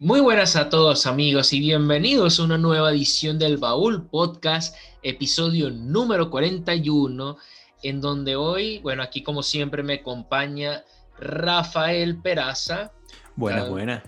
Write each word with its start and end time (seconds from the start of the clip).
Muy 0.00 0.20
buenas 0.20 0.54
a 0.54 0.68
todos 0.68 1.08
amigos 1.08 1.52
y 1.52 1.58
bienvenidos 1.58 2.38
a 2.38 2.44
una 2.44 2.56
nueva 2.56 2.92
edición 2.92 3.36
del 3.36 3.56
Baúl 3.56 4.06
Podcast, 4.06 4.76
episodio 5.02 5.70
número 5.70 6.30
41, 6.30 7.36
en 7.82 8.00
donde 8.00 8.36
hoy, 8.36 8.78
bueno, 8.78 9.02
aquí 9.02 9.24
como 9.24 9.42
siempre 9.42 9.82
me 9.82 9.94
acompaña 9.94 10.84
Rafael 11.18 12.16
Peraza. 12.16 12.92
Buenas, 13.34 13.68
buenas. 13.68 14.04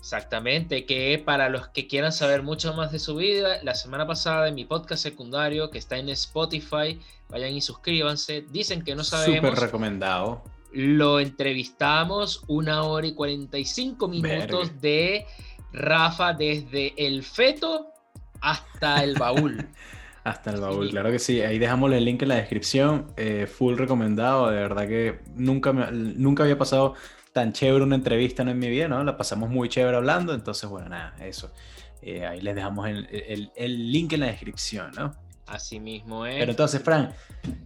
Exactamente, 0.00 0.84
que 0.84 1.22
para 1.24 1.48
los 1.48 1.68
que 1.68 1.86
quieran 1.86 2.12
saber 2.12 2.42
mucho 2.42 2.74
más 2.74 2.90
de 2.90 2.98
su 2.98 3.14
vida, 3.14 3.62
la 3.62 3.76
semana 3.76 4.08
pasada 4.08 4.48
en 4.48 4.56
mi 4.56 4.64
podcast 4.64 5.00
secundario 5.00 5.70
que 5.70 5.78
está 5.78 5.96
en 5.96 6.08
Spotify, 6.08 7.00
vayan 7.28 7.52
y 7.52 7.60
suscríbanse. 7.60 8.46
Dicen 8.50 8.82
que 8.82 8.96
no 8.96 9.04
sabemos. 9.04 9.50
Súper 9.50 9.66
recomendado. 9.66 10.42
Lo 10.74 11.20
entrevistamos 11.20 12.42
una 12.48 12.82
hora 12.82 13.06
y 13.06 13.14
45 13.14 14.08
minutos 14.08 14.80
de 14.80 15.24
Rafa 15.72 16.32
desde 16.32 16.94
el 16.96 17.22
feto 17.22 17.92
hasta 18.40 19.04
el 19.04 19.14
baúl. 19.14 19.66
hasta 20.24 20.50
el 20.50 20.60
baúl, 20.60 20.90
claro 20.90 21.10
que 21.10 21.18
sí. 21.18 21.40
Ahí 21.42 21.58
dejamos 21.58 21.92
el 21.92 22.04
link 22.04 22.22
en 22.22 22.28
la 22.28 22.36
descripción. 22.36 23.06
Eh, 23.16 23.46
full 23.46 23.76
recomendado. 23.76 24.50
De 24.50 24.56
verdad 24.56 24.88
que 24.88 25.20
nunca, 25.34 25.72
me, 25.72 25.90
nunca 25.92 26.42
había 26.42 26.58
pasado 26.58 26.94
tan 27.32 27.52
chévere 27.52 27.84
una 27.84 27.96
entrevista 27.96 28.42
en 28.42 28.58
mi 28.58 28.68
vida, 28.68 28.88
¿no? 28.88 29.02
La 29.04 29.16
pasamos 29.16 29.50
muy 29.50 29.68
chévere 29.68 29.96
hablando, 29.96 30.32
entonces, 30.32 30.70
bueno, 30.70 30.88
nada, 30.88 31.14
eso. 31.20 31.52
Eh, 32.00 32.24
ahí 32.24 32.40
les 32.40 32.54
dejamos 32.54 32.88
el, 32.88 33.50
el, 33.56 33.92
link 33.92 34.12
en 34.12 34.20
la 34.20 34.26
descripción, 34.26 34.92
¿no? 34.96 35.14
Así 35.46 35.80
mismo 35.80 36.26
es. 36.26 36.36
Pero 36.38 36.52
entonces, 36.52 36.82
Fran, 36.82 37.12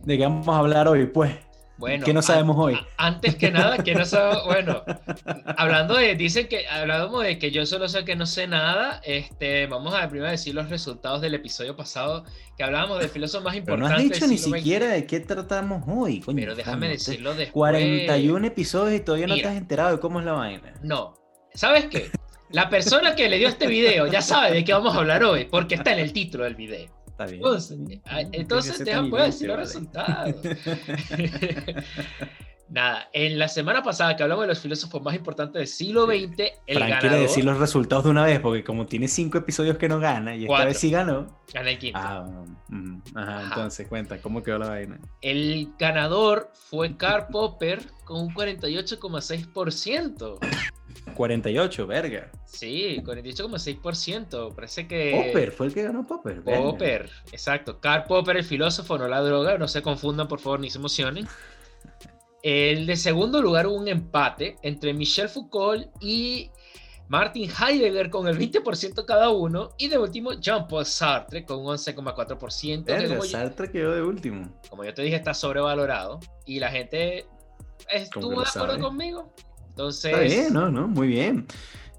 ¿de 0.04 0.16
qué 0.16 0.24
vamos 0.24 0.48
a 0.48 0.58
hablar 0.58 0.88
hoy? 0.88 1.06
Pues, 1.06 1.32
bueno, 1.78 2.05
¿qué 2.05 2.12
no 2.12 2.23
sabemos 2.23 2.56
hoy? 2.59 2.78
antes 2.96 3.37
que 3.37 3.52
nada, 3.52 3.78
¿qué 3.78 3.95
no 3.95 4.05
sabemos? 4.05 4.42
Bueno, 4.46 4.82
hablando 5.56 5.95
de, 5.95 6.16
dicen 6.16 6.48
que, 6.48 6.66
hablamos 6.66 7.23
de 7.23 7.38
que 7.38 7.50
yo 7.50 7.64
solo 7.66 7.88
sé 7.88 8.05
que 8.05 8.16
no 8.16 8.27
sé 8.27 8.48
nada, 8.48 9.00
este, 9.05 9.66
vamos 9.66 9.95
a 9.95 10.09
primero 10.09 10.30
decir 10.30 10.55
los 10.55 10.69
resultados 10.69 11.20
del 11.20 11.34
episodio 11.34 11.77
pasado, 11.77 12.25
que 12.56 12.64
hablábamos 12.64 12.98
de 12.98 13.08
filósofos 13.08 13.44
más 13.44 13.55
importantes. 13.55 13.89
Pero 13.89 14.02
no 14.02 14.12
has 14.12 14.20
dicho 14.20 14.27
ni 14.27 14.39
siquiera 14.39 14.89
de 14.89 15.06
qué 15.06 15.20
tratamos 15.20 15.84
hoy. 15.86 16.20
Coño, 16.20 16.36
Pero 16.41 16.55
déjame 16.56 16.89
decirlo 16.89 17.30
después. 17.30 17.52
41 17.52 18.47
episodios 18.47 19.00
y 19.00 19.05
todavía 19.05 19.28
no 19.28 19.36
te 19.36 19.47
has 19.47 19.56
enterado 19.56 19.92
de 19.92 20.00
cómo 20.00 20.19
es 20.19 20.27
la 20.27 20.33
vaina. 20.33 20.74
No, 20.83 21.14
¿sabes 21.55 21.86
qué? 21.86 22.11
La 22.50 22.70
persona 22.70 23.14
que 23.14 23.28
le 23.28 23.39
dio 23.39 23.48
este 23.48 23.67
video 23.67 24.06
ya 24.06 24.22
sabe 24.22 24.52
de 24.52 24.64
qué 24.64 24.72
vamos 24.72 24.95
a 24.95 24.98
hablar 24.98 25.22
hoy, 25.22 25.45
porque 25.45 25.74
está 25.77 25.92
en 25.92 25.98
el 25.98 26.12
título 26.12 26.45
del 26.45 26.55
video. 26.55 26.97
Está 27.19 27.27
bien. 27.27 27.42
Entonces, 28.33 28.84
te 28.84 29.02
puedo 29.08 29.24
decir 29.24 29.48
los 29.48 29.58
resultados. 29.58 30.34
Nada, 32.70 33.08
en 33.14 33.38
la 33.38 33.48
semana 33.48 33.83
pasada 33.83 34.14
que 34.14 34.22
hablamos 34.22 34.42
de 34.42 34.48
los 34.48 34.61
filósofos 34.61 35.00
más 35.02 35.14
importantes 35.14 35.55
del 35.55 35.66
siglo 35.66 36.05
XX, 36.05 36.52
el 36.66 36.77
Frank 36.77 37.00
quiere 37.00 37.20
decir 37.20 37.42
los 37.42 37.58
resultados 37.58 38.05
de 38.05 38.11
una 38.11 38.27
vez, 38.27 38.41
porque 38.41 38.62
como 38.62 38.84
tiene 38.84 39.08
cinco 39.08 39.39
episodios 39.39 39.78
que 39.78 39.89
no 39.89 39.98
gana, 39.98 40.36
y 40.36 40.44
esta 40.44 40.66
vez 40.66 40.78
sí 40.78 40.91
ganó. 40.91 41.41
Gana 41.52 41.70
el 41.70 41.78
quinto. 41.78 41.98
Ah, 41.98 42.27
ajá, 43.14 43.44
entonces 43.44 43.89
cuenta, 43.89 44.20
¿cómo 44.20 44.42
quedó 44.42 44.58
la 44.58 44.69
vaina? 44.69 45.00
El 45.22 45.72
ganador 45.78 46.50
fue 46.52 46.94
Karl 46.98 47.28
Popper 47.28 47.91
con 48.05 48.20
un 48.20 48.34
48,6%. 48.34 50.39
48, 51.14 51.86
verga. 51.86 52.31
Sí, 52.44 53.00
48,6%. 53.05 54.55
Parece 54.55 54.86
que. 54.86 55.25
Popper, 55.27 55.53
fue 55.53 55.67
el 55.67 55.75
que 55.75 55.83
ganó 55.83 56.06
Popper. 56.06 56.42
Popper, 56.42 57.11
exacto. 57.33 57.80
Karl 57.80 58.05
Popper, 58.05 58.36
el 58.36 58.45
filósofo, 58.45 58.98
no 58.98 59.08
la 59.08 59.20
droga. 59.20 59.58
No 59.58 59.69
se 59.69 59.83
confundan, 59.83 60.28
por 60.28 60.41
favor, 60.41 60.61
ni 60.61 60.70
se 60.70 60.78
emocionen. 60.78 61.27
El 62.42 62.86
de 62.86 62.97
segundo 62.97 63.42
lugar 63.42 63.67
hubo 63.67 63.77
un 63.77 63.89
empate 63.89 64.56
entre 64.62 64.95
Michel 64.95 65.28
Foucault 65.28 65.89
y 66.00 66.50
Martin 67.08 67.50
Heidegger 67.50 68.11
con 68.11 68.28
el 68.28 68.39
20% 68.39 69.05
cada 69.05 69.30
uno. 69.30 69.70
Y 69.77 69.89
de 69.89 69.98
último, 69.98 70.34
Jean-Paul 70.34 70.86
Sartre 70.86 71.45
con 71.45 71.61
un 71.61 71.67
11,4%. 71.67 73.27
Sartre 73.27 73.70
quedó 73.70 73.95
de 73.95 74.02
último. 74.02 74.61
Como 74.70 74.84
yo 74.84 74.95
te 74.95 75.02
dije, 75.02 75.17
está 75.17 75.35
sobrevalorado. 75.35 76.20
Y 76.46 76.61
la 76.61 76.70
gente 76.70 77.27
estuvo 77.91 78.41
de 78.41 78.48
acuerdo 78.48 78.79
conmigo. 78.79 79.33
Entonces. 79.78 80.12
Está 80.12 80.24
bien, 80.24 80.52
no, 80.52 80.70
no, 80.72 80.89
muy 80.89 81.06
bien. 81.06 81.46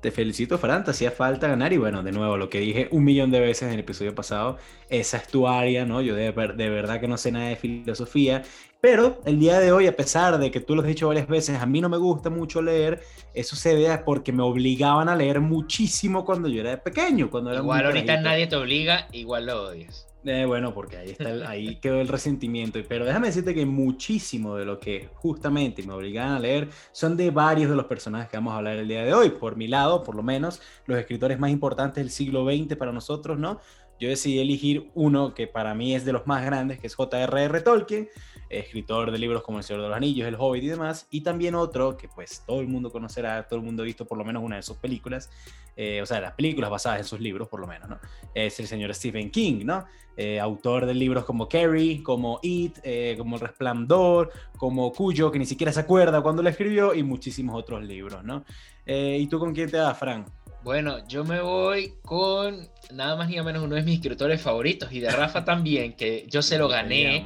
Te 0.02 0.12
felicito, 0.12 0.58
Fran, 0.58 0.84
te 0.84 0.92
hacía 0.92 1.12
falta 1.12 1.48
ganar 1.48 1.72
y 1.72 1.78
bueno, 1.78 2.04
de 2.04 2.12
nuevo, 2.12 2.36
lo 2.36 2.50
que 2.50 2.60
dije 2.60 2.90
un 2.92 3.06
millón 3.06 3.32
de 3.32 3.40
veces 3.40 3.64
en 3.64 3.74
el 3.74 3.80
episodio 3.80 4.14
pasado, 4.14 4.58
esa 4.90 5.18
es 5.18 5.28
tu 5.28 5.48
área, 5.48 5.86
¿no? 5.86 6.02
Yo 6.02 6.14
de, 6.14 6.32
de 6.32 6.70
verdad 6.70 7.00
que 7.00 7.08
no 7.08 7.18
sé 7.18 7.32
nada 7.32 7.48
de 7.48 7.56
filosofía, 7.56 8.44
pero 8.82 9.22
el 9.26 9.40
día 9.40 9.60
de 9.60 9.72
hoy, 9.72 9.88
a 9.88 9.96
pesar 9.96 10.40
de 10.40 10.52
que 10.52 10.60
tú 10.60 10.76
lo 10.76 10.82
has 10.82 10.88
dicho 10.90 11.08
varias 11.08 11.28
veces, 11.28 11.58
a 11.62 11.66
mí 11.66 11.80
no 11.80 11.88
me 11.88 11.98
gusta 11.98 12.30
mucho 12.30 12.62
leer, 12.62 13.02
eso 13.34 13.56
se 13.56 13.76
ve 13.76 13.98
porque 14.06 14.34
me 14.34 14.44
obligaban 14.44 15.08
a 15.08 15.16
leer 15.16 15.40
muchísimo 15.40 16.26
cuando 16.26 16.50
yo 16.50 16.62
era 16.62 16.82
pequeño. 16.84 17.30
Cuando 17.30 17.52
era 17.52 17.62
igual 17.62 17.86
ahorita 17.86 18.20
nadie 18.22 18.48
te 18.48 18.58
obliga, 18.58 19.08
igual 19.14 19.46
lo 19.46 19.64
odias. 19.70 20.09
Eh, 20.26 20.44
bueno, 20.46 20.74
porque 20.74 20.98
ahí, 20.98 21.12
está 21.12 21.50
ahí 21.50 21.78
quedó 21.78 22.02
el 22.02 22.08
resentimiento. 22.08 22.80
Pero 22.88 23.06
déjame 23.06 23.28
decirte 23.28 23.56
que 23.56 23.66
muchísimo 23.66 24.56
de 24.56 24.66
lo 24.66 24.80
que 24.80 25.10
justamente 25.16 25.82
me 25.84 25.94
obligan 25.94 26.32
a 26.32 26.40
leer 26.40 26.70
son 26.92 27.16
de 27.16 27.32
varios 27.32 27.70
de 27.70 27.78
los 27.78 27.86
personajes 27.86 28.30
que 28.30 28.38
vamos 28.38 28.54
a 28.54 28.58
hablar 28.58 28.78
el 28.78 28.88
día 28.88 29.06
de 29.06 29.14
hoy. 29.14 29.30
Por 29.30 29.56
mi 29.56 29.68
lado, 29.68 30.04
por 30.04 30.16
lo 30.16 30.24
menos, 30.24 30.62
los 30.86 30.98
escritores 30.98 31.40
más 31.40 31.52
importantes 31.52 32.04
del 32.04 32.12
siglo 32.12 32.46
XX 32.46 32.76
para 32.76 32.92
nosotros, 32.92 33.40
¿no? 33.40 33.60
Yo 34.00 34.10
decidí 34.10 34.40
elegir 34.40 34.90
uno 34.94 35.34
que 35.34 35.48
para 35.48 35.74
mí 35.74 35.94
es 35.94 36.06
de 36.06 36.14
los 36.14 36.26
más 36.26 36.46
grandes, 36.46 36.80
que 36.80 36.88
es 36.88 36.96
J.R.R. 36.96 37.62
Tolkien, 37.62 38.10
escritor 38.50 39.12
de 39.12 39.20
libros 39.20 39.44
como 39.44 39.60
El 39.60 39.64
Señor 39.64 39.84
de 39.84 39.90
los 39.90 39.98
Anillos, 39.98 40.28
El 40.28 40.36
Hobbit 40.38 40.64
y 40.64 40.68
demás, 40.68 41.08
y 41.12 41.22
también 41.22 41.56
otro 41.56 41.98
que 41.98 42.08
pues 42.08 42.44
todo 42.46 42.62
el 42.62 42.68
mundo 42.68 42.92
conocerá, 42.92 43.48
todo 43.48 43.60
el 43.60 43.66
mundo 43.66 43.84
ha 43.84 43.86
visto 43.86 44.06
por 44.06 44.18
lo 44.18 44.26
menos 44.26 44.44
una 44.44 44.56
de 44.56 44.64
sus 44.64 44.78
películas, 44.78 45.30
eh, 45.76 46.02
o 46.02 46.06
sea, 46.06 46.20
las 46.20 46.34
películas 46.34 46.70
basadas 46.70 47.00
en 47.00 47.06
sus 47.06 47.20
libros 47.20 47.48
por 47.48 47.60
lo 47.60 47.68
menos, 47.68 47.90
¿no? 47.90 48.00
Es 48.34 48.60
el 48.60 48.68
señor 48.68 48.94
Stephen 48.94 49.30
King, 49.30 49.66
¿no? 49.66 49.86
Eh, 50.18 50.40
autor 50.40 50.86
de 50.86 50.94
libros 50.94 51.24
como 51.24 51.48
Carrie, 51.48 52.02
como 52.04 52.40
It, 52.42 52.80
eh, 52.84 53.16
como 53.18 53.38
Resplandor, 53.38 54.32
como 54.58 54.92
Cuyo, 54.92 55.32
que 55.32 55.40
ni 55.40 55.46
siquiera 55.46 55.72
se 55.72 55.80
acuerda 55.80 56.22
cuando 56.22 56.42
lo 56.42 56.50
escribió, 56.50 56.94
y 56.94 57.04
muchísimos 57.04 57.56
otros 57.56 57.84
libros, 57.84 58.24
¿no? 58.24 58.44
¿Y 58.92 59.28
tú 59.28 59.38
con 59.38 59.54
quién 59.54 59.70
te 59.70 59.78
das, 59.78 59.96
Frank? 60.00 60.28
Bueno, 60.64 61.08
yo 61.08 61.24
me 61.24 61.42
voy 61.42 61.94
con 62.04 62.68
nada 62.92 63.16
más 63.16 63.30
ni 63.30 63.42
menos 63.42 63.64
uno 63.64 63.76
de 63.76 63.82
mis 63.82 63.96
escritores 63.96 64.42
favoritos 64.42 64.92
y 64.92 65.00
de 65.00 65.10
Rafa 65.10 65.46
también, 65.46 65.94
que 65.94 66.26
yo 66.28 66.42
se 66.42 66.58
lo 66.58 66.68
gané 66.68 67.26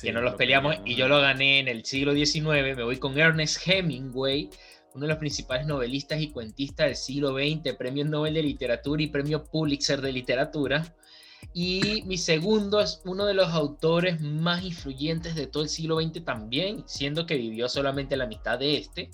que 0.00 0.12
no 0.12 0.20
los 0.20 0.34
peleamos, 0.34 0.76
y 0.84 0.94
yo 0.94 1.08
lo 1.08 1.20
gané 1.20 1.58
en 1.58 1.68
el 1.68 1.84
siglo 1.84 2.14
XIX. 2.14 2.76
Me 2.76 2.82
voy 2.84 2.96
con 2.96 3.18
Ernest 3.18 3.66
Hemingway, 3.66 4.48
uno 4.94 5.06
de 5.06 5.08
los 5.08 5.18
principales 5.18 5.66
novelistas 5.66 6.20
y 6.20 6.28
cuentistas 6.30 6.86
del 6.86 6.96
siglo 6.96 7.34
XX, 7.34 7.74
premio 7.76 8.04
Nobel 8.04 8.34
de 8.34 8.42
Literatura 8.42 9.02
y 9.02 9.08
premio 9.08 9.44
Pulitzer 9.44 10.00
de 10.00 10.12
Literatura. 10.12 10.94
Y 11.52 12.02
mi 12.06 12.16
segundo 12.18 12.80
es 12.80 13.00
uno 13.04 13.26
de 13.26 13.34
los 13.34 13.48
autores 13.48 14.20
más 14.20 14.62
influyentes 14.62 15.34
de 15.34 15.46
todo 15.46 15.64
el 15.64 15.68
siglo 15.68 16.00
XX 16.00 16.24
también, 16.24 16.84
siendo 16.86 17.26
que 17.26 17.36
vivió 17.36 17.68
solamente 17.68 18.16
la 18.16 18.26
mitad 18.26 18.58
de 18.58 18.76
este, 18.76 19.10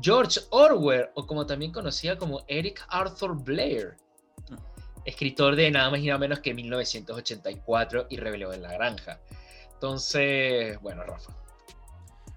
George 0.00 0.40
Orwell, 0.50 1.08
o 1.14 1.26
como 1.26 1.46
también 1.46 1.72
conocía 1.72 2.16
como 2.16 2.42
Eric 2.46 2.84
Arthur 2.88 3.42
Blair, 3.42 3.96
escritor 5.04 5.56
de 5.56 5.70
nada 5.70 5.90
más 5.90 6.00
y 6.00 6.06
nada 6.06 6.18
menos 6.18 6.40
que 6.40 6.54
1984 6.54 8.06
y 8.10 8.16
Rebelión 8.16 8.54
en 8.54 8.62
la 8.62 8.72
Granja. 8.72 9.20
Entonces, 9.74 10.80
bueno, 10.80 11.02
Rafa. 11.02 11.36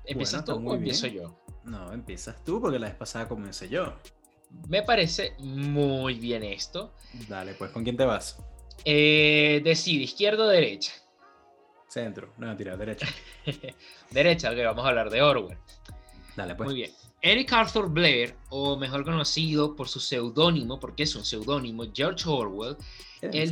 ¿Empiezas 0.03 0.45
tú 0.45 0.53
o 0.53 0.73
empiezo 0.73 1.07
yo? 1.07 1.39
No, 1.63 1.91
empiezas 1.93 2.43
tú 2.43 2.61
porque 2.61 2.79
la 2.79 2.87
vez 2.87 2.95
pasada 2.95 3.27
comencé 3.27 3.69
yo. 3.69 3.93
Me 4.67 4.83
parece 4.83 5.35
muy 5.39 6.15
bien 6.15 6.43
esto. 6.43 6.93
Dale, 7.27 7.53
pues, 7.53 7.71
¿con 7.71 7.83
quién 7.83 7.97
te 7.97 8.05
vas? 8.05 8.37
Eh, 8.83 9.61
decide, 9.63 10.03
izquierda 10.03 10.45
o 10.45 10.47
derecha. 10.47 10.91
Centro, 11.87 12.33
no, 12.37 12.55
tira, 12.55 12.75
derecha. 12.77 13.07
derecha, 14.11 14.51
ok, 14.51 14.57
vamos 14.65 14.85
a 14.85 14.89
hablar 14.89 15.09
de 15.09 15.21
Orwell. 15.21 15.57
Dale, 16.35 16.55
pues. 16.55 16.67
Muy 16.67 16.75
bien. 16.75 16.91
Eric 17.25 17.51
Arthur 17.53 17.89
Blair, 17.89 18.35
o 18.49 18.77
mejor 18.77 19.03
conocido 19.03 19.75
por 19.75 19.89
su 19.89 19.99
seudónimo, 19.99 20.79
porque 20.79 21.03
es 21.03 21.15
un 21.15 21.25
seudónimo, 21.25 21.85
George 21.91 22.23
Orwell, 22.29 22.77
él, 23.21 23.49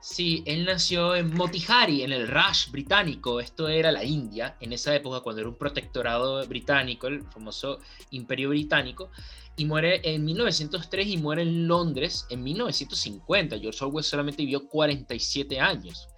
Sí, 0.00 0.44
él 0.46 0.64
nació 0.64 1.16
en 1.16 1.34
Motihari, 1.34 2.02
en 2.02 2.12
el 2.12 2.28
Raj 2.28 2.70
británico. 2.70 3.40
Esto 3.40 3.68
era 3.68 3.90
la 3.90 4.04
India 4.04 4.56
en 4.60 4.72
esa 4.72 4.94
época, 4.94 5.20
cuando 5.20 5.40
era 5.40 5.48
un 5.48 5.56
protectorado 5.56 6.46
británico, 6.46 7.08
el 7.08 7.24
famoso 7.24 7.80
Imperio 8.10 8.50
Británico. 8.50 9.10
Y 9.56 9.64
muere 9.64 10.00
en 10.04 10.24
1903 10.24 11.08
y 11.08 11.16
muere 11.16 11.42
en 11.42 11.66
Londres 11.66 12.26
en 12.30 12.44
1950. 12.44 13.58
George 13.58 13.84
Orwell 13.84 14.04
solamente 14.04 14.44
vivió 14.44 14.68
47 14.68 15.58
años. 15.58 16.08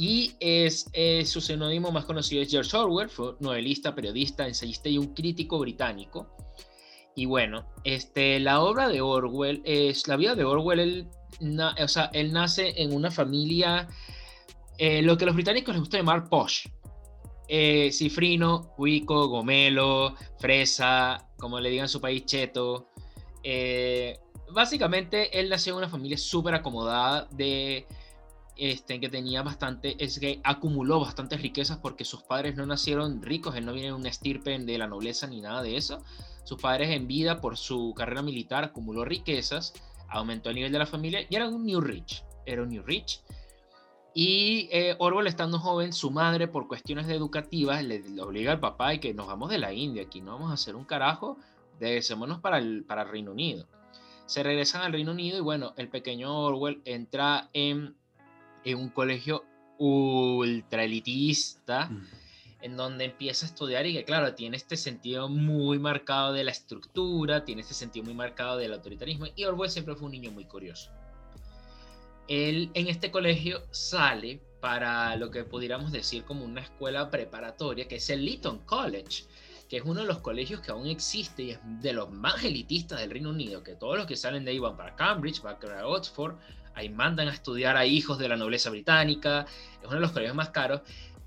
Y 0.00 0.36
es, 0.38 0.88
su 1.24 1.40
sinónimo 1.40 1.90
más 1.90 2.04
conocido 2.04 2.40
es 2.40 2.52
George 2.52 2.76
Orwell, 2.76 3.10
fue 3.10 3.34
novelista, 3.40 3.96
periodista, 3.96 4.46
ensayista 4.46 4.88
y 4.88 4.96
un 4.96 5.12
crítico 5.12 5.58
británico. 5.58 6.28
Y 7.16 7.26
bueno, 7.26 7.66
este, 7.82 8.38
la 8.38 8.60
obra 8.60 8.88
de 8.88 9.00
Orwell 9.00 9.60
es 9.64 10.06
la 10.06 10.14
vida 10.14 10.36
de 10.36 10.44
Orwell. 10.44 10.78
Él, 10.78 11.08
o 11.82 11.88
sea, 11.88 12.10
él 12.12 12.32
nace 12.32 12.80
en 12.80 12.94
una 12.94 13.10
familia, 13.10 13.88
eh, 14.78 15.02
lo 15.02 15.18
que 15.18 15.24
a 15.24 15.26
los 15.26 15.34
británicos 15.34 15.74
les 15.74 15.80
gusta 15.80 15.96
llamar 15.96 16.28
posh. 16.28 16.68
Eh, 17.48 17.90
cifrino, 17.90 18.72
Huico, 18.78 19.26
Gomelo, 19.26 20.14
Fresa, 20.38 21.28
como 21.38 21.58
le 21.58 21.70
digan 21.70 21.88
su 21.88 22.00
país, 22.00 22.24
Cheto. 22.24 22.86
Eh, 23.42 24.16
básicamente, 24.52 25.40
él 25.40 25.48
nació 25.48 25.72
en 25.72 25.78
una 25.78 25.88
familia 25.88 26.18
súper 26.18 26.54
acomodada 26.54 27.26
de 27.32 27.84
este, 28.58 28.98
que 29.00 29.08
tenía 29.08 29.42
bastante, 29.42 29.96
es 30.02 30.18
que 30.18 30.40
acumuló 30.42 31.00
bastantes 31.00 31.40
riquezas 31.40 31.78
porque 31.78 32.04
sus 32.04 32.22
padres 32.22 32.56
no 32.56 32.66
nacieron 32.66 33.22
ricos, 33.22 33.54
él 33.54 33.64
no 33.64 33.72
viene 33.72 33.88
de 33.88 33.94
una 33.94 34.08
estirpe 34.08 34.58
de 34.58 34.78
la 34.78 34.88
nobleza 34.88 35.26
ni 35.28 35.40
nada 35.40 35.62
de 35.62 35.76
eso. 35.76 36.02
Sus 36.44 36.60
padres 36.60 36.90
en 36.90 37.06
vida, 37.06 37.40
por 37.40 37.56
su 37.56 37.94
carrera 37.96 38.22
militar, 38.22 38.64
acumuló 38.64 39.04
riquezas, 39.04 39.74
aumentó 40.08 40.48
el 40.50 40.56
nivel 40.56 40.72
de 40.72 40.78
la 40.78 40.86
familia 40.86 41.20
y 41.28 41.36
era 41.36 41.48
un 41.48 41.64
New 41.64 41.80
Rich, 41.80 42.24
era 42.46 42.62
un 42.62 42.70
New 42.70 42.82
Rich. 42.82 43.22
Y 44.12 44.68
eh, 44.72 44.96
Orwell, 44.98 45.28
estando 45.28 45.60
joven, 45.60 45.92
su 45.92 46.10
madre, 46.10 46.48
por 46.48 46.66
cuestiones 46.66 47.08
educativas, 47.08 47.84
le, 47.84 48.02
obliga 48.20 48.50
al 48.50 48.58
papá 48.58 48.94
y 48.94 48.98
que 48.98 49.14
nos 49.14 49.28
vamos 49.28 49.50
de 49.50 49.58
la 49.58 49.72
India, 49.72 50.02
aquí 50.02 50.20
no 50.20 50.32
vamos 50.32 50.50
a 50.50 50.54
hacer 50.54 50.74
un 50.74 50.84
carajo, 50.84 51.38
regresémonos 51.78 52.40
para 52.40 52.58
el, 52.58 52.84
para 52.84 53.02
el 53.02 53.10
Reino 53.10 53.30
Unido. 53.30 53.68
Se 54.26 54.42
regresan 54.42 54.82
al 54.82 54.92
Reino 54.92 55.12
Unido 55.12 55.38
y 55.38 55.42
bueno, 55.42 55.72
el 55.76 55.88
pequeño 55.88 56.36
Orwell 56.36 56.82
entra 56.84 57.48
en 57.52 57.97
en 58.64 58.78
un 58.78 58.88
colegio 58.90 59.44
ultra 59.78 60.84
elitista, 60.84 61.86
mm. 61.86 62.06
en 62.62 62.76
donde 62.76 63.04
empieza 63.04 63.46
a 63.46 63.48
estudiar 63.48 63.86
y 63.86 63.94
que, 63.94 64.04
claro, 64.04 64.34
tiene 64.34 64.56
este 64.56 64.76
sentido 64.76 65.28
muy 65.28 65.78
marcado 65.78 66.32
de 66.32 66.44
la 66.44 66.50
estructura, 66.50 67.44
tiene 67.44 67.62
este 67.62 67.74
sentido 67.74 68.04
muy 68.04 68.14
marcado 68.14 68.56
del 68.56 68.72
autoritarismo, 68.72 69.26
y 69.34 69.44
Orwell 69.44 69.70
siempre 69.70 69.94
fue 69.94 70.06
un 70.06 70.12
niño 70.12 70.30
muy 70.32 70.44
curioso. 70.44 70.90
Él 72.26 72.70
en 72.74 72.88
este 72.88 73.10
colegio 73.10 73.62
sale 73.70 74.42
para 74.60 75.16
lo 75.16 75.30
que 75.30 75.44
pudiéramos 75.44 75.92
decir 75.92 76.24
como 76.24 76.44
una 76.44 76.60
escuela 76.60 77.10
preparatoria, 77.10 77.88
que 77.88 77.96
es 77.96 78.10
el 78.10 78.24
Lytton 78.24 78.58
College, 78.66 79.24
que 79.68 79.78
es 79.78 79.82
uno 79.84 80.00
de 80.00 80.06
los 80.06 80.18
colegios 80.18 80.60
que 80.60 80.70
aún 80.70 80.86
existe 80.86 81.42
y 81.42 81.50
es 81.50 81.58
de 81.62 81.92
los 81.92 82.10
más 82.10 82.42
elitistas 82.42 83.00
del 83.00 83.10
Reino 83.10 83.30
Unido, 83.30 83.62
que 83.62 83.74
todos 83.74 83.96
los 83.96 84.06
que 84.06 84.16
salen 84.16 84.44
de 84.44 84.52
ahí 84.52 84.58
van 84.58 84.76
para 84.76 84.96
Cambridge, 84.96 85.42
van 85.42 85.58
para 85.58 85.86
Oxford, 85.86 86.36
ahí 86.78 86.88
mandan 86.88 87.28
a 87.28 87.32
estudiar 87.32 87.76
a 87.76 87.86
hijos 87.86 88.18
de 88.18 88.28
la 88.28 88.36
nobleza 88.36 88.70
británica, 88.70 89.46
es 89.80 89.86
uno 89.86 89.96
de 89.96 90.00
los 90.00 90.12
colegios 90.12 90.36
más 90.36 90.50
caros, 90.50 90.82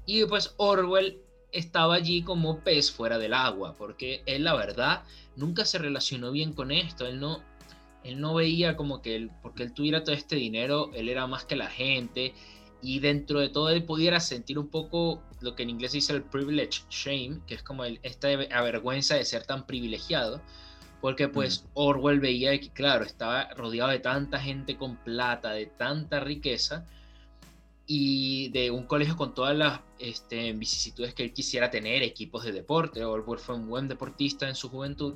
y 0.05 0.25
pues 0.25 0.53
Orwell 0.57 1.21
estaba 1.51 1.95
allí 1.95 2.23
como 2.23 2.59
pez 2.59 2.91
fuera 2.91 3.17
del 3.17 3.33
agua, 3.33 3.75
porque 3.75 4.23
él 4.25 4.45
la 4.45 4.55
verdad 4.55 5.03
nunca 5.35 5.65
se 5.65 5.77
relacionó 5.77 6.31
bien 6.31 6.53
con 6.53 6.71
esto, 6.71 7.05
él 7.05 7.19
no, 7.19 7.43
él 8.03 8.19
no 8.19 8.33
veía 8.33 8.75
como 8.75 9.01
que 9.01 9.15
él, 9.15 9.31
porque 9.41 9.63
él 9.63 9.73
tuviera 9.73 10.03
todo 10.03 10.15
este 10.15 10.37
dinero, 10.37 10.91
él 10.93 11.09
era 11.09 11.27
más 11.27 11.43
que 11.45 11.55
la 11.55 11.67
gente, 11.67 12.33
y 12.81 12.99
dentro 12.99 13.39
de 13.39 13.49
todo 13.49 13.69
él 13.69 13.83
pudiera 13.83 14.19
sentir 14.19 14.57
un 14.57 14.67
poco 14.67 15.21
lo 15.41 15.55
que 15.55 15.63
en 15.63 15.69
inglés 15.69 15.91
dice 15.91 16.13
el 16.13 16.23
privilege 16.23 16.83
shame, 16.89 17.41
que 17.45 17.55
es 17.55 17.63
como 17.63 17.83
esta 17.83 18.29
avergüenza 18.51 19.15
de 19.15 19.25
ser 19.25 19.45
tan 19.45 19.67
privilegiado, 19.67 20.41
porque 21.01 21.27
pues 21.27 21.65
Orwell 21.73 22.19
veía 22.19 22.57
que, 22.59 22.69
claro, 22.69 23.03
estaba 23.03 23.49
rodeado 23.55 23.89
de 23.89 23.99
tanta 23.99 24.39
gente 24.39 24.77
con 24.77 24.97
plata, 24.97 25.51
de 25.51 25.65
tanta 25.65 26.19
riqueza, 26.19 26.85
y 27.87 28.49
de 28.49 28.71
un 28.71 28.85
colegio 28.85 29.17
con 29.17 29.33
todas 29.33 29.57
las 29.57 29.81
este, 29.99 30.53
vicisitudes 30.53 31.13
que 31.13 31.23
él 31.23 31.33
quisiera 31.33 31.69
tener, 31.69 32.03
equipos 32.03 32.43
de 32.45 32.51
deporte. 32.53 33.03
Orwell 33.03 33.39
fue 33.39 33.55
un 33.55 33.67
buen 33.67 33.87
deportista 33.87 34.47
en 34.47 34.55
su 34.55 34.69
juventud, 34.69 35.15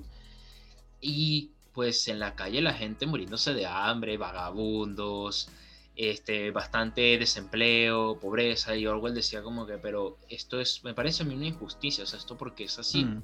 y 1.00 1.52
pues 1.72 2.08
en 2.08 2.20
la 2.20 2.36
calle 2.36 2.62
la 2.62 2.74
gente 2.74 3.06
muriéndose 3.06 3.54
de 3.54 3.66
hambre, 3.68 4.18
vagabundos, 4.18 5.50
este, 5.96 6.52
bastante 6.52 7.18
desempleo, 7.18 8.20
pobreza, 8.20 8.76
y 8.76 8.88
Orwell 8.88 9.14
decía 9.14 9.44
como 9.44 9.68
que, 9.68 9.78
pero 9.78 10.18
esto 10.30 10.60
es, 10.60 10.84
me 10.84 10.94
parece 10.94 11.24
a 11.24 11.26
mí 11.26 11.36
una 11.36 11.46
injusticia, 11.46 12.04
o 12.04 12.08
sea, 12.08 12.18
esto 12.18 12.38
porque 12.38 12.64
es 12.64 12.80
así. 12.80 13.06
Mm. 13.06 13.24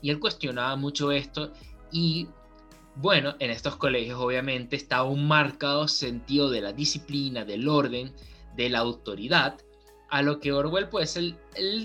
Y 0.00 0.10
él 0.10 0.20
cuestionaba 0.20 0.74
mucho 0.76 1.12
esto 1.12 1.52
y 1.92 2.28
bueno, 2.96 3.36
en 3.38 3.50
estos 3.50 3.76
colegios 3.76 4.18
obviamente 4.20 4.74
está 4.74 5.04
un 5.04 5.28
marcado 5.28 5.86
sentido 5.86 6.50
de 6.50 6.60
la 6.60 6.72
disciplina, 6.72 7.44
del 7.44 7.68
orden, 7.68 8.12
de 8.56 8.70
la 8.70 8.80
autoridad, 8.80 9.56
a 10.10 10.22
lo 10.22 10.40
que 10.40 10.52
Orwell, 10.52 10.88
pues 10.88 11.16
él, 11.16 11.36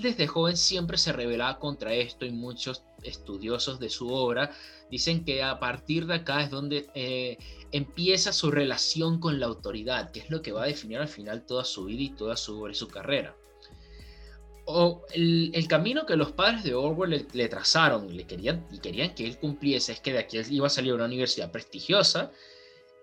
desde 0.02 0.26
joven 0.26 0.56
siempre 0.56 0.98
se 0.98 1.12
rebelaba 1.12 1.58
contra 1.58 1.92
esto 1.92 2.24
y 2.24 2.32
muchos 2.32 2.82
estudiosos 3.02 3.78
de 3.78 3.90
su 3.90 4.08
obra 4.08 4.50
dicen 4.90 5.24
que 5.24 5.42
a 5.42 5.60
partir 5.60 6.06
de 6.06 6.14
acá 6.14 6.42
es 6.42 6.50
donde 6.50 6.86
eh, 6.94 7.38
empieza 7.70 8.32
su 8.32 8.50
relación 8.50 9.20
con 9.20 9.38
la 9.38 9.46
autoridad, 9.46 10.10
que 10.10 10.20
es 10.20 10.30
lo 10.30 10.42
que 10.42 10.52
va 10.52 10.64
a 10.64 10.66
definir 10.66 10.98
al 10.98 11.08
final 11.08 11.44
toda 11.44 11.64
su 11.64 11.84
vida 11.84 12.02
y 12.02 12.10
toda 12.10 12.36
su, 12.36 12.68
su 12.72 12.88
carrera 12.88 13.36
o 14.66 15.02
el, 15.12 15.66
camino 15.68 16.06
que 16.06 16.16
los 16.16 16.32
padres 16.32 16.64
de 16.64 16.74
Orwell 16.74 17.26
le, 17.32 17.48
trazaron 17.48 18.14
le 18.16 18.26
querían, 18.26 18.66
y 18.72 18.78
querían 18.78 19.14
que 19.14 19.26
él 19.26 19.38
cumpliese 19.38 19.92
es 19.92 20.00
que 20.00 20.12
de 20.12 20.20
aquí 20.20 20.38
iba 20.50 20.66
a 20.66 20.70
salir 20.70 20.92
a 20.92 20.96
una 20.96 21.04
universidad 21.04 21.50
prestigiosa 21.50 22.30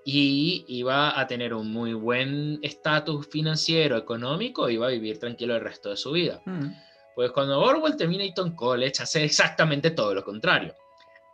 y 0.04 0.66
iba 0.68 1.20
a 1.20 1.28
tener 1.28 1.54
un 1.54 1.72
muy 1.72 1.94
buen 1.94 2.60
estatus 2.64 3.28
financiero, 3.28 3.98
económico, 3.98 4.70
iba 4.70 4.88
a 4.88 4.92
vivir 4.92 5.20
tranquilo 5.20 5.56
el 5.56 5.62
resto 5.62 5.90
de 5.90 5.98
su 5.98 6.12
vida. 6.12 6.42
Mm. 6.46 6.68
Pues 7.14 7.32
cuando 7.32 7.60
Orwell 7.60 7.98
termina 7.98 8.24
Eton 8.24 8.56
College, 8.56 9.04
hace 9.04 9.24
exactamente 9.24 9.92
todo 9.92 10.16
lo 10.16 10.24
contrario. 10.24 10.74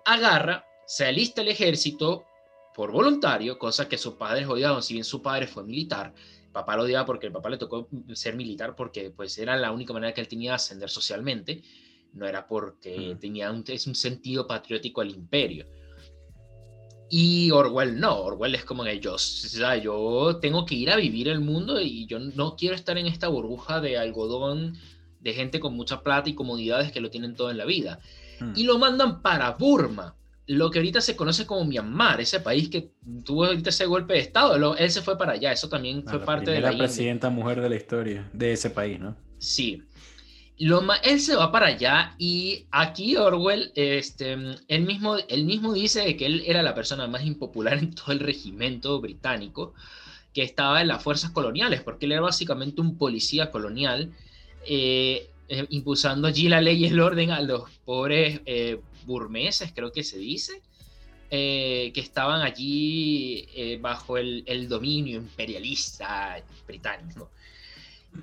Agarra, 0.05 0.65
se 0.85 1.05
alista 1.05 1.41
el 1.41 1.47
ejército 1.47 2.25
por 2.75 2.91
voluntario, 2.91 3.57
cosa 3.57 3.87
que 3.87 3.97
sus 3.97 4.15
padres 4.15 4.47
odiaban, 4.47 4.83
si 4.83 4.93
bien 4.93 5.05
su 5.05 5.21
padre 5.21 5.47
fue 5.47 5.63
militar, 5.63 6.13
papá 6.51 6.75
lo 6.75 6.83
odiaba 6.83 7.05
porque 7.05 7.27
el 7.27 7.33
papá 7.33 7.49
le 7.49 7.57
tocó 7.57 7.87
ser 8.13 8.35
militar 8.35 8.75
porque 8.75 9.11
pues 9.11 9.37
era 9.37 9.55
la 9.57 9.71
única 9.71 9.93
manera 9.93 10.13
que 10.13 10.21
él 10.21 10.27
tenía 10.27 10.51
de 10.51 10.55
ascender 10.55 10.89
socialmente, 10.89 11.63
no 12.13 12.25
era 12.25 12.47
porque 12.47 13.17
tenía 13.19 13.51
un, 13.51 13.63
es 13.67 13.87
un 13.87 13.95
sentido 13.95 14.47
patriótico 14.47 15.01
al 15.01 15.09
imperio. 15.09 15.67
Y 17.09 17.51
Orwell 17.51 17.99
no, 17.99 18.19
Orwell 18.19 18.55
es 18.55 18.65
como 18.65 18.83
que 18.83 18.99
yo, 18.99 19.13
o 19.13 19.17
sea, 19.17 19.77
yo 19.77 20.39
tengo 20.41 20.65
que 20.65 20.75
ir 20.75 20.89
a 20.89 20.97
vivir 20.97 21.29
el 21.29 21.39
mundo 21.39 21.79
y 21.79 22.05
yo 22.05 22.19
no 22.19 22.55
quiero 22.57 22.75
estar 22.75 22.97
en 22.97 23.07
esta 23.07 23.29
burbuja 23.29 23.79
de 23.79 23.97
algodón 23.97 24.77
de 25.21 25.33
gente 25.33 25.59
con 25.59 25.73
mucha 25.73 26.03
plata 26.03 26.29
y 26.29 26.35
comodidades 26.35 26.91
que 26.91 26.99
lo 26.99 27.09
tienen 27.09 27.35
todo 27.35 27.49
en 27.49 27.57
la 27.57 27.65
vida. 27.65 27.99
Hmm. 28.39 28.53
Y 28.55 28.63
lo 28.63 28.77
mandan 28.77 29.21
para 29.21 29.51
Burma, 29.51 30.15
lo 30.47 30.71
que 30.71 30.79
ahorita 30.79 31.01
se 31.01 31.15
conoce 31.15 31.45
como 31.45 31.65
Myanmar, 31.65 32.21
ese 32.21 32.39
país 32.39 32.69
que 32.69 32.89
tuvo 33.25 33.45
ahorita 33.45 33.69
ese 33.69 33.85
golpe 33.85 34.13
de 34.13 34.19
Estado, 34.19 34.75
él 34.77 34.91
se 34.91 35.01
fue 35.01 35.17
para 35.17 35.33
allá, 35.33 35.51
eso 35.51 35.67
también 35.67 36.03
fue 36.05 36.23
parte 36.23 36.51
de 36.51 36.61
la... 36.61 36.71
La 36.71 36.77
presidenta 36.77 37.29
mujer 37.29 37.61
de 37.61 37.69
la 37.69 37.75
historia 37.75 38.29
de 38.31 38.53
ese 38.53 38.69
país, 38.69 38.99
¿no? 38.99 39.15
Sí. 39.39 39.83
Lo 40.59 40.81
él 41.03 41.19
se 41.19 41.35
va 41.35 41.51
para 41.51 41.67
allá 41.67 42.15
y 42.17 42.65
aquí 42.71 43.15
Orwell, 43.17 43.71
este, 43.75 44.37
él, 44.67 44.81
mismo, 44.83 45.17
él 45.27 45.45
mismo 45.45 45.73
dice 45.73 46.15
que 46.15 46.25
él 46.25 46.43
era 46.47 46.63
la 46.63 46.73
persona 46.73 47.07
más 47.07 47.25
impopular 47.25 47.77
en 47.77 47.93
todo 47.93 48.13
el 48.13 48.19
regimiento 48.19 48.99
británico 49.01 49.75
que 50.33 50.43
estaba 50.43 50.81
en 50.81 50.87
las 50.87 51.03
fuerzas 51.03 51.31
coloniales, 51.31 51.81
porque 51.81 52.05
él 52.05 52.13
era 52.13 52.21
básicamente 52.21 52.79
un 52.79 52.97
policía 52.97 53.51
colonial, 53.51 54.13
eh, 54.65 55.29
eh, 55.49 55.65
impulsando 55.69 56.27
allí 56.27 56.47
la 56.47 56.61
ley 56.61 56.85
y 56.85 56.87
el 56.87 56.99
orden 56.99 57.31
a 57.31 57.41
los 57.41 57.69
pobres 57.85 58.41
eh, 58.45 58.79
burmeses, 59.07 59.71
creo 59.73 59.91
que 59.91 60.03
se 60.03 60.19
dice, 60.19 60.61
eh, 61.31 61.91
que 61.93 62.01
estaban 62.01 62.41
allí 62.41 63.47
eh, 63.55 63.79
bajo 63.81 64.17
el, 64.17 64.69
dominio 64.69 65.17
imperialista 65.17 66.41
británico. 66.67 67.31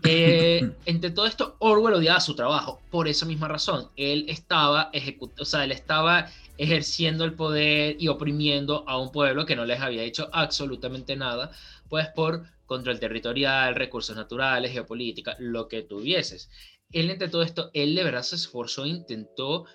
Eh, 0.05 0.71
entre 0.87 1.11
todo 1.11 1.27
esto, 1.27 1.57
Orwell 1.59 1.95
odiaba 1.95 2.21
su 2.21 2.37
trabajo 2.37 2.81
por 2.91 3.09
esa 3.09 3.27
misma 3.27 3.49
razón. 3.49 3.89
Él 3.97 4.27
estaba, 4.29 4.93
o 5.39 5.45
sea, 5.45 5.65
él 5.65 5.73
estaba 5.73 6.31
ejerciendo 6.57 7.25
el 7.25 7.35
poder 7.35 7.97
y 7.99 8.09
oprimiendo 8.09 8.85
a 8.87 8.99
un 8.99 9.11
pueblo 9.11 9.45
que 9.45 9.57
no 9.57 9.67
les 9.67 9.81
había 9.81 10.03
hecho 10.03 10.29
absolutamente 10.33 11.17
nada, 11.17 11.51
pues 11.89 12.07
por 12.09 12.45
control 12.67 13.01
territorial, 13.01 13.75
recursos 13.75 14.17
naturales, 14.17 14.73
geopolítica, 14.73 15.37
lo 15.39 15.69
que 15.69 15.83
tuvieses. 15.83 16.51
Él, 16.93 17.11
entre 17.11 17.29
todo 17.29 17.43
esto, 17.43 17.71
él 17.75 17.95
de 17.95 18.05
verdad 18.05 18.23
se 18.23 18.37
esforzó, 18.37 18.87
intentó 18.87 19.67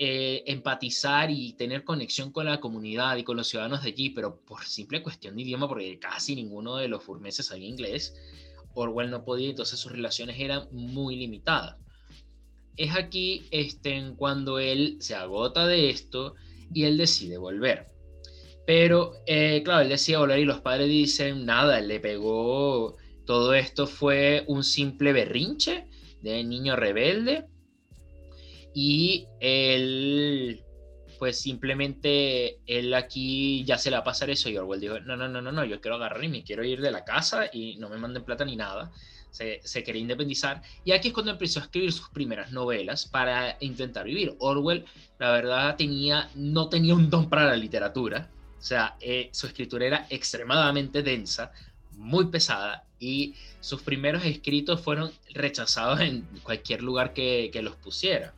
eh, 0.00 0.44
empatizar 0.46 1.28
y 1.28 1.54
tener 1.54 1.82
conexión 1.82 2.30
con 2.30 2.46
la 2.46 2.60
comunidad 2.60 3.16
y 3.16 3.24
con 3.24 3.36
los 3.36 3.48
ciudadanos 3.48 3.82
de 3.82 3.88
allí, 3.88 4.10
pero 4.10 4.40
por 4.42 4.64
simple 4.64 5.02
cuestión 5.02 5.34
de 5.34 5.42
idioma, 5.42 5.66
porque 5.66 5.98
casi 5.98 6.36
ninguno 6.36 6.76
de 6.76 6.86
los 6.86 7.04
burmeses 7.04 7.46
sabía 7.46 7.66
inglés, 7.66 8.14
Orwell 8.74 9.10
no 9.10 9.24
podía, 9.24 9.50
entonces 9.50 9.80
sus 9.80 9.90
relaciones 9.90 10.38
eran 10.38 10.68
muy 10.70 11.16
limitadas. 11.16 11.78
Es 12.76 12.94
aquí 12.94 13.46
este, 13.50 14.14
cuando 14.16 14.60
él 14.60 14.98
se 15.00 15.16
agota 15.16 15.66
de 15.66 15.90
esto 15.90 16.36
y 16.72 16.84
él 16.84 16.96
decide 16.96 17.36
volver. 17.36 17.88
Pero, 18.68 19.14
eh, 19.26 19.62
claro, 19.64 19.80
él 19.80 19.88
decía 19.88 20.20
volver 20.20 20.38
y 20.38 20.44
los 20.44 20.60
padres 20.60 20.88
dicen, 20.88 21.44
nada, 21.44 21.80
le 21.80 21.98
pegó, 21.98 22.96
todo 23.26 23.52
esto 23.52 23.88
fue 23.88 24.44
un 24.46 24.62
simple 24.62 25.12
berrinche 25.12 25.88
de 26.22 26.44
niño 26.44 26.76
rebelde 26.76 27.46
y 28.74 29.26
él, 29.40 30.62
pues 31.18 31.40
simplemente, 31.40 32.58
él 32.66 32.94
aquí 32.94 33.64
ya 33.64 33.78
se 33.78 33.90
le 33.90 33.96
va 33.96 34.00
a 34.00 34.04
pasar 34.04 34.30
eso 34.30 34.48
y 34.48 34.56
Orwell 34.56 34.80
dijo, 34.80 35.00
no, 35.00 35.16
no, 35.16 35.28
no, 35.28 35.40
no, 35.40 35.52
no, 35.52 35.64
yo 35.64 35.80
quiero 35.80 35.96
agarrar 35.96 36.22
y 36.22 36.28
me 36.28 36.44
quiero 36.44 36.64
ir 36.64 36.80
de 36.80 36.90
la 36.90 37.04
casa 37.04 37.50
y 37.52 37.76
no 37.76 37.88
me 37.88 37.98
manden 37.98 38.24
plata 38.24 38.44
ni 38.44 38.56
nada. 38.56 38.90
Se, 39.30 39.60
se, 39.62 39.84
quería 39.84 40.00
independizar. 40.00 40.62
Y 40.84 40.92
aquí 40.92 41.08
es 41.08 41.14
cuando 41.14 41.30
empezó 41.30 41.60
a 41.60 41.64
escribir 41.64 41.92
sus 41.92 42.08
primeras 42.08 42.50
novelas 42.50 43.06
para 43.06 43.58
intentar 43.60 44.06
vivir. 44.06 44.34
Orwell, 44.38 44.86
la 45.18 45.30
verdad, 45.30 45.76
tenía, 45.76 46.30
no 46.34 46.68
tenía 46.68 46.94
un 46.94 47.10
don 47.10 47.28
para 47.28 47.44
la 47.44 47.56
literatura. 47.56 48.30
O 48.58 48.62
sea, 48.62 48.96
eh, 49.00 49.28
su 49.32 49.46
escritura 49.46 49.86
era 49.86 50.06
extremadamente 50.10 51.02
densa, 51.02 51.52
muy 51.92 52.26
pesada 52.26 52.84
y 52.98 53.34
sus 53.60 53.82
primeros 53.82 54.24
escritos 54.24 54.80
fueron 54.80 55.12
rechazados 55.34 56.00
en 56.00 56.22
cualquier 56.42 56.82
lugar 56.82 57.12
que, 57.12 57.50
que 57.52 57.62
los 57.62 57.76
pusiera. 57.76 58.34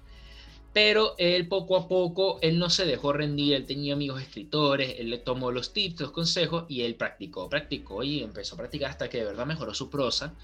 Pero 0.72 1.14
él 1.18 1.48
poco 1.48 1.76
a 1.76 1.88
poco, 1.88 2.38
él 2.42 2.58
no 2.58 2.70
se 2.70 2.86
dejó 2.86 3.12
rendir, 3.12 3.54
él 3.54 3.66
tenía 3.66 3.94
amigos 3.94 4.22
escritores, 4.22 4.96
él 4.98 5.10
le 5.10 5.18
tomó 5.18 5.50
los 5.50 5.72
tips, 5.72 6.00
los 6.00 6.10
consejos 6.12 6.64
y 6.68 6.82
él 6.82 6.94
practicó, 6.94 7.48
practicó 7.48 8.04
y 8.04 8.22
empezó 8.22 8.54
a 8.54 8.58
practicar 8.58 8.90
hasta 8.90 9.10
que 9.10 9.18
de 9.18 9.24
verdad 9.24 9.46
mejoró 9.46 9.74
su 9.74 9.90
prosa. 9.90 10.34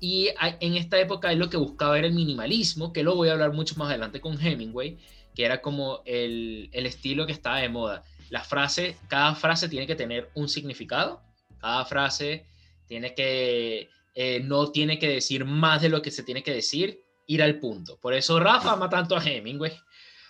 Y 0.00 0.28
en 0.40 0.76
esta 0.76 0.98
época 0.98 1.32
él 1.32 1.38
lo 1.38 1.48
que 1.48 1.56
buscaba 1.56 1.96
era 1.96 2.08
el 2.08 2.12
minimalismo, 2.12 2.92
que 2.92 3.04
lo 3.04 3.14
voy 3.14 3.28
a 3.28 3.32
hablar 3.32 3.52
mucho 3.52 3.76
más 3.76 3.88
adelante 3.88 4.20
con 4.20 4.40
Hemingway, 4.40 4.98
que 5.34 5.44
era 5.44 5.62
como 5.62 6.02
el, 6.04 6.68
el 6.72 6.86
estilo 6.86 7.24
que 7.26 7.32
estaba 7.32 7.58
de 7.58 7.68
moda. 7.68 8.04
La 8.30 8.42
frase, 8.42 8.96
cada 9.08 9.34
frase 9.36 9.68
tiene 9.68 9.86
que 9.86 9.94
tener 9.94 10.28
un 10.34 10.48
significado, 10.48 11.22
cada 11.60 11.84
frase 11.84 12.46
tiene 12.86 13.14
que, 13.14 13.88
eh, 14.14 14.40
no 14.40 14.70
tiene 14.70 14.98
que 14.98 15.08
decir 15.08 15.44
más 15.44 15.82
de 15.82 15.88
lo 15.88 16.02
que 16.02 16.10
se 16.10 16.22
tiene 16.22 16.42
que 16.42 16.52
decir, 16.52 17.02
ir 17.26 17.42
al 17.42 17.58
punto. 17.58 17.98
Por 18.00 18.14
eso 18.14 18.38
Rafa 18.40 18.72
ama 18.72 18.88
tanto 18.88 19.16
a 19.16 19.24
Hemingway, 19.24 19.72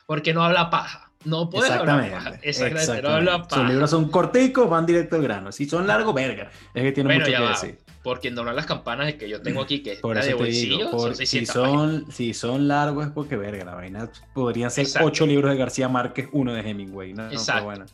porque 0.07 0.33
no 0.33 0.43
habla 0.43 0.71
paja. 0.71 1.11
No 1.25 1.51
puede 1.51 1.73
hablar 1.73 2.11
paja. 2.11 2.39
Exactamente, 2.43 3.03
no 3.03 3.09
habla 3.09 3.43
paja. 3.43 3.63
Sus 3.63 3.71
libros 3.71 3.91
son 3.91 4.09
corticos, 4.09 4.71
van 4.71 4.87
directo 4.87 5.17
al 5.17 5.23
grano. 5.23 5.53
Si 5.53 5.67
son 5.67 5.87
largos, 5.87 6.15
verga. 6.15 6.51
Es 6.73 6.83
que 6.83 6.93
tiene 6.93 7.15
mucho 7.15 7.27
que 7.27 7.49
decir. 7.49 7.79
Porque 8.03 8.31
no 8.31 8.45
las 8.45 8.67
campanas 8.67 9.15
que 9.15 9.29
yo 9.29 9.43
tengo 9.43 9.63
aquí, 9.63 9.83
que 9.83 9.95
es 9.95 9.99
por 9.99 10.23
de 10.23 10.35
bolsillo, 10.35 10.93
por, 10.93 11.17
si, 11.17 11.45
son, 11.45 12.11
si 12.13 12.35
son 12.35 12.69
largos 12.69 13.07
es 13.07 13.13
porque, 13.13 13.37
verga, 13.37 13.65
la 13.65 13.75
vaina 13.75 14.09
podrían 14.33 14.71
ser 14.71 14.87
ocho 15.03 15.27
libros 15.27 15.51
de 15.51 15.57
García 15.57 15.89
Márquez, 15.89 16.29
uno 16.31 16.55
de 16.55 16.61
Hemingway. 16.61 17.15
¿no? 17.15 17.29
Exacto. 17.33 17.65
bueno. 17.65 17.87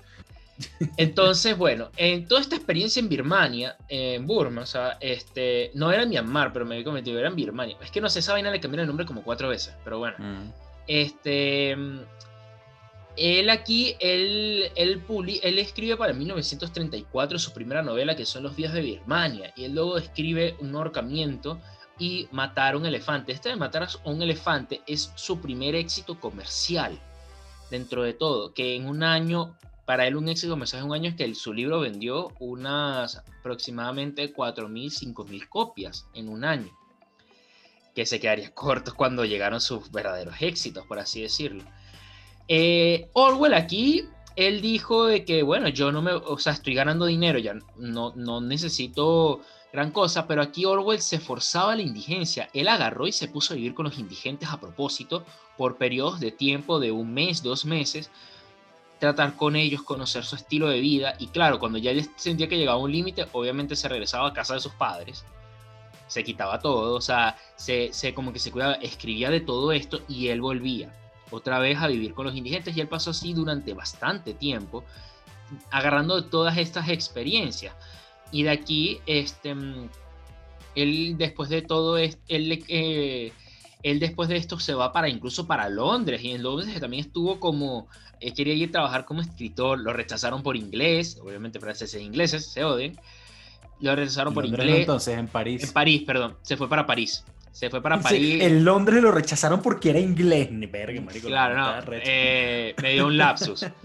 Entonces, 0.97 1.57
bueno, 1.57 1.91
en 1.97 2.27
toda 2.27 2.41
esta 2.41 2.57
experiencia 2.57 3.01
en 3.01 3.09
Birmania, 3.09 3.77
en 3.89 4.27
Burma, 4.27 4.63
o 4.63 4.67
sea, 4.67 4.99
este, 5.01 5.71
no 5.75 5.91
era 5.91 6.03
en 6.03 6.11
Myanmar, 6.11 6.53
pero 6.53 6.65
me 6.65 6.75
había 6.75 6.85
cometido, 6.85 7.19
era 7.19 7.29
en 7.29 7.37
Birmania. 7.37 7.77
Es 7.83 7.91
que 7.91 8.01
no 8.01 8.09
sé, 8.09 8.21
esa 8.21 8.33
vaina 8.33 8.51
le 8.51 8.61
cambió 8.61 8.81
el 8.81 8.87
nombre 8.87 9.07
como 9.07 9.23
cuatro 9.23 9.49
veces, 9.49 9.75
pero 9.85 9.99
bueno. 9.99 10.17
Mm. 10.19 10.53
Este, 10.87 11.77
él 13.17 13.51
aquí, 13.51 13.95
él, 14.01 14.71
él, 14.75 15.03
él 15.43 15.59
escribe 15.59 15.97
para 15.97 16.13
1934 16.13 17.39
su 17.39 17.53
primera 17.53 17.83
novela, 17.83 18.17
que 18.17 18.25
son 18.25 18.43
Los 18.43 18.57
días 18.57 18.73
de 18.73 18.81
Birmania, 18.81 19.53
y 19.57 19.65
él 19.65 19.75
luego 19.75 19.99
escribe 19.99 20.57
un 20.61 20.75
ahorcamiento 20.75 21.61
y 21.99 22.29
matar 22.33 22.75
a 22.75 22.77
un 22.79 22.87
elefante. 22.87 23.33
Este 23.33 23.51
de 23.51 23.57
matar 23.57 23.83
a 23.83 23.89
un 24.05 24.23
elefante 24.23 24.81
es 24.87 25.13
su 25.15 25.41
primer 25.41 25.75
éxito 25.75 26.19
comercial 26.19 26.99
dentro 27.71 28.03
de 28.03 28.15
todo, 28.15 28.55
que 28.55 28.77
en 28.77 28.87
un 28.87 29.03
año 29.03 29.57
para 29.85 30.07
él 30.07 30.17
un 30.17 30.29
éxito 30.29 30.57
mensaje 30.57 30.83
de 30.83 30.89
un 30.89 30.95
año 30.95 31.11
es 31.11 31.17
que 31.17 31.35
su 31.35 31.53
libro 31.53 31.81
vendió 31.81 32.33
unas 32.39 33.17
aproximadamente 33.41 34.33
4.000, 34.33 35.15
5.000 35.15 35.49
copias 35.49 36.07
en 36.15 36.29
un 36.29 36.45
año, 36.45 36.71
que 37.95 38.07
se 38.07 38.21
quedaría 38.21 38.51
cortos 38.55 38.95
cuando 38.95 39.25
llegaron 39.25 39.61
sus 39.61 39.91
verdaderos 39.91 40.37
éxitos, 40.41 40.87
por 40.87 40.99
así 40.99 41.23
decirlo. 41.23 41.65
Eh, 42.49 43.09
Orwell 43.13 43.55
aquí, 43.55 44.05
él 44.37 44.61
dijo 44.61 45.07
de 45.07 45.25
que, 45.25 45.43
bueno, 45.43 45.69
yo 45.69 45.93
no 45.93 46.03
me, 46.03 46.13
o 46.13 46.39
sea, 46.39 46.53
estoy 46.53 46.75
ganando 46.75 47.07
dinero, 47.07 47.39
ya 47.39 47.55
no, 47.77 48.13
no 48.15 48.41
necesito 48.41 49.41
gran 49.73 49.91
cosa, 49.91 50.27
pero 50.27 50.43
aquí 50.43 50.65
Orwell 50.65 51.01
se 51.01 51.19
forzaba 51.19 51.75
la 51.75 51.83
indigencia. 51.83 52.49
Él 52.53 52.69
agarró 52.69 53.07
y 53.07 53.13
se 53.13 53.29
puso 53.29 53.55
a 53.55 53.57
vivir 53.57 53.75
con 53.75 53.85
los 53.85 53.99
indigentes 53.99 54.49
a 54.51 54.61
propósito 54.61 55.25
por 55.57 55.77
periodos 55.77 56.21
de 56.21 56.31
tiempo 56.31 56.79
de 56.79 56.93
un 56.93 57.13
mes, 57.13 57.43
dos 57.43 57.65
meses, 57.65 58.11
tratar 59.03 59.35
con 59.35 59.57
ellos, 59.57 59.83
conocer 59.83 60.25
su 60.25 60.37
estilo 60.37 60.69
de 60.69 60.79
vida. 60.79 61.17
Y 61.19 61.27
claro, 61.27 61.59
cuando 61.59 61.77
ya 61.77 61.91
sentía 62.15 62.49
que 62.49 62.57
llegaba 62.57 62.79
a 62.79 62.81
un 62.81 62.93
límite, 62.93 63.27
obviamente 63.33 63.75
se 63.75 63.89
regresaba 63.89 64.29
a 64.29 64.33
casa 64.33 64.55
de 64.55 64.61
sus 64.61 64.71
padres, 64.75 65.25
se 66.07 66.23
quitaba 66.23 66.61
todo, 66.61 66.95
o 66.95 67.01
sea, 67.01 67.37
se, 67.57 67.91
como 68.15 68.33
que 68.33 68.39
se 68.39 68.53
cuidaba, 68.53 68.75
escribía 68.75 69.29
de 69.29 69.41
todo 69.41 69.73
esto 69.73 70.03
y 70.09 70.29
él 70.29 70.41
volvía 70.41 70.95
otra 71.33 71.59
vez 71.59 71.79
a 71.79 71.89
vivir 71.89 72.15
con 72.15 72.27
los 72.27 72.37
indigentes. 72.37 72.77
Y 72.77 72.81
él 72.81 72.87
pasó 72.87 73.11
así 73.11 73.35
durante 73.35 73.75
bastante 73.75 74.35
tiempo, 74.35 74.85
agarrando 75.73 76.25
todas 76.27 76.57
estas 76.57 76.89
experiencias. 76.89 77.75
Y 78.31 78.45
de 78.45 78.51
aquí, 78.51 79.01
este, 79.07 79.57
él 80.77 81.17
después 81.19 81.49
de 81.49 81.63
todo, 81.63 81.99
él, 81.99 82.17
eh, 82.29 83.33
él 83.83 83.99
después 83.99 84.29
de 84.29 84.37
esto 84.37 84.59
se 84.59 84.75
va 84.75 84.93
para 84.93 85.09
incluso 85.09 85.47
para 85.47 85.69
Londres 85.69 86.23
y 86.23 86.33
en 86.33 86.43
Londres 86.43 86.79
también 86.81 87.05
estuvo 87.05 87.41
como 87.41 87.89
él 88.21 88.33
quería 88.35 88.55
ir 88.55 88.69
a 88.69 88.73
trabajar 88.73 89.05
como 89.05 89.21
escritor, 89.21 89.81
lo 89.81 89.93
rechazaron 89.93 90.43
por 90.43 90.57
inglés, 90.57 91.19
obviamente 91.21 91.59
franceses 91.59 92.01
e 92.01 92.05
ingleses 92.05 92.47
se 92.47 92.63
odian, 92.63 92.99
lo 93.81 93.97
rechazaron 93.97 94.33
por 94.33 94.47
inglés. 94.47 94.81
Entonces, 94.81 95.19
en 95.19 95.27
París. 95.27 95.65
En 95.65 95.73
París, 95.73 96.03
perdón, 96.07 96.37
se 96.43 96.57
fue 96.57 96.69
para 96.69 96.87
París. 96.87 97.25
Se 97.51 97.69
fue 97.69 97.83
para 97.83 98.01
París. 98.01 98.41
en 98.41 98.65
Londres 98.65 99.03
lo 99.03 99.13
rechazaron 99.13 99.61
porque 99.61 99.91
era 99.91 99.99
inglés, 99.99 100.51
ni 100.51 100.67
verga, 100.67 101.01
marico. 101.01 101.27
Claro, 101.27 101.57
no, 101.57 101.93
eh, 102.03 102.75
me 102.81 102.93
dio 102.93 103.07
un 103.07 103.17
lapsus. 103.17 103.67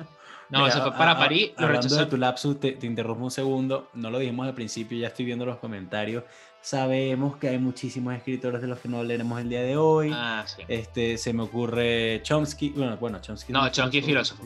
No, 0.50 0.72
se 0.72 0.80
fue 0.80 0.94
para 0.94 1.18
París. 1.18 1.52
Lo 1.58 1.66
hablando 1.66 1.94
de 1.94 2.06
tu 2.06 2.16
lapsus, 2.16 2.58
te, 2.58 2.72
te 2.72 2.88
interrumpo 2.88 3.26
un 3.26 3.32
segundo. 3.32 3.90
No 3.94 4.10
lo 4.10 4.18
dijimos 4.18 4.48
al 4.48 4.54
principio, 4.54 4.98
ya 4.98 5.08
estoy 5.08 5.26
viendo 5.26 5.46
los 5.46 5.58
comentarios. 5.58 6.24
Sabemos 6.68 7.38
que 7.38 7.48
hay 7.48 7.60
muchísimos 7.60 8.14
escritores 8.14 8.60
de 8.60 8.68
los 8.68 8.78
que 8.80 8.90
no 8.90 9.02
leeremos 9.02 9.40
el 9.40 9.48
día 9.48 9.62
de 9.62 9.78
hoy. 9.78 10.12
Ah, 10.14 10.44
sí. 10.46 10.64
Este, 10.68 11.18
se 11.18 11.32
me 11.32 11.44
ocurre 11.44 12.20
Chomsky, 12.24 12.72
bueno, 12.72 12.98
bueno 12.98 13.22
Chomsky. 13.22 13.54
No, 13.54 13.70
Chomsky 13.70 14.00
es 14.00 14.06
filósofo. 14.06 14.44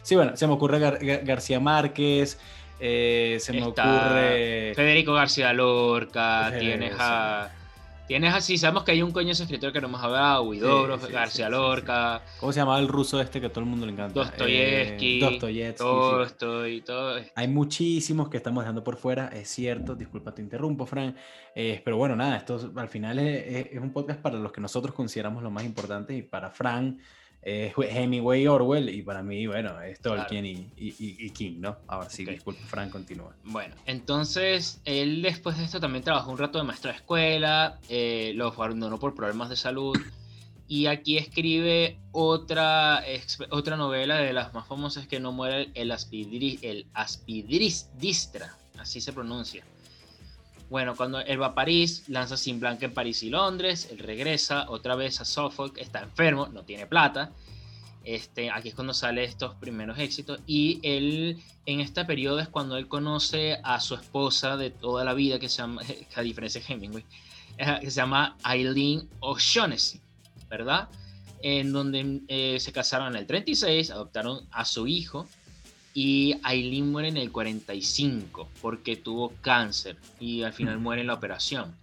Sí, 0.00 0.16
bueno, 0.16 0.34
se 0.34 0.46
me 0.46 0.54
ocurre 0.54 0.78
García 1.24 1.60
Márquez, 1.60 2.40
eh, 2.80 3.36
se 3.38 3.52
me 3.52 3.64
ocurre... 3.64 4.72
Federico 4.74 5.12
García 5.12 5.52
Lorca, 5.52 6.50
tienes 6.58 6.94
a... 6.98 7.50
Tienes 8.08 8.32
así, 8.32 8.56
sabemos 8.56 8.84
que 8.84 8.92
hay 8.92 9.02
un 9.02 9.10
coño 9.10 9.32
ese 9.32 9.42
escritor 9.42 9.70
que 9.70 9.82
no 9.82 9.88
hemos 9.88 10.02
hablado, 10.02 10.44
Huidobro, 10.44 10.98
García 11.12 11.50
Lorca. 11.50 12.22
¿Cómo 12.40 12.54
se 12.54 12.60
llamaba 12.60 12.78
el 12.78 12.88
ruso 12.88 13.20
este 13.20 13.38
que 13.38 13.48
a 13.48 13.50
todo 13.50 13.60
el 13.60 13.66
mundo 13.66 13.84
le 13.84 13.92
encanta? 13.92 14.18
Dostoyevsky. 14.18 15.18
Eh, 15.18 15.20
Dostoyevsky. 15.20 15.76
Tolstoy, 15.76 16.80
todo. 16.80 17.20
Hay 17.34 17.48
muchísimos 17.48 18.30
que 18.30 18.38
estamos 18.38 18.64
dejando 18.64 18.82
por 18.82 18.96
fuera, 18.96 19.28
es 19.28 19.50
cierto, 19.50 19.94
disculpa, 19.94 20.34
te 20.34 20.40
interrumpo, 20.40 20.86
Fran. 20.86 21.14
Eh, 21.54 21.82
pero 21.84 21.98
bueno, 21.98 22.16
nada, 22.16 22.38
esto 22.38 22.72
al 22.76 22.88
final 22.88 23.18
es, 23.18 23.66
es, 23.72 23.78
un 23.78 23.92
podcast 23.92 24.22
para 24.22 24.38
los 24.38 24.52
que 24.52 24.62
nosotros 24.62 24.94
consideramos 24.94 25.42
lo 25.42 25.50
más 25.50 25.64
importante 25.64 26.14
y 26.14 26.22
para 26.22 26.50
Fran 26.50 26.98
eh, 27.42 27.72
Hemingway 27.76 28.42
y 28.42 28.46
Orwell, 28.48 28.88
y 28.88 29.02
para 29.02 29.22
mí, 29.22 29.46
bueno, 29.46 29.80
es 29.80 30.00
Tolkien 30.00 30.44
y, 30.44 31.30
King, 31.30 31.60
¿no? 31.60 31.76
Ahora 31.86 32.10
sí, 32.10 32.24
disculpe, 32.24 32.60
Frank, 32.66 32.90
continúa. 32.90 33.34
Bueno, 33.44 33.74
entonces 33.86 34.80
él 34.84 35.22
después 35.22 35.56
de 35.56 35.64
esto 35.64 35.80
también 35.80 36.04
trabajó 36.04 36.30
un 36.30 36.38
rato 36.38 36.58
de 36.58 36.64
maestro 36.64 36.90
de 36.90 36.96
escuela, 36.96 37.78
eh, 37.88 38.32
lo 38.34 38.48
abandonó 38.48 38.98
por 38.98 39.14
problemas 39.14 39.48
de 39.48 39.56
salud, 39.56 39.96
y 40.66 40.86
aquí 40.86 41.16
escribe 41.16 41.98
otra, 42.12 43.02
otra 43.50 43.76
novela 43.76 44.18
de 44.18 44.32
las 44.32 44.52
más 44.52 44.66
famosas 44.66 45.06
que 45.06 45.18
no 45.18 45.32
muere 45.32 45.70
el 45.74 45.90
Aspidris, 45.90 46.62
el 46.62 46.86
Aspidris 46.92 47.88
Distra, 47.98 48.56
así 48.78 49.00
se 49.00 49.12
pronuncia. 49.12 49.64
Bueno, 50.70 50.94
cuando 50.94 51.20
él 51.20 51.40
va 51.40 51.46
a 51.46 51.54
París, 51.54 52.04
lanza 52.08 52.36
Sin 52.36 52.60
Blanca 52.60 52.84
en 52.84 52.92
París 52.92 53.22
y 53.22 53.30
Londres, 53.30 53.88
él 53.90 53.98
regresa 53.98 54.66
otra 54.68 54.96
vez 54.96 55.20
a 55.20 55.24
Suffolk, 55.24 55.78
está 55.78 56.02
enfermo, 56.02 56.46
no 56.48 56.62
tiene 56.62 56.86
plata. 56.86 57.32
Este, 58.04 58.50
aquí 58.50 58.68
es 58.68 58.74
cuando 58.74 58.94
sale 58.94 59.24
estos 59.24 59.54
primeros 59.56 59.98
éxitos 59.98 60.40
y 60.46 60.78
él 60.82 61.42
en 61.66 61.80
este 61.80 62.04
periodo 62.04 62.38
es 62.38 62.48
cuando 62.48 62.76
él 62.76 62.86
conoce 62.86 63.58
a 63.62 63.80
su 63.80 63.94
esposa 63.94 64.56
de 64.56 64.70
toda 64.70 65.04
la 65.04 65.14
vida 65.14 65.38
que 65.38 65.48
se 65.48 65.58
llama, 65.58 65.82
a 66.14 66.22
diferencia 66.22 66.60
de 66.60 66.72
Hemingway, 66.72 67.04
eh, 67.56 67.78
que 67.80 67.90
se 67.90 67.96
llama 67.96 68.36
Eileen 68.44 69.08
O'Shaughnessy, 69.20 70.00
¿verdad? 70.48 70.88
En 71.42 71.72
donde 71.72 72.20
eh, 72.28 72.58
se 72.60 72.72
casaron 72.72 73.08
en 73.08 73.16
el 73.16 73.26
36, 73.26 73.90
adoptaron 73.90 74.46
a 74.50 74.64
su 74.64 74.86
hijo 74.86 75.26
y 76.00 76.38
Aileen 76.44 76.92
muere 76.92 77.08
en 77.08 77.16
el 77.16 77.32
45 77.32 78.48
porque 78.62 78.94
tuvo 78.94 79.32
cáncer 79.40 79.96
y 80.20 80.44
al 80.44 80.52
final 80.52 80.78
muere 80.78 81.00
en 81.00 81.08
la 81.08 81.14
operación. 81.14 81.74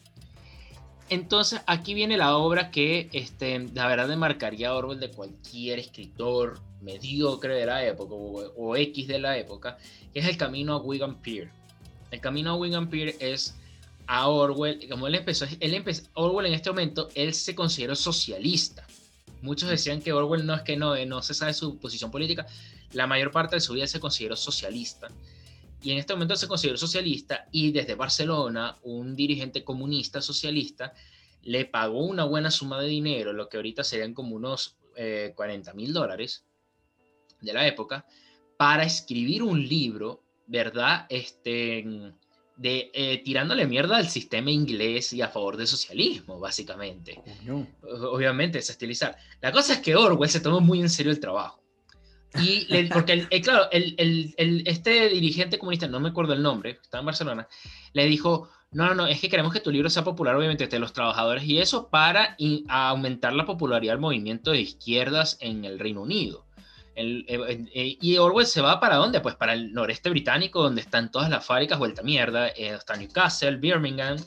Entonces 1.09 1.59
aquí 1.67 1.93
viene 1.93 2.15
la 2.15 2.37
obra 2.37 2.71
que 2.71 3.09
este, 3.11 3.59
la 3.73 3.87
verdad 3.87 4.07
demarcaría 4.07 4.69
a 4.69 4.75
Orwell 4.75 5.01
de 5.01 5.11
cualquier 5.11 5.79
escritor 5.79 6.61
mediocre 6.81 7.55
de 7.55 7.65
la 7.65 7.85
época 7.85 8.15
o, 8.15 8.77
X 8.77 9.05
de 9.09 9.19
la 9.19 9.37
época, 9.37 9.77
que 10.13 10.21
es 10.21 10.25
El 10.25 10.37
Camino 10.37 10.75
a 10.75 10.77
Wigan 10.77 11.15
Pier. 11.15 11.49
El 12.09 12.21
Camino 12.21 12.51
a 12.51 12.55
Wigan 12.55 12.89
Pier 12.89 13.17
es 13.19 13.57
a 14.07 14.29
Orwell, 14.29 14.87
como 14.87 15.07
él 15.07 15.15
empezó, 15.15 15.45
él 15.59 15.73
empezó, 15.73 16.03
Orwell 16.13 16.45
en 16.45 16.53
este 16.53 16.69
momento, 16.69 17.09
él 17.15 17.33
se 17.33 17.53
consideró 17.53 17.93
socialista. 17.97 18.87
Muchos 19.41 19.69
decían 19.69 20.01
que 20.01 20.13
Orwell 20.13 20.45
no 20.45 20.55
es 20.55 20.61
que 20.61 20.77
no, 20.77 20.95
no 21.05 21.21
se 21.21 21.33
sabe 21.33 21.53
su 21.53 21.77
posición 21.77 22.11
política, 22.11 22.47
la 22.95 23.07
mayor 23.07 23.31
parte 23.31 23.57
de 23.57 23.61
su 23.61 23.73
vida 23.73 23.87
se 23.87 23.99
consideró 23.99 24.35
socialista. 24.35 25.09
Y 25.81 25.91
en 25.91 25.97
este 25.99 26.13
momento 26.13 26.35
se 26.35 26.47
consideró 26.47 26.77
socialista 26.77 27.47
y 27.51 27.71
desde 27.71 27.95
Barcelona 27.95 28.77
un 28.83 29.15
dirigente 29.15 29.63
comunista 29.63 30.21
socialista 30.21 30.93
le 31.43 31.65
pagó 31.65 32.03
una 32.05 32.23
buena 32.23 32.49
suma 32.49 32.81
de 32.81 32.87
dinero, 32.87 33.33
lo 33.33 33.49
que 33.49 33.57
ahorita 33.57 33.83
serían 33.83 34.13
como 34.13 34.35
unos 34.35 34.77
40 35.35 35.71
eh, 35.71 35.73
mil 35.75 35.93
dólares 35.93 36.43
de 37.41 37.53
la 37.53 37.67
época, 37.67 38.05
para 38.57 38.83
escribir 38.83 39.43
un 39.43 39.67
libro, 39.67 40.23
¿verdad? 40.47 41.05
Este, 41.09 41.85
de 42.55 42.89
eh, 42.93 43.21
tirándole 43.23 43.67
mierda 43.67 43.97
al 43.97 44.07
sistema 44.07 44.49
inglés 44.49 45.11
y 45.13 45.21
a 45.21 45.27
favor 45.27 45.57
del 45.57 45.67
socialismo, 45.67 46.39
básicamente. 46.39 47.21
Obviamente, 47.83 48.59
es 48.59 48.69
estilizar. 48.69 49.17
La 49.41 49.51
cosa 49.51 49.73
es 49.73 49.79
que 49.79 49.95
Orwell 49.95 50.29
se 50.29 50.39
tomó 50.39 50.61
muy 50.61 50.79
en 50.79 50.89
serio 50.89 51.11
el 51.11 51.19
trabajo. 51.19 51.64
Y 52.41 52.67
porque, 52.93 53.27
eh, 53.29 53.41
claro, 53.41 53.69
el, 53.71 53.95
el, 53.97 54.63
este 54.65 55.09
dirigente 55.09 55.57
comunista, 55.57 55.87
no 55.87 55.99
me 55.99 56.09
acuerdo 56.09 56.33
el 56.33 56.41
nombre, 56.41 56.79
estaba 56.81 57.01
en 57.01 57.05
Barcelona, 57.05 57.47
le 57.93 58.05
dijo, 58.05 58.49
no, 58.71 58.87
no, 58.87 58.95
no, 58.95 59.07
es 59.07 59.19
que 59.19 59.29
queremos 59.29 59.53
que 59.53 59.59
tu 59.59 59.71
libro 59.71 59.89
sea 59.89 60.03
popular, 60.03 60.35
obviamente, 60.35 60.65
entre 60.65 60.79
los 60.79 60.93
trabajadores 60.93 61.43
y 61.43 61.59
eso 61.59 61.89
para 61.89 62.35
aumentar 62.67 63.33
la 63.33 63.45
popularidad 63.45 63.93
del 63.93 64.01
movimiento 64.01 64.51
de 64.51 64.61
izquierdas 64.61 65.37
en 65.39 65.65
el 65.65 65.79
Reino 65.79 66.01
Unido. 66.01 66.45
El, 66.95 67.25
eh, 67.27 67.65
eh, 67.73 67.97
y 67.99 68.17
Orwell 68.17 68.45
se 68.45 68.61
va 68.61 68.79
para 68.79 68.95
dónde? 68.95 69.19
Pues 69.19 69.35
para 69.35 69.53
el 69.53 69.73
noreste 69.73 70.09
británico, 70.09 70.61
donde 70.61 70.81
están 70.81 71.11
todas 71.11 71.29
las 71.29 71.45
fábricas 71.45 71.79
vuelta 71.79 72.03
mierda, 72.03 72.47
está 72.47 72.95
Newcastle, 72.95 73.57
Birmingham, 73.57 74.17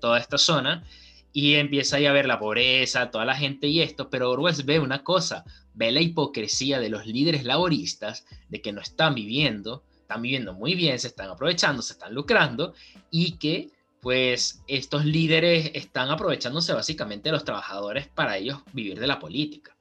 toda 0.00 0.18
esta 0.18 0.36
zona, 0.36 0.84
y 1.32 1.54
empieza 1.54 1.96
ahí 1.96 2.06
a 2.06 2.12
ver 2.12 2.26
la 2.26 2.38
pobreza, 2.38 3.10
toda 3.10 3.24
la 3.24 3.36
gente 3.36 3.66
y 3.66 3.80
esto, 3.80 4.10
pero 4.10 4.30
Orwell 4.30 4.62
ve 4.64 4.78
una 4.78 5.04
cosa, 5.04 5.44
ve 5.74 5.92
la 5.92 6.00
hipocresía 6.00 6.80
de 6.80 6.88
los 6.88 7.06
líderes 7.06 7.44
laboristas, 7.44 8.26
de 8.48 8.60
que 8.60 8.72
no 8.72 8.80
están 8.80 9.14
viviendo, 9.14 9.84
están 10.00 10.22
viviendo 10.22 10.54
muy 10.54 10.74
bien, 10.74 10.98
se 10.98 11.08
están 11.08 11.30
aprovechando, 11.30 11.82
se 11.82 11.92
están 11.92 12.14
lucrando 12.14 12.74
y 13.10 13.32
que 13.38 13.70
pues 14.00 14.62
estos 14.66 15.04
líderes 15.04 15.70
están 15.74 16.10
aprovechándose 16.10 16.72
básicamente 16.72 17.28
de 17.28 17.32
los 17.32 17.44
trabajadores 17.44 18.08
para 18.08 18.36
ellos 18.38 18.58
vivir 18.72 18.98
de 18.98 19.06
la 19.06 19.18
política 19.18 19.76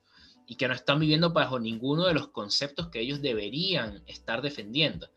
y 0.45 0.55
que 0.55 0.67
no 0.67 0.73
están 0.73 0.99
viviendo 0.99 1.31
bajo 1.31 1.59
ninguno 1.59 2.05
de 2.05 2.13
los 2.13 2.27
conceptos 2.29 2.89
que 2.89 2.99
ellos 2.99 3.21
deberían 3.21 4.03
estar 4.07 4.41
defendiendo. 4.41 5.07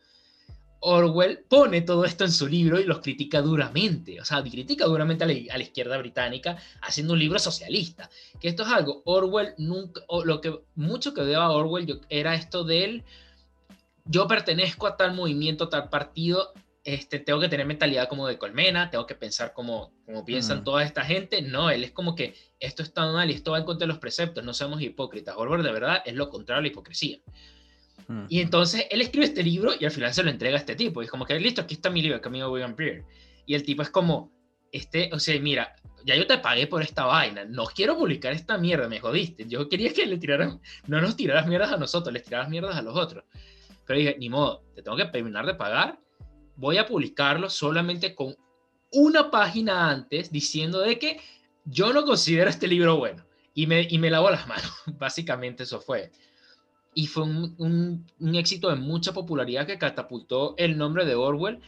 Orwell 0.85 1.39
pone 1.47 1.81
todo 1.81 2.03
esto 2.03 2.25
en 2.25 2.31
su 2.31 2.45
libro 2.45 2.77
y 2.77 2.83
los 2.83 2.99
critica 2.99 3.41
duramente, 3.41 4.19
o 4.19 4.25
sea, 4.25 4.43
critica 4.43 4.85
duramente 4.85 5.23
a 5.23 5.27
la, 5.27 5.63
izquierda 5.63 5.97
británica 5.97 6.57
haciendo 6.81 7.13
un 7.13 7.19
libro 7.19 7.39
socialista, 7.39 8.09
que 8.41 8.49
esto 8.49 8.63
es 8.63 8.69
algo, 8.69 9.01
Orwell 9.05 9.53
nunca, 9.57 10.01
o 10.07 10.25
lo 10.25 10.41
que 10.41 10.59
mucho 10.75 11.13
que 11.13 11.21
veo 11.21 11.39
a 11.39 11.51
Orwell 11.51 12.01
era 12.09 12.35
esto 12.35 12.65
de 12.65 12.83
él, 12.83 13.03
yo 14.03 14.27
pertenezco 14.27 14.85
a 14.85 14.97
tal 14.97 15.13
movimiento, 15.13 15.69
tal 15.69 15.87
partido, 15.87 16.51
este, 16.83 17.19
tengo 17.19 17.39
que 17.39 17.47
tener 17.47 17.65
mentalidad 17.65 18.09
como 18.09 18.27
de 18.27 18.37
colmena, 18.37 18.89
tengo 18.89 19.05
que 19.05 19.15
pensar 19.15 19.53
como, 19.53 19.93
como 20.05 20.25
piensan 20.25 20.59
mm. 20.59 20.63
toda 20.65 20.83
esta 20.83 21.05
gente, 21.05 21.41
no, 21.41 21.69
él 21.69 21.85
es 21.85 21.91
como 21.91 22.13
que 22.13 22.35
esto 22.59 22.83
está 22.83 23.09
mal 23.09 23.31
y 23.31 23.35
esto 23.35 23.51
va 23.51 23.59
en 23.59 23.63
contra 23.63 23.87
de 23.87 23.93
los 23.93 23.99
preceptos, 23.99 24.43
no 24.43 24.53
seamos 24.53 24.81
hipócritas, 24.81 25.35
Orwell 25.37 25.63
de 25.63 25.71
verdad 25.71 26.01
es 26.05 26.15
lo 26.15 26.29
contrario 26.29 26.59
a 26.59 26.61
la 26.63 26.67
hipocresía. 26.67 27.19
Y 28.29 28.41
entonces 28.41 28.85
él 28.89 29.01
escribe 29.01 29.25
este 29.25 29.43
libro 29.43 29.71
y 29.79 29.85
al 29.85 29.91
final 29.91 30.13
se 30.13 30.23
lo 30.23 30.29
entrega 30.29 30.55
a 30.55 30.59
este 30.59 30.75
tipo. 30.75 31.01
Y 31.01 31.05
es 31.05 31.11
como 31.11 31.25
que, 31.25 31.39
listo, 31.39 31.61
aquí 31.61 31.75
está 31.75 31.89
mi 31.89 32.01
libro, 32.01 32.21
Camino 32.21 32.51
William 32.51 32.75
Pierre. 32.75 33.05
Y 33.45 33.55
el 33.55 33.63
tipo 33.63 33.81
es 33.81 33.89
como, 33.89 34.31
este, 34.71 35.09
o 35.13 35.19
sea, 35.19 35.39
mira, 35.39 35.75
ya 36.05 36.15
yo 36.15 36.27
te 36.27 36.37
pagué 36.37 36.67
por 36.67 36.81
esta 36.81 37.05
vaina, 37.05 37.45
no 37.45 37.65
quiero 37.65 37.97
publicar 37.97 38.33
esta 38.33 38.57
mierda, 38.57 38.87
me 38.87 38.99
jodiste. 38.99 39.45
Yo 39.47 39.69
quería 39.69 39.93
que 39.93 40.05
le 40.05 40.17
tiraran, 40.17 40.59
no 40.87 41.01
nos 41.01 41.15
tiraras 41.15 41.47
mierdas 41.47 41.71
a 41.71 41.77
nosotros, 41.77 42.13
les 42.13 42.23
tiraras 42.23 42.49
mierdas 42.49 42.75
a 42.75 42.81
los 42.81 42.95
otros. 42.95 43.23
Pero 43.85 43.99
dije, 43.99 44.15
ni 44.19 44.29
modo, 44.29 44.63
te 44.75 44.81
tengo 44.81 44.97
que 44.97 45.05
terminar 45.05 45.45
de 45.45 45.55
pagar, 45.55 45.99
voy 46.55 46.77
a 46.77 46.85
publicarlo 46.85 47.49
solamente 47.49 48.15
con 48.15 48.35
una 48.91 49.31
página 49.31 49.89
antes 49.89 50.31
diciendo 50.31 50.79
de 50.79 50.99
que 50.99 51.19
yo 51.65 51.93
no 51.93 52.03
considero 52.05 52.49
este 52.49 52.67
libro 52.67 52.97
bueno. 52.97 53.25
Y 53.55 53.67
me, 53.67 53.87
y 53.87 53.97
me 53.99 54.09
lavo 54.09 54.31
las 54.31 54.47
manos. 54.47 54.71
Básicamente 54.97 55.63
eso 55.63 55.79
fue 55.79 56.11
y 56.95 57.07
fue 57.07 57.23
un, 57.23 58.05
un, 58.19 58.35
éxito 58.35 58.69
de 58.69 58.75
mucha 58.75 59.13
popularidad 59.13 59.65
que 59.65 59.77
catapultó 59.77 60.55
el 60.57 60.77
nombre 60.77 61.05
de 61.05 61.15
Orwell 61.15 61.59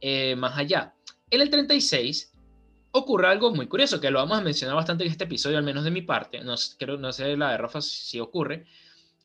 eh, 0.00 0.36
más 0.36 0.56
allá. 0.58 0.94
En 1.30 1.40
el 1.40 1.50
36 1.50 2.32
ocurre 2.90 3.28
algo 3.28 3.52
muy 3.54 3.66
curioso, 3.66 4.00
que 4.00 4.10
lo 4.10 4.20
vamos 4.20 4.38
a 4.38 4.42
mencionar 4.42 4.76
bastante 4.76 5.04
en 5.04 5.10
este 5.10 5.24
episodio, 5.24 5.58
al 5.58 5.64
menos 5.64 5.84
de 5.84 5.90
mi 5.90 6.02
parte, 6.02 6.40
no, 6.44 6.54
creo, 6.78 6.96
no 6.96 7.12
sé 7.12 7.36
la 7.36 7.52
de 7.52 7.58
Rafa 7.58 7.80
si 7.80 8.20
ocurre, 8.20 8.66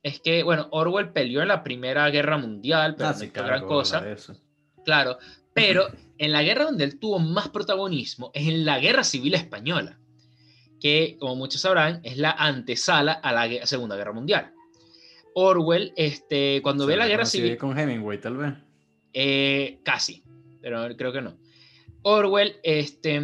es 0.02 0.20
que, 0.20 0.44
bueno, 0.44 0.68
Orwell 0.72 1.12
peleó 1.12 1.42
en 1.42 1.50
la 1.50 1.64
Primera 1.64 2.10
Guerra 2.10 2.38
Mundial, 2.38 2.96
pero 2.96 3.10
ah, 3.10 3.16
no 3.20 3.44
gran 3.44 3.68
cosa. 3.68 4.04
Claro, 4.86 5.18
pero 5.54 5.88
en 6.18 6.32
la 6.32 6.42
guerra 6.42 6.66
donde 6.66 6.86
él 6.86 7.00
tuvo 7.00 7.20
más 7.20 7.50
protagonismo 7.50 8.32
es 8.34 8.48
en 8.48 8.66
la 8.66 8.80
Guerra 8.80 9.04
Civil 9.04 9.36
Española, 9.36 10.00
que, 10.80 11.18
como 11.20 11.36
muchos 11.36 11.62
sabrán, 11.62 12.00
es 12.04 12.18
la 12.18 12.32
antesala 12.32 13.12
a 13.12 13.34
la 13.34 13.66
Segunda 13.68 13.98
Guerra 13.98 14.14
Mundial. 14.14 14.54
Orwell, 15.36 15.94
este, 15.96 16.62
cuando 16.62 16.86
ve 16.86 16.98
la 16.98 17.08
guerra 17.08 17.26
civil. 17.26 17.58
con 17.58 17.78
Hemingway, 17.78 18.20
tal 18.20 18.38
vez. 18.38 18.54
Eh, 19.14 19.80
casi, 19.84 20.24
pero 20.62 20.88
creo 20.96 21.12
que 21.12 21.22
no. 21.22 21.38
Orwell, 22.02 22.56
este, 22.64 23.22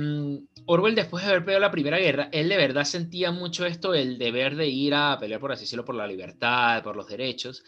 Orwell 0.65 0.95
después 0.95 1.23
de 1.23 1.29
haber 1.29 1.45
peleado 1.45 1.61
la 1.61 1.71
Primera 1.71 1.97
Guerra, 1.97 2.29
él 2.31 2.49
de 2.49 2.57
verdad 2.57 2.83
sentía 2.83 3.31
mucho 3.31 3.65
esto, 3.65 3.93
el 3.93 4.17
deber 4.17 4.55
de 4.55 4.67
ir 4.67 4.93
a 4.93 5.17
pelear, 5.19 5.39
por 5.39 5.51
así 5.51 5.63
decirlo, 5.63 5.85
por 5.85 5.95
la 5.95 6.07
libertad, 6.07 6.83
por 6.83 6.95
los 6.95 7.07
derechos, 7.07 7.63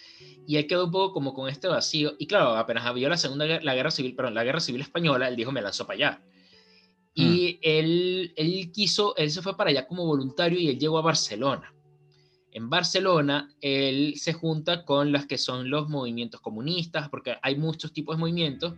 y 0.46 0.58
él 0.58 0.68
quedó 0.68 0.86
un 0.86 0.92
poco 0.92 1.14
como 1.14 1.34
con 1.34 1.50
este 1.50 1.68
vacío, 1.68 2.16
y 2.20 2.28
claro, 2.28 2.56
apenas 2.56 2.86
había 2.86 3.08
la 3.08 3.18
Segunda 3.18 3.46
la 3.62 3.76
Guerra 3.76 3.92
Civil, 3.92 4.16
perdón, 4.16 4.34
la 4.34 4.44
Guerra 4.44 4.60
Civil 4.60 4.82
Española, 4.82 5.28
él 5.28 5.36
dijo, 5.36 5.52
me 5.52 5.62
lanzó 5.62 5.86
para 5.86 5.96
allá. 5.96 6.22
Y 7.14 7.54
mm. 7.54 7.60
él, 7.62 8.34
él 8.36 8.72
quiso, 8.72 9.16
él 9.16 9.32
se 9.32 9.42
fue 9.42 9.56
para 9.56 9.70
allá 9.70 9.88
como 9.88 10.06
voluntario 10.06 10.60
y 10.60 10.70
él 10.70 10.78
llegó 10.78 10.98
a 11.00 11.02
Barcelona 11.02 11.74
en 12.58 12.72
Barcelona, 12.72 13.50
él 13.62 14.16
se 14.18 14.34
junta 14.34 14.84
con 14.84 15.12
las 15.12 15.28
que 15.28 15.38
son 15.38 15.70
los 15.70 15.90
movimientos 15.90 16.42
comunistas, 16.42 17.08
porque 17.08 17.38
hay 17.44 17.56
muchos 17.56 17.94
tipos 17.94 18.16
de 18.16 18.20
movimientos, 18.20 18.74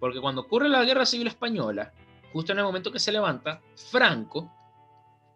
porque 0.00 0.18
cuando 0.18 0.40
ocurre 0.40 0.68
la 0.70 0.82
Guerra 0.82 1.04
Civil 1.04 1.26
Española, 1.26 1.92
justo 2.32 2.52
en 2.52 2.58
el 2.58 2.64
momento 2.64 2.90
que 2.90 2.98
se 2.98 3.12
levanta, 3.12 3.60
Franco, 3.90 4.50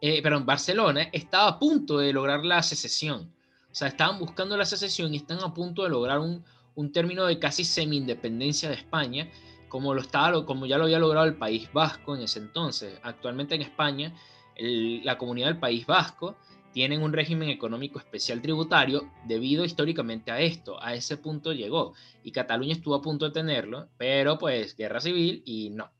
eh, 0.00 0.20
pero 0.22 0.38
en 0.38 0.46
Barcelona, 0.46 1.02
estaba 1.12 1.48
a 1.48 1.59
punto 1.59 1.98
de 1.98 2.14
lograr 2.14 2.42
la 2.44 2.62
secesión. 2.62 3.31
O 3.70 3.74
sea, 3.74 3.88
estaban 3.88 4.18
buscando 4.18 4.57
la 4.57 4.64
secesión 4.64 5.12
y 5.12 5.18
están 5.18 5.40
a 5.42 5.52
punto 5.52 5.83
de 5.83 5.90
lograr 5.90 6.18
un, 6.18 6.42
un 6.74 6.92
término 6.92 7.26
de 7.26 7.38
casi 7.38 7.62
semi-independencia 7.62 8.70
de 8.70 8.76
España, 8.76 9.31
como, 9.68 9.92
lo 9.92 10.00
estaba, 10.00 10.46
como 10.46 10.64
ya 10.64 10.78
lo 10.78 10.85
había 10.85 10.98
logrado 10.98 11.26
el 11.26 11.37
País 11.37 11.70
Vasco 11.74 12.16
en 12.16 12.22
ese 12.22 12.38
entonces. 12.38 12.98
Actualmente 13.02 13.55
en 13.55 13.61
España, 13.62 14.14
la 14.57 15.18
comunidad 15.18 15.48
del 15.48 15.59
País 15.59 15.87
Vasco 15.87 16.37
tienen 16.73 17.03
un 17.03 17.13
régimen 17.13 17.51
económico 17.51 17.99
especial 17.99 18.41
tributario 18.41 19.11
debido 19.27 19.65
históricamente 19.65 20.31
a 20.31 20.41
esto. 20.41 20.83
A 20.83 20.95
ese 20.95 21.17
punto 21.17 21.53
llegó. 21.53 21.95
Y 22.25 22.33
Cataluña 22.33 22.73
estuvo 22.73 22.95
a 22.95 23.03
punto 23.03 23.27
de 23.27 23.33
tenerlo, 23.33 23.89
pero 23.99 24.39
pues 24.39 24.77
guerra 24.77 25.01
civil 25.01 25.43
y 25.45 25.71
no. 25.71 25.93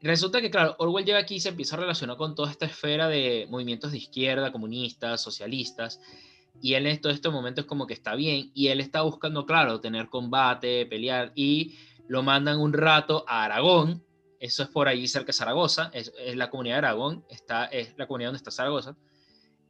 Resulta 0.00 0.40
que, 0.40 0.50
claro, 0.50 0.74
Orwell 0.78 1.04
llega 1.04 1.18
aquí 1.18 1.36
y 1.36 1.40
se 1.40 1.50
empieza 1.50 1.76
a 1.76 1.80
relacionar 1.80 2.16
con 2.16 2.34
toda 2.34 2.50
esta 2.50 2.66
esfera 2.66 3.08
de 3.08 3.46
movimientos 3.50 3.92
de 3.92 3.98
izquierda, 3.98 4.50
comunistas, 4.50 5.22
socialistas. 5.22 6.00
Y 6.60 6.74
él 6.74 6.86
en 6.86 7.00
todos 7.00 7.14
estos 7.14 7.32
momentos 7.32 7.66
como 7.66 7.86
que 7.86 7.94
está 7.94 8.14
bien. 8.16 8.50
Y 8.54 8.68
él 8.68 8.80
está 8.80 9.02
buscando, 9.02 9.46
claro, 9.46 9.80
tener 9.80 10.08
combate, 10.08 10.86
pelear. 10.86 11.32
Y 11.36 11.76
lo 12.08 12.22
mandan 12.22 12.58
un 12.58 12.72
rato 12.72 13.24
a 13.28 13.44
Aragón. 13.44 14.04
Eso 14.40 14.64
es 14.64 14.68
por 14.70 14.88
allí 14.88 15.06
cerca 15.06 15.28
de 15.28 15.34
Zaragoza. 15.34 15.90
Es, 15.92 16.12
es 16.18 16.36
la 16.36 16.50
comunidad 16.50 16.76
de 16.76 16.78
Aragón. 16.78 17.24
Está, 17.28 17.66
es 17.66 17.94
la 17.96 18.08
comunidad 18.08 18.30
donde 18.30 18.38
está 18.38 18.50
Zaragoza 18.50 18.96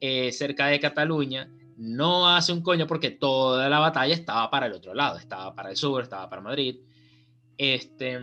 eh, 0.04 0.32
cerca 0.32 0.66
de 0.66 0.80
Cataluña, 0.80 1.48
no 1.76 2.28
hace 2.28 2.52
un 2.52 2.60
coño 2.60 2.88
porque 2.88 3.10
toda 3.10 3.68
la 3.68 3.78
batalla 3.78 4.12
estaba 4.12 4.50
para 4.50 4.66
el 4.66 4.72
otro 4.72 4.94
lado, 4.94 5.16
estaba 5.16 5.54
para 5.54 5.70
el 5.70 5.76
sur, 5.76 6.02
estaba 6.02 6.28
para 6.28 6.42
Madrid. 6.42 6.80
Este, 7.56 8.18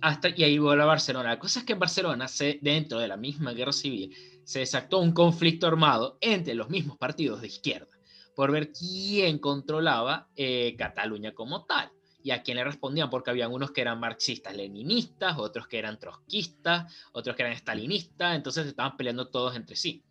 hasta, 0.00 0.28
y 0.28 0.44
ahí 0.44 0.56
vuelve 0.58 0.84
a 0.84 0.86
Barcelona. 0.86 1.30
La 1.30 1.38
cosa 1.40 1.58
es 1.58 1.66
que 1.66 1.72
en 1.72 1.80
Barcelona, 1.80 2.28
se, 2.28 2.60
dentro 2.62 3.00
de 3.00 3.08
la 3.08 3.16
misma 3.16 3.52
guerra 3.54 3.72
civil, 3.72 4.14
se 4.44 4.60
desató 4.60 5.00
un 5.00 5.10
conflicto 5.10 5.66
armado 5.66 6.16
entre 6.20 6.54
los 6.54 6.70
mismos 6.70 6.96
partidos 6.96 7.40
de 7.40 7.48
izquierda 7.48 7.88
por 8.36 8.52
ver 8.52 8.70
quién 8.70 9.40
controlaba 9.40 10.28
eh, 10.36 10.76
Cataluña 10.78 11.34
como 11.34 11.64
tal 11.64 11.90
y 12.22 12.30
a 12.30 12.44
quién 12.44 12.56
le 12.56 12.62
respondían, 12.64 13.10
porque 13.10 13.30
habían 13.30 13.52
unos 13.52 13.72
que 13.72 13.80
eran 13.80 13.98
marxistas-leninistas, 13.98 15.38
otros 15.38 15.66
que 15.66 15.78
eran 15.78 15.98
trotskistas, 15.98 16.94
otros 17.12 17.34
que 17.34 17.42
eran 17.42 17.54
estalinistas, 17.54 18.36
entonces 18.36 18.68
estaban 18.68 18.96
peleando 18.96 19.28
todos 19.28 19.56
entre 19.56 19.74
sí. 19.74 20.04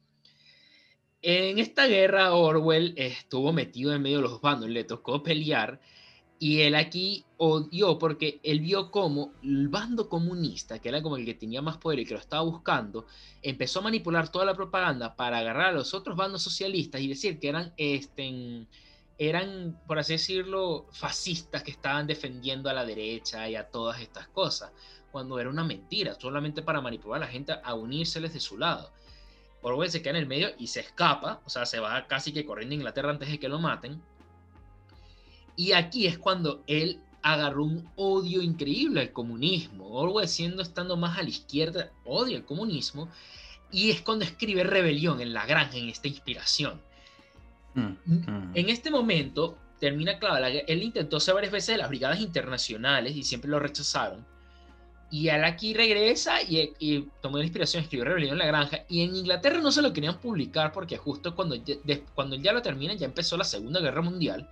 En 1.28 1.58
esta 1.58 1.88
guerra 1.88 2.36
Orwell 2.36 2.94
estuvo 2.98 3.52
metido 3.52 3.92
en 3.92 4.04
medio 4.04 4.18
de 4.18 4.22
los 4.22 4.42
bandos, 4.42 4.70
le 4.70 4.84
tocó 4.84 5.24
pelear 5.24 5.82
y 6.38 6.62
él 6.62 6.76
aquí 6.76 7.26
odió 7.38 7.98
porque 7.98 8.40
él 8.44 8.60
vio 8.60 8.92
como 8.92 9.34
el 9.42 9.68
bando 9.68 10.08
comunista, 10.08 10.78
que 10.78 10.90
era 10.90 11.02
como 11.02 11.18
el 11.18 11.26
que 11.26 11.34
tenía 11.34 11.64
más 11.64 11.78
poder 11.78 11.98
y 11.98 12.06
que 12.06 12.14
lo 12.14 12.20
estaba 12.20 12.44
buscando, 12.44 13.08
empezó 13.42 13.80
a 13.80 13.82
manipular 13.82 14.32
toda 14.32 14.46
la 14.46 14.54
propaganda 14.54 15.16
para 15.16 15.40
agarrar 15.40 15.70
a 15.70 15.72
los 15.72 15.96
otros 15.96 16.16
bandos 16.16 16.44
socialistas 16.44 17.02
y 17.02 17.08
decir 17.08 17.40
que 17.40 17.50
eran, 17.50 17.74
este, 17.76 18.68
eran, 19.18 19.82
por 19.88 19.98
así 19.98 20.14
decirlo, 20.14 20.86
fascistas 20.92 21.64
que 21.64 21.72
estaban 21.72 22.06
defendiendo 22.06 22.70
a 22.70 22.74
la 22.74 22.86
derecha 22.86 23.50
y 23.50 23.56
a 23.56 23.68
todas 23.68 24.00
estas 24.00 24.28
cosas, 24.28 24.72
cuando 25.12 25.40
era 25.40 25.50
una 25.50 25.64
mentira, 25.64 26.14
solamente 26.20 26.62
para 26.62 26.82
manipular 26.82 27.24
a 27.24 27.26
la 27.26 27.32
gente 27.32 27.52
a 27.64 27.74
unírseles 27.74 28.32
de 28.32 28.40
su 28.40 28.60
lado. 28.60 28.92
Orwell 29.66 29.90
se 29.90 30.04
queda 30.04 30.12
en 30.12 30.18
el 30.18 30.28
medio 30.28 30.50
y 30.60 30.68
se 30.68 30.82
escapa, 30.82 31.42
o 31.44 31.50
sea, 31.50 31.66
se 31.66 31.80
va 31.80 32.06
casi 32.06 32.32
que 32.32 32.46
corriendo 32.46 32.74
a 32.74 32.76
Inglaterra 32.76 33.10
antes 33.10 33.30
de 33.30 33.40
que 33.40 33.50
lo 33.50 33.58
maten. 33.58 34.00
Y 35.56 35.72
aquí 35.72 36.06
es 36.06 36.20
cuando 36.20 36.64
él 36.68 37.00
agarró 37.24 37.64
un 37.64 37.90
odio 37.96 38.44
increíble 38.44 39.02
al 39.02 39.12
comunismo. 39.12 39.88
Orwell 39.88 40.28
siendo 40.28 40.62
estando 40.62 40.98
más 40.98 41.18
a 41.18 41.24
la 41.24 41.30
izquierda, 41.30 41.92
odia 42.06 42.38
el 42.38 42.46
comunismo. 42.46 43.10
Y 43.72 43.90
es 43.90 44.02
cuando 44.02 44.24
escribe 44.24 44.64
Rebelión 44.64 45.20
en 45.20 45.34
la 45.34 45.48
granja, 45.48 45.78
en 45.78 45.90
esta 45.90 46.08
inspiración. 46.08 46.80
Mm, 47.74 47.96
mm. 48.06 48.52
En 48.54 48.70
este 48.70 48.92
momento 48.92 49.58
termina, 49.80 50.20
claro, 50.20 50.46
él 50.46 50.84
intentó 50.84 51.20
ser 51.20 51.34
varias 51.34 51.52
veces 51.52 51.74
de 51.74 51.80
las 51.80 51.90
brigadas 51.90 52.20
internacionales 52.20 53.16
y 53.16 53.24
siempre 53.24 53.50
lo 53.50 53.60
rechazaron. 53.60 54.24
Y 55.12 55.30
él 55.30 55.44
aquí 55.44 55.74
regresa 55.74 56.42
y, 56.42 57.08
tomó 57.22 57.38
la 57.38 57.44
inspiración, 57.44 57.84
escribió 57.84 58.06
Rebelión 58.06 58.34
en 58.34 58.40
la 58.40 58.46
Granja. 58.46 58.80
Y 58.90 59.02
en 59.02 59.16
Inglaterra 59.16 59.60
no 59.62 59.72
se 59.72 59.82
lo 59.82 59.94
querían 59.94 60.20
publicar 60.20 60.72
porque 60.72 60.98
justo 60.98 61.36
cuando, 61.36 61.56
cuando 62.14 62.36
ya 62.36 62.52
lo 62.54 62.62
termina 62.62 62.94
ya 62.96 63.06
empezó 63.06 63.38
la 63.38 63.44
Segunda 63.44 63.80
Guerra 63.80 64.02
Mundial. 64.02 64.50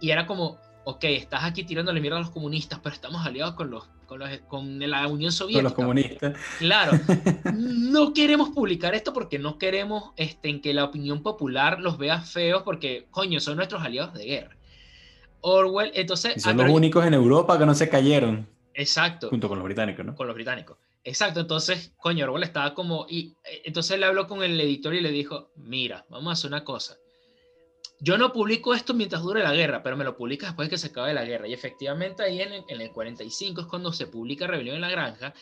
Y 0.00 0.10
era 0.10 0.26
como, 0.26 0.58
ok, 0.84 1.04
estás 1.04 1.44
aquí 1.44 1.64
tirándole 1.64 2.00
mierda 2.00 2.18
a 2.18 2.20
los 2.20 2.30
comunistas, 2.30 2.80
pero 2.82 2.94
estamos 2.94 3.24
aliados 3.24 3.54
con, 3.54 3.70
los, 3.70 3.84
con, 4.06 4.18
los, 4.18 4.30
con 4.48 4.78
la 4.78 5.06
Unión 5.06 5.32
Soviética. 5.32 5.58
Con 5.58 5.64
los 5.64 5.74
comunistas. 5.74 6.34
Claro, 6.58 6.92
no 7.54 8.12
queremos 8.12 8.50
publicar 8.50 8.94
esto 8.94 9.12
porque 9.12 9.38
no 9.38 9.58
queremos 9.58 10.10
este, 10.16 10.48
en 10.48 10.60
que 10.60 10.74
la 10.74 10.84
opinión 10.84 11.22
popular 11.22 11.80
los 11.80 11.98
vea 11.98 12.20
feos 12.20 12.62
porque, 12.62 13.06
coño, 13.10 13.38
son 13.38 13.56
nuestros 13.56 13.82
aliados 13.82 14.14
de 14.14 14.24
guerra. 14.24 14.56
Orwell, 15.40 15.92
entonces... 15.94 16.36
Y 16.36 16.40
son 16.40 16.56
los 16.56 16.70
únicos 16.70 17.06
en 17.06 17.14
Europa 17.14 17.58
que 17.58 17.66
no 17.66 17.74
se 17.74 17.88
cayeron. 17.88 18.48
Exacto. 18.78 19.28
Junto 19.28 19.48
con 19.48 19.58
los 19.58 19.64
británicos, 19.64 20.06
¿no? 20.06 20.14
Con 20.14 20.26
los 20.26 20.34
británicos. 20.34 20.78
Exacto, 21.04 21.40
entonces, 21.40 21.92
coño, 21.96 22.24
Orwell 22.24 22.44
estaba 22.44 22.74
como... 22.74 23.06
Y 23.08 23.34
eh, 23.44 23.62
entonces 23.64 23.98
le 23.98 24.06
habló 24.06 24.26
con 24.26 24.42
el 24.42 24.60
editor 24.60 24.94
y 24.94 25.00
le 25.00 25.10
dijo, 25.10 25.50
mira, 25.56 26.04
vamos 26.08 26.30
a 26.30 26.32
hacer 26.32 26.48
una 26.48 26.64
cosa 26.64 26.96
yo 28.00 28.16
no 28.16 28.32
publico 28.32 28.74
esto 28.74 28.94
mientras 28.94 29.22
dure 29.22 29.42
la 29.42 29.54
guerra, 29.54 29.82
pero 29.82 29.96
me 29.96 30.04
lo 30.04 30.16
publica 30.16 30.46
después 30.46 30.68
de 30.68 30.70
que 30.70 30.78
se 30.78 30.88
acabe 30.88 31.12
la 31.12 31.24
guerra. 31.24 31.48
Y 31.48 31.52
efectivamente 31.52 32.22
ahí 32.22 32.40
en, 32.40 32.52
el 32.68 32.90
45 32.90 33.62
es 33.62 33.66
cuando 33.66 33.92
se 33.92 34.06
publica 34.06 34.46
Rebelión 34.46 34.76
en 34.76 34.82
la 34.82 34.90
Granja, 34.90 35.34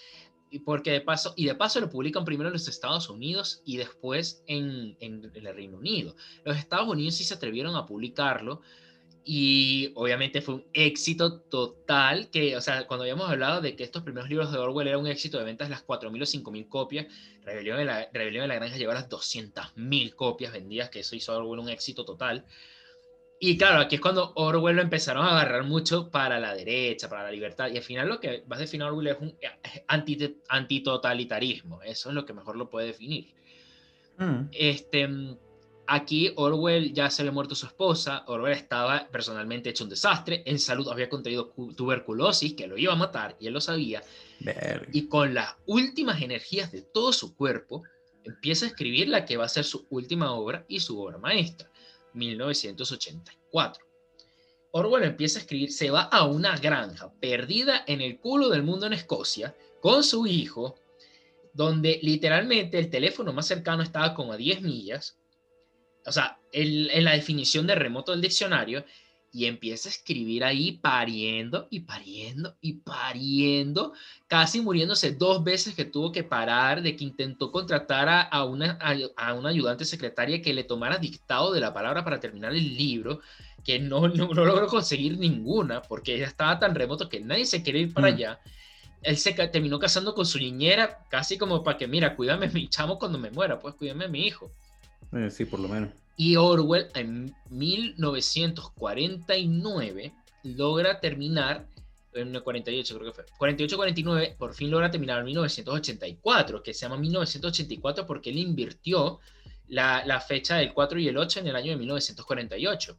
y 0.50 0.60
porque 0.60 0.92
de 0.92 1.00
paso, 1.00 1.34
y 1.36 1.44
de 1.44 1.54
paso 1.54 1.80
lo 1.80 1.90
publican 1.90 2.24
primero 2.24 2.48
en 2.48 2.54
los 2.54 2.68
Estados 2.68 3.10
Unidos 3.10 3.62
y 3.64 3.76
después 3.76 4.42
en, 4.46 4.96
en 5.00 5.30
el 5.34 5.54
Reino 5.54 5.76
Unido. 5.76 6.14
Los 6.44 6.56
Estados 6.56 6.88
Unidos 6.88 7.16
sí 7.16 7.24
se 7.24 7.34
atrevieron 7.34 7.76
a 7.76 7.84
publicarlo, 7.84 8.62
y 9.28 9.90
obviamente 9.96 10.40
fue 10.40 10.54
un 10.54 10.66
éxito 10.72 11.40
total, 11.40 12.30
que, 12.30 12.56
o 12.56 12.60
sea, 12.60 12.86
cuando 12.86 13.02
habíamos 13.02 13.28
hablado 13.28 13.60
de 13.60 13.74
que 13.74 13.82
estos 13.82 14.04
primeros 14.04 14.30
libros 14.30 14.52
de 14.52 14.58
Orwell 14.58 14.86
eran 14.86 15.00
un 15.00 15.08
éxito 15.08 15.36
de 15.36 15.42
ventas, 15.42 15.68
las 15.68 15.84
4.000 15.84 16.22
o 16.22 16.50
5.000 16.50 16.68
copias, 16.68 17.06
Rebelión 17.42 17.78
de 17.78 17.86
la, 17.86 18.08
Rebelión 18.12 18.42
de 18.42 18.48
la 18.48 18.54
Granja 18.54 18.76
llegó 18.76 18.92
a 18.92 18.94
las 18.94 19.08
200.000 19.08 20.14
copias 20.14 20.52
vendidas, 20.52 20.90
que 20.90 21.00
eso 21.00 21.16
hizo 21.16 21.36
Orwell 21.36 21.58
un 21.58 21.68
éxito 21.68 22.04
total. 22.04 22.44
Y 23.40 23.58
claro, 23.58 23.80
aquí 23.80 23.96
es 23.96 24.00
cuando 24.00 24.32
Orwell 24.36 24.76
lo 24.76 24.82
empezaron 24.82 25.26
a 25.26 25.32
agarrar 25.32 25.64
mucho 25.64 26.08
para 26.08 26.38
la 26.38 26.54
derecha, 26.54 27.08
para 27.08 27.24
la 27.24 27.32
libertad, 27.32 27.68
y 27.72 27.78
al 27.78 27.82
final 27.82 28.06
lo 28.06 28.20
que 28.20 28.44
va 28.50 28.54
a 28.54 28.60
definir 28.60 28.84
Orwell 28.86 29.08
es 29.08 29.16
un 29.20 29.36
anti, 29.88 30.40
antitotalitarismo, 30.48 31.82
eso 31.82 32.10
es 32.10 32.14
lo 32.14 32.24
que 32.24 32.32
mejor 32.32 32.56
lo 32.56 32.70
puede 32.70 32.86
definir. 32.86 33.34
Mm. 34.18 34.50
Este 34.52 35.08
Aquí 35.88 36.32
Orwell 36.36 36.92
ya 36.92 37.10
se 37.10 37.22
había 37.22 37.32
muerto 37.32 37.54
su 37.54 37.66
esposa, 37.66 38.24
Orwell 38.26 38.54
estaba 38.54 39.08
personalmente 39.08 39.70
hecho 39.70 39.84
un 39.84 39.90
desastre, 39.90 40.42
en 40.44 40.58
salud 40.58 40.88
había 40.88 41.08
contraído 41.08 41.52
tuberculosis 41.76 42.54
que 42.54 42.66
lo 42.66 42.76
iba 42.76 42.92
a 42.92 42.96
matar 42.96 43.36
y 43.38 43.46
él 43.46 43.54
lo 43.54 43.60
sabía. 43.60 44.02
Y 44.92 45.06
con 45.06 45.34
las 45.34 45.54
últimas 45.66 46.20
energías 46.22 46.72
de 46.72 46.82
todo 46.82 47.12
su 47.12 47.36
cuerpo, 47.36 47.84
empieza 48.24 48.64
a 48.64 48.68
escribir 48.68 49.08
la 49.08 49.24
que 49.24 49.36
va 49.36 49.44
a 49.44 49.48
ser 49.48 49.64
su 49.64 49.86
última 49.90 50.32
obra 50.32 50.64
y 50.68 50.80
su 50.80 51.00
obra 51.00 51.18
maestra, 51.18 51.70
1984. 52.14 53.86
Orwell 54.72 55.04
empieza 55.04 55.38
a 55.38 55.42
escribir, 55.42 55.70
se 55.70 55.90
va 55.90 56.02
a 56.02 56.26
una 56.26 56.58
granja 56.58 57.12
perdida 57.20 57.84
en 57.86 58.00
el 58.00 58.18
culo 58.18 58.48
del 58.48 58.64
mundo 58.64 58.86
en 58.86 58.92
Escocia 58.92 59.54
con 59.80 60.02
su 60.02 60.26
hijo, 60.26 60.74
donde 61.54 62.00
literalmente 62.02 62.78
el 62.78 62.90
teléfono 62.90 63.32
más 63.32 63.46
cercano 63.46 63.82
estaba 63.82 64.14
como 64.14 64.32
a 64.32 64.36
10 64.36 64.62
millas 64.62 65.16
o 66.06 66.12
sea, 66.12 66.38
en 66.52 67.04
la 67.04 67.12
definición 67.12 67.66
de 67.66 67.74
remoto 67.74 68.12
del 68.12 68.20
diccionario, 68.20 68.84
y 69.36 69.44
empieza 69.44 69.90
a 69.90 69.92
escribir 69.92 70.44
ahí 70.44 70.72
pariendo 70.72 71.68
y 71.68 71.80
pariendo 71.80 72.56
y 72.62 72.72
pariendo, 72.72 73.92
casi 74.28 74.62
muriéndose 74.62 75.12
dos 75.12 75.44
veces 75.44 75.74
que 75.74 75.84
tuvo 75.84 76.10
que 76.10 76.24
parar, 76.24 76.80
de 76.80 76.96
que 76.96 77.04
intentó 77.04 77.52
contratar 77.52 78.08
a, 78.30 78.44
una, 78.44 78.78
a, 79.16 79.34
una 79.34 79.50
ayudante 79.50 79.84
secretaria 79.84 80.40
que 80.40 80.54
le 80.54 80.64
tomara 80.64 80.96
dictado 80.96 81.52
de 81.52 81.60
la 81.60 81.74
palabra 81.74 82.02
para 82.02 82.18
terminar 82.18 82.52
el 82.54 82.78
libro, 82.78 83.20
que 83.62 83.78
no, 83.78 84.08
no, 84.08 84.32
logró 84.32 84.68
conseguir 84.68 85.18
ninguna, 85.18 85.82
porque 85.82 86.14
ella 86.14 86.28
estaba 86.28 86.58
tan 86.58 86.74
remoto 86.74 87.10
que 87.10 87.20
nadie 87.20 87.44
se 87.44 87.62
quería 87.62 87.82
ir 87.82 87.92
para 87.92 88.10
mm. 88.10 88.14
allá. 88.14 88.40
Él 89.02 89.18
se 89.18 89.34
terminó 89.34 89.78
casando 89.78 90.14
con 90.14 90.24
su 90.24 90.38
niñera, 90.38 91.04
casi 91.10 91.36
como 91.36 91.62
para 91.62 91.76
que, 91.76 91.86
mira, 91.86 92.16
cuídame 92.16 92.48
mi 92.48 92.68
chamo 92.68 92.98
cuando 92.98 93.18
me 93.18 93.30
muera, 93.30 93.58
pues 93.58 93.74
cuídame 93.74 94.06
a 94.06 94.08
mi 94.08 94.26
hijo. 94.26 94.50
Eh, 95.12 95.30
sí, 95.30 95.44
por 95.44 95.60
lo 95.60 95.68
menos. 95.68 95.90
Y 96.16 96.34
Orwell 96.36 96.88
en 96.94 97.34
1949 97.50 100.14
logra 100.42 100.98
terminar, 101.00 101.66
en 102.14 102.40
48 102.40 102.98
creo 102.98 103.12
que 103.12 103.22
fue, 103.22 103.26
48-49, 103.38 104.36
por 104.36 104.54
fin 104.54 104.70
logra 104.70 104.90
terminar 104.90 105.18
en 105.18 105.26
1984, 105.26 106.62
que 106.62 106.72
se 106.72 106.86
llama 106.86 106.96
1984 106.96 108.06
porque 108.06 108.30
él 108.30 108.38
invirtió 108.38 109.20
la, 109.68 110.06
la 110.06 110.18
fecha 110.20 110.56
del 110.56 110.72
4 110.72 110.98
y 111.00 111.08
el 111.08 111.18
8 111.18 111.40
en 111.40 111.48
el 111.48 111.56
año 111.56 111.72
de 111.72 111.76
1948. 111.76 112.96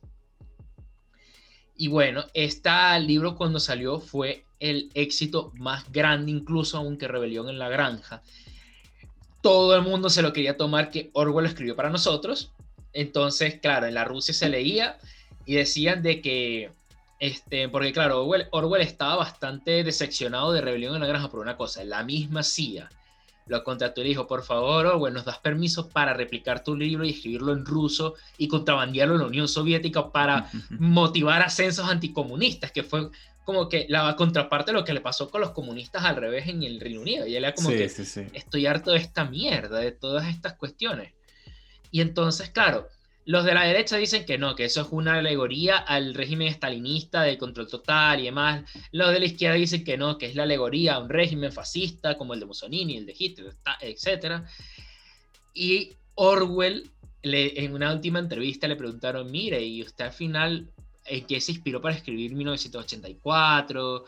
Y 1.77 1.87
bueno, 1.87 2.25
este 2.33 2.69
libro 2.99 3.35
cuando 3.35 3.59
salió 3.59 3.99
fue 3.99 4.45
el 4.59 4.89
éxito 4.95 5.51
más 5.55 5.91
grande 5.91 6.31
incluso 6.31 6.77
aunque 6.77 7.07
Rebelión 7.07 7.49
en 7.49 7.59
la 7.59 7.69
Granja 7.69 8.23
todo 9.41 9.75
el 9.75 9.81
mundo 9.81 10.09
se 10.09 10.21
lo 10.21 10.33
quería 10.33 10.57
tomar 10.57 10.89
que 10.89 11.09
Orwell 11.13 11.43
lo 11.43 11.49
escribió 11.49 11.75
para 11.75 11.89
nosotros. 11.89 12.51
Entonces, 12.93 13.59
claro, 13.59 13.85
en 13.85 13.93
la 13.93 14.05
Rusia 14.05 14.33
se 14.33 14.49
leía 14.49 14.97
y 15.45 15.55
decían 15.55 16.01
de 16.01 16.21
que, 16.21 16.71
este, 17.19 17.69
porque 17.69 17.93
claro, 17.93 18.25
Orwell, 18.25 18.81
estaba 18.81 19.15
bastante 19.15 19.83
decepcionado 19.83 20.51
de 20.51 20.61
Rebelión 20.61 20.95
en 20.95 21.01
la 21.01 21.07
Granja 21.07 21.29
por 21.29 21.39
una 21.39 21.57
cosa, 21.57 21.83
la 21.83 22.03
misma 22.03 22.43
CIA 22.43 22.89
lo 23.47 23.63
contactó 23.63 24.01
y 24.01 24.05
le 24.05 24.09
dijo, 24.09 24.27
por 24.27 24.43
favor, 24.43 24.85
Orwell, 24.85 25.13
nos 25.13 25.25
das 25.25 25.39
permiso 25.39 25.87
para 25.89 26.13
replicar 26.13 26.63
tu 26.63 26.75
libro 26.75 27.05
y 27.05 27.11
escribirlo 27.11 27.53
en 27.53 27.65
ruso 27.65 28.15
y 28.37 28.47
contrabandearlo 28.47 29.15
en 29.15 29.21
la 29.21 29.27
Unión 29.27 29.47
Soviética 29.47 30.11
para 30.11 30.49
motivar 30.69 31.41
ascensos 31.41 31.87
anticomunistas, 31.87 32.71
que 32.71 32.83
fue 32.83 33.09
como 33.47 33.69
que 33.69 33.85
la 33.87 34.13
contraparte 34.17 34.71
de 34.71 34.77
lo 34.77 34.83
que 34.83 34.91
le 34.91 34.99
pasó 34.99 35.29
con 35.29 35.39
los 35.39 35.51
comunistas 35.51 36.03
al 36.03 36.17
revés 36.17 36.49
en 36.49 36.63
el 36.63 36.81
Reino 36.81 36.99
Unido. 36.99 37.25
Y 37.25 37.37
él 37.37 37.45
era 37.45 37.53
como 37.55 37.69
que 37.69 37.85
estoy 37.85 38.65
harto 38.65 38.91
de 38.91 38.97
esta 38.97 39.23
mierda, 39.23 39.79
de 39.79 39.93
todas 39.93 40.27
estas 40.27 40.55
cuestiones. 40.55 41.13
Y 41.89 42.01
entonces, 42.01 42.49
claro, 42.49 42.89
los 43.23 43.45
de 43.45 43.53
la 43.53 43.63
derecha 43.63 43.95
dicen 43.95 44.25
que 44.25 44.37
no, 44.37 44.53
que 44.53 44.65
eso 44.65 44.81
es 44.81 44.87
una 44.91 45.19
alegoría 45.19 45.77
al 45.77 46.13
régimen 46.13 46.49
estalinista 46.49 47.21
del 47.21 47.37
control 47.37 47.69
total 47.69 48.19
y 48.19 48.25
demás. 48.25 48.69
Los 48.91 49.13
de 49.13 49.19
la 49.21 49.25
izquierda 49.27 49.55
dicen 49.55 49.85
que 49.85 49.95
no, 49.95 50.17
que 50.17 50.25
es 50.25 50.35
la 50.35 50.43
alegoría 50.43 50.95
a 50.95 50.99
un 50.99 51.07
régimen 51.07 51.53
fascista 51.53 52.17
como 52.17 52.33
el 52.33 52.41
de 52.41 52.47
Mussolini, 52.47 52.97
el 52.97 53.05
de 53.05 53.15
Hitler, 53.17 53.55
etc. 53.79 54.43
Y 55.53 55.93
Orwell, 56.15 56.91
le, 57.21 57.63
en 57.63 57.73
una 57.73 57.93
última 57.93 58.19
entrevista 58.19 58.67
le 58.67 58.75
preguntaron, 58.75 59.31
mire, 59.31 59.63
¿y 59.63 59.83
usted 59.83 60.03
al 60.03 60.11
final 60.11 60.69
en 61.07 61.25
qué 61.25 61.41
se 61.41 61.53
inspiró 61.53 61.81
para 61.81 61.95
escribir 61.95 62.33
1984, 62.33 64.05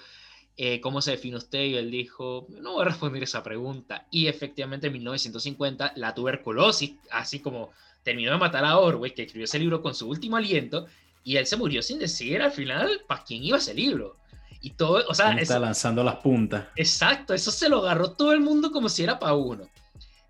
eh, 0.58 0.82
cómo 0.82 1.02
se 1.02 1.12
define 1.12 1.38
usted, 1.38 1.64
y 1.64 1.76
él 1.76 1.90
dijo, 1.90 2.48
no 2.50 2.74
voy 2.74 2.82
a 2.82 2.86
responder 2.90 3.24
esa 3.24 3.42
pregunta. 3.42 4.08
Y 4.12 4.28
efectivamente 4.28 4.88
en 4.88 4.94
1950 4.94 5.94
la 5.96 6.14
tuberculosis, 6.14 6.96
así 7.12 7.40
como 7.40 7.72
terminó 8.04 8.32
de 8.32 8.38
matar 8.38 8.66
a 8.66 8.78
Orwell, 8.78 9.14
que 9.14 9.24
escribió 9.24 9.46
ese 9.46 9.60
libro 9.60 9.82
con 9.82 9.96
su 9.96 10.10
último 10.10 10.38
aliento, 10.38 10.86
y 11.24 11.38
él 11.38 11.46
se 11.46 11.58
murió 11.58 11.82
sin 11.82 12.00
decir 12.00 12.42
al 12.42 12.52
final 12.52 13.02
para 13.08 13.24
quién 13.24 13.44
iba 13.44 13.58
ese 13.58 13.74
libro. 13.74 14.18
Y 14.62 14.72
todo, 14.72 15.02
o 15.08 15.14
sea... 15.14 15.32
Está 15.34 15.60
lanzando 15.60 16.04
las 16.04 16.18
puntas. 16.18 16.66
Exacto, 16.76 17.34
eso 17.34 17.52
se 17.52 17.70
lo 17.70 17.80
agarró 17.80 18.12
todo 18.12 18.34
el 18.34 18.42
mundo 18.42 18.72
como 18.72 18.90
si 18.90 19.04
era 19.04 19.18
para 19.18 19.36
uno. 19.36 19.70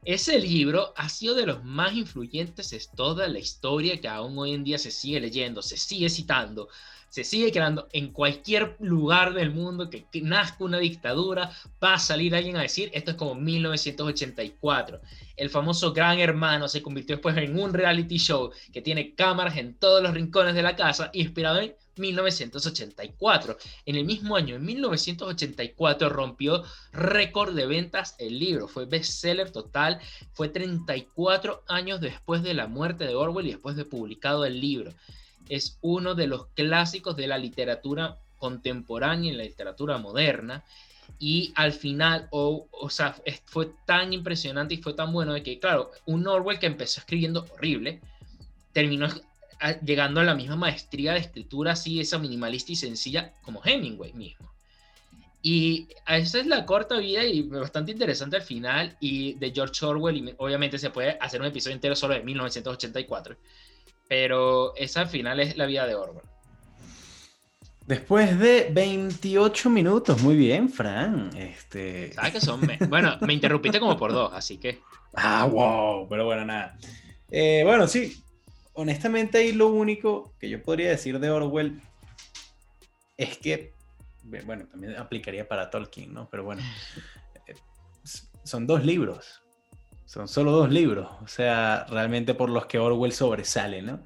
Ese 0.06 0.40
libro 0.40 0.94
ha 0.96 1.10
sido 1.10 1.36
de 1.36 1.46
los 1.46 1.64
más 1.64 1.94
influyentes 1.94 2.70
de 2.70 2.82
toda 2.96 3.28
la 3.28 3.40
historia 3.40 4.00
que 4.00 4.08
aún 4.08 4.38
hoy 4.38 4.54
en 4.54 4.64
día 4.64 4.78
se 4.78 4.92
sigue 4.92 5.20
leyendo, 5.20 5.62
se 5.62 5.76
sigue 5.76 6.10
citando, 6.10 6.70
se 7.10 7.26
sigue 7.26 7.52
creando 7.52 7.90
en 7.92 8.14
cualquier 8.14 8.78
lugar 8.80 9.34
del 9.34 9.52
mundo 9.52 9.90
que, 9.90 10.06
nazca 10.22 10.64
una 10.64 10.78
dictadura, 10.78 11.52
va 11.84 11.96
a 11.96 12.00
salir 12.00 12.34
alguien 12.34 12.56
a 12.56 12.62
decir, 12.62 12.90
esto 12.94 13.12
es 13.12 13.18
como 13.18 13.36
1984. 13.36 15.02
El 15.36 15.50
famoso 15.50 15.92
Gran 15.92 16.20
Hermano 16.20 16.70
se 16.70 16.82
convirtió 16.82 17.18
después 17.18 17.36
en 17.36 17.60
un 17.60 17.74
reality 17.74 18.18
show 18.18 18.52
que 18.72 18.82
tiene 18.82 19.16
cámaras 19.16 19.58
en 19.58 19.74
todos 19.74 20.02
los 20.02 20.14
rincones 20.14 20.56
de 20.56 20.62
la 20.62 20.78
casa, 20.78 21.10
inspirado 21.14 21.60
en 21.60 21.76
1984. 22.00 23.58
En 23.86 23.96
el 23.96 24.06
mismo 24.06 24.36
año, 24.36 24.56
en 24.56 24.66
1984, 24.66 26.10
rompió 26.10 26.64
récord 26.92 27.54
de 27.54 27.68
ventas 27.68 28.16
el 28.18 28.40
libro. 28.40 28.68
Fue 28.68 28.86
bestseller 28.86 29.52
total. 29.52 30.00
Fue 30.34 30.50
34 30.50 31.64
años 31.68 32.02
después 32.02 32.42
de 32.42 32.54
la 32.54 32.68
muerte 32.68 33.06
de 33.06 33.16
Orwell 33.16 33.48
y 33.48 33.52
después 33.52 33.76
de 33.76 33.86
publicado 33.86 34.46
el 34.46 34.60
libro. 34.60 34.94
es 35.50 35.78
uno 35.82 36.14
de 36.14 36.28
los 36.28 36.48
clásicos 36.48 37.16
de 37.16 37.28
la 37.28 37.38
literatura 37.38 38.20
contemporánea 38.38 39.32
y 39.32 39.36
la 39.36 39.44
literatura 39.44 39.98
moderna. 39.98 40.64
Y 41.18 41.52
al 41.56 41.74
final, 41.74 42.28
o, 42.32 42.68
o 42.72 42.90
sea, 42.90 43.16
fue 43.46 43.72
tan 43.86 44.14
impresionante 44.14 44.76
y 44.76 44.82
fue 44.82 44.94
tan 44.94 45.12
bueno 45.12 45.34
de 45.34 45.44
que, 45.44 45.60
claro, 45.60 45.92
un 46.06 46.28
Orwell 46.28 46.60
que 46.60 46.68
empezó 46.68 47.02
escribiendo 47.02 47.46
horrible, 47.52 48.00
terminó 48.72 49.08
llegando 49.84 50.22
a 50.22 50.24
la 50.24 50.36
misma 50.36 50.56
maestría 50.56 51.14
de 51.14 51.20
escritura, 51.20 51.74
así, 51.74 52.00
esa 52.00 52.18
minimalista 52.18 52.72
y 52.72 52.76
sencilla 52.76 53.34
como 53.42 53.62
Hemingway 53.64 54.14
mismo. 54.14 54.50
Y 55.42 55.88
esa 56.08 56.40
es 56.40 56.48
la 56.48 56.66
corta 56.66 56.98
vida 56.98 57.24
y 57.24 57.44
bastante 57.44 57.94
interesante 57.94 58.36
al 58.36 58.42
final 58.42 58.98
y 59.00 59.34
de 59.36 59.52
George 59.52 59.86
Orwell 59.86 60.18
y 60.18 60.36
obviamente 60.38 60.78
se 60.78 60.90
puede 60.90 61.18
hacer 61.22 61.40
un 61.40 61.48
episodio 61.48 61.76
entero 61.76 61.96
solo 61.96 62.16
de 62.16 62.24
1984, 62.24 63.38
pero 64.10 64.76
esa 64.76 65.02
al 65.02 65.08
final 65.08 65.40
es 65.40 65.56
la 65.56 65.66
vida 65.66 65.88
de 65.88 65.96
Orwell. 65.96 66.26
Después 67.88 68.38
de 68.38 68.70
28 68.72 69.70
minutos, 69.70 70.22
muy 70.22 70.36
bien, 70.36 70.70
Fran. 70.70 71.32
Este... 71.36 72.14
¿Sabes 72.14 72.34
qué 72.34 72.42
son? 72.42 72.62
Bueno, 72.88 73.18
me 73.22 73.34
interrumpiste 73.34 73.80
como 73.80 73.98
por 73.98 74.12
dos, 74.12 74.32
así 74.34 74.58
que... 74.58 74.80
Ah, 75.16 75.46
wow, 75.46 76.08
pero 76.08 76.26
bueno, 76.26 76.46
nada. 76.46 76.78
Eh, 77.32 77.64
bueno, 77.66 77.88
sí, 77.88 78.24
honestamente 78.80 79.40
ahí 79.40 79.52
lo 79.52 79.68
único 79.68 80.34
que 80.40 80.50
yo 80.50 80.64
podría 80.64 80.90
decir 80.90 81.20
de 81.20 81.30
Orwell 81.30 81.82
es 83.18 83.38
que 83.38 83.74
bueno, 84.46 84.66
también 84.68 84.96
aplicaría 84.96 85.48
para 85.48 85.70
Tolkien, 85.70 86.14
¿no? 86.14 86.30
Pero 86.30 86.44
bueno, 86.44 86.62
eh, 87.48 87.56
son 88.44 88.68
dos 88.68 88.86
libros, 88.86 89.42
son 90.06 90.28
solo 90.28 90.52
dos 90.52 90.72
libros, 90.72 91.10
o 91.22 91.28
sea, 91.28 91.86
realmente 91.90 92.34
por 92.34 92.50
los 92.50 92.68
que 92.68 92.80
Orwell 92.80 93.12
sobresale, 93.12 93.82
¿no? 93.82 94.02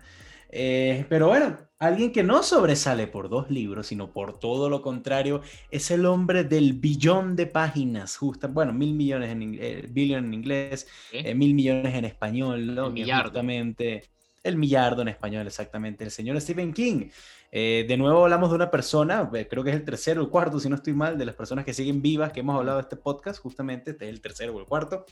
Eh, 0.49 1.05
pero 1.09 1.27
bueno, 1.27 1.57
alguien 1.79 2.11
que 2.11 2.23
no 2.23 2.43
sobresale 2.43 3.07
por 3.07 3.27
dos 3.27 3.49
libros, 3.49 3.87
sino 3.87 4.11
por 4.11 4.39
todo 4.39 4.69
lo 4.69 4.81
contrario, 4.81 5.41
es 5.71 5.91
el 5.91 6.05
hombre 6.05 6.43
del 6.43 6.73
billón 6.73 7.35
de 7.35 7.47
páginas, 7.47 8.17
justo, 8.17 8.47
bueno, 8.49 8.71
mil 8.71 8.93
millones 8.93 9.31
en 9.31 9.41
inglés, 9.41 9.83
eh, 9.83 10.17
en 10.17 10.33
inglés, 10.33 10.87
mil 11.35 11.53
millones 11.53 11.93
en 11.95 12.05
español, 12.05 12.73
¿no? 12.75 12.91
Justamente 12.91 14.12
el 14.43 14.57
millardo 14.57 15.01
en 15.01 15.07
español, 15.07 15.47
exactamente, 15.47 16.03
el 16.03 16.11
señor 16.11 16.39
Stephen 16.39 16.73
King. 16.73 17.09
Eh, 17.51 17.85
de 17.87 17.97
nuevo 17.97 18.23
hablamos 18.23 18.49
de 18.49 18.55
una 18.55 18.71
persona, 18.71 19.29
eh, 19.33 19.47
creo 19.49 19.63
que 19.63 19.69
es 19.69 19.75
el 19.75 19.85
tercero 19.85 20.21
o 20.21 20.25
el 20.25 20.29
cuarto, 20.29 20.59
si 20.59 20.69
no 20.69 20.75
estoy 20.75 20.93
mal, 20.93 21.17
de 21.17 21.25
las 21.25 21.35
personas 21.35 21.65
que 21.65 21.73
siguen 21.73 22.01
vivas, 22.01 22.31
que 22.31 22.41
hemos 22.41 22.57
hablado 22.57 22.77
de 22.77 22.83
este 22.83 22.95
podcast, 22.95 23.39
justamente, 23.39 23.91
este 23.91 24.05
es 24.05 24.09
el 24.11 24.21
tercero 24.21 24.55
o 24.55 24.59
el 24.59 24.65
cuarto. 24.65 25.05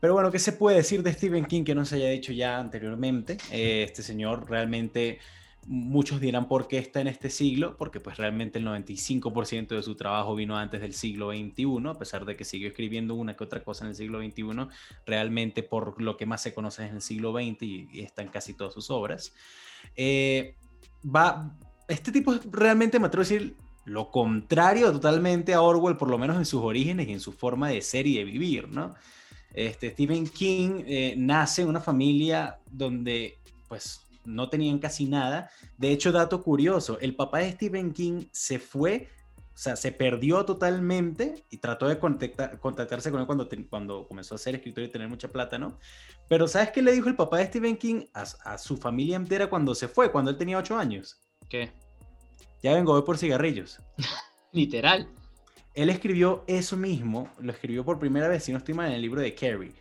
Pero 0.00 0.14
bueno, 0.14 0.30
¿qué 0.30 0.38
se 0.38 0.52
puede 0.52 0.76
decir 0.76 1.02
de 1.02 1.12
Stephen 1.12 1.44
King 1.44 1.64
que 1.64 1.74
no 1.74 1.84
se 1.84 1.96
haya 1.96 2.08
dicho 2.10 2.32
ya 2.32 2.58
anteriormente? 2.58 3.36
Eh, 3.50 3.82
este 3.82 4.02
señor 4.02 4.48
realmente, 4.48 5.18
muchos 5.68 6.18
dirán 6.18 6.48
por 6.48 6.66
qué 6.66 6.78
está 6.78 7.02
en 7.02 7.08
este 7.08 7.28
siglo, 7.28 7.76
porque 7.76 8.00
pues 8.00 8.16
realmente 8.16 8.58
el 8.58 8.66
95% 8.66 9.68
de 9.68 9.82
su 9.82 9.96
trabajo 9.96 10.34
vino 10.34 10.56
antes 10.56 10.80
del 10.80 10.94
siglo 10.94 11.30
XXI, 11.30 11.88
a 11.88 11.98
pesar 11.98 12.24
de 12.24 12.36
que 12.36 12.44
siguió 12.44 12.68
escribiendo 12.68 13.14
una 13.14 13.36
que 13.36 13.44
otra 13.44 13.62
cosa 13.62 13.84
en 13.84 13.90
el 13.90 13.94
siglo 13.94 14.18
XXI, 14.18 14.44
realmente 15.04 15.62
por 15.62 16.00
lo 16.00 16.16
que 16.16 16.24
más 16.24 16.42
se 16.42 16.54
conoce 16.54 16.84
es 16.84 16.90
en 16.90 16.96
el 16.96 17.02
siglo 17.02 17.32
XX 17.32 17.62
y, 17.62 17.88
y 17.92 18.00
está 18.00 18.22
en 18.22 18.28
casi 18.28 18.54
todas 18.54 18.72
sus 18.72 18.90
obras. 18.90 19.34
Eh, 19.94 20.56
va, 21.04 21.54
este 21.86 22.12
tipo 22.12 22.32
es 22.32 22.40
realmente, 22.50 22.98
me 22.98 23.08
atrevo 23.08 23.22
a 23.22 23.28
decir, 23.28 23.56
lo 23.84 24.10
contrario 24.10 24.90
totalmente 24.90 25.52
a 25.52 25.60
Orwell, 25.60 25.98
por 25.98 26.08
lo 26.08 26.16
menos 26.16 26.38
en 26.38 26.46
sus 26.46 26.62
orígenes 26.62 27.08
y 27.08 27.12
en 27.12 27.20
su 27.20 27.32
forma 27.32 27.68
de 27.68 27.82
ser 27.82 28.06
y 28.06 28.16
de 28.16 28.24
vivir, 28.24 28.68
¿no? 28.68 28.94
Este, 29.52 29.90
Stephen 29.90 30.28
King 30.28 30.82
eh, 30.86 31.14
nace 31.16 31.62
en 31.62 31.68
una 31.68 31.80
familia 31.80 32.58
donde, 32.70 33.38
pues, 33.68 34.07
no 34.28 34.48
tenían 34.48 34.78
casi 34.78 35.06
nada. 35.06 35.50
De 35.76 35.90
hecho, 35.90 36.12
dato 36.12 36.42
curioso, 36.42 36.98
el 37.00 37.16
papá 37.16 37.38
de 37.38 37.52
Stephen 37.52 37.92
King 37.92 38.26
se 38.30 38.58
fue, 38.58 39.08
o 39.54 39.58
sea, 39.58 39.74
se 39.74 39.90
perdió 39.90 40.44
totalmente 40.44 41.44
y 41.50 41.56
trató 41.56 41.88
de 41.88 41.98
contactarse 41.98 43.10
con 43.10 43.20
él 43.20 43.26
cuando, 43.26 43.48
cuando 43.68 44.06
comenzó 44.06 44.34
a 44.34 44.38
ser 44.38 44.54
escritor 44.54 44.84
y 44.84 44.88
tener 44.88 45.08
mucha 45.08 45.28
plata, 45.28 45.58
¿no? 45.58 45.78
Pero 46.28 46.46
¿sabes 46.46 46.70
qué 46.70 46.82
le 46.82 46.92
dijo 46.92 47.08
el 47.08 47.16
papá 47.16 47.38
de 47.38 47.46
Stephen 47.46 47.76
King 47.76 48.04
a, 48.12 48.58
su 48.58 48.76
familia 48.76 49.16
entera 49.16 49.48
cuando 49.48 49.74
se 49.74 49.88
fue, 49.88 50.12
cuando 50.12 50.30
él 50.30 50.36
tenía 50.36 50.58
ocho 50.58 50.76
años? 50.76 51.20
¿Qué? 51.48 51.72
Ya 52.62 52.74
vengo, 52.74 52.92
voy 52.92 53.02
por 53.02 53.18
cigarrillos. 53.18 53.80
Literal. 54.52 55.08
Él 55.74 55.90
escribió 55.90 56.44
eso 56.46 56.76
mismo, 56.76 57.30
lo 57.38 57.52
escribió 57.52 57.84
por 57.84 57.98
primera 57.98 58.28
vez, 58.28 58.44
si 58.44 58.52
no 58.52 58.58
estoy 58.58 58.74
mal, 58.74 58.88
en 58.88 58.94
el 58.94 59.02
libro 59.02 59.20
de 59.20 59.34
Carrie, 59.34 59.74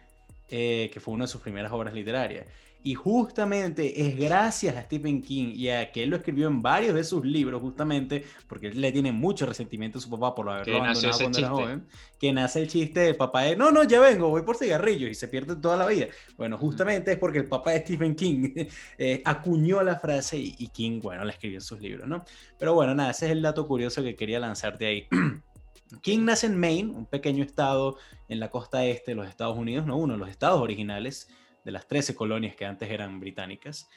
eh, 0.47 0.91
que 0.93 0.99
fue 0.99 1.13
una 1.13 1.25
de 1.25 1.29
sus 1.29 1.41
primeras 1.41 1.71
obras 1.71 1.93
literarias. 1.93 2.45
Y 2.87 2.95
justamente 2.95 4.07
es 4.07 4.15
gracias 4.15 4.77
a 4.77 4.81
Stephen 4.83 5.21
King 5.21 5.51
y 5.53 5.67
a 5.67 5.91
que 5.91 6.03
él 6.03 6.09
lo 6.09 6.15
escribió 6.15 6.47
en 6.47 6.61
varios 6.61 6.95
de 6.95 7.03
sus 7.03 7.25
libros, 7.25 7.61
justamente 7.61 8.23
porque 8.47 8.67
él 8.67 8.79
le 8.79 8.93
tiene 8.93 9.11
mucho 9.11 9.45
resentimiento 9.45 9.97
a 9.97 10.01
su 10.01 10.09
papá 10.09 10.33
por 10.33 10.49
haberlo 10.49 10.77
abandonado 10.77 11.17
cuando 11.19 11.37
era 11.37 11.49
joven, 11.49 11.87
que 12.17 12.31
nace 12.31 12.61
el 12.61 12.69
chiste 12.69 13.01
de 13.01 13.13
papá 13.13 13.41
de, 13.41 13.57
no, 13.57 13.71
no, 13.71 13.83
ya 13.83 13.99
vengo, 13.99 14.29
voy 14.29 14.43
por 14.43 14.55
cigarrillos 14.55 15.11
y 15.11 15.15
se 15.15 15.27
pierde 15.27 15.57
toda 15.57 15.75
la 15.75 15.85
vida. 15.85 16.07
Bueno, 16.37 16.57
justamente 16.57 17.11
es 17.11 17.17
porque 17.17 17.39
el 17.39 17.49
papá 17.49 17.71
de 17.71 17.79
Stephen 17.79 18.15
King 18.15 18.53
eh, 18.97 19.21
acuñó 19.25 19.83
la 19.83 19.99
frase 19.99 20.37
y, 20.37 20.55
y, 20.57 20.69
King, 20.69 21.01
bueno, 21.01 21.25
la 21.25 21.33
escribió 21.33 21.57
en 21.57 21.63
sus 21.63 21.81
libros, 21.81 22.07
¿no? 22.07 22.23
Pero 22.57 22.73
bueno, 22.73 22.95
nada, 22.95 23.11
ese 23.11 23.25
es 23.25 23.33
el 23.33 23.41
dato 23.41 23.67
curioso 23.67 24.01
que 24.01 24.15
quería 24.15 24.39
lanzarte 24.39 24.85
ahí. 24.85 25.07
King 26.01 26.19
nace 26.23 26.47
en 26.47 26.57
Maine, 26.57 26.91
un 26.91 27.05
pequeño 27.05 27.43
estado 27.43 27.97
en 28.29 28.39
la 28.39 28.49
costa 28.49 28.85
este 28.85 29.11
de 29.11 29.15
los 29.15 29.27
Estados 29.27 29.57
Unidos, 29.57 29.85
no 29.85 29.97
uno 29.97 30.13
de 30.13 30.19
los 30.19 30.29
estados 30.29 30.61
originales 30.61 31.27
de 31.67 31.73
las 31.73 31.85
13 31.85 32.15
colonias 32.15 32.55
que 32.55 32.65
antes 32.65 32.89
eran 32.89 33.19
británicas, 33.19 33.89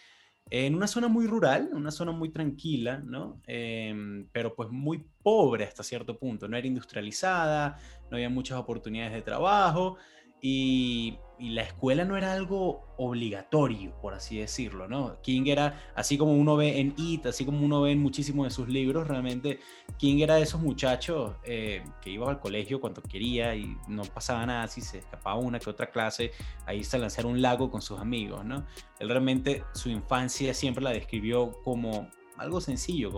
en 0.50 0.74
una 0.74 0.88
zona 0.88 1.06
muy 1.06 1.28
rural, 1.28 1.70
una 1.72 1.92
zona 1.92 2.10
muy 2.10 2.30
tranquila, 2.30 2.98
¿no? 2.98 3.40
Em, 3.46 4.26
pero 4.32 4.56
pues 4.56 4.70
muy 4.70 5.06
pobre 5.22 5.62
hasta 5.62 5.84
cierto 5.84 6.18
punto, 6.18 6.48
no 6.48 6.56
era 6.56 6.66
industrializada, 6.66 7.78
no 8.10 8.16
había 8.16 8.28
muchas 8.28 8.58
oportunidades 8.58 9.12
de 9.12 9.22
trabajo 9.22 9.98
y, 10.42 11.16
la 11.40 11.62
escuela 11.62 12.04
no 12.04 12.16
era 12.16 12.32
algo 12.32 12.84
obligatorio, 12.98 13.92
por 14.02 14.12
así 14.12 14.38
decirlo, 14.38 14.86
¿no? 14.86 15.20
King 15.22 15.44
era, 15.46 15.80
así 15.94 16.18
como 16.18 16.34
uno 16.34 16.56
ve 16.56 16.80
en 16.80 16.94
It, 16.98 17.24
así 17.26 17.46
como 17.46 17.64
uno 17.64 17.80
ve 17.80 17.92
en 17.92 18.02
muchísimos 18.02 18.46
de 18.46 18.50
sus 18.50 18.68
libros, 18.68 19.08
realmente 19.08 19.58
King 19.96 20.20
era 20.20 20.34
de 20.34 20.42
esos 20.42 20.60
muchachos 20.60 21.32
eh, 21.44 21.82
que 22.02 22.10
iba 22.10 22.28
al 22.28 22.40
colegio 22.40 22.80
cuando 22.80 23.00
quería 23.02 23.56
y 23.56 23.74
no 23.88 24.02
pasaba 24.02 24.44
nada, 24.44 24.68
si 24.68 24.82
se 24.82 24.98
escapaba 24.98 25.36
una 25.36 25.58
que 25.58 25.70
otra 25.70 25.90
clase, 25.90 26.32
ahí 26.66 26.84
se 26.84 26.98
lanzar 26.98 27.24
un 27.24 27.40
lago 27.40 27.70
con 27.70 27.80
sus 27.80 27.98
amigos, 27.98 28.44
¿no? 28.44 28.66
Él 28.98 29.08
realmente 29.08 29.64
su 29.72 29.88
infancia 29.88 30.52
siempre 30.52 30.84
la 30.84 30.90
describió 30.90 31.52
como 31.64 32.08
algo 32.36 32.60
sencillo, 32.60 33.12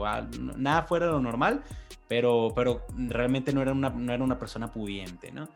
nada 0.57 0.83
fuera 0.83 1.07
de 1.07 1.13
lo 1.13 1.21
normal, 1.21 1.63
pero, 2.09 2.53
pero 2.55 2.85
realmente 2.97 3.53
no 3.53 3.63
era, 3.63 3.73
una, 3.73 3.91
no 3.91 4.13
era 4.13 4.23
una 4.23 4.39
persona 4.39 4.73
pudiente, 4.73 5.33
¿no? 5.33 5.49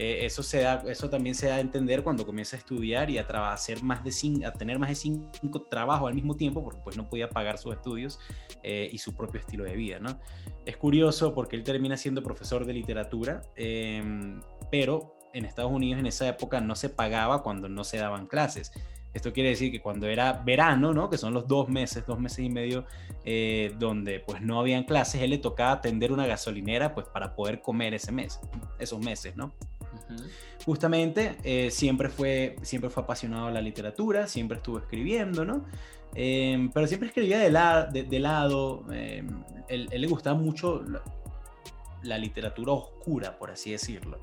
Eh, 0.00 0.24
eso, 0.24 0.44
se 0.44 0.60
da, 0.60 0.84
eso 0.86 1.10
también 1.10 1.34
se 1.34 1.48
da 1.48 1.56
a 1.56 1.60
entender 1.60 2.04
cuando 2.04 2.24
comienza 2.24 2.54
a 2.54 2.60
estudiar 2.60 3.10
y 3.10 3.18
a, 3.18 3.52
hacer 3.52 3.82
más 3.82 4.04
de 4.04 4.46
a 4.46 4.52
tener 4.52 4.78
más 4.78 4.90
de 4.90 4.94
cinco 4.94 5.62
trabajos 5.68 6.08
al 6.08 6.14
mismo 6.14 6.36
tiempo, 6.36 6.62
porque 6.62 6.78
pues 6.84 6.96
no 6.96 7.08
podía 7.08 7.28
pagar 7.28 7.58
sus 7.58 7.74
estudios 7.74 8.20
eh, 8.62 8.88
y 8.92 8.98
su 8.98 9.16
propio 9.16 9.40
estilo 9.40 9.64
de 9.64 9.74
vida. 9.74 9.98
¿no? 9.98 10.20
Es 10.64 10.76
curioso 10.76 11.34
porque 11.34 11.56
él 11.56 11.64
termina 11.64 11.96
siendo 11.96 12.22
profesor 12.22 12.64
de 12.64 12.74
literatura, 12.74 13.42
em, 13.56 14.40
pero 14.70 15.16
en 15.34 15.44
Estados 15.44 15.72
Unidos 15.72 15.98
en 15.98 16.06
esa 16.06 16.28
época 16.28 16.60
no 16.60 16.76
se 16.76 16.90
pagaba 16.90 17.42
cuando 17.42 17.68
no 17.68 17.82
se 17.82 17.98
daban 17.98 18.28
clases. 18.28 18.70
Esto 19.14 19.32
quiere 19.32 19.48
decir 19.48 19.72
que 19.72 19.80
cuando 19.80 20.06
era 20.06 20.32
verano, 20.32 20.94
¿no? 20.94 21.10
que 21.10 21.18
son 21.18 21.34
los 21.34 21.48
dos 21.48 21.68
meses, 21.68 22.06
dos 22.06 22.20
meses 22.20 22.38
y 22.40 22.50
medio, 22.50 22.84
eh, 23.24 23.74
donde 23.80 24.20
pues 24.20 24.42
no 24.42 24.60
habían 24.60 24.84
clases, 24.84 25.22
él 25.22 25.30
le 25.30 25.38
tocaba 25.38 25.72
atender 25.72 26.12
una 26.12 26.24
gasolinera 26.24 26.94
pues 26.94 27.08
para 27.08 27.34
poder 27.34 27.60
comer 27.60 27.94
ese 27.94 28.12
mes, 28.12 28.38
esos 28.78 29.00
meses, 29.00 29.34
¿no? 29.34 29.52
Justamente, 30.64 31.36
eh, 31.44 31.70
siempre, 31.70 32.08
fue, 32.08 32.56
siempre 32.62 32.90
fue 32.90 33.02
apasionado 33.02 33.46
a 33.46 33.50
la 33.50 33.60
literatura, 33.60 34.26
siempre 34.26 34.58
estuvo 34.58 34.78
escribiendo, 34.78 35.44
¿no? 35.44 35.64
Em, 36.14 36.70
pero 36.70 36.86
siempre 36.86 37.08
escribía 37.08 37.38
de, 37.38 38.02
de, 38.02 38.18
lado, 38.18 38.84
em, 38.90 39.44
él, 39.68 39.88
le 39.90 40.06
gustaba 40.06 40.38
mucho 40.38 40.82
la, 42.02 42.18
literatura 42.18 42.72
oscura, 42.72 43.38
por 43.38 43.50
así 43.50 43.70
decirlo. 43.70 44.18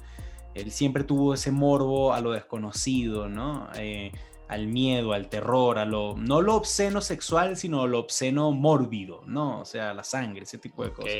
Él 0.54 0.72
siempre 0.72 1.04
tuvo 1.04 1.34
ese 1.34 1.52
morbo 1.52 2.14
a 2.14 2.22
lo 2.22 2.32
desconocido, 2.32 3.28
¿no? 3.28 3.68
Eh, 3.76 4.12
al 4.48 4.68
miedo, 4.68 5.14
al 5.14 5.28
terror, 5.28 5.80
a 5.80 5.86
lo, 5.86 6.16
no 6.16 6.42
lo 6.42 6.56
obsceno 6.56 7.02
sexual, 7.02 7.58
sino 7.58 7.88
lo 7.88 8.00
obsceno 8.00 8.52
mórbido, 8.52 9.24
¿no? 9.26 9.62
O 9.62 9.66
sea, 9.66 9.94
la 9.94 10.04
sangre, 10.04 10.44
ese 10.44 10.58
tipo 10.58 10.84
de 10.84 10.92
cosas. 10.92 11.12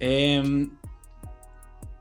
Eh, 0.00 0.70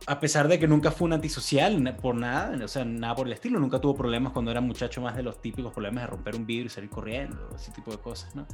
a 0.08 0.22
pesar 0.22 0.48
de 0.48 0.58
que 0.58 0.68
nunca 0.70 0.90
fue 0.90 1.06
un 1.06 1.14
antisocial 1.14 1.98
por 2.02 2.16
nada, 2.16 2.64
o 2.64 2.68
sea, 2.70 2.86
nada 2.86 3.14
por 3.14 3.28
el 3.28 3.34
estilo, 3.34 3.60
nunca 3.60 3.80
tuvo 3.82 3.94
problemas 3.94 4.32
cuando 4.32 4.52
era 4.52 4.62
muchacho 4.62 5.02
más 5.02 5.18
de 5.18 5.22
los 5.22 5.42
típicos 5.42 5.74
problemas 5.74 6.06
de 6.06 6.08
romper 6.08 6.36
un 6.36 6.46
vidrio 6.46 6.68
y 6.68 6.70
salir 6.70 6.90
corriendo, 6.90 7.50
ese 7.54 7.72
tipo 7.74 7.92
de 7.92 7.98
cosas, 7.98 8.34
¿no? 8.34 8.48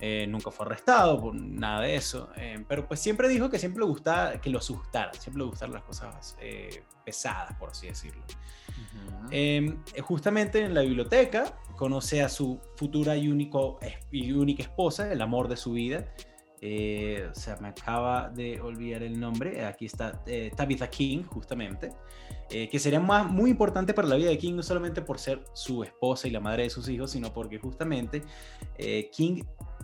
Eh, 0.00 0.26
nunca 0.28 0.50
fue 0.50 0.66
arrestado 0.66 1.20
por 1.20 1.34
nada 1.34 1.82
de 1.82 1.94
eso, 1.94 2.30
eh, 2.36 2.64
pero 2.68 2.86
pues 2.86 2.98
siempre 2.98 3.28
dijo 3.28 3.48
que 3.48 3.60
siempre 3.60 3.80
le 3.80 3.86
gustaba, 3.86 4.40
que 4.40 4.50
lo 4.50 4.58
asustara, 4.58 5.12
siempre 5.14 5.42
le 5.42 5.48
gustaran 5.48 5.74
las 5.74 5.84
cosas 5.84 6.36
eh, 6.40 6.82
pesadas, 7.04 7.56
por 7.56 7.70
así 7.70 7.86
decirlo. 7.86 8.24
Em, 9.30 9.78
justamente 10.02 10.64
en 10.64 10.74
la 10.74 10.80
biblioteca 10.80 11.60
conoce 11.76 12.22
a 12.22 12.28
su 12.28 12.60
futura 12.76 13.16
y, 13.16 13.28
único, 13.28 13.78
y 14.10 14.32
única 14.32 14.62
esposa, 14.64 15.12
el 15.12 15.22
amor 15.22 15.46
de 15.48 15.56
su 15.56 15.72
vida. 15.72 16.06
O 16.60 17.34
sea, 17.34 17.56
me 17.60 17.68
acaba 17.68 18.28
de 18.28 18.60
olvidar 18.60 19.02
el 19.02 19.18
nombre. 19.18 19.64
Aquí 19.64 19.86
está 19.86 20.22
Tabitha 20.56 20.88
King, 20.88 21.22
justamente. 21.24 21.92
que 22.48 22.78
sería 22.78 23.00
más, 23.00 23.30
muy 23.30 23.50
importante 23.50 23.94
para 23.94 24.08
la 24.08 24.16
vida 24.16 24.30
de 24.30 24.38
King, 24.38 24.54
no 24.54 24.62
solamente 24.62 25.02
por 25.02 25.18
ser 25.18 25.44
su 25.52 25.82
esposa 25.82 26.28
y 26.28 26.30
la 26.30 26.40
madre 26.40 26.64
de 26.64 26.70
sus 26.70 26.88
hijos, 26.88 27.10
sino 27.10 27.32
porque 27.32 27.58
justamente 27.58 28.22
King 29.12 29.42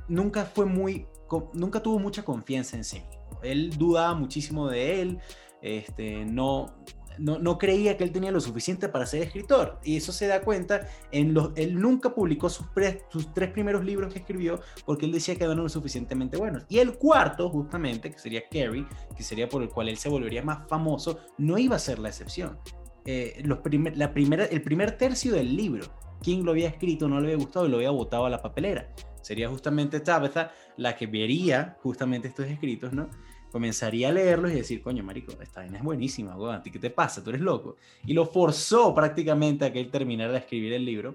nunca 0.09 0.45
fue 0.45 0.67
muy, 0.67 1.07
nunca 1.53 1.83
tuvo 1.83 1.99
mucha 1.99 2.25
confianza 2.25 2.77
en 2.77 2.85
sí 2.85 3.03
Él 3.43 3.71
dudaba 3.77 4.15
muchísimo 4.15 4.69
de 4.69 5.01
él, 5.01 5.19
este, 5.63 6.25
no, 6.25 6.75
no, 7.19 7.59
creía 7.59 7.97
que 7.97 8.05
él 8.05 8.13
tenía 8.13 8.31
lo 8.31 8.41
suficiente 8.41 8.89
para 8.89 9.07
ser 9.07 9.23
escritor. 9.23 9.79
Y 9.83 9.97
eso 9.97 10.13
se 10.13 10.27
da 10.27 10.43
cuenta 10.43 10.89
en 11.13 11.35
los, 11.35 11.53
él 11.57 11.81
nunca 11.81 12.15
publicó 12.15 12.49
sus, 12.49 12.67
sus 13.09 13.33
tres 13.33 13.51
primeros 13.51 13.85
libros 13.85 14.13
que 14.13 14.21
escribió 14.21 14.61
porque 14.85 15.07
él 15.07 15.13
decía 15.13 15.37
que 15.37 15.45
eran 15.45 15.59
lo 15.59 15.69
suficientemente 15.69 16.37
buenos. 16.37 16.65
Y 16.69 16.79
el 16.79 16.97
cuarto, 16.99 17.49
justamente, 17.51 18.11
que 18.11 18.19
sería 18.19 18.43
Carrie, 18.51 18.87
que 19.17 19.23
sería 19.23 19.49
por 19.49 19.63
el 19.63 19.69
cual 19.69 19.89
él 19.89 19.97
se 19.97 20.09
volvería 20.09 20.43
más 20.43 20.69
famoso, 20.69 21.19
no 21.39 21.59
iba 21.59 21.77
a 21.77 21.81
ser 21.81 21.99
la 21.99 22.09
excepción. 22.09 22.59
Eh, 23.07 23.43
los 23.45 23.59
la 23.97 24.15
primera, 24.15 24.45
el 24.47 24.63
primer 24.63 24.93
tercio 24.93 25.35
del 25.35 25.55
libro, 25.57 25.85
King 26.23 26.43
lo 26.43 26.53
había 26.53 26.69
escrito, 26.69 27.07
no 27.07 27.21
le 27.21 27.27
había 27.27 27.37
gustado 27.37 27.67
y 27.67 27.69
lo 27.69 27.77
había 27.77 27.91
botado 27.91 28.25
a 28.25 28.31
la 28.31 28.41
papelera 28.41 28.89
sería 29.25 29.49
justamente 29.49 30.01
Tabitha 30.01 30.53
la 30.77 30.95
que 30.97 31.07
vería 31.07 31.77
justamente 31.83 32.29
estos 32.29 32.47
escritos, 32.47 32.93
¿no? 32.93 33.09
Comenzaría 33.55 34.09
a 34.09 34.11
leerlos 34.11 34.51
y 34.51 34.57
decir, 34.57 34.83
coño, 34.83 35.05
marico, 35.05 35.33
esta 35.41 35.61
vaina 35.61 35.79
es 35.79 35.85
buenísima, 35.85 36.35
¿a 36.53 36.61
ti 36.61 36.73
qué 36.73 36.81
te 36.81 36.91
pasa? 36.91 37.23
Tú 37.23 37.31
eres 37.31 37.41
loco. 37.41 37.77
Y 38.05 38.13
lo 38.13 38.27
forzó 38.27 38.93
prácticamente 38.93 39.65
a 39.65 39.73
que 39.73 39.79
él 39.79 39.93
terminara 39.93 40.33
de 40.33 40.39
escribir 40.41 40.73
el 40.73 40.85
libro. 40.85 41.15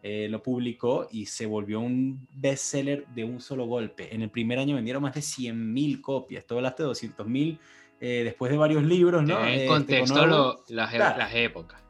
Eh, 0.00 0.28
lo 0.30 0.40
publicó 0.40 1.08
y 1.10 1.26
se 1.26 1.46
volvió 1.46 1.80
un 1.80 2.28
bestseller 2.32 3.08
de 3.08 3.24
un 3.24 3.40
solo 3.40 3.66
golpe. 3.66 4.14
En 4.14 4.22
el 4.22 4.30
primer 4.30 4.60
año 4.60 4.76
vendieron 4.76 5.02
más 5.02 5.14
de 5.14 5.20
100.000 5.20 6.00
copias. 6.00 6.46
Todo 6.46 6.60
hablaste 6.60 6.84
de 6.84 6.90
200.000 6.90 7.58
eh, 8.00 8.22
después 8.22 8.52
de 8.52 8.56
varios 8.56 8.84
libros, 8.84 9.24
¿no? 9.24 9.44
En 9.44 9.54
este, 9.54 9.66
contexto, 9.66 10.62
las, 10.68 10.94
las 10.94 11.34
épocas. 11.34 11.82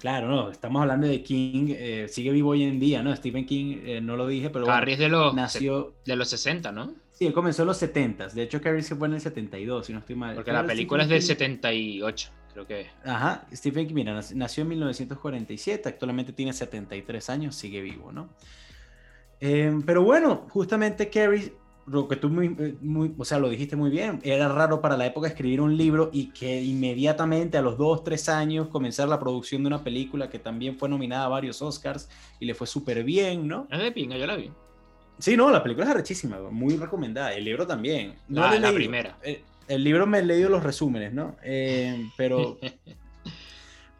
Claro, 0.00 0.28
no, 0.28 0.50
estamos 0.50 0.82
hablando 0.82 1.06
de 1.06 1.22
King, 1.22 1.74
eh, 1.76 2.06
sigue 2.08 2.30
vivo 2.30 2.50
hoy 2.50 2.64
en 2.64 2.78
día, 2.78 3.02
¿no? 3.02 3.16
Stephen 3.16 3.46
King, 3.46 3.78
eh, 3.84 4.00
no 4.02 4.16
lo 4.16 4.26
dije, 4.26 4.50
pero 4.50 4.66
Carrie 4.66 4.94
es 4.94 4.98
de 4.98 5.08
los, 5.08 5.34
nació... 5.34 5.94
de 6.04 6.16
los 6.16 6.28
60, 6.28 6.72
¿no? 6.72 6.94
Sí, 7.20 7.26
él 7.26 7.34
comenzó 7.34 7.64
en 7.64 7.68
los 7.68 7.76
70, 7.76 8.28
de 8.28 8.42
hecho 8.42 8.62
Carrie 8.62 8.82
se 8.82 8.96
fue 8.96 9.06
en 9.06 9.12
el 9.12 9.20
72, 9.20 9.84
si 9.84 9.92
no 9.92 9.98
estoy 9.98 10.16
mal. 10.16 10.34
Porque 10.34 10.52
la 10.52 10.64
película 10.64 11.02
es 11.02 11.08
del 11.10 11.20
78, 11.20 12.30
creo 12.54 12.66
que 12.66 12.86
Ajá, 13.04 13.46
Stephen 13.52 13.86
King, 13.86 13.94
mira, 13.94 14.18
nació 14.34 14.62
en 14.62 14.68
1947, 14.70 15.86
actualmente 15.86 16.32
tiene 16.32 16.54
73 16.54 17.28
años, 17.28 17.56
sigue 17.56 17.82
vivo, 17.82 18.10
¿no? 18.10 18.30
Em, 19.38 19.82
pero 19.82 20.02
bueno, 20.02 20.46
justamente 20.48 21.10
Carrie 21.10 21.52
lo 21.84 22.08
que 22.08 22.16
tú 22.16 22.30
muy, 22.30 22.48
muy, 22.80 23.14
o 23.18 23.24
sea, 23.26 23.38
lo 23.38 23.50
dijiste 23.50 23.76
muy 23.76 23.90
bien, 23.90 24.20
era 24.22 24.48
raro 24.48 24.80
para 24.80 24.96
la 24.96 25.04
época 25.04 25.28
escribir 25.28 25.60
un 25.60 25.76
libro 25.76 26.08
y 26.14 26.30
que 26.30 26.62
inmediatamente 26.62 27.58
a 27.58 27.60
los 27.60 27.76
dos, 27.76 28.02
tres 28.02 28.30
años 28.30 28.68
comenzar 28.68 29.10
la 29.10 29.20
producción 29.20 29.62
de 29.62 29.66
una 29.66 29.84
película 29.84 30.30
que 30.30 30.38
también 30.38 30.78
fue 30.78 30.88
nominada 30.88 31.26
a 31.26 31.28
varios 31.28 31.60
Oscars 31.60 32.08
y 32.38 32.46
le 32.46 32.54
fue 32.54 32.66
súper 32.66 33.04
bien, 33.04 33.46
¿no? 33.46 33.68
Es 33.70 33.78
de 33.78 33.92
pinga, 33.92 34.16
yo 34.16 34.26
la 34.26 34.36
vi. 34.36 34.50
Sí, 35.20 35.36
no, 35.36 35.50
la 35.50 35.62
película 35.62 35.88
es 35.88 35.94
rechísima, 35.94 36.38
muy 36.50 36.76
recomendada, 36.76 37.32
el 37.34 37.44
libro 37.44 37.66
también. 37.66 38.14
No 38.28 38.40
la, 38.40 38.58
la 38.58 38.72
primera. 38.72 39.18
El, 39.68 39.84
libro 39.84 40.06
me 40.06 40.18
he 40.18 40.22
leído 40.22 40.48
los 40.48 40.62
resúmenes, 40.62 41.12
¿no? 41.12 41.36
Eh, 41.42 42.08
pero... 42.16 42.58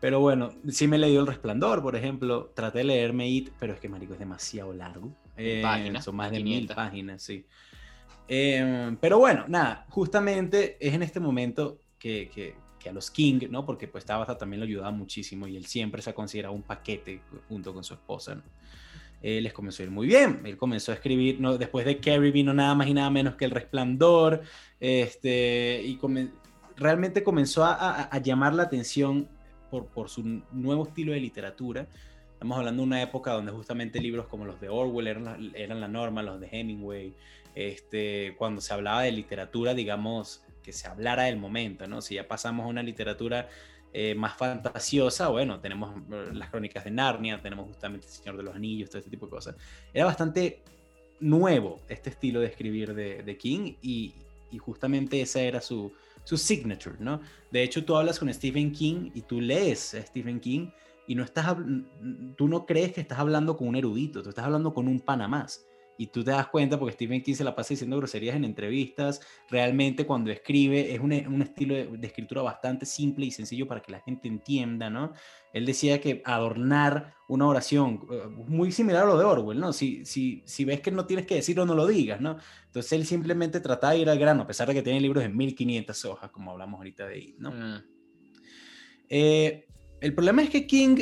Pero 0.00 0.18
bueno, 0.18 0.54
sí 0.70 0.88
me 0.88 0.96
he 0.96 0.98
leído 0.98 1.20
El 1.20 1.26
Resplandor, 1.26 1.82
por 1.82 1.94
ejemplo. 1.94 2.50
Traté 2.54 2.78
de 2.78 2.84
leerme 2.84 3.28
It, 3.28 3.50
pero 3.60 3.74
es 3.74 3.80
que, 3.80 3.88
marico, 3.90 4.14
es 4.14 4.18
demasiado 4.18 4.72
largo. 4.72 5.14
Eh, 5.36 5.62
son 6.00 6.16
más 6.16 6.30
de 6.30 6.42
mil 6.42 6.66
páginas, 6.68 7.22
sí. 7.22 7.44
Em, 8.26 8.96
pero 8.96 9.18
bueno, 9.18 9.44
nada, 9.48 9.84
justamente 9.90 10.76
es 10.80 10.94
en 10.94 11.02
este 11.02 11.20
momento 11.20 11.80
que, 11.98 12.30
que, 12.32 12.88
a 12.88 12.92
los 12.92 13.10
King, 13.10 13.40
¿no? 13.50 13.66
Porque 13.66 13.88
pues 13.88 14.06
Tabitha 14.06 14.38
también 14.38 14.60
lo 14.60 14.66
ayudaba 14.66 14.90
muchísimo 14.90 15.46
y 15.46 15.56
él 15.56 15.66
siempre 15.66 16.00
se 16.00 16.10
ha 16.10 16.14
considerado 16.14 16.54
un 16.54 16.62
paquete 16.62 17.20
junto 17.48 17.74
con 17.74 17.84
su 17.84 17.92
esposa, 17.92 18.36
¿no? 18.36 18.42
Eh, 19.22 19.40
les 19.40 19.52
comenzó 19.52 19.82
a 19.82 19.86
ir 19.86 19.90
muy 19.90 20.06
bien. 20.06 20.40
Él 20.44 20.56
comenzó 20.56 20.92
a 20.92 20.94
escribir, 20.94 21.40
¿no? 21.40 21.58
después 21.58 21.84
de 21.84 21.98
Carrie 21.98 22.30
vino 22.30 22.54
nada 22.54 22.74
más 22.74 22.86
y 22.86 22.94
nada 22.94 23.10
menos 23.10 23.34
que 23.34 23.44
El 23.44 23.50
Resplandor, 23.50 24.42
este, 24.78 25.82
y 25.84 25.98
realmente 26.76 27.22
comenzó 27.22 27.64
a, 27.64 28.18
llamar 28.22 28.54
la 28.54 28.64
atención 28.64 29.28
por, 29.70 30.08
su 30.08 30.42
nuevo 30.52 30.84
estilo 30.84 31.12
de 31.12 31.20
literatura. 31.20 31.86
Estamos 32.32 32.56
hablando 32.56 32.82
de 32.82 32.86
una 32.86 33.02
época 33.02 33.32
donde 33.32 33.52
justamente 33.52 34.00
libros 34.00 34.26
como 34.26 34.46
los 34.46 34.58
de 34.60 34.70
Orwell 34.70 35.06
eran 35.06 35.24
la, 35.24 35.38
eran 35.54 35.80
la 35.80 35.88
norma, 35.88 36.22
los 36.22 36.40
de 36.40 36.48
Hemingway, 36.50 37.14
este, 37.54 38.34
cuando 38.38 38.62
se 38.62 38.72
hablaba 38.72 39.02
de 39.02 39.12
literatura, 39.12 39.74
digamos, 39.74 40.42
que 40.62 40.72
se 40.72 40.88
hablara 40.88 41.24
del 41.24 41.36
momento, 41.36 41.86
¿no? 41.86 42.00
Si 42.00 42.14
ya 42.14 42.26
pasamos 42.26 42.64
a 42.64 42.68
una 42.68 42.82
literatura 42.82 43.50
eh, 43.92 44.14
más 44.14 44.36
fantasiosa, 44.36 45.28
bueno, 45.28 45.60
tenemos 45.60 45.94
eh, 46.12 46.30
las 46.32 46.50
crónicas 46.50 46.84
de 46.84 46.92
Narnia, 46.92 47.40
tenemos 47.42 47.66
justamente 47.66 48.06
El 48.06 48.12
Señor 48.12 48.36
de 48.36 48.42
los 48.44 48.54
Anillos, 48.54 48.88
todo 48.88 48.98
este 48.98 49.10
tipo 49.10 49.26
de 49.26 49.30
cosas. 49.30 49.56
Era 49.92 50.04
bastante 50.04 50.62
nuevo 51.18 51.80
este 51.88 52.10
estilo 52.10 52.40
de 52.40 52.46
escribir 52.46 52.94
de, 52.94 53.36
King 53.36 53.74
y, 53.82 54.14
justamente 54.58 55.20
esa 55.20 55.40
era 55.40 55.60
su, 55.60 55.92
su 56.24 56.36
signature, 56.36 56.96
¿no? 56.98 57.20
De 57.50 57.62
hecho, 57.62 57.84
tú 57.84 57.96
hablas 57.96 58.18
con 58.18 58.32
Stephen 58.32 58.72
King 58.72 59.10
y 59.14 59.22
tú 59.22 59.40
lees 59.40 59.94
a 59.94 60.02
Stephen 60.02 60.40
King 60.40 60.70
y 61.06 61.14
no 61.14 61.24
estás, 61.24 61.56
tú 62.36 62.48
no 62.48 62.66
crees 62.66 62.92
que 62.92 63.00
estás 63.00 63.18
hablando 63.18 63.56
con 63.56 63.68
un 63.68 63.76
erudito, 63.76 64.22
tú 64.22 64.30
estás 64.30 64.44
hablando 64.44 64.72
con 64.72 64.88
un 64.88 65.00
panamás 65.00 65.66
y 66.00 66.06
tú 66.06 66.24
te 66.24 66.30
das 66.30 66.46
cuenta 66.46 66.78
porque 66.78 66.94
Stephen 66.94 67.20
King 67.20 67.34
se 67.34 67.44
la 67.44 67.54
pasa 67.54 67.74
diciendo 67.74 67.98
groserías 67.98 68.34
en 68.34 68.46
entrevistas, 68.46 69.20
realmente 69.50 70.06
cuando 70.06 70.30
escribe 70.30 70.94
es 70.94 70.98
un, 70.98 71.12
un 71.12 71.42
estilo 71.42 71.74
de, 71.74 72.06
escritura 72.06 72.40
bastante 72.40 72.86
simple 72.86 73.26
y 73.26 73.30
sencillo 73.30 73.68
para 73.68 73.82
que 73.82 73.92
la 73.92 74.00
gente 74.00 74.26
entienda, 74.26 74.88
¿no? 74.88 75.12
Él 75.52 75.66
decía 75.66 76.00
que 76.00 76.22
adornar 76.24 77.12
una 77.28 77.46
oración, 77.46 78.00
eh, 78.10 78.28
muy 78.28 78.72
similar 78.72 79.02
a 79.02 79.08
lo 79.08 79.18
de 79.18 79.26
Orwell, 79.26 79.60
¿no? 79.60 79.74
Si, 79.74 80.06
si, 80.06 80.42
si 80.46 80.64
ves 80.64 80.80
que 80.80 80.90
no 80.90 81.04
tienes 81.04 81.26
que 81.26 81.34
decirlo, 81.34 81.66
no 81.66 81.74
lo 81.74 81.86
digas, 81.86 82.18
¿no? 82.18 82.38
Entonces 82.64 82.92
él 82.92 83.04
simplemente 83.04 83.60
trata 83.60 83.90
de 83.90 83.98
ir 83.98 84.08
al 84.08 84.18
grano, 84.18 84.44
a 84.44 84.46
pesar 84.46 84.68
de 84.68 84.72
que 84.72 84.82
tiene 84.82 85.02
libros 85.02 85.22
de 85.22 85.28
1500 85.28 86.04
hojas, 86.06 86.30
como 86.30 86.52
hablamos 86.52 86.78
ahorita 86.78 87.08
de 87.08 87.14
ahí, 87.14 87.34
¿no? 87.38 87.50
Mm. 87.50 87.84
Eh, 89.10 89.66
el 90.00 90.14
problema 90.14 90.40
es 90.44 90.48
que 90.48 90.66
King, 90.66 90.96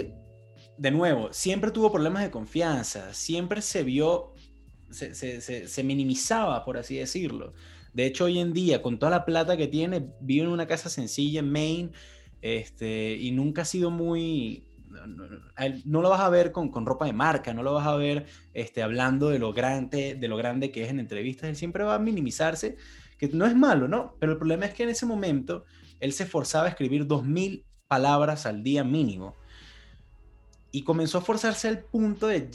de 0.76 0.90
nuevo, 0.90 1.32
siempre 1.32 1.70
tuvo 1.70 1.92
problemas 1.92 2.24
de 2.24 2.32
confianza, 2.32 3.14
siempre 3.14 3.62
se 3.62 3.84
vio 3.84 4.34
se, 4.90 5.84
minimizaba, 5.84 6.64
por 6.64 6.78
así 6.78 6.96
decirlo. 6.96 7.52
De 7.92 8.06
hecho, 8.06 8.24
hoy 8.24 8.38
en 8.38 8.52
día, 8.52 8.82
con 8.82 8.98
toda 8.98 9.10
la 9.10 9.24
plata 9.24 9.56
que 9.56 9.66
tiene, 9.66 10.08
vive 10.20 10.44
en 10.44 10.50
una 10.50 10.66
casa 10.66 10.88
sencilla 10.88 11.40
en 11.40 11.50
Maine 11.50 11.90
este, 12.42 13.16
y 13.16 13.30
nunca 13.32 13.62
ha 13.62 13.64
sido 13.64 13.90
muy... 13.90 14.64
No, 15.84 16.00
lo 16.00 16.08
vas 16.08 16.20
a 16.20 16.30
ver 16.30 16.50
con, 16.50 16.72
ropa 16.86 17.04
de 17.04 17.12
marca, 17.12 17.52
no 17.52 17.62
lo 17.62 17.74
vas 17.74 17.86
a 17.86 17.94
ver 17.96 18.26
este, 18.54 18.82
hablando 18.82 19.28
de 19.28 19.38
lo, 19.38 19.52
grande, 19.52 20.14
de 20.14 20.28
lo 20.28 20.36
grande 20.36 20.70
que 20.70 20.84
es 20.84 20.90
en 20.90 21.00
entrevistas. 21.00 21.50
Él 21.50 21.56
siempre 21.56 21.84
va 21.84 21.96
a 21.96 21.98
minimizarse, 21.98 22.76
que 23.18 23.28
no 23.28 23.46
es 23.46 23.54
malo, 23.54 23.86
¿no? 23.86 24.16
Pero 24.18 24.32
el 24.32 24.38
problema 24.38 24.66
es 24.66 24.74
que 24.74 24.84
en 24.84 24.88
ese 24.88 25.04
momento 25.04 25.64
él 26.00 26.12
se 26.12 26.24
esforzaba 26.24 26.66
a 26.66 26.70
escribir 26.70 27.06
2.000 27.06 27.64
palabras 27.86 28.46
al 28.46 28.62
día 28.62 28.84
mínimo. 28.84 29.34
Y 30.70 30.84
comenzó 30.84 31.18
a 31.18 31.22
forzarse 31.22 31.68
al 31.68 31.80
punto 31.80 32.28
de 32.28 32.50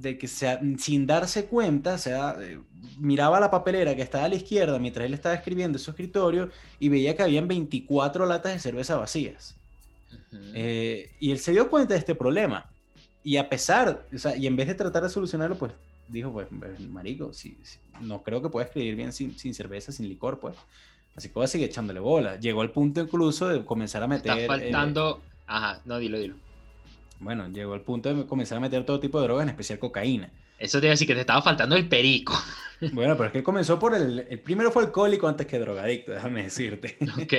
de 0.00 0.16
que 0.16 0.28
sin 0.28 1.06
darse 1.06 1.44
cuenta, 1.44 1.94
o 1.94 1.98
sea, 1.98 2.36
eh, 2.40 2.58
miraba 2.98 3.38
la 3.38 3.50
papelera 3.50 3.94
que 3.94 4.02
estaba 4.02 4.24
a 4.24 4.28
la 4.28 4.36
izquierda 4.36 4.78
mientras 4.78 5.04
él 5.04 5.12
estaba 5.12 5.34
escribiendo 5.34 5.76
en 5.76 5.84
su 5.84 5.90
escritorio 5.90 6.50
y 6.78 6.88
veía 6.88 7.14
que 7.14 7.22
habían 7.22 7.46
24 7.46 8.24
latas 8.24 8.54
de 8.54 8.58
cerveza 8.60 8.96
vacías. 8.96 9.56
Eh, 10.54 11.10
y 11.20 11.32
él 11.32 11.38
se 11.38 11.52
dio 11.52 11.68
cuenta 11.68 11.94
de 11.94 12.00
este 12.00 12.14
problema. 12.14 12.66
Y 13.22 13.36
a 13.36 13.48
pesar, 13.50 14.06
o 14.14 14.18
sea, 14.18 14.34
y 14.36 14.46
en 14.46 14.56
vez 14.56 14.68
de 14.68 14.74
tratar 14.74 15.02
de 15.02 15.10
solucionarlo, 15.10 15.56
pues 15.56 15.72
dijo, 16.08 16.32
pues, 16.32 16.48
pues 16.58 16.80
marico, 16.80 17.34
si, 17.34 17.58
no 18.00 18.22
creo 18.22 18.40
que 18.40 18.48
pueda 18.48 18.66
escribir 18.66 18.96
bien 18.96 19.12
sin, 19.12 19.38
sin, 19.38 19.54
cerveza, 19.54 19.92
sin 19.92 20.08
licor, 20.08 20.40
pues. 20.40 20.56
Así 21.14 21.28
que 21.28 21.34
voy 21.34 21.44
a 21.44 21.48
seguir 21.48 21.68
echándole 21.68 22.00
bola. 22.00 22.40
Llegó 22.40 22.62
al 22.62 22.70
punto 22.70 23.02
incluso 23.02 23.48
de 23.48 23.64
comenzar 23.66 24.02
a 24.02 24.06
meter... 24.06 24.38
Está 24.38 24.46
faltando... 24.54 25.20
Ajá, 25.46 25.82
no, 25.84 25.98
dilo, 25.98 26.18
dilo. 26.18 26.36
Bueno, 27.20 27.48
llegó 27.48 27.74
al 27.74 27.82
punto 27.82 28.12
de 28.12 28.26
comenzar 28.26 28.58
a 28.58 28.60
meter 28.60 28.84
todo 28.84 28.98
tipo 28.98 29.20
de 29.20 29.26
drogas, 29.26 29.44
en 29.44 29.50
especial 29.50 29.78
cocaína. 29.78 30.32
Eso 30.58 30.80
te 30.80 30.86
iba 30.86 30.92
a 30.92 30.94
decir 30.94 31.06
que 31.06 31.14
te 31.14 31.20
estaba 31.20 31.42
faltando 31.42 31.76
el 31.76 31.88
perico. 31.88 32.34
Bueno, 32.94 33.14
pero 33.14 33.26
es 33.26 33.32
que 33.32 33.42
comenzó 33.42 33.78
por 33.78 33.94
el... 33.94 34.20
El 34.30 34.40
primero 34.40 34.70
fue 34.70 34.82
alcohólico 34.82 35.28
antes 35.28 35.46
que 35.46 35.58
drogadicto, 35.58 36.12
déjame 36.12 36.44
decirte. 36.44 36.96
Ok. 37.22 37.34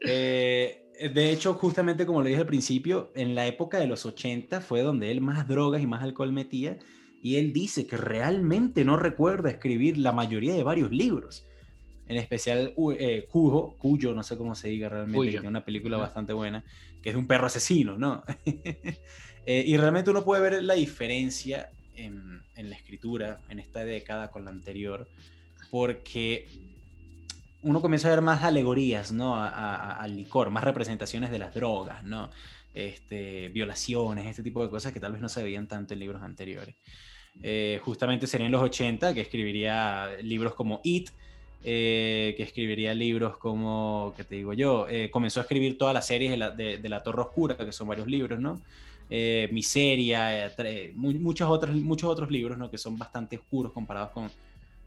Eh, 1.00 1.08
de 1.14 1.30
hecho, 1.30 1.54
justamente 1.54 2.04
como 2.04 2.20
lo 2.20 2.26
dije 2.26 2.40
al 2.40 2.46
principio, 2.46 3.12
en 3.14 3.36
la 3.36 3.46
época 3.46 3.78
de 3.78 3.86
los 3.86 4.04
80 4.04 4.60
fue 4.60 4.82
donde 4.82 5.10
él 5.12 5.20
más 5.20 5.48
drogas 5.48 5.80
y 5.80 5.86
más 5.86 6.02
alcohol 6.02 6.32
metía 6.32 6.78
y 7.22 7.36
él 7.36 7.52
dice 7.52 7.86
que 7.86 7.96
realmente 7.96 8.84
no 8.84 8.96
recuerda 8.96 9.50
escribir 9.50 9.98
la 9.98 10.12
mayoría 10.12 10.52
de 10.52 10.62
varios 10.62 10.90
libros. 10.90 11.46
En 12.06 12.16
especial 12.16 12.74
eh, 12.98 13.26
Cujo, 13.30 13.76
Cuyo, 13.78 14.14
no 14.14 14.22
sé 14.22 14.36
cómo 14.36 14.54
se 14.54 14.68
diga 14.68 14.88
realmente, 14.88 15.30
que 15.30 15.36
es 15.36 15.44
una 15.44 15.64
película 15.64 15.96
bastante 15.96 16.32
buena, 16.32 16.64
que 17.02 17.10
es 17.10 17.14
de 17.14 17.18
un 17.18 17.26
perro 17.26 17.46
asesino, 17.46 17.98
¿no? 17.98 18.24
Eh, 19.46 19.64
y 19.66 19.78
realmente 19.78 20.10
uno 20.10 20.22
puede 20.22 20.42
ver 20.42 20.62
la 20.62 20.74
diferencia 20.74 21.70
en, 21.96 22.42
la 22.56 22.76
escritura 22.76 23.40
en 23.48 23.58
esta 23.58 23.84
década 23.84 24.30
con 24.30 24.44
la 24.44 24.50
anterior, 24.50 25.08
porque 25.70 26.46
uno 27.62 27.80
comienza 27.80 28.08
a 28.08 28.10
ver 28.10 28.20
más 28.20 28.44
alegorías, 28.44 29.12
¿no? 29.12 29.42
al 29.42 30.14
licor, 30.14 30.50
más 30.50 30.62
representaciones 30.62 31.30
de 31.30 31.38
las 31.38 31.54
drogas, 31.54 32.04
¿no? 32.04 32.30
Este, 32.74 33.48
violaciones, 33.48 34.26
este 34.26 34.42
tipo 34.42 34.62
de 34.62 34.70
cosas 34.70 34.92
que 34.92 35.00
tal 35.00 35.12
vez 35.12 35.22
no 35.22 35.28
se 35.28 35.42
veían 35.42 35.66
tanto 35.66 35.94
en 35.94 36.00
libros 36.00 36.22
anteriores. 36.22 36.76
Eh, 37.42 37.80
justamente 37.82 38.26
sería 38.26 38.46
en 38.46 38.52
los 38.52 38.62
80 38.62 39.14
que 39.14 39.22
escribiría 39.22 40.10
libros 40.22 40.54
como 40.54 40.80
It, 40.84 41.10
eh, 41.64 42.34
que 42.36 42.42
escribiría 42.42 42.94
libros 42.94 43.36
como, 43.36 44.14
¿qué 44.16 44.24
te 44.24 44.36
digo 44.36 44.52
yo? 44.52 44.86
Eh, 44.88 45.10
comenzó 45.10 45.40
a 45.40 45.42
escribir 45.42 45.76
todas 45.78 45.94
las 45.94 46.06
series 46.06 46.30
de 46.30 46.36
la, 46.36 46.50
de 46.50 46.88
la, 46.88 47.02
Torre 47.02 47.22
Oscura, 47.22 47.56
que 47.56 47.72
son 47.72 47.88
varios 47.88 48.06
libros, 48.06 48.40
¿no? 48.40 48.60
Miseria, 49.50 50.52
muchos, 50.94 51.50
otros, 51.50 51.74
muchos 51.74 52.08
otros 52.08 52.30
libros, 52.30 52.56
¿no? 52.56 52.70
Que 52.70 52.78
son 52.78 52.96
bastante 52.96 53.36
oscuros 53.36 53.72
comparados 53.72 54.10
con, 54.10 54.30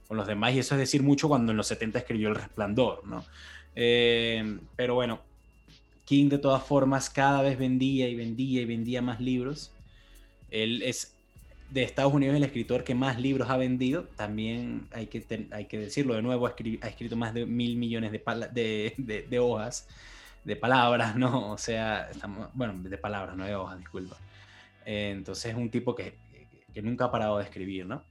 con 0.08 0.16
los 0.16 0.26
demás, 0.26 0.54
y 0.54 0.60
eso 0.60 0.76
es 0.76 0.80
decir 0.80 1.04
mucho 1.04 1.28
cuando 1.28 1.52
en 1.52 1.58
los 1.58 1.68
70 1.68 2.00
escribió 2.00 2.30
El 2.30 2.36
Resplandor, 2.36 3.06
¿no? 3.06 3.26
pero 3.76 4.94
bueno, 4.94 5.20
King 6.06 6.30
de 6.30 6.38
todas 6.38 6.64
formas 6.64 7.10
cada 7.10 7.42
vez 7.42 7.58
vendía 7.58 8.08
y 8.08 8.16
vendía 8.16 8.62
y 8.62 8.66
vendía 8.66 9.02
más 9.02 9.20
libros. 9.20 9.72
Él 10.52 10.84
es 10.84 11.13
de 11.74 11.82
Estados 11.82 12.14
Unidos 12.14 12.36
el 12.36 12.44
escritor 12.44 12.84
que 12.84 12.94
más 12.94 13.20
libros 13.20 13.50
ha 13.50 13.58
vendido. 13.58 14.04
También 14.16 14.88
hay 14.92 15.08
que, 15.08 15.48
hay 15.52 15.66
que 15.66 15.80
decirlo 15.80 16.14
de 16.14 16.22
nuevo, 16.22 16.46
ha, 16.46 16.52
escrito 16.52 17.16
más 17.16 17.34
de 17.34 17.48
mil 17.48 17.78
millones 17.78 18.12
de, 18.12 19.26
de, 19.28 19.40
hojas, 19.40 19.88
de 20.44 20.56
palabras, 20.56 21.16
¿no? 21.16 21.52
O 21.52 21.58
sea, 21.58 22.10
bueno, 22.54 22.76
de 22.78 22.98
palabras, 23.00 23.36
no 23.36 23.46
de 23.46 23.56
hojas, 23.56 23.80
disculpa. 23.80 24.18
Eh, 24.86 25.14
entonces 25.16 25.52
es 25.52 25.58
un 25.58 25.72
tipo 25.72 25.96
que, 25.96 26.16
que, 26.72 26.82
nunca 26.84 27.06
ha 27.06 27.12
parado 27.12 27.40
de 27.40 27.46
escribir, 27.46 27.88
¿no? 27.88 28.04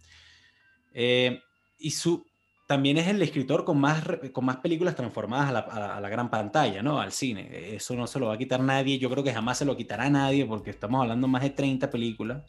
Eh, 0.92 1.40
y 1.78 1.92
su, 1.92 2.26
también 2.66 2.98
es 2.98 3.06
el 3.06 3.22
escritor 3.22 3.64
con 3.64 3.78
más, 3.78 4.02
con 4.32 4.44
más 4.44 4.56
películas 4.56 4.96
transformadas 4.96 5.50
a 5.50 5.52
la, 5.52 5.60
a 5.96 6.00
la, 6.00 6.08
gran 6.08 6.30
pantalla, 6.30 6.82
¿no? 6.82 7.00
Al 7.00 7.12
cine. 7.12 7.76
Eso 7.76 7.94
no 7.94 8.08
se 8.08 8.18
lo 8.18 8.26
va 8.26 8.34
a 8.34 8.38
quitar 8.38 8.58
nadie. 8.58 8.98
Yo 8.98 9.08
creo 9.08 9.22
que 9.22 9.32
jamás 9.32 9.58
se 9.58 9.64
lo 9.64 9.76
quitará 9.76 10.10
nadie 10.10 10.44
porque 10.46 10.70
estamos 10.70 11.00
hablando 11.00 11.28
más 11.28 11.42
de 11.42 11.50
30 11.50 11.90
películas. 11.90 12.42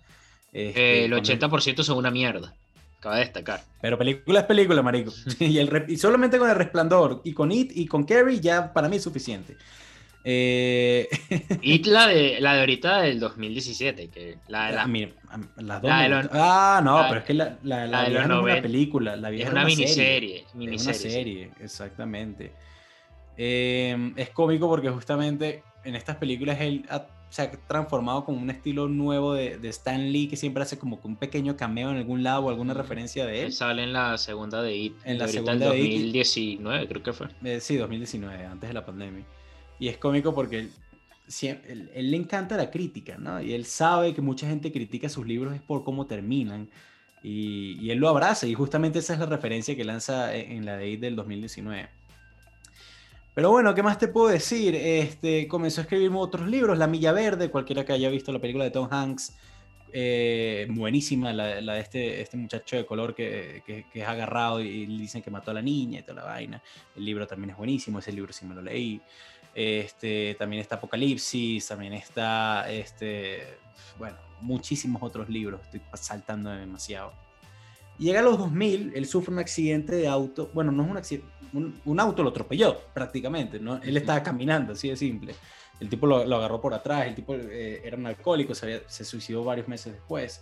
Este, 0.53 1.05
el 1.05 1.13
80% 1.13 1.83
son 1.83 1.97
una 1.97 2.11
mierda. 2.11 2.53
Cabe 2.99 3.19
destacar. 3.19 3.61
Pero 3.81 3.97
película 3.97 4.41
es 4.41 4.45
película, 4.45 4.81
marico. 4.81 5.11
y, 5.39 5.57
el, 5.57 5.85
y 5.87 5.97
solamente 5.97 6.37
con 6.37 6.49
El 6.49 6.55
Resplandor 6.55 7.21
y 7.25 7.33
con 7.33 7.51
It 7.51 7.71
y 7.75 7.85
con 7.87 8.05
Carrie 8.05 8.39
ya 8.39 8.71
para 8.71 8.87
mí 8.87 8.97
es 8.97 9.03
suficiente. 9.03 9.57
Eh... 10.23 11.09
It, 11.61 11.85
la 11.87 12.07
de, 12.07 12.39
la 12.39 12.53
de 12.53 12.59
ahorita 12.61 13.01
del 13.01 13.19
2017, 13.19 14.09
que 14.09 14.37
la, 14.47 14.71
la, 14.71 14.87
las 15.57 15.81
dos 15.81 15.91
ah, 15.91 16.81
no, 16.81 17.03
pero 17.09 17.19
es 17.19 17.25
que 17.25 17.33
la, 17.33 17.57
la, 17.63 17.87
la, 17.87 18.07
vieja 18.07 18.27
no 18.27 18.47
es 18.47 18.53
una 18.53 18.61
película, 18.61 19.15
la 19.17 19.29
vieja 19.29 19.47
es 19.47 19.53
una, 19.53 19.65
miniserie. 19.65 20.45
Es 20.45 20.85
una 20.85 20.93
serie, 20.93 21.51
exactamente. 21.59 22.53
Eh, 23.35 24.13
es 24.15 24.29
cómico 24.29 24.69
porque 24.69 24.89
justamente 24.89 25.63
en 25.83 25.95
estas 25.95 26.15
películas 26.15 26.61
él 26.61 26.85
se 27.33 27.41
ha 27.41 27.51
transformado 27.51 28.25
como 28.25 28.39
un 28.39 28.51
estilo 28.51 28.87
nuevo 28.87 29.33
de, 29.33 29.57
de, 29.57 29.69
Stan 29.69 30.11
Lee 30.11 30.27
que 30.27 30.37
siempre 30.37 30.61
hace 30.61 30.77
como 30.77 30.99
un 31.01 31.15
pequeño 31.15 31.57
cameo 31.57 31.89
en 31.89 31.97
algún 31.97 32.21
lado 32.21 32.45
o 32.45 32.49
alguna 32.49 32.75
referencia 32.75 33.25
de 33.25 33.39
él. 33.39 33.45
él 33.45 33.53
sale 33.53 33.81
en 33.81 33.91
la 33.91 34.19
segunda 34.19 34.61
de 34.61 34.75
It. 34.75 34.95
En 35.03 35.17
la 35.17 35.27
segunda 35.27 35.55
de 35.55 35.65
2019 35.65 36.87
creo 36.87 37.01
que 37.01 37.11
fue. 37.11 37.29
Eh, 37.43 37.59
sí, 37.59 37.77
2019, 37.77 38.45
antes 38.45 38.69
de 38.69 38.73
la 38.75 38.85
pandemia. 38.85 39.25
Y 39.79 39.87
es 39.87 39.97
cómico 39.97 40.35
porque 40.35 40.59
él, 40.59 40.71
él, 41.95 42.11
le 42.11 42.17
encanta 42.17 42.55
la 42.55 42.69
crítica, 42.69 43.17
¿no? 43.17 43.41
Y 43.41 43.53
él 43.53 43.65
sabe 43.65 44.13
que 44.13 44.21
mucha 44.21 44.47
gente 44.47 44.71
critica 44.71 45.09
sus 45.09 45.25
libros 45.25 45.55
es 45.55 45.61
por 45.61 45.83
cómo 45.83 46.05
terminan. 46.05 46.69
Y, 47.23 47.79
y 47.81 47.89
él 47.89 47.97
lo 47.97 48.09
abraza. 48.09 48.45
Y 48.45 48.53
justamente 48.53 48.99
esa 48.99 49.13
es 49.13 49.19
la 49.19 49.25
referencia 49.25 49.75
que 49.75 49.83
lanza 49.83 50.35
en 50.35 50.65
la 50.65 50.85
It 50.85 50.99
del 50.99 51.15
2019. 51.15 51.89
Pero 53.33 53.49
bueno, 53.49 53.73
¿qué 53.73 53.81
más 53.81 53.97
te 53.97 54.07
puedo 54.07 54.27
decir? 54.27 54.75
Este, 54.75 55.47
comenzó 55.47 55.81
a 55.81 55.83
escribir 55.83 56.11
otros 56.13 56.47
libros, 56.47 56.77
La 56.77 56.85
Milla 56.85 57.11
Verde, 57.11 57.49
cualquiera 57.49 57.83
que 57.83 57.93
haya 57.93 58.09
visto 58.09 58.31
la 58.31 58.39
película 58.39 58.63
de 58.63 58.71
Tom 58.71 58.87
Hanks, 58.91 59.35
eh, 59.91 60.67
buenísima, 60.69 61.33
la, 61.33 61.61
de 61.61 61.79
este, 61.79 62.21
este 62.21 62.37
muchacho 62.37 62.75
de 62.75 62.85
color 62.85 63.13
que, 63.13 63.63
que, 63.65 63.85
es 63.93 64.07
agarrado 64.07 64.59
y, 64.61 64.85
dicen 64.85 65.21
que 65.21 65.31
mató 65.31 65.51
a 65.51 65.53
la 65.55 65.61
niña 65.61 65.99
y 65.99 66.03
toda 66.03 66.21
la 66.21 66.23
vaina. 66.23 66.63
El 66.95 67.05
libro 67.05 67.25
también 67.25 67.51
es 67.51 67.57
buenísimo, 67.57 67.99
ese 67.99 68.11
libro 68.11 68.33
sí 68.33 68.45
me 68.45 68.55
lo 68.55 68.61
leí. 68.61 69.01
Este, 69.55 70.35
también 70.37 70.61
está 70.61 70.75
Apocalipsis, 70.75 71.67
también 71.67 71.93
está, 71.93 72.71
este, 72.71 73.57
bueno, 73.99 74.17
muchísimos 74.41 75.01
otros 75.03 75.29
libros, 75.29 75.61
estoy 75.61 75.81
saltando 75.93 76.49
demasiado. 76.49 77.13
Llega 77.99 78.21
a 78.21 78.23
los 78.23 78.39
2000, 78.39 78.93
él 78.95 79.05
sufre 79.05 79.31
un 79.31 79.39
accidente 79.39 79.95
de 79.95 80.07
auto, 80.07 80.49
bueno, 80.53 80.71
no 80.71 80.83
es 80.83 80.89
un 80.89 80.97
accidente, 80.97 81.27
un, 81.53 81.99
auto 81.99 82.23
lo 82.23 82.29
atropelló 82.29 82.79
prácticamente, 82.93 83.59
¿no? 83.59 83.81
Él 83.81 83.97
estaba 83.97 84.21
caminando, 84.23 84.73
así 84.73 84.89
de 84.89 84.95
simple. 84.95 85.35
El 85.79 85.89
tipo 85.89 86.07
lo, 86.07 86.17
agarró 86.17 86.61
por 86.61 86.73
atrás, 86.73 87.07
el 87.07 87.15
tipo 87.15 87.35
eh, 87.35 87.81
era 87.83 87.97
un 87.97 88.05
alcohólico, 88.05 88.55
se, 88.55 88.83
se, 88.87 89.03
suicidó 89.03 89.43
varios 89.43 89.67
meses 89.67 89.93
después, 89.93 90.41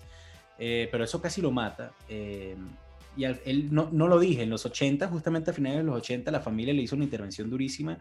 eh, 0.60 0.88
pero 0.92 1.04
eso 1.04 1.22
casi 1.22 1.42
lo 1.42 1.52
mata. 1.52 1.92
Eh, 2.08 2.56
y 3.18 3.26
él 3.26 3.68
no, 3.72 3.90
no, 3.92 4.08
lo 4.08 4.20
dije, 4.20 4.44
en 4.44 4.50
los 4.50 4.66
80, 4.66 5.08
justamente 5.08 5.52
a 5.52 5.54
finales 5.54 5.80
de 5.80 5.84
los 5.84 5.98
80, 5.98 6.32
la 6.32 6.40
familia 6.40 6.74
le 6.74 6.82
hizo 6.82 6.96
una 6.96 7.04
intervención 7.04 7.50
durísima 7.50 7.98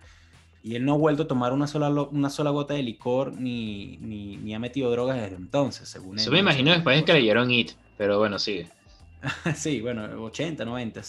y 0.62 0.76
él 0.76 0.84
no 0.84 0.94
ha 0.94 0.96
vuelto 0.96 1.24
a 1.24 1.28
tomar 1.28 1.52
una 1.52 1.66
sola, 1.66 1.88
una 1.88 2.30
sola 2.30 2.50
gota 2.50 2.74
de 2.74 2.82
licor 2.82 3.32
ni, 3.32 3.96
ni, 4.00 4.36
ni 4.36 4.54
ha 4.54 4.58
metido 4.58 4.90
drogas 4.90 5.20
desde 5.20 5.36
entonces, 5.36 5.88
según 5.88 6.18
él. 6.18 6.20
Eso 6.20 6.30
me 6.30 6.40
imagino 6.40 6.70
después 6.70 6.96
de 6.96 7.04
que 7.04 7.12
le 7.14 7.20
dieron 7.20 7.50
IT, 7.50 7.72
pero 7.96 8.18
bueno, 8.18 8.38
sigue. 8.38 8.68
sí, 9.56 9.80
bueno, 9.80 10.04
80, 10.22 10.64
90. 10.64 11.00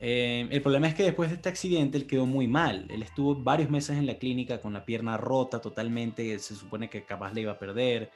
Eh, 0.00 0.46
el 0.50 0.62
problema 0.62 0.88
es 0.88 0.94
que 0.94 1.04
después 1.04 1.30
de 1.30 1.36
este 1.36 1.48
accidente 1.48 1.96
él 1.96 2.06
quedó 2.06 2.26
muy 2.26 2.46
mal. 2.46 2.86
Él 2.90 3.02
estuvo 3.02 3.34
varios 3.34 3.70
meses 3.70 3.96
en 3.96 4.06
la 4.06 4.14
clínica 4.16 4.60
con 4.60 4.72
la 4.72 4.84
pierna 4.84 5.16
rota 5.16 5.60
totalmente. 5.60 6.38
Se 6.38 6.54
supone 6.54 6.90
que 6.90 7.04
capaz 7.04 7.32
le 7.32 7.42
iba 7.42 7.52
a 7.52 7.58
perder. 7.58 8.10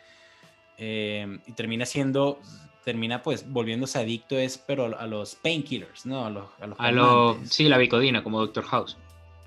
Eh, 0.76 1.38
y 1.46 1.52
termina 1.52 1.84
siendo, 1.86 2.40
termina 2.84 3.22
pues 3.22 3.50
volviéndose 3.50 3.98
adicto 3.98 4.38
es, 4.38 4.58
pero 4.58 4.98
a 4.98 5.06
los 5.06 5.34
painkillers, 5.34 6.06
¿no? 6.06 6.24
A 6.24 6.30
los, 6.30 6.46
a 6.58 6.90
los, 6.90 7.50
Sí, 7.50 7.68
la 7.68 7.76
bicodina, 7.76 8.22
como 8.22 8.40
Doctor 8.40 8.64
House. 8.64 8.96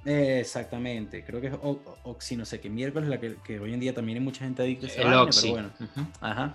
exactamente, 0.05 1.23
creo 1.25 1.41
que 1.41 1.47
es 1.47 1.53
Oxy, 2.03 2.35
no 2.35 2.45
sé 2.45 2.59
qué 2.59 2.69
miércoles, 2.69 3.09
la 3.09 3.19
que, 3.19 3.59
hoy 3.59 3.73
en 3.73 3.79
día 3.79 3.95
también 3.95 4.19
hay 4.19 4.23
mucha 4.23 4.45
gente 4.45 4.61
adicta 4.61 4.85
a 4.85 5.01
El 5.01 5.13
Oxy. 5.15 5.51
pero 5.51 5.71
bueno. 5.71 6.09
Ajá 6.21 6.53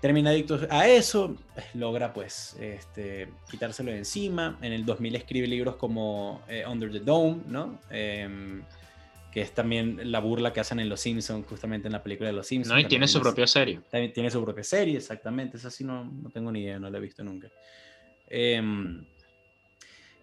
termina 0.00 0.30
adicto 0.30 0.60
a 0.70 0.88
eso, 0.88 1.36
logra 1.74 2.12
pues 2.12 2.56
este, 2.60 3.28
quitárselo 3.50 3.90
de 3.90 3.98
encima. 3.98 4.58
En 4.62 4.72
el 4.72 4.84
2000 4.84 5.16
escribe 5.16 5.46
libros 5.46 5.76
como 5.76 6.42
eh, 6.48 6.64
Under 6.66 6.90
the 6.90 7.00
Dome, 7.00 7.42
¿no? 7.46 7.80
Em, 7.90 8.62
que 9.32 9.42
es 9.42 9.52
también 9.52 10.10
la 10.10 10.20
burla 10.20 10.52
que 10.52 10.60
hacen 10.60 10.80
en 10.80 10.88
Los 10.88 11.00
Simpsons, 11.00 11.46
justamente 11.46 11.88
en 11.88 11.92
la 11.92 12.02
película 12.02 12.28
de 12.30 12.36
Los 12.36 12.46
Simpsons. 12.46 12.74
No, 12.74 12.80
y 12.80 12.88
tiene 12.88 13.06
su 13.06 13.20
propia 13.20 13.46
serie. 13.46 13.80
También 13.90 14.12
tiene 14.12 14.30
su 14.30 14.42
propia 14.42 14.64
serie, 14.64 14.96
exactamente. 14.96 15.58
Esa 15.58 15.70
sí 15.70 15.84
no, 15.84 16.04
no 16.04 16.30
tengo 16.30 16.50
ni 16.50 16.62
idea, 16.62 16.78
no 16.78 16.88
la 16.88 16.98
he 16.98 17.00
visto 17.00 17.22
nunca. 17.22 17.48
Em, 18.28 19.04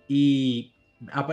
y 0.07 0.71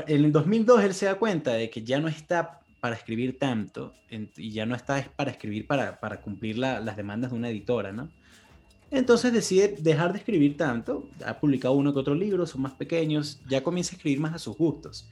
en 0.07 0.24
el 0.24 0.32
2002 0.32 0.84
él 0.84 0.95
se 0.95 1.07
da 1.07 1.14
cuenta 1.16 1.55
de 1.55 1.70
que 1.70 1.82
ya 1.82 2.01
no 2.01 2.09
está 2.09 2.61
para 2.80 2.97
escribir 2.97 3.38
tanto 3.38 3.95
y 4.09 4.53
ya 4.53 4.66
no 4.66 4.74
está 4.74 5.12
para 5.16 5.30
escribir 5.30 5.66
para, 5.66 6.01
para 6.01 6.20
cumplir 6.20 6.59
las 6.59 6.97
demandas 6.97 7.30
de 7.30 7.36
una 7.36 7.51
editora, 7.51 7.93
¿no? 7.93 8.11
Entonces 8.91 9.32
decide 9.32 9.76
dejar 9.78 10.12
de 10.12 10.18
escribir 10.18 10.57
tanto, 10.57 11.09
ha 11.24 11.38
publicado 11.38 11.74
uno 11.74 11.93
que 11.93 12.01
otro 12.01 12.14
libro, 12.14 12.47
son 12.47 12.62
más 12.62 12.72
pequeños, 12.72 13.41
ya 13.49 13.62
comienza 13.62 13.93
a 13.93 13.97
escribir 13.97 14.18
más 14.18 14.34
a 14.34 14.38
sus 14.38 14.57
gustos. 14.57 15.09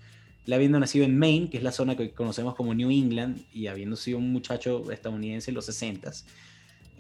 Él 0.47 0.53
habiendo 0.53 0.81
nacido 0.81 1.05
en 1.05 1.17
Maine, 1.17 1.49
que 1.49 1.59
es 1.59 1.63
la 1.63 1.73
zona 1.73 1.97
que 1.97 2.11
conocemos 2.11 2.55
como 2.55 2.75
New 2.75 2.91
England, 2.91 3.41
y 3.53 3.69
habiendo 3.69 3.97
sido 3.97 4.19
un 4.19 4.33
muchacho 4.33 4.91
estadounidense 4.91 5.51
en 5.51 5.55
los 5.55 5.67
60 5.67 6.11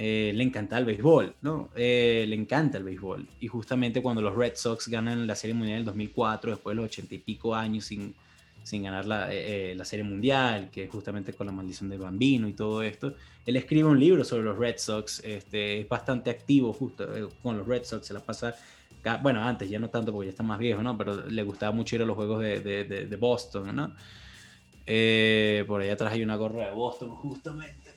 eh, 0.00 0.30
le 0.32 0.44
encanta 0.44 0.78
el 0.78 0.84
béisbol, 0.84 1.34
¿no? 1.42 1.70
Eh, 1.74 2.24
le 2.28 2.36
encanta 2.36 2.78
el 2.78 2.84
béisbol. 2.84 3.26
Y 3.40 3.48
justamente 3.48 4.00
cuando 4.00 4.22
los 4.22 4.36
Red 4.36 4.52
Sox 4.54 4.86
ganan 4.86 5.26
la 5.26 5.34
Serie 5.34 5.54
Mundial 5.54 5.74
en 5.74 5.80
el 5.80 5.84
2004, 5.86 6.52
después 6.52 6.76
de 6.76 6.82
los 6.82 6.84
ochenta 6.84 7.16
y 7.16 7.18
pico 7.18 7.52
años 7.52 7.86
sin, 7.86 8.14
sin 8.68 8.82
ganar 8.82 9.06
la, 9.06 9.32
eh, 9.32 9.72
eh, 9.72 9.74
la, 9.74 9.84
Serie 9.84 10.04
Mundial, 10.04 10.68
que 10.70 10.88
justamente 10.88 11.32
con 11.32 11.46
la 11.46 11.52
maldición 11.52 11.88
del 11.88 12.00
bambino 12.00 12.46
y 12.46 12.52
todo 12.52 12.82
esto. 12.82 13.14
Él 13.46 13.56
escribe 13.56 13.88
un 13.88 13.98
libro 13.98 14.24
sobre 14.24 14.42
los 14.42 14.58
Red 14.58 14.76
Sox, 14.76 15.20
este, 15.24 15.80
es 15.80 15.88
bastante 15.88 16.28
activo 16.28 16.74
justo 16.74 17.16
eh, 17.16 17.26
con 17.42 17.56
los 17.56 17.66
Red 17.66 17.84
Sox, 17.84 18.06
se 18.06 18.12
la 18.12 18.20
pasa, 18.20 18.54
bueno, 19.22 19.42
antes 19.42 19.70
ya 19.70 19.78
no 19.78 19.88
tanto 19.88 20.12
porque 20.12 20.26
ya 20.26 20.32
está 20.32 20.42
más 20.42 20.58
viejo, 20.58 20.82
¿no? 20.82 20.98
Pero 20.98 21.26
le 21.26 21.42
gustaba 21.44 21.72
mucho 21.72 21.96
ir 21.96 22.02
a 22.02 22.04
los 22.04 22.14
juegos 22.14 22.42
de, 22.42 22.60
de, 22.60 22.84
de, 22.84 23.16
Boston, 23.16 23.74
¿no? 23.74 23.94
por 25.66 25.82
ahí 25.82 25.90
atrás 25.90 26.12
hay 26.12 26.22
una 26.22 26.36
gorra 26.36 26.66
de 26.66 26.72
Boston 26.72 27.10
justamente. 27.10 27.88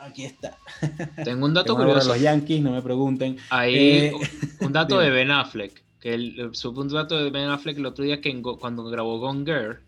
Aquí 0.00 0.24
está. 0.24 0.56
Tengo 1.24 1.44
un 1.44 1.54
dato 1.54 1.76
curioso. 1.76 2.08
Los 2.08 2.20
Yankees, 2.20 2.60
no 2.60 2.70
me 2.72 2.82
pregunten. 2.82 3.36
Ahí, 3.50 3.76
eh, 3.76 4.12
un 4.60 4.72
dato 4.72 4.98
de 4.98 5.10
Ben 5.10 5.30
Affleck. 5.30 5.82
Que 6.00 6.14
el, 6.14 6.52
un 6.64 6.88
dato 6.88 7.18
de 7.18 7.30
Ben 7.30 7.48
Affleck 7.48 7.78
el 7.78 7.86
otro 7.86 8.04
día 8.04 8.20
que 8.20 8.40
cuando 8.40 8.84
grabó 8.84 9.18
Gone 9.18 9.44
Girl, 9.44 9.80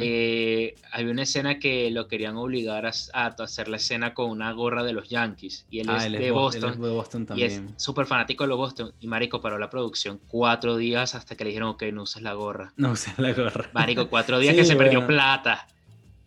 eh, 0.00 0.74
había 0.92 1.10
una 1.10 1.22
escena 1.22 1.58
que 1.58 1.90
lo 1.90 2.06
querían 2.08 2.36
obligar 2.36 2.86
a, 2.86 2.90
hacer 3.26 3.68
la 3.68 3.76
escena 3.76 4.14
con 4.14 4.30
una 4.30 4.52
gorra 4.52 4.82
de 4.82 4.92
los 4.92 5.08
Yankees. 5.08 5.66
Y 5.70 5.80
él, 5.80 5.88
ah, 5.90 6.06
es, 6.06 6.12
de 6.12 6.30
Boston, 6.30 7.26
Y 7.36 7.42
es 7.42 7.62
súper 7.76 8.06
fanático 8.06 8.44
de 8.44 8.48
los 8.48 8.58
Boston. 8.58 8.92
Y 9.00 9.06
Marico 9.06 9.40
paró 9.40 9.58
la 9.58 9.70
producción 9.70 10.20
cuatro 10.28 10.76
días 10.76 11.14
hasta 11.14 11.36
que 11.36 11.44
le 11.44 11.50
dijeron, 11.50 11.70
ok, 11.70 11.84
no 11.92 12.02
uses 12.02 12.22
la 12.22 12.34
gorra. 12.34 12.72
No 12.76 12.92
uses 12.92 13.18
la 13.18 13.32
gorra. 13.32 13.70
Marico, 13.72 14.08
cuatro 14.08 14.38
días 14.38 14.54
que 14.54 14.64
se 14.64 14.76
perdió 14.76 15.06
plata. 15.06 15.66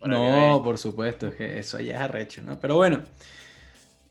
No, 0.04 0.60
por 0.62 0.78
supuesto, 0.78 1.34
que 1.34 1.58
eso 1.58 1.80
ya 1.80 1.96
es 1.96 2.00
arrecho, 2.00 2.42
¿no? 2.42 2.58
Pero 2.60 2.76
bueno, 2.76 3.02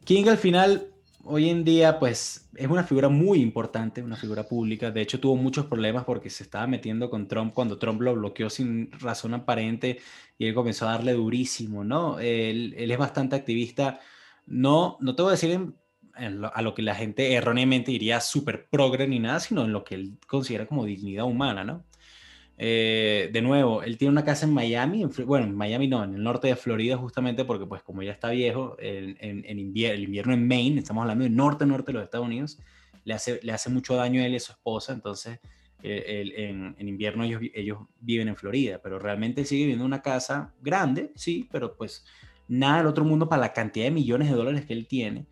King 0.04 0.26
al 0.28 0.38
final 0.38 0.88
hoy 1.28 1.49
en 1.49 1.63
día, 1.63 1.99
pues, 1.99 2.49
es 2.55 2.67
una 2.67 2.84
figura 2.84 3.09
muy 3.09 3.41
importante, 3.41 4.01
una 4.01 4.15
figura 4.15 4.47
pública. 4.47 4.91
De 4.91 5.01
hecho, 5.01 5.19
tuvo 5.19 5.36
muchos 5.36 5.65
problemas 5.65 6.05
porque 6.05 6.30
se 6.30 6.43
estaba 6.43 6.67
metiendo 6.67 7.09
con 7.09 7.28
Trump 7.28 7.53
cuando 7.53 7.78
Trump 7.78 8.01
lo 8.01 8.15
bloqueó 8.15 8.49
sin 8.49 8.91
razón 8.93 9.34
aparente 9.34 9.99
y 10.38 10.47
él 10.47 10.53
comenzó 10.53 10.88
a 10.88 10.91
darle 10.93 11.13
durísimo, 11.13 11.84
¿no? 11.84 12.19
Él, 12.19 12.73
es 12.78 12.97
bastante 12.97 13.36
activista. 13.36 13.99
No, 14.45 14.97
no 15.01 15.15
te 15.15 15.21
voy 15.21 15.30
a 15.30 15.32
decir 15.34 15.73
a 16.15 16.61
lo 16.61 16.73
que 16.73 16.82
la 16.82 16.95
gente 16.95 17.34
erróneamente 17.34 17.91
diría 17.91 18.21
súper 18.21 18.67
progre 18.69 19.07
ni 19.07 19.19
nada, 19.19 19.39
sino 19.39 19.65
en 19.65 19.71
lo 19.71 19.84
que 19.84 19.95
él 19.95 20.17
considera 20.28 20.65
como 20.65 20.86
dignidad 20.86 21.25
humana, 21.25 21.63
¿no? 21.63 21.84
Eh, 22.60 23.30
de 23.32 23.41
nuevo, 23.41 23.84
él 23.84 23.97
tiene 23.97 24.12
una 24.12 24.26
casa 24.26 24.47
en 24.47 24.53
Miami, 24.53 25.05
bueno, 25.26 25.45
en 25.45 25.55
Miami 25.55 25.88
no, 25.88 26.03
en 26.03 26.16
el 26.16 26.24
norte 26.24 26.47
de 26.47 26.55
Florida 26.55 26.97
justamente 26.97 27.45
porque 27.45 27.68
pues 27.68 27.84
como 27.84 28.01
ya 28.01 28.12
está 28.12 28.32
viejo, 28.32 28.76
en, 28.80 29.16
en, 29.20 29.60
invierno, 29.60 29.95
el 29.95 30.03
invierno 30.05 30.34
en 30.34 30.47
Maine, 30.47 30.80
estamos 30.80 31.03
hablando 31.03 31.24
del 31.24 31.36
norte, 31.36 31.68
norte 31.68 31.91
de 31.91 31.93
los 31.93 32.03
Estados 32.03 32.26
Unidos, 32.26 32.58
le 33.03 33.14
hace, 33.14 33.39
le 33.43 33.51
hace 33.51 33.70
mucho 33.70 33.95
daño 33.95 34.22
a 34.22 34.26
él 34.26 34.34
y 34.34 34.38
a 34.38 34.39
su 34.39 34.53
esposa, 34.53 34.91
entonces 34.91 35.39
eh, 35.84 36.34
en, 36.36 36.76
en, 36.80 36.88
invierno 36.88 37.24
ellos, 37.24 37.41
ellos 37.53 37.78
viven 37.99 38.28
en 38.28 38.36
Florida, 38.36 38.80
pero 38.82 38.97
realmente 38.97 39.45
sigue 39.45 39.62
viviendo 39.62 39.84
en 39.86 39.89
una 39.89 40.01
casa 40.01 40.55
grande, 40.60 41.12
sí, 41.16 41.47
pero 41.51 41.78
pues 41.78 42.05
nada 42.47 42.78
del 42.78 42.88
otro 42.88 43.05
mundo 43.05 43.30
para 43.30 43.41
la 43.41 43.53
cantidad 43.53 43.86
de 43.86 43.91
millones 43.91 44.30
de 44.30 44.36
dólares 44.36 44.66
que 44.66 44.74
él 44.74 44.88
tiene 44.88 45.28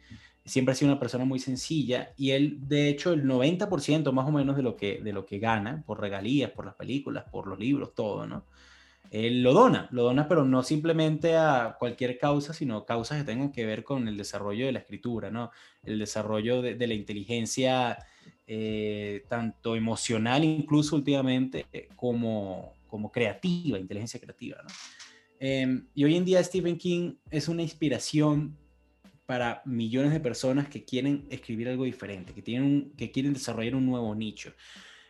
siempre 0.46 0.74
ha 0.74 0.76
sido 0.76 0.92
una 0.92 1.00
persona 1.00 1.26
muy 1.26 1.40
sencilla 1.40 2.14
y 2.18 2.32
él, 2.32 2.60
de 2.68 2.88
hecho, 2.88 3.14
el 3.14 3.26
90% 3.26 4.12
más 4.12 4.28
o 4.28 4.32
menos 4.32 4.56
de 4.56 4.64
lo, 4.64 4.76
que, 4.76 5.02
de 5.02 5.12
lo 5.12 5.26
que 5.26 5.40
gana 5.40 5.84
por 5.86 6.00
regalías, 6.00 6.52
por 6.52 6.66
las 6.66 6.76
películas, 6.76 7.26
por 7.32 7.48
los 7.48 7.60
libros, 7.60 7.94
todo, 7.96 8.28
¿no? 8.28 8.46
Él 9.12 9.44
lo 9.44 9.54
dona, 9.54 9.88
lo 9.92 10.04
dona, 10.04 10.28
pero 10.28 10.46
no 10.46 10.64
simplemente 10.64 11.36
a 11.36 11.78
cualquier 11.80 12.18
causa, 12.18 12.54
sino 12.54 12.86
causas 12.86 13.20
que 13.20 13.24
tengan 13.24 13.52
que 13.52 13.66
ver 13.66 13.84
con 13.84 14.08
el 14.08 14.18
desarrollo 14.18 14.66
de 14.66 14.72
la 14.72 14.80
escritura, 14.80 15.32
¿no? 15.32 15.52
El 15.84 16.00
desarrollo 16.00 16.62
de, 16.62 16.88
la 16.88 16.94
inteligencia, 16.94 17.98
eh, 18.48 19.24
tanto 19.30 19.76
emocional 19.76 20.44
incluso 20.44 20.96
últimamente, 20.96 21.66
como, 21.96 22.74
como 22.88 23.12
creativa, 23.12 23.80
inteligencia 23.80 24.20
creativa, 24.20 24.58
¿no? 24.64 24.70
Em, 25.40 25.88
y 25.94 26.04
hoy 26.04 26.16
en 26.16 26.26
día 26.26 26.44
Stephen 26.44 26.78
King 26.78 27.16
es 27.30 27.48
una 27.48 27.62
inspiración 27.62 28.58
para 29.26 29.62
millones 29.66 30.12
de 30.12 30.20
personas 30.20 30.68
que 30.68 30.86
quieren 30.86 31.26
escribir 31.30 31.70
algo 31.70 31.84
diferente, 31.84 32.34
que, 32.34 32.42
tienen 32.42 32.92
que 32.98 33.12
quieren 33.12 33.34
desarrollar 33.34 33.76
un 33.76 33.86
nuevo 33.86 34.14
nicho, 34.16 34.54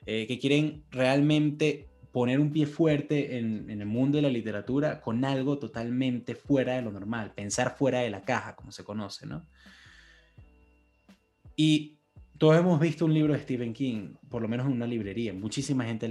eh, 0.05 0.26
que 0.28 0.39
quieren 0.39 0.84
realmente 0.91 1.89
poner 2.11 2.39
un 2.39 2.51
pie 2.51 2.66
fuerte 2.66 3.38
en, 3.38 3.70
en, 3.70 3.82
el 3.82 3.88
mundo 3.88 4.18
de 4.18 4.22
la 4.22 4.30
literatura 4.30 5.01
con 5.01 5.26
algo 5.26 5.59
totalmente 5.59 6.36
fuera 6.36 6.76
de 6.76 6.82
lo 6.82 6.91
normal, 6.91 7.34
pensar 7.36 7.76
fuera 7.78 7.99
de 7.99 8.09
la 8.09 8.24
caja, 8.24 8.55
como 8.55 8.72
se 8.72 8.86
conoce, 8.86 9.26
¿no? 9.26 9.45
Y 11.57 11.95
todos 12.38 12.57
hemos 12.57 12.79
visto 12.81 13.05
un 13.05 13.13
libro 13.13 13.33
de 13.33 13.39
Stephen 13.39 13.73
King, 13.73 14.15
por 14.29 14.41
lo 14.41 14.49
menos 14.49 14.65
en 14.65 14.73
una 14.73 14.86
librería. 14.86 15.33
Muchísima 15.33 15.86
gente 15.86 16.05
ha 16.05 16.09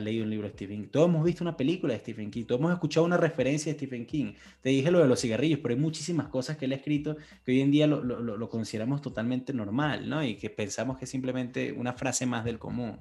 leído, 0.00 0.24
un 0.24 0.30
libro 0.30 0.46
de 0.46 0.52
Stephen 0.52 0.82
King. 0.82 0.88
Todos 0.90 1.08
hemos 1.08 1.24
visto 1.24 1.42
una 1.42 1.56
película 1.56 1.94
de 1.94 2.00
Stephen 2.00 2.30
King. 2.30 2.44
Todos 2.44 2.60
hemos 2.60 2.72
escuchado 2.74 3.06
una 3.06 3.16
referencia 3.16 3.72
de 3.72 3.78
Stephen 3.78 4.04
King. 4.04 4.34
Te 4.60 4.68
dije 4.68 4.90
lo 4.90 4.98
de 4.98 5.08
los 5.08 5.20
cigarrillos, 5.20 5.60
pero 5.62 5.74
hay 5.74 5.80
muchísimas 5.80 6.28
cosas 6.28 6.58
que 6.58 6.66
él 6.66 6.72
ha 6.72 6.76
escrito 6.76 7.16
que 7.44 7.52
hoy 7.52 7.60
en 7.62 7.70
día 7.70 7.86
lo, 7.86 8.02
lo, 8.02 8.48
consideramos 8.50 9.00
totalmente 9.00 9.54
normal, 9.54 10.08
¿no? 10.08 10.22
Y 10.22 10.36
que 10.36 10.50
pensamos 10.50 10.98
que 10.98 11.06
es 11.06 11.10
simplemente 11.10 11.72
una 11.72 11.94
frase 11.94 12.26
más 12.26 12.44
del 12.44 12.58
común. 12.58 12.98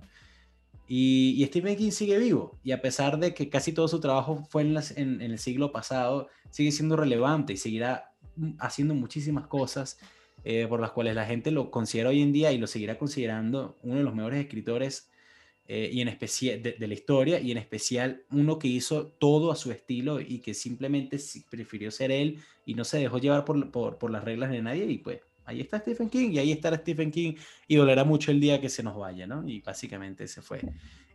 Y, 0.88 1.43
Stephen 1.47 1.76
King 1.76 1.91
sigue 1.91 2.17
vivo. 2.19 2.57
Y 2.63 2.72
a 2.72 2.82
pesar 2.82 3.19
de 3.19 3.34
que 3.34 3.49
casi 3.49 3.74
todo 3.74 3.89
su 3.89 3.99
trabajo 3.99 4.45
fue 4.49 4.61
en, 4.61 4.78
en 4.95 5.22
el 5.22 5.39
siglo 5.39 5.74
pasado, 5.74 6.30
sigue 6.49 6.72
siendo 6.72 6.95
relevante 6.95 7.51
y 7.51 7.57
seguirá 7.57 8.13
haciendo 8.59 8.95
muchísimas 8.95 9.47
cosas 9.47 9.97
eh, 10.44 10.66
por 10.68 10.80
las 10.80 10.92
cuales 10.92 11.16
la 11.16 11.26
gente 11.26 11.52
lo 11.52 11.70
considera 11.72 12.10
hoy 12.10 12.22
en 12.22 12.32
día 12.32 12.52
y 12.52 12.58
lo 12.58 12.68
seguirá 12.68 12.98
considerando 12.98 13.78
uno 13.84 13.98
de 13.98 14.04
los 14.04 14.16
mejores 14.16 14.39
escritores 14.39 15.10
eh, 15.68 15.89
y 15.92 16.02
en 16.02 16.08
especial 16.08 16.62
de, 16.62 16.76
la 16.88 16.94
historia 16.94 17.39
y 17.39 17.52
en 17.52 17.58
especial 17.58 18.24
uno 18.32 18.58
que 18.60 18.68
hizo 18.68 19.08
todo 19.08 19.52
a 19.52 19.56
su 19.56 19.72
estilo 19.72 20.20
y 20.20 20.39
que 20.39 20.54
simplemente 20.54 21.18
prefirió 21.50 21.92
ser 21.92 22.12
él 22.12 22.39
y 22.66 22.74
no 22.74 22.84
se 22.84 22.98
dejó 22.98 23.20
llevar 23.20 23.46
por, 23.46 23.72
por, 23.72 23.98
por, 23.98 24.12
las 24.12 24.24
reglas 24.24 24.50
de 24.50 24.62
nadie 24.62 24.86
y 24.86 24.98
pues 24.98 25.22
ahí 25.46 25.62
está 25.62 25.80
Stephen 25.80 26.10
King 26.10 26.32
y 26.32 26.39
ahí 26.39 26.52
estará 26.52 26.78
Stephen 26.78 27.12
King 27.12 27.36
y 27.68 27.76
dolerá 27.76 28.04
mucho 28.04 28.32
el 28.32 28.39
día 28.39 28.60
que 28.60 28.70
se 28.70 28.84
nos 28.84 28.98
vaya, 28.98 29.28
¿no? 29.28 29.48
Y 29.48 29.62
básicamente 29.62 30.24
ese 30.26 30.42
fue 30.42 30.62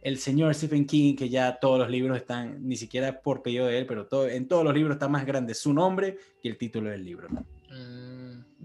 el 0.06 0.18
señor 0.18 0.54
Stephen 0.54 0.86
King 0.86 1.16
que 1.16 1.28
ya 1.28 1.58
todos 1.58 1.80
los 1.80 1.90
libros 1.90 2.16
están, 2.16 2.66
ni 2.66 2.76
siquiera 2.76 3.20
por 3.20 3.42
pedido 3.42 3.66
de 3.66 3.78
él, 3.78 3.86
pero 3.86 4.06
todo, 4.06 4.28
en 4.28 4.46
todos 4.46 4.62
los 4.62 4.72
libros 4.72 4.94
está 4.94 5.08
más 5.08 5.26
grande 5.26 5.52
su 5.52 5.72
nombre 5.72 6.16
que 6.40 6.48
el 6.48 6.56
título 6.56 6.90
del 6.90 7.04
libro. 7.04 7.28
¿no? 7.28 7.44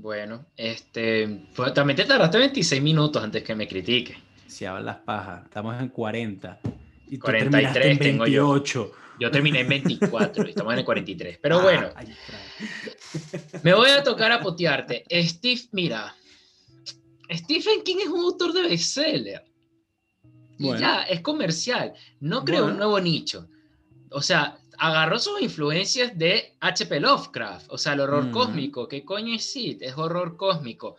Bueno, 0.02 0.47
este, 0.58 1.45
también 1.76 1.95
te 1.95 2.06
tardaste 2.06 2.39
26 2.39 2.82
minutos 2.82 3.24
antes 3.24 3.43
que 3.43 3.54
me 3.54 3.68
critique. 3.68 4.18
Si 4.47 4.66
hablas 4.66 4.97
paja, 4.97 5.43
estamos 5.45 5.80
en 5.80 5.89
40. 5.89 6.60
Y 7.08 7.20
43 7.20 7.99
tengo 7.99 8.26
yo. 8.26 8.64
Yo 9.20 9.30
terminé 9.30 9.60
en 9.60 9.70
24 9.70 10.47
y 10.47 10.49
estamos 10.49 10.74
en 10.74 10.80
el 10.80 10.86
43. 10.86 11.38
Pero 11.39 11.60
ah, 11.60 11.62
bueno, 11.62 11.89
me 13.62 13.76
voy 13.76 13.91
a 13.91 14.02
tocar 14.02 14.32
a 14.32 14.39
potearte. 14.39 15.06
Steve, 15.28 15.62
mira, 15.72 16.16
Stephen 17.32 17.84
King 17.84 17.97
es 18.02 18.08
un 18.08 18.22
autor 18.22 18.54
de 18.54 18.64
bestseller. 18.64 19.43
Y 20.58 20.78
ya, 20.80 21.04
es 21.04 21.22
comercial. 21.22 21.93
No 22.20 22.43
creo 22.43 22.66
un 22.66 22.78
nuevo 22.78 22.99
nicho. 22.99 23.47
O 24.10 24.24
sea, 24.24 24.58
agarró 24.80 25.20
sus 25.20 25.39
influencias 25.41 26.18
de 26.18 26.40
H.P. 26.62 26.99
Lovecraft, 26.99 27.68
o 27.70 27.78
sea, 27.78 27.93
el 27.93 28.01
horror 28.01 28.30
cósmico. 28.32 28.88
¿Qué 28.88 29.03
coño 29.03 29.36
es 29.36 29.51
Sid? 29.51 29.82
Es 29.82 29.97
horror 29.97 30.38
cósmico. 30.38 30.97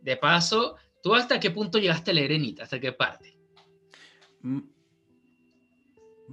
De 0.00 0.16
paso, 0.16 0.76
¿tú 1.02 1.14
hasta 1.14 1.40
qué 1.40 1.50
punto 1.50 1.78
llegaste 1.78 2.10
a 2.10 2.14
leer 2.14 2.32
Enid? 2.32 2.60
¿Hasta 2.60 2.78
qué 2.78 2.92
parte? 2.92 3.36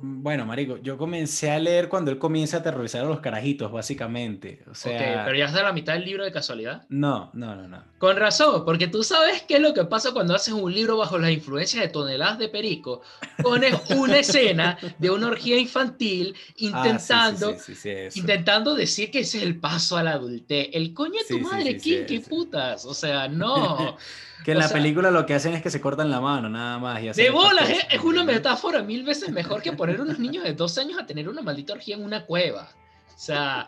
Mm, 0.01 0.21
bueno, 0.21 0.45
marico, 0.45 0.77
yo 0.77 0.97
comencé 0.97 1.51
a 1.51 1.59
leer 1.59 1.89
cuando 1.89 2.11
él 2.11 2.19
comienza 2.19 2.57
a 2.57 2.59
aterrorizar 2.59 3.01
a 3.01 3.05
los 3.05 3.19
carajitos, 3.19 3.71
básicamente. 3.71 4.63
O 4.69 4.75
sea... 4.75 5.23
pero 5.25 5.37
ya 5.37 5.45
está 5.45 5.63
la 5.63 5.73
mitad 5.73 5.93
del 5.93 6.05
libro 6.05 6.23
de 6.23 6.31
casualidad. 6.31 6.85
No, 6.89 7.31
no, 7.33 7.55
no, 7.55 7.67
no. 7.67 7.83
Con 7.97 8.15
razón, 8.15 8.63
porque 8.63 8.87
tú 8.87 9.03
sabes 9.03 9.41
qué 9.47 9.55
es 9.55 9.61
lo 9.61 9.73
que 9.73 9.85
pasa 9.85 10.11
cuando 10.11 10.35
haces 10.35 10.53
un 10.53 10.73
libro 10.73 10.97
bajo 10.97 11.17
las 11.17 11.31
influencias 11.31 11.83
de 11.83 11.89
toneladas 11.89 12.37
de 12.37 12.49
perico. 12.49 13.01
Pones 13.41 13.75
una 13.91 14.17
escena 14.19 14.77
de 14.99 15.09
una 15.09 15.27
orgía 15.27 15.57
infantil 15.57 16.35
intentando, 16.57 17.55
ah, 17.57 18.09
intentando 18.13 18.75
decir 18.75 19.09
que 19.09 19.19
ese 19.19 19.39
es 19.39 19.43
el 19.43 19.59
paso 19.59 19.97
a 19.97 20.03
la 20.03 20.11
adultez. 20.11 20.69
El 20.73 20.93
coño 20.93 21.19
de 21.27 21.37
tu 21.37 21.39
madre, 21.39 21.77
¿quién? 21.77 22.05
¿Qué 22.05 22.19
putas? 22.19 22.85
O 22.85 22.93
sea, 22.93 23.27
no. 23.27 23.97
Que 24.43 24.51
en 24.51 24.59
la 24.59 24.69
película 24.69 25.11
lo 25.11 25.25
que 25.25 25.33
hacen 25.33 25.53
es 25.53 25.61
que 25.61 25.69
se 25.69 25.81
cortan 25.81 26.09
la 26.09 26.21
mano, 26.21 26.47
nada 26.49 26.79
más. 26.79 27.01
Y 27.01 27.09
de 27.09 27.29
bolas, 27.29 27.69
es, 27.69 27.99
una 28.01 28.23
metáfora 28.23 28.81
mil 28.81 29.03
veces 29.03 29.29
mejor 29.29 29.61
que 29.61 29.73
poner 29.73 29.99
a 29.99 30.03
unos 30.03 30.19
niños 30.19 30.43
de 30.43 30.53
dos 30.53 30.77
años 30.77 30.97
a 30.99 31.05
tener 31.05 31.27
una 31.27 31.41
maldita 31.41 31.73
orgía 31.73 31.95
en 31.95 32.03
una 32.03 32.25
cueva. 32.25 32.69
O 33.13 33.19
sea, 33.19 33.67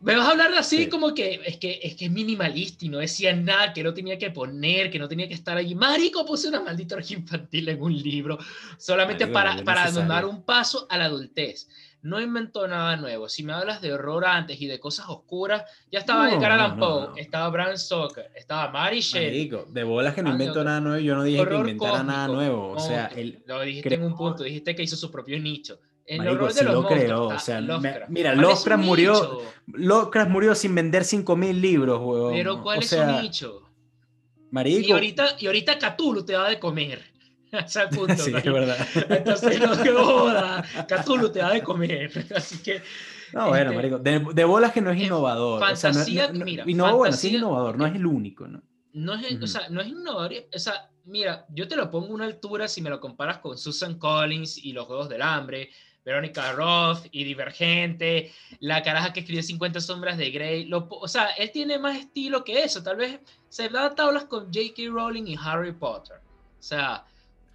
me 0.00 0.16
vas 0.16 0.26
a 0.26 0.30
hablar 0.30 0.54
así 0.54 0.88
como 0.88 1.14
que 1.14 1.40
es, 1.44 1.58
que 1.58 1.80
es 1.82 1.96
que 1.96 2.06
es 2.06 2.10
minimalista 2.10 2.84
y 2.84 2.88
no 2.88 2.98
decía 2.98 3.34
nada, 3.34 3.72
que 3.72 3.82
no 3.82 3.92
tenía 3.92 4.16
que 4.16 4.30
poner, 4.30 4.90
que 4.90 4.98
no 4.98 5.08
tenía 5.08 5.28
que 5.28 5.34
estar 5.34 5.56
allí. 5.56 5.74
Marico, 5.74 6.24
puse 6.24 6.48
una 6.48 6.60
maldita 6.60 6.96
orgía 6.96 7.18
infantil 7.18 7.68
en 7.68 7.82
un 7.82 7.96
libro, 7.96 8.38
solamente 8.78 9.26
para, 9.26 9.62
para 9.64 9.90
dar 9.90 10.24
un 10.24 10.42
paso 10.42 10.86
a 10.88 10.98
la 10.98 11.06
adultez 11.06 11.68
no 12.02 12.20
inventó 12.20 12.68
nada 12.68 12.96
nuevo. 12.96 13.28
Si 13.28 13.42
me 13.42 13.52
hablas 13.52 13.80
de 13.80 13.92
horror 13.92 14.24
antes 14.24 14.60
y 14.60 14.66
de 14.66 14.78
cosas 14.78 15.06
oscuras, 15.08 15.64
ya 15.90 15.98
estaba 15.98 16.32
Edgar 16.32 16.52
Allan 16.52 16.78
Poe, 16.78 17.20
estaba 17.20 17.48
Bram 17.48 17.76
Stoker, 17.76 18.30
estaba 18.34 18.70
Mary 18.70 19.00
Shelley. 19.00 19.50
de 19.68 19.84
bolas 19.84 20.14
que 20.14 20.22
no 20.22 20.30
inventó 20.30 20.62
nada 20.62 20.80
nuevo, 20.80 21.00
yo 21.00 21.14
no 21.16 21.24
dije 21.24 21.46
que 21.46 21.54
inventara 21.54 22.02
nada 22.02 22.28
nuevo. 22.28 22.70
O 22.70 22.78
sea, 22.80 23.06
él 23.06 23.42
lo 23.46 23.60
dijiste 23.62 23.94
en 23.94 24.04
un 24.04 24.16
punto, 24.16 24.44
dijiste 24.44 24.74
que 24.74 24.82
hizo 24.82 24.96
su 24.96 25.10
propio 25.10 25.38
nicho. 25.38 25.78
El 26.06 26.26
horror 26.28 26.52
de 26.52 26.62
los 26.62 26.74
lo 26.74 26.86
creo, 26.86 27.26
o 27.26 27.38
sea, 27.40 27.60
mira, 28.08 28.34
Lovecraft 28.34 28.84
murió, 28.84 29.42
Lovecraft 29.66 30.30
murió 30.30 30.54
sin 30.54 30.72
vender 30.72 31.04
5000 31.04 31.60
libros, 31.60 32.00
huevón. 32.00 32.32
Pero 32.32 32.62
¿cuál 32.62 32.78
es 32.78 32.88
su 32.90 33.04
nicho? 33.04 33.62
Marico. 34.52 34.86
Y 34.86 34.92
ahorita, 34.92 35.26
y 35.40 35.46
ahorita 35.46 35.78
Cthulhu 35.78 36.24
te 36.24 36.36
va 36.36 36.48
de 36.48 36.60
comer. 36.60 37.15
Ese 37.64 37.66
es 37.66 37.76
el 37.76 37.88
punto. 37.96 38.16
Sí, 38.16 38.32
es 38.34 38.44
verdad. 38.44 38.76
Entonces, 39.08 39.60
no 39.60 39.76
te 39.76 39.90
jodas, 39.92 40.66
Cthulhu 40.86 41.30
te 41.30 41.38
da 41.40 41.50
de 41.50 41.62
comer. 41.62 42.10
Así 42.36 42.58
que, 42.62 42.82
No, 43.32 43.48
bueno, 43.48 43.70
Este, 43.72 43.76
marico, 43.76 43.98
de, 43.98 44.34
de 44.34 44.44
bolas 44.44 44.72
que 44.72 44.80
no 44.80 44.90
es 44.90 45.00
innovador. 45.02 45.62
o 45.62 45.76
sea, 45.76 45.90
no- 45.90 45.94
fantasía, 45.96 46.32
no- 46.32 46.44
mira, 46.44 46.64
y 46.66 46.74
no, 46.74 46.96
bueno, 46.96 47.16
sí 47.16 47.28
es 47.28 47.32
fantasía- 47.32 47.38
innovador, 47.38 47.76
no 47.78 47.86
es 47.86 47.94
el 47.94 48.06
único, 48.06 48.46
¿no? 48.46 48.62
no 48.92 49.14
es, 49.14 49.42
o 49.42 49.46
sea, 49.46 49.68
no 49.68 49.80
es 49.82 49.88
innovador. 49.88 50.32
O 50.54 50.58
sea, 50.58 50.88
mira, 51.04 51.44
yo 51.50 51.68
te 51.68 51.76
lo 51.76 51.90
pongo 51.90 52.06
a 52.06 52.14
una 52.14 52.24
altura 52.24 52.66
si 52.66 52.80
me 52.80 52.88
lo 52.90 52.98
comparas 52.98 53.38
con 53.38 53.58
Susan 53.58 53.98
Collins 53.98 54.56
y 54.58 54.72
los 54.72 54.86
Juegos 54.86 55.08
del 55.10 55.20
Hambre, 55.20 55.68
Verónica 56.02 56.52
Roth 56.52 57.06
y 57.10 57.24
Divergente, 57.24 58.32
la 58.60 58.82
caraja 58.82 59.12
que 59.12 59.20
escribió 59.20 59.42
50 59.42 59.80
sombras 59.80 60.16
de 60.16 60.30
Grey. 60.30 60.64
Lo, 60.66 60.86
o 60.88 61.08
sea, 61.08 61.26
él 61.30 61.50
tiene 61.52 61.78
más 61.78 61.98
estilo 61.98 62.42
que 62.44 62.62
eso. 62.62 62.82
Tal 62.82 62.96
vez 62.96 63.18
se 63.50 63.68
da 63.68 63.94
tablas 63.94 64.24
con 64.24 64.44
J.K. 64.46 64.82
Rowling 64.88 65.24
y 65.26 65.36
Harry 65.42 65.72
Potter. 65.72 66.16
O 66.58 66.62
sea, 66.62 67.04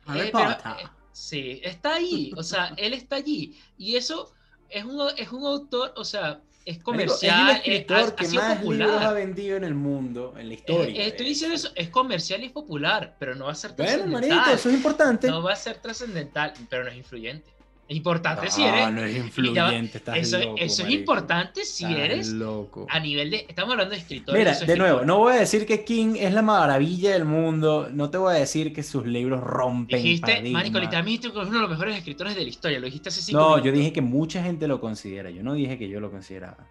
Harry 0.06 0.28
eh, 0.28 0.30
pero, 0.34 0.46
Potter. 0.58 0.72
eh, 0.86 0.88
sí, 1.12 1.62
está 1.64 1.96
ahí. 1.96 2.32
O 2.38 2.44
sea, 2.44 2.74
él 2.78 2.94
está 2.94 3.18
allí. 3.18 3.58
Y 3.78 3.96
eso 3.96 4.32
es 4.70 4.84
un, 4.86 5.00
es 5.18 5.32
un 5.32 5.46
autor, 5.46 5.94
o 5.98 6.04
sea, 6.06 6.42
es 6.64 6.76
Marico, 6.78 6.84
comercial. 6.84 7.50
es 7.50 7.56
el 7.66 7.74
escritor 7.74 7.98
ha- 7.98 8.08
ha 8.08 8.16
que 8.16 8.26
sido 8.26 8.42
más 8.44 8.58
popular. 8.60 8.88
libros 8.88 9.04
ha 9.06 9.14
vendido 9.14 9.58
en 9.58 9.64
el 9.64 9.74
mundo, 9.76 10.34
en 10.38 10.48
la 10.48 10.54
Eh, 10.54 10.58
historia. 10.58 11.04
eh, 11.04 11.08
estoy 11.08 11.26
diciendo 11.26 11.56
eso, 11.56 11.70
es 11.76 11.90
comercial 11.90 12.44
y 12.44 12.50
popular, 12.50 13.16
pero 13.20 13.34
no 13.36 13.46
va 13.46 13.52
a 13.52 13.56
ser 13.56 13.72
Bueno, 13.72 13.92
trascendental. 13.92 14.30
marico, 14.38 14.52
eso 14.56 14.70
es 14.70 14.76
importante. 14.76 15.28
No 15.28 15.42
va 15.42 15.54
a 15.54 15.56
ser 15.56 15.78
trascendental, 15.82 16.54
pero 16.70 16.84
no 16.84 16.92
es 16.92 16.98
influyente. 16.98 17.50
Importante 17.94 18.50
si 18.50 18.62
No, 18.62 18.68
eres. 18.70 18.92
no 18.94 19.04
es 19.04 19.18
influyente, 19.18 19.98
estás 19.98 20.18
eso 20.18 20.40
loco, 20.40 20.56
eso 20.58 20.84
es 20.84 20.90
importante 20.92 21.66
si 21.66 21.84
Estás 21.84 22.00
eres 22.00 22.30
loco. 22.30 22.88
a 22.90 23.00
nivel 23.02 23.30
de. 23.32 23.46
Estamos 23.50 23.72
hablando 23.72 23.94
de 23.94 24.00
escritores. 24.00 24.40
Mira, 24.40 24.58
de 24.66 24.78
nuevo, 24.78 25.02
no 25.04 25.18
voy 25.18 25.34
a 25.36 25.40
decir 25.40 25.66
que 25.66 25.84
King 25.84 26.16
es 26.18 26.34
la 26.34 26.42
maravilla 26.42 27.12
del 27.12 27.26
mundo, 27.26 27.90
no 27.92 28.10
te 28.10 28.18
voy 28.18 28.34
a 28.34 28.40
decir 28.40 28.72
que 28.74 28.82
sus 28.82 29.06
libros 29.06 29.42
rompen 29.42 30.02
Dijiste. 30.02 30.42
Marico, 30.52 30.80
literalmente 30.80 31.28
es 31.28 31.34
uno 31.34 31.46
de 31.52 31.60
los 31.60 31.70
mejores 31.70 31.98
escritores 31.98 32.34
de 32.36 32.44
la 32.44 32.50
historia. 32.50 32.80
Lo 32.80 32.86
dijiste 32.86 33.10
hace 33.10 33.22
cinco 33.22 33.40
No, 33.40 33.46
minutos. 33.50 33.66
yo 33.66 33.72
dije 33.74 33.92
que 33.92 34.02
mucha 34.02 34.42
gente 34.42 34.68
lo 34.70 34.80
considera, 34.80 35.30
yo 35.30 35.44
no 35.44 35.54
dije 35.54 35.78
que 35.78 35.90
yo 35.90 36.00
lo 36.00 36.10
consideraba. 36.10 36.66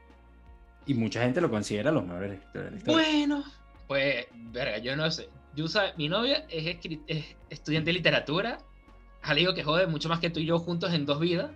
Y 0.87 0.95
mucha 0.95 1.23
gente 1.23 1.41
lo 1.43 1.51
considera 1.51 1.91
los 1.93 2.05
mejores 2.07 2.33
escritores 2.33 2.65
de 2.65 2.71
la 2.71 2.77
historia. 2.79 3.07
Bueno, 3.13 3.45
pues, 3.87 4.27
verga, 4.33 4.79
yo 4.79 4.97
no 4.97 5.11
sé. 5.11 5.29
Yo, 5.55 5.67
mi 5.99 6.09
novia 6.09 6.47
es, 6.49 6.79
es 7.07 7.25
estudiante 7.51 7.89
de 7.91 7.93
literatura. 7.93 8.59
Es 9.23 9.29
algo 9.31 9.55
que 9.55 9.63
jode 9.63 9.87
mucho 9.87 10.09
más 10.09 10.21
que 10.21 10.31
tú 10.31 10.41
y 10.41 10.47
yo 10.47 10.59
juntos 10.59 10.93
en 10.93 11.07
dos 11.07 11.21
vidas. 11.21 11.51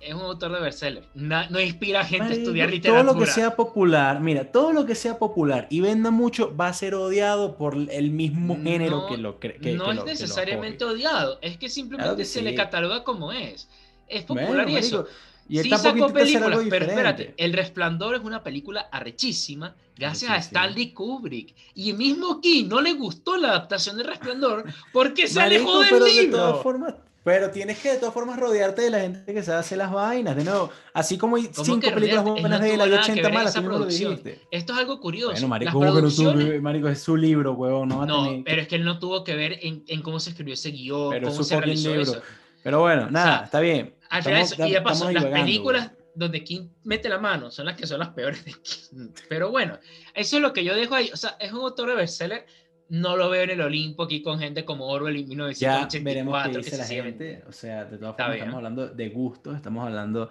Es 0.00 0.14
un 0.14 0.22
autor 0.22 0.52
de 0.52 0.60
bestseller. 0.60 1.04
Na- 1.14 1.48
no 1.48 1.60
inspira 1.60 2.00
a 2.00 2.04
gente 2.04 2.26
a 2.26 2.36
estudiar 2.36 2.68
literatura. 2.68 3.04
Todo 3.04 3.14
lo 3.14 3.20
que 3.24 3.30
sea 3.30 3.54
popular, 3.54 4.18
mira, 4.20 4.50
todo 4.50 4.72
lo 4.72 4.84
que 4.84 4.96
sea 4.96 5.16
popular 5.16 5.68
y 5.70 5.80
venda 5.80 6.10
mucho 6.10 6.54
va 6.56 6.66
a 6.66 6.72
ser 6.72 6.96
odiado 6.96 7.56
por 7.56 7.76
el 7.76 8.10
mismo 8.10 8.56
género 8.60 9.02
No, 9.02 9.06
que 9.06 9.16
lo 9.16 9.38
cree. 9.38 9.54
no 9.58 9.84
que 9.84 9.90
es 9.92 9.96
lo- 9.96 10.04
necesariamente 10.04 10.84
odiado, 10.84 11.38
es 11.40 11.56
que 11.56 11.68
simplemente 11.68 12.04
Claro 12.06 12.16
que 12.16 12.24
se 12.24 12.40
sí. 12.40 12.44
le 12.44 12.54
cataloga 12.56 13.04
como 13.04 13.30
es. 13.32 13.68
Es 14.08 14.26
Bueno, 14.26 14.42
popular 14.48 14.68
y 14.70 14.76
eso. 14.76 14.96
marico, 15.02 15.16
y 15.48 15.58
él 15.58 15.64
sí 15.64 15.70
sacó 15.70 16.12
películas, 16.12 16.58
pero 16.70 16.86
espérate. 16.86 17.34
El 17.36 17.52
Resplandor 17.52 18.14
es 18.14 18.20
una 18.22 18.42
película 18.42 18.88
arrechísima 18.92 19.74
gracias 19.96 20.30
a. 20.30 20.36
Stanley 20.36 20.92
Kubrick. 20.92 21.54
Y 21.74 21.92
mismo 21.92 22.40
King 22.40 22.66
no 22.68 22.80
le 22.80 22.92
gustó 22.94 23.36
la 23.36 23.48
adaptación 23.50 23.96
de 23.96 24.04
Resplandor 24.04 24.64
porque 24.92 25.28
se 25.28 25.38
Marico, 25.38 25.62
alejó 25.62 25.80
del 25.80 25.88
pero 25.90 26.04
de 26.04 26.26
todas 26.28 26.62
formas, 26.62 26.94
pero 27.24 27.50
tienes 27.50 27.78
que 27.78 27.90
de 27.92 27.98
todas 27.98 28.12
formas 28.12 28.36
rodearte 28.38 28.82
de 28.82 28.90
la 28.90 28.98
gente 29.00 29.32
que 29.32 29.42
sabe 29.44 29.58
hacer 29.60 29.78
las 29.78 29.92
vainas. 29.92 30.34
De 30.34 30.42
nuevo, 30.44 30.70
así 30.92 31.16
como 31.18 31.36
hay 31.36 31.44
¿Cómo 31.48 31.64
cinco 31.64 31.90
películas 31.94 32.24
buenas 32.24 32.58
no 32.60 32.66
de 32.66 32.72
que 32.72 32.82
80 32.82 33.14
ver 33.14 33.24
en 33.26 33.34
malas, 33.34 33.54
tú 33.54 33.60
lo 33.62 33.68
producción. 33.68 34.10
dijiste. 34.16 34.40
Esto 34.50 34.72
es 34.72 34.78
algo 34.80 34.98
curioso. 35.00 35.32
Bueno, 35.32 35.48
marico, 35.48 35.66
Las 35.66 35.72
¿cómo 35.74 35.84
que 35.86 35.88
no 35.90 35.94
producciones- 36.08 36.48
ver? 36.48 36.62
Marico, 36.62 36.88
es 36.88 37.00
su 37.00 37.16
libro, 37.16 37.52
huevón, 37.52 37.90
no 37.90 38.04
No, 38.06 38.24
tener... 38.24 38.44
pero 38.44 38.62
es 38.62 38.66
que 38.68 38.74
él 38.76 38.84
no 38.84 38.98
tuvo 38.98 39.22
que 39.22 39.36
ver 39.36 39.58
en, 39.62 39.84
en 39.86 40.02
cómo 40.02 40.18
se 40.18 40.30
escribió 40.30 40.54
ese 40.54 40.70
guion, 40.72 41.10
Pero 41.10 41.28
cómo 41.30 41.42
se 41.44 41.56
realizó 41.60 41.88
libro. 41.90 42.02
eso. 42.02 42.22
Pero 42.62 42.80
bueno, 42.80 43.10
nada, 43.10 43.36
sea, 43.38 43.44
está 43.44 43.60
bien. 43.60 43.94
Al 44.10 44.22
final, 44.22 44.40
Estamos- 44.42 44.60
eso- 44.60 44.68
y 44.68 44.72
de 44.74 44.82
paso, 44.82 45.10
las 45.10 45.24
películas 45.24 45.92
donde 46.14 46.44
King 46.44 46.68
mete 46.84 47.08
la 47.08 47.18
mano 47.18 47.50
son 47.50 47.66
las 47.66 47.76
que 47.76 47.86
son 47.86 47.98
las 48.00 48.10
peores 48.10 48.44
de 48.44 48.52
King. 48.52 49.08
Pero 49.28 49.50
bueno, 49.50 49.78
eso 50.14 50.36
es 50.36 50.42
lo 50.42 50.52
que 50.52 50.62
yo 50.64 50.74
dejo 50.74 50.94
ahí. 50.94 51.10
O 51.12 51.16
sea, 51.16 51.36
es 51.40 51.52
un 51.52 51.60
autor 51.60 51.88
de 51.90 51.94
bestseller. 51.96 52.44
No 52.88 53.16
lo 53.16 53.30
veo 53.30 53.44
en 53.44 53.50
el 53.50 53.60
Olimpo 53.62 54.02
aquí 54.02 54.20
con 54.20 54.38
gente 54.38 54.66
como 54.66 54.86
Orwell 54.86 55.16
en 55.16 55.22
Ya 55.22 55.28
1984. 55.28 56.00
veremos 56.04 56.42
qué 56.44 56.50
que 56.50 56.56
dice 56.58 56.70
se 56.70 56.76
la 56.76 56.84
sigue 56.84 57.02
gente. 57.04 57.42
O 57.48 57.52
sea, 57.52 57.86
de 57.86 57.96
todas 57.96 58.14
formas, 58.16 58.34
estamos 58.36 58.54
hablando 58.56 58.86
de 58.88 59.08
gustos, 59.08 59.56
estamos 59.56 59.86
hablando. 59.86 60.28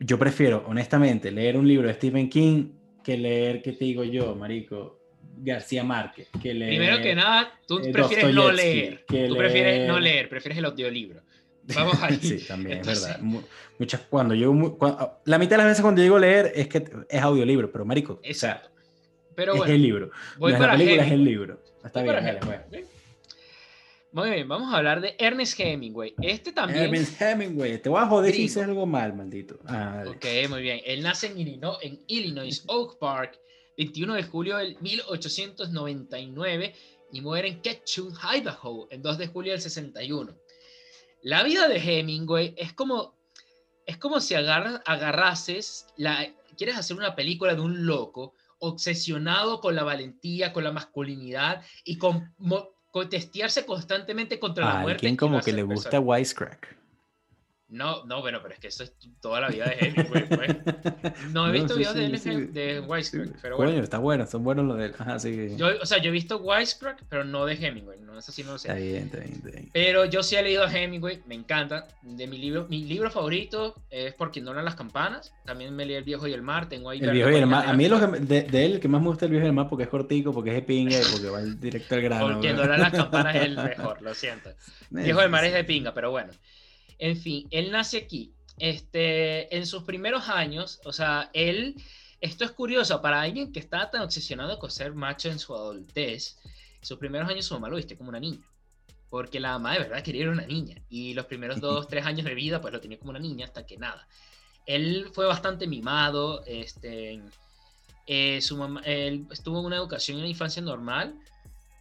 Yo 0.00 0.18
prefiero, 0.18 0.64
honestamente, 0.68 1.30
leer 1.30 1.56
un 1.56 1.66
libro 1.66 1.88
de 1.88 1.94
Stephen 1.94 2.28
King 2.28 2.68
que 3.02 3.16
leer, 3.16 3.62
¿qué 3.62 3.72
te 3.72 3.86
digo 3.86 4.04
yo, 4.04 4.34
Marico? 4.34 5.00
García 5.38 5.82
Márquez. 5.82 6.28
Que 6.42 6.52
leer, 6.52 6.70
Primero 6.76 7.02
que 7.02 7.14
nada, 7.14 7.58
tú 7.66 7.78
eh, 7.78 7.90
prefieres 7.90 8.34
no 8.34 8.52
leer. 8.52 9.04
que 9.06 9.26
Tú 9.26 9.36
prefieres 9.36 9.76
leer- 9.78 9.88
no 9.88 9.98
leer, 9.98 10.28
prefieres 10.28 10.58
el 10.58 10.64
audiolibro. 10.66 11.22
Vamos 11.74 12.02
ahí. 12.02 12.18
Sí, 12.22 12.38
también, 12.46 12.78
Entonces- 12.78 13.02
es 13.04 13.08
verdad. 13.08 13.20
Mu- 13.22 13.42
Muchas, 13.78 14.00
cuando 14.02 14.34
yo, 14.34 14.52
mu- 14.52 14.78
cua- 14.78 15.18
la 15.24 15.38
mitad 15.38 15.50
de 15.52 15.56
las 15.58 15.66
veces 15.66 15.82
cuando 15.82 16.00
digo 16.00 16.18
leer 16.18 16.52
es 16.54 16.68
que 16.68 16.84
es 17.08 17.20
audiolibro, 17.22 17.72
pero 17.72 17.84
Marico, 17.84 18.14
o 18.14 18.20
sea, 18.22 18.30
Exacto. 18.30 18.70
Pero 19.34 19.52
es 19.54 19.58
bueno, 19.58 19.74
el 19.74 19.82
libro. 19.82 20.10
voy 20.38 20.52
no 20.52 20.58
para 20.58 20.72
la 20.74 20.78
película, 20.78 21.02
es 21.02 21.08
el 21.08 21.12
Hemingway. 21.14 21.34
libro. 21.34 21.60
Está 21.84 22.00
Voy 22.00 22.02
bien, 22.10 22.14
dale, 22.24 22.38
Hemingway, 22.38 22.60
pues. 22.70 22.84
Muy 24.12 24.30
bien, 24.30 24.46
vamos 24.46 24.72
a 24.72 24.76
hablar 24.76 25.00
de 25.00 25.16
Ernest 25.18 25.58
Hemingway. 25.58 26.14
Este 26.22 26.52
también. 26.52 26.84
Ernest 26.84 27.20
Hemingway, 27.20 27.82
te 27.82 27.88
voy 27.88 28.00
a 28.00 28.06
joder 28.06 28.32
si 28.32 28.42
hice 28.44 28.62
algo 28.62 28.86
mal, 28.86 29.12
maldito. 29.12 29.58
Ah. 29.66 30.04
Ok, 30.06 30.24
muy 30.48 30.62
bien. 30.62 30.80
Él 30.84 31.02
nace 31.02 31.26
en 31.26 31.36
Illinois, 31.40 31.78
en 31.82 32.00
Illinois, 32.06 32.62
Oak 32.68 32.98
Park, 33.00 33.40
21 33.76 34.14
de 34.14 34.22
julio 34.22 34.56
del 34.58 34.76
1899 34.80 36.74
y 37.12 37.20
muere 37.20 37.48
en 37.48 37.60
Ketchum, 37.60 38.12
Idaho, 38.36 38.86
el 38.90 39.02
2 39.02 39.18
de 39.18 39.26
julio 39.26 39.50
del 39.52 39.60
61. 39.60 40.32
La 41.24 41.42
vida 41.42 41.68
de 41.68 41.78
Hemingway 41.78 42.54
es 42.56 42.72
como, 42.74 43.14
es 43.86 43.96
como 43.96 44.20
si 44.20 44.34
agarras, 44.34 44.80
agarrases, 44.84 45.86
la, 45.96 46.26
quieres 46.56 46.76
hacer 46.76 46.96
una 46.96 47.14
película 47.16 47.54
de 47.54 47.60
un 47.62 47.86
loco 47.86 48.34
obsesionado 48.58 49.60
con 49.60 49.74
la 49.74 49.84
valentía, 49.84 50.52
con 50.52 50.64
la 50.64 50.70
masculinidad 50.72 51.62
y 51.82 51.96
con, 51.98 52.32
mo- 52.38 52.68
con 52.90 53.08
testearse 53.08 53.64
constantemente 53.66 54.38
contra 54.38 54.64
la 54.66 54.80
muerte. 54.82 54.98
alguien 55.06 55.16
como 55.16 55.40
que 55.40 55.52
le 55.52 55.62
gusta 55.62 55.98
Wisecrack. 55.98 56.76
No, 57.68 58.04
no, 58.04 58.20
bueno, 58.20 58.40
pero 58.42 58.54
es 58.54 58.60
que 58.60 58.68
eso 58.68 58.84
es 58.84 58.92
toda 59.20 59.40
la 59.40 59.48
vida 59.48 59.64
de 59.64 59.86
Hemingway, 59.86 60.28
pues. 60.28 60.56
No 61.32 61.48
he 61.48 61.52
visto 61.52 61.74
sí, 61.74 61.80
videos 61.80 61.94
de, 61.94 62.18
sí, 62.18 62.28
él 62.28 62.46
sí. 62.46 62.52
de 62.52 62.80
Wisecrack, 62.80 63.26
Sí, 63.26 63.32
pero 63.40 63.56
Coño, 63.56 63.70
bueno. 63.70 63.82
está 63.82 63.98
bueno, 63.98 64.26
son 64.26 64.44
buenos 64.44 64.66
los 64.66 64.76
de 64.78 64.86
él. 64.86 64.94
Ajá, 64.98 65.18
sí. 65.18 65.54
Yo, 65.56 65.68
o 65.80 65.86
sea, 65.86 65.98
yo 65.98 66.10
he 66.10 66.12
visto 66.12 66.38
Wisecrack, 66.38 67.04
pero 67.08 67.24
no 67.24 67.46
de 67.46 67.54
Hemingway, 67.54 68.00
no, 68.00 68.18
eso 68.18 68.32
sí 68.32 68.44
no 68.44 68.52
lo 68.52 68.58
sé. 68.58 68.68
Está 68.68 68.80
bien, 68.80 69.04
está 69.04 69.18
bien, 69.18 69.32
está 69.32 69.50
bien. 69.50 69.70
Pero 69.72 70.04
yo 70.04 70.22
sí 70.22 70.36
he 70.36 70.42
leído 70.42 70.62
a 70.62 70.72
Hemingway, 70.72 71.22
me 71.26 71.34
encanta. 71.34 71.88
De 72.02 72.26
mi 72.26 72.36
libro, 72.36 72.66
mi 72.68 72.84
libro 72.84 73.10
favorito 73.10 73.74
es 73.90 74.12
Por 74.14 74.30
quien 74.30 74.44
donan 74.44 74.64
las 74.64 74.76
campanas. 74.76 75.32
También 75.44 75.74
me 75.74 75.86
leí 75.86 75.96
El 75.96 76.04
viejo 76.04 76.28
y 76.28 76.32
el 76.32 76.42
mar, 76.42 76.68
tengo 76.68 76.90
ahí 76.90 77.00
El 77.00 77.10
viejo 77.12 77.30
y 77.30 77.36
el 77.36 77.46
mar. 77.46 77.66
A 77.66 77.72
mí 77.72 77.88
de, 77.88 78.42
de 78.42 78.66
él 78.66 78.74
el 78.74 78.80
que 78.80 78.88
más 78.88 79.00
me 79.00 79.08
gusta 79.08 79.24
el 79.24 79.30
viejo 79.30 79.46
y 79.46 79.48
el 79.48 79.54
mar 79.54 79.68
porque 79.68 79.84
es 79.84 79.88
cortico, 79.88 80.32
porque 80.32 80.50
es 80.50 80.56
de 80.56 80.62
pinga 80.62 80.98
y 80.98 81.02
porque 81.12 81.30
va 81.30 81.40
directo 81.40 81.94
al 81.94 82.02
grano. 82.02 82.26
Por 82.26 82.40
quien 82.40 82.56
donan 82.56 82.80
las 82.80 82.92
campanas 82.92 83.36
es 83.36 83.42
el 83.42 83.56
mejor, 83.56 84.02
lo 84.02 84.14
siento. 84.14 84.50
Viejo 84.90 85.20
del 85.20 85.30
mar 85.30 85.44
es 85.44 85.54
de 85.54 85.64
pinga, 85.64 85.94
pero 85.94 86.10
bueno. 86.10 86.30
En 86.98 87.16
fin, 87.16 87.46
él 87.50 87.70
nace 87.70 87.98
aquí. 87.98 88.32
Este, 88.58 89.54
en 89.56 89.66
sus 89.66 89.82
primeros 89.82 90.28
años, 90.28 90.80
o 90.84 90.92
sea, 90.92 91.30
él, 91.32 91.74
esto 92.20 92.44
es 92.44 92.52
curioso, 92.52 93.00
para 93.02 93.20
alguien 93.20 93.52
que 93.52 93.60
estaba 93.60 93.90
tan 93.90 94.02
obsesionado 94.02 94.58
con 94.58 94.70
ser 94.70 94.94
macho 94.94 95.28
en 95.28 95.38
su 95.38 95.54
adultez, 95.54 96.38
sus 96.80 96.98
primeros 96.98 97.28
años 97.28 97.46
su 97.46 97.54
mamá 97.54 97.68
lo 97.68 97.76
viste 97.76 97.96
como 97.96 98.10
una 98.10 98.20
niña. 98.20 98.44
Porque 99.10 99.40
la 99.40 99.52
mamá 99.52 99.74
de 99.74 99.80
verdad 99.80 100.02
quería 100.02 100.22
era 100.22 100.32
una 100.32 100.46
niña. 100.46 100.76
Y 100.88 101.14
los 101.14 101.26
primeros 101.26 101.60
dos, 101.60 101.88
tres 101.88 102.04
años 102.04 102.24
de 102.24 102.34
vida, 102.34 102.60
pues 102.60 102.72
lo 102.72 102.80
tenía 102.80 102.98
como 102.98 103.10
una 103.10 103.20
niña 103.20 103.46
hasta 103.46 103.66
que 103.66 103.76
nada. 103.76 104.06
Él 104.66 105.10
fue 105.12 105.26
bastante 105.26 105.66
mimado, 105.66 106.42
este, 106.46 107.20
eh, 108.06 108.40
su 108.40 108.56
mamá, 108.56 108.82
él 108.84 109.26
estuvo 109.30 109.60
en 109.60 109.66
una 109.66 109.76
educación 109.76 110.16
en 110.16 110.22
una 110.22 110.30
infancia 110.30 110.62
normal, 110.62 111.18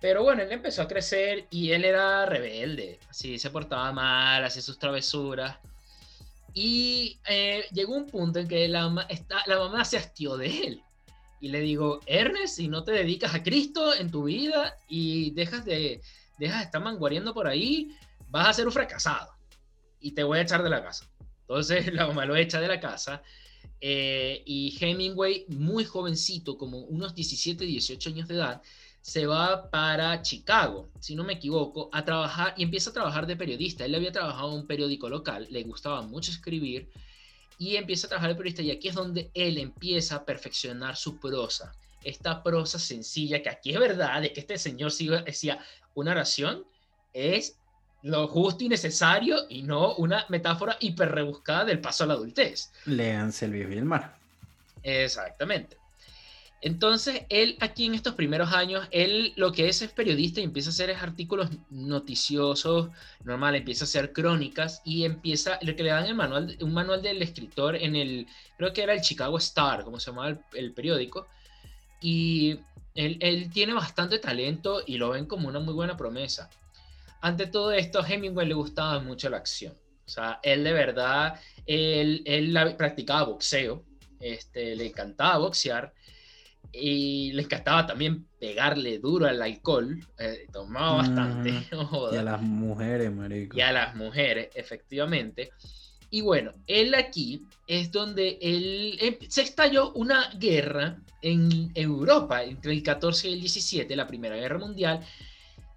pero 0.03 0.21
bueno, 0.21 0.41
él 0.41 0.51
empezó 0.51 0.81
a 0.81 0.87
crecer 0.89 1.47
y 1.49 1.71
él 1.71 1.85
era 1.85 2.25
rebelde, 2.25 2.99
así 3.09 3.39
se 3.39 3.49
portaba 3.49 3.89
mal, 3.93 4.43
hacía 4.43 4.61
sus 4.61 4.77
travesuras. 4.77 5.59
Y 6.53 7.21
eh, 7.25 7.63
llegó 7.71 7.95
un 7.95 8.07
punto 8.07 8.37
en 8.37 8.49
que 8.49 8.67
la, 8.67 8.89
mamá 8.89 9.85
se 9.85 9.95
hastió 9.95 10.35
de 10.35 10.67
él. 10.67 10.83
Y 11.39 11.47
le 11.47 11.61
digo, 11.61 12.01
Ernest, 12.05 12.57
si 12.57 12.67
no 12.67 12.83
te 12.83 12.91
dedicas 12.91 13.33
a 13.33 13.43
Cristo 13.43 13.95
en 13.95 14.11
tu 14.11 14.25
vida 14.25 14.75
y 14.89 15.31
dejas 15.31 15.63
de, 15.63 16.01
dejas 16.37 16.59
de 16.59 16.65
estar 16.65 16.83
manguareando 16.83 17.33
por 17.33 17.47
ahí, 17.47 17.95
vas 18.27 18.49
a 18.49 18.53
ser 18.55 18.67
un 18.67 18.73
fracasado. 18.73 19.33
Y 20.01 20.11
te 20.11 20.23
voy 20.23 20.39
a 20.39 20.41
echar 20.41 20.63
de 20.63 20.69
la 20.69 20.83
casa. 20.83 21.09
Entonces 21.43 21.93
la 21.93 22.07
mamá 22.07 22.25
lo 22.25 22.35
echa 22.35 22.59
de 22.59 22.67
la 22.67 22.81
casa. 22.81 23.23
eh, 23.79 24.43
y 24.45 24.77
Hemingway, 24.81 25.45
muy 25.47 25.85
jovencito, 25.85 26.57
como 26.57 26.79
unos 26.79 27.15
17, 27.15 27.63
18 27.63 28.09
años 28.09 28.27
de 28.27 28.35
edad, 28.35 28.61
se 29.03 29.25
va 29.27 29.69
para 29.69 30.21
Chicago, 30.21 30.89
si 31.01 31.13
no 31.13 31.25
me 31.25 31.33
equivoco, 31.33 31.89
a 31.91 32.05
trabajar 32.05 32.53
y 32.55 32.63
empieza 32.63 32.89
a 32.89 32.93
trabajar 32.93 33.27
de 33.27 33.35
periodista. 33.35 33.83
Él 33.83 33.93
había 33.95 34.13
trabajado 34.13 34.53
en 34.53 34.61
un 34.61 34.65
periódico 34.65 35.09
local, 35.09 35.45
le 35.51 35.61
gustaba 35.63 36.01
mucho 36.03 36.31
escribir 36.31 36.89
y 37.57 37.75
empieza 37.75 38.07
a 38.07 38.11
trabajar 38.11 38.29
de 38.29 38.35
periodista 38.37 38.61
y 38.61 38.71
aquí 38.71 38.87
es 38.87 38.95
donde 38.95 39.29
él 39.33 39.57
empieza 39.57 40.15
a 40.15 40.25
perfeccionar 40.25 40.95
su 40.95 41.19
prosa. 41.19 41.75
Esta 42.01 42.41
prosa 42.41 42.79
sencilla, 42.79 43.43
que 43.43 43.49
aquí 43.49 43.73
es 43.73 43.79
verdad, 43.79 44.21
de 44.21 44.31
que 44.31 44.39
este 44.39 44.57
señor 44.57 44.93
decía 45.25 45.59
una 45.95 46.11
oración 46.11 46.63
es 47.11 47.57
lo 48.03 48.29
justo 48.29 48.63
y 48.63 48.69
necesario 48.69 49.35
y 49.49 49.63
no 49.63 49.95
una 49.95 50.25
metáfora 50.29 50.77
hiper 50.79 51.11
rebuscada 51.11 51.65
del 51.65 51.81
paso 51.81 52.05
a 52.05 52.07
la 52.07 52.13
adultez. 52.13 52.71
Léanse 52.85 53.45
el 53.45 53.51
viejo 53.51 53.73
y 53.73 53.79
el 53.79 53.85
mar. 53.85 54.17
Exactamente. 54.81 55.82
Entonces, 56.65 57.23
él 57.27 57.57
aquí 57.59 57.87
en 57.87 57.93
estos 57.93 58.15
primeros 58.15 58.53
años, 58.53 58.87
él 58.91 59.33
lo 59.35 59.51
que 59.51 59.67
es 59.67 59.81
es 59.81 59.91
periodista 59.91 60.39
y 60.39 60.45
empieza 60.45 60.69
a 60.69 60.71
hacer 60.71 60.91
artículos 60.91 61.49
noticiosos, 61.69 62.87
normal, 63.25 63.55
empieza 63.55 63.83
a 63.83 63.87
hacer 63.87 64.13
crónicas 64.13 64.81
y 64.85 65.03
empieza, 65.03 65.59
lo 65.61 65.75
que 65.75 65.83
le 65.83 65.89
dan 65.89 66.05
el 66.05 66.15
manual, 66.15 66.57
un 66.61 66.73
manual 66.73 67.01
del 67.01 67.21
escritor 67.21 67.75
en 67.75 67.97
el, 67.97 68.27
creo 68.55 68.71
que 68.71 68.81
era 68.81 68.93
el 68.93 69.01
Chicago 69.01 69.37
Star, 69.39 69.83
como 69.83 69.99
se 69.99 70.11
llamaba 70.11 70.39
el, 70.53 70.71
periódico, 70.71 71.27
y 71.99 72.57
él, 72.95 73.17
él, 73.19 73.49
tiene 73.51 73.73
bastante 73.73 74.19
talento 74.19 74.83
y 74.87 74.97
lo 74.97 75.09
ven 75.09 75.25
como 75.25 75.49
una 75.49 75.59
muy 75.59 75.73
buena 75.73 75.97
promesa. 75.97 76.49
Ante 77.19 77.47
todo 77.47 77.73
esto, 77.73 77.99
a 77.99 78.07
Hemingway 78.07 78.47
le 78.47 78.53
gustaba 78.53 79.01
mucho 79.01 79.29
la 79.29 79.35
acción. 79.35 79.73
O 80.05 80.09
sea, 80.09 80.39
él 80.41 80.63
de 80.63 80.71
verdad, 80.71 81.41
él, 81.65 82.23
él 82.25 82.75
practicaba 82.77 83.23
boxeo, 83.23 83.83
este, 84.21 84.77
le 84.77 84.87
encantaba 84.87 85.39
boxear 85.39 85.93
y 86.71 87.31
le 87.33 87.43
encantaba 87.43 87.85
también 87.85 88.27
pegarle 88.39 88.99
duro 88.99 89.27
al 89.27 89.41
alcohol, 89.41 89.99
eh, 90.17 90.47
tomaba 90.51 90.97
bastante. 90.97 91.49
y 92.11 92.15
a 92.15 92.23
las 92.23 92.41
mujeres, 92.41 93.11
marico. 93.11 93.57
Y 93.57 93.61
a 93.61 93.71
las 93.71 93.95
mujeres, 93.95 94.49
efectivamente. 94.55 95.51
Y 96.09 96.21
bueno, 96.21 96.51
él 96.67 96.93
aquí 96.93 97.47
es 97.67 97.91
donde 97.91 98.37
él, 98.41 98.97
em, 99.01 99.17
se 99.27 99.41
estalló 99.41 99.93
una 99.93 100.29
guerra 100.35 100.99
en 101.23 101.71
Europa 101.73 102.43
entre 102.43 102.73
el 102.73 102.83
14 102.83 103.29
y 103.29 103.33
el 103.33 103.39
17, 103.39 103.95
la 103.95 104.05
Primera 104.05 104.35
Guerra 104.35 104.59
Mundial, 104.59 105.03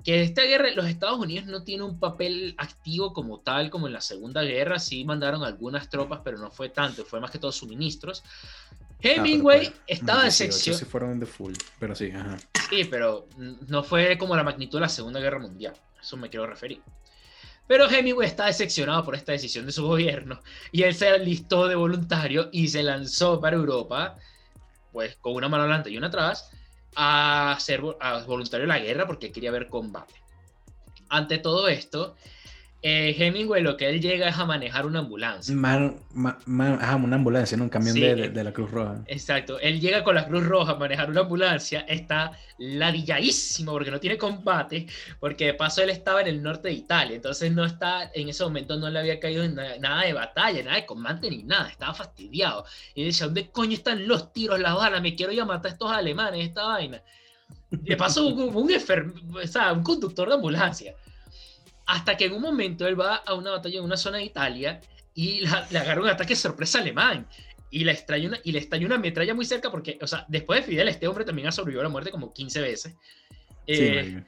que 0.05 0.23
esta 0.23 0.43
guerra 0.43 0.71
los 0.73 0.87
Estados 0.87 1.19
Unidos 1.19 1.47
no 1.47 1.65
tiene 1.65 1.85
un 1.85 1.99
papel 1.99 2.55
activo 2.59 3.13
como 3.13 3.41
tal 3.41 3.71
como 3.71 3.87
en 3.87 3.93
la 3.93 4.01
Segunda 4.01 4.43
Guerra, 4.43 4.79
sí 4.79 5.05
mandaron 5.05 5.43
algunas 5.43 5.89
tropas, 5.89 6.21
pero 6.23 6.39
no 6.39 6.51
fue 6.51 6.69
tanto, 6.69 7.05
fue 7.05 7.19
más 7.19 7.31
que 7.31 7.39
todo 7.39 7.51
suministros. 7.51 8.23
Hemingway 9.01 9.67
ah, 9.67 9.83
estaba 9.87 10.25
de 10.25 10.31
sección. 10.31 10.77
Sí 10.77 10.85
fueron 10.85 11.21
de 11.21 11.27
full, 11.27 11.55
pero 11.79 11.95
sí, 11.95 12.11
ajá. 12.11 12.37
Sí, 12.71 12.85
pero 12.85 13.29
no 13.69 13.83
fue 13.83 14.17
como 14.19 14.35
la 14.35 14.43
magnitud 14.43 14.79
de 14.79 14.83
la 14.83 14.89
Segunda 14.89 15.21
Guerra 15.21 15.39
Mundial. 15.39 15.75
Eso 16.01 16.17
me 16.17 16.29
quiero 16.29 16.47
referir. 16.47 16.83
Pero 17.67 17.91
Hemingway 17.91 18.29
está 18.29 18.47
decepcionado 18.47 19.05
por 19.05 19.15
esta 19.15 19.33
decisión 19.33 19.67
de 19.67 19.73
su 19.73 19.87
gobierno 19.87 20.41
y 20.71 20.85
él 20.85 20.95
se 20.95 21.09
alistó 21.09 21.67
de 21.67 21.75
voluntario 21.75 22.49
y 22.53 22.69
se 22.69 22.83
lanzó 22.83 23.41
para 23.41 23.57
Europa, 23.57 24.17
pues 24.93 25.17
con 25.17 25.35
una 25.35 25.49
mano 25.49 25.65
adelante 25.65 25.91
y 25.91 25.99
una 25.99 26.07
atrás, 26.07 26.51
a 26.95 27.57
ser 27.59 27.83
a 28.01 28.23
voluntario 28.25 28.65
en 28.65 28.69
la 28.69 28.79
guerra 28.79 29.07
porque 29.07 29.33
quería 29.33 29.51
ver 29.51 29.69
combate. 29.69 30.15
Ante 31.09 31.39
todo 31.39 31.69
esto, 31.69 32.17
eh, 32.89 33.17
Hemingway 33.19 33.65
lo 33.65 33.77
que 33.77 33.89
él 33.89 34.01
llega 34.01 34.29
es 34.29 34.37
a 34.39 34.45
manejar 34.45 34.87
una 34.87 35.01
ambulancia. 35.01 35.53
una 35.57 37.17
ambulancia, 37.17 37.57
¿no? 37.57 37.65
Un 37.65 37.69
camión 37.69 37.97
de, 37.97 38.29
de, 38.29 38.45
la 38.45 38.53
Cruz 38.53 38.71
Roja. 38.71 39.03
Exacto. 39.09 39.59
Él 39.59 39.81
llega 39.81 40.05
con 40.05 40.15
la 40.15 40.29
Cruz 40.29 40.47
Roja 40.47 40.73
a 40.73 40.77
manejar 40.77 41.11
una 41.11 41.23
ambulancia, 41.23 41.81
está 41.81 42.31
ladilladísimo 42.59 43.73
porque 43.73 43.91
no 43.91 43.99
tiene 43.99 44.17
combate, 44.17 44.87
porque 45.19 45.47
de 45.47 45.55
paso 45.55 45.83
él 45.83 45.91
estaba 45.91 46.21
en 46.21 46.29
el 46.29 46.41
norte 46.41 46.69
de 46.69 46.75
Italia, 46.75 47.17
entonces 47.17 47.51
no 47.51 47.65
está, 47.65 48.09
en 48.15 48.29
ese 48.29 48.45
momento 48.45 48.77
no 48.77 48.89
le 48.89 49.01
había 49.01 49.19
caído 49.19 49.45
nada 49.49 50.03
de 50.03 50.13
batalla, 50.13 50.63
nada 50.63 50.77
de 50.77 50.87
combate 50.87 51.29
ni 51.29 51.43
nada, 51.43 51.69
estaba 51.69 51.93
fastidiado. 51.93 52.67
Y 52.95 53.03
decía, 53.03 53.27
¿dónde 53.27 53.51
coño 53.51 53.73
están 53.73 54.07
los 54.07 54.33
tiros, 54.33 54.61
las 54.61 54.77
balas? 54.77 55.03
Me 55.03 55.17
quiero 55.17 55.33
ir 55.33 55.41
a 55.41 55.45
matar 55.45 55.71
a 55.71 55.73
estos 55.73 55.91
alemanes, 55.91 56.47
esta 56.47 56.65
vaina. 56.65 57.03
De 57.69 57.97
paso, 57.97 58.29
un, 58.29 58.55
un, 58.55 58.71
un 58.71 59.83
conductor 59.83 60.29
de 60.29 60.35
ambulancia. 60.37 60.95
Hasta 61.87 62.17
que 62.17 62.27
en 62.27 62.33
un 62.33 62.43
momento 62.43 62.87
él 62.87 62.99
va 62.99 63.17
a 63.17 63.35
una 63.35 63.53
batalla 63.53 63.79
en 63.79 63.85
una 63.85 63.97
zona 63.97 64.19
de 64.19 64.25
Italia 64.25 64.81
y 65.15 65.41
le 65.41 65.79
agarra 65.79 66.03
un 66.03 66.09
ataque 66.09 66.37
sorpresa 66.37 66.81
alemán. 66.81 67.27
Y 67.71 67.85
le, 67.85 67.93
estalla 67.93 68.29
una, 68.29 68.39
y 68.45 68.53
le 68.53 68.61
estalla 68.61 68.87
una 68.87 68.99
metralla 68.99 69.35
muy 69.35 69.45
cerca 69.45 69.71
porque, 69.71 69.99
o 70.01 70.07
sea, 70.07 70.25
después 70.29 70.61
de 70.61 70.67
Fidel, 70.67 70.89
este 70.89 71.09
hombre 71.09 71.25
también 71.25 71.49
ha 71.49 71.53
sobrevivido 71.53 71.81
a 71.81 71.85
la 71.85 71.91
muerte 71.91 72.11
como 72.11 72.33
15 72.33 72.61
veces. 72.61 72.95
Eh, 73.67 74.23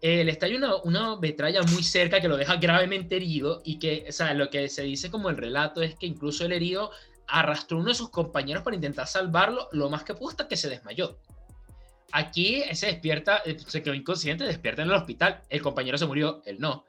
eh, 0.00 0.24
le 0.24 0.32
estalla 0.32 0.56
una, 0.56 0.76
una 0.82 1.16
metralla 1.16 1.62
muy 1.62 1.84
cerca 1.84 2.20
que 2.20 2.26
lo 2.26 2.36
deja 2.36 2.56
gravemente 2.56 3.16
herido 3.16 3.62
y 3.64 3.78
que, 3.78 4.04
o 4.08 4.12
sea, 4.12 4.34
lo 4.34 4.50
que 4.50 4.68
se 4.68 4.82
dice 4.82 5.10
como 5.10 5.30
el 5.30 5.36
relato 5.36 5.80
es 5.80 5.94
que 5.94 6.06
incluso 6.06 6.44
el 6.44 6.52
herido 6.52 6.90
arrastró 7.28 7.78
a 7.78 7.80
uno 7.80 7.90
de 7.90 7.94
sus 7.94 8.10
compañeros 8.10 8.62
para 8.62 8.76
intentar 8.76 9.06
salvarlo 9.06 9.68
lo 9.72 9.88
más 9.88 10.02
que 10.02 10.14
pudo 10.14 10.30
hasta 10.30 10.48
que 10.48 10.56
se 10.56 10.68
desmayó. 10.68 11.18
Aquí 12.10 12.62
se 12.72 12.86
despierta, 12.86 13.42
eh, 13.46 13.56
se 13.66 13.82
quedó 13.82 13.94
inconsciente, 13.94 14.44
despierta 14.44 14.82
en 14.82 14.88
el 14.88 14.94
hospital. 14.94 15.40
El 15.48 15.62
compañero 15.62 15.96
se 15.96 16.06
murió, 16.06 16.42
él 16.44 16.56
no. 16.58 16.84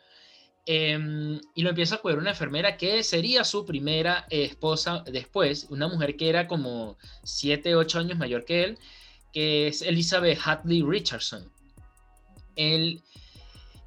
Em, 0.66 1.42
y 1.56 1.62
lo 1.62 1.70
empieza 1.70 1.96
a 1.96 1.98
cuidar 1.98 2.20
una 2.20 2.30
enfermera 2.30 2.78
que 2.78 3.04
sería 3.04 3.44
su 3.44 3.66
primera 3.66 4.26
esposa 4.30 5.04
después, 5.06 5.68
una 5.70 5.90
mujer 5.90 6.16
que 6.16 6.30
era 6.30 6.48
como 6.48 6.98
7, 7.24 7.76
8 7.76 8.00
años 8.00 8.18
mayor 8.18 8.46
que 8.46 8.64
él, 8.64 8.78
que 9.34 9.68
es 9.68 9.82
Elizabeth 9.82 10.40
Hadley 10.42 10.82
Richardson. 10.82 11.52
Él, 12.56 13.02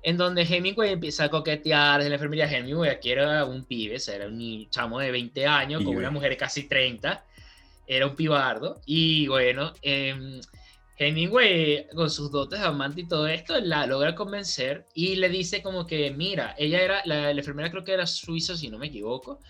en 0.02 0.18
donde 0.18 0.42
Hemingway 0.42 0.92
empieza 0.92 1.24
a 1.24 1.30
coquetear 1.30 2.02
de 2.02 2.10
la 2.10 2.16
enfermería. 2.16 2.50
Hemingway 2.50 2.90
aquí 2.90 3.10
era 3.10 3.46
un 3.46 3.64
pibe, 3.64 3.96
era 4.12 4.26
un 4.26 4.68
chamo 4.68 4.98
de 4.98 5.10
20 5.10 5.46
años 5.46 5.82
con 5.82 5.96
una 5.96 6.10
mujer 6.10 6.30
de 6.30 6.36
casi 6.36 6.64
30, 6.64 7.24
era 7.86 8.06
un 8.06 8.14
pibardo. 8.14 8.82
Y 8.84 9.28
bueno, 9.28 9.72
eh, 9.80 10.40
Hemingway, 10.98 11.88
con 11.94 12.10
sus 12.10 12.30
dotes 12.30 12.60
de 12.60 12.66
amante 12.66 13.02
y 13.02 13.08
todo 13.08 13.26
esto, 13.26 13.58
la 13.60 13.86
logra 13.86 14.14
convencer 14.14 14.86
y 14.94 15.16
le 15.16 15.28
dice 15.28 15.62
como 15.62 15.86
que, 15.86 16.10
mira, 16.10 16.54
ella 16.58 16.80
era, 16.80 17.02
la, 17.04 17.30
enfermera 17.30 17.70
creo 17.70 17.84
que 17.84 17.92
era 17.92 18.06
suiza, 18.06 18.56
si 18.56 18.68
no 18.68 18.78
me 18.78 18.86
equivoco, 18.86 19.40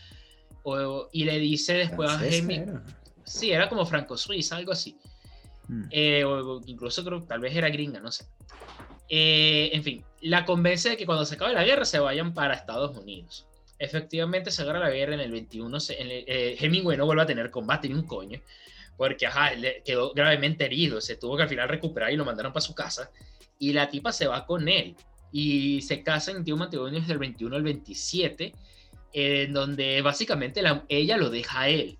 y 1.13 1.25
le 1.25 1.39
dice 1.39 1.75
después 1.75 2.11
a 2.11 2.27
Hemingway, 2.27 2.81
sí, 3.25 3.53
era 3.53 3.69
como 3.69 3.87
franco-suiza, 3.87 4.57
algo 4.57 4.73
así, 4.73 4.99
hmm. 5.69 5.85
eh, 5.91 6.25
o 6.25 6.61
incluso 6.67 7.05
creo 7.05 7.23
tal 7.23 7.41
vez 7.41 7.55
era 7.55 7.69
gringa, 7.69 8.01
no 8.01 8.11
sé. 8.11 8.27
Eh, 9.09 9.71
en 9.73 9.85
fin, 9.85 10.05
la 10.23 10.45
convence 10.45 10.89
de 10.89 10.97
que 10.97 11.07
cuando 11.07 11.25
se 11.25 11.37
acabe 11.37 11.55
la 11.55 11.63
guerra 11.63 11.85
se 11.85 12.01
vayan 12.01 12.35
para 12.35 12.55
Estados 12.55 12.97
Unidos. 12.97 13.47
Efectivamente 13.79 14.51
se 14.51 14.63
agarra 14.63 14.81
la 14.81 14.91
guerra 14.91 15.15
en 15.15 15.21
el 15.21 15.31
21, 15.31 15.79
eh, 15.91 16.57
Hemingway 16.59 16.97
no 16.97 17.07
vuelve 17.07 17.23
a 17.23 17.27
tener 17.27 17.53
combate 17.53 17.89
ni 17.89 17.95
un 17.95 18.07
coño 18.07 18.41
porque 18.97 19.27
ajá, 19.27 19.51
quedó 19.85 20.13
gravemente 20.13 20.65
herido, 20.65 21.01
se 21.01 21.17
tuvo 21.17 21.37
que 21.37 21.45
al 21.45 21.49
final 21.49 21.69
recuperar 21.69 22.13
y 22.13 22.17
lo 22.17 22.25
mandaron 22.25 22.53
para 22.53 22.65
su 22.65 22.75
casa, 22.75 23.11
y 23.59 23.73
la 23.73 23.89
tipa 23.89 24.13
se 24.13 24.27
va 24.27 24.47
con 24.47 24.69
él, 24.69 24.97
y 25.33 25.83
se 25.83 26.03
casan, 26.03 26.45
tiene 26.45 26.55
un 26.55 26.61
matrimonio 26.61 27.01
desde 27.01 27.13
el 27.13 27.19
21 27.19 27.57
al 27.57 27.63
27, 27.63 28.53
en 29.13 29.53
donde 29.53 30.03
básicamente 30.03 30.63
ella 30.89 31.17
lo 31.17 31.31
deja 31.31 31.63
a 31.63 31.69
él, 31.69 31.99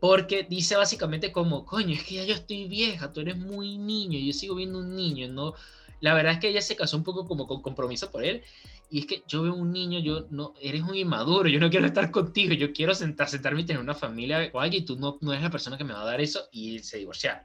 porque 0.00 0.46
dice 0.48 0.76
básicamente 0.76 1.32
como, 1.32 1.64
coño, 1.64 1.94
es 1.94 2.04
que 2.04 2.16
ya 2.16 2.24
yo 2.24 2.34
estoy 2.34 2.68
vieja, 2.68 3.12
tú 3.12 3.20
eres 3.20 3.38
muy 3.38 3.78
niño, 3.78 4.18
yo 4.18 4.32
sigo 4.32 4.54
viendo 4.54 4.78
un 4.78 4.94
niño, 4.94 5.28
¿no? 5.28 5.54
La 6.00 6.12
verdad 6.12 6.34
es 6.34 6.40
que 6.40 6.48
ella 6.48 6.60
se 6.60 6.76
casó 6.76 6.98
un 6.98 7.04
poco 7.04 7.24
como 7.24 7.46
con 7.46 7.62
compromiso 7.62 8.10
por 8.10 8.24
él, 8.24 8.42
y 8.90 9.00
es 9.00 9.06
que 9.06 9.22
yo 9.26 9.42
veo 9.42 9.54
un 9.54 9.72
niño, 9.72 9.98
yo 10.00 10.26
no, 10.30 10.54
eres 10.60 10.82
un 10.82 10.94
inmaduro, 10.94 11.48
yo 11.48 11.58
no 11.58 11.70
quiero 11.70 11.86
estar 11.86 12.10
contigo, 12.10 12.54
yo 12.54 12.72
quiero 12.72 12.94
sentar, 12.94 13.28
sentarme 13.28 13.62
y 13.62 13.64
tener 13.64 13.82
una 13.82 13.94
familia 13.94 14.50
o 14.52 14.60
alguien, 14.60 14.82
y 14.82 14.86
tú 14.86 14.96
no, 14.96 15.18
no 15.20 15.32
eres 15.32 15.42
la 15.42 15.50
persona 15.50 15.76
que 15.76 15.84
me 15.84 15.92
va 15.92 16.02
a 16.02 16.06
dar 16.06 16.20
eso, 16.20 16.48
y 16.52 16.78
se 16.80 16.98
divorciaron. 16.98 17.42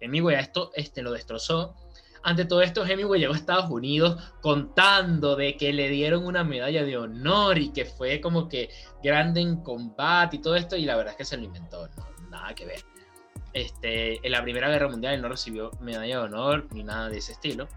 Hemingway 0.00 0.36
a 0.36 0.40
esto 0.40 0.70
este, 0.74 1.02
lo 1.02 1.12
destrozó. 1.12 1.74
Ante 2.22 2.44
todo 2.44 2.62
esto, 2.62 2.84
Hemingway 2.84 3.20
llegó 3.20 3.32
a 3.32 3.36
Estados 3.36 3.70
Unidos 3.70 4.20
contando 4.42 5.36
de 5.36 5.56
que 5.56 5.72
le 5.72 5.88
dieron 5.88 6.26
una 6.26 6.44
medalla 6.44 6.84
de 6.84 6.96
honor 6.96 7.58
y 7.58 7.72
que 7.72 7.84
fue 7.84 8.20
como 8.20 8.48
que 8.48 8.70
grande 9.02 9.40
en 9.40 9.62
combate 9.62 10.36
y 10.36 10.40
todo 10.40 10.56
esto, 10.56 10.76
y 10.76 10.84
la 10.84 10.96
verdad 10.96 11.12
es 11.12 11.18
que 11.18 11.24
se 11.24 11.36
lo 11.36 11.44
inventó, 11.44 11.88
no, 11.96 12.30
nada 12.30 12.54
que 12.54 12.66
ver. 12.66 12.80
Este, 13.52 14.24
en 14.24 14.32
la 14.32 14.42
Primera 14.42 14.68
Guerra 14.68 14.88
Mundial 14.88 15.14
él 15.14 15.22
no 15.22 15.28
recibió 15.28 15.70
medalla 15.80 16.18
de 16.18 16.24
honor 16.24 16.68
ni 16.72 16.82
nada 16.82 17.08
de 17.08 17.18
ese 17.18 17.32
estilo. 17.32 17.68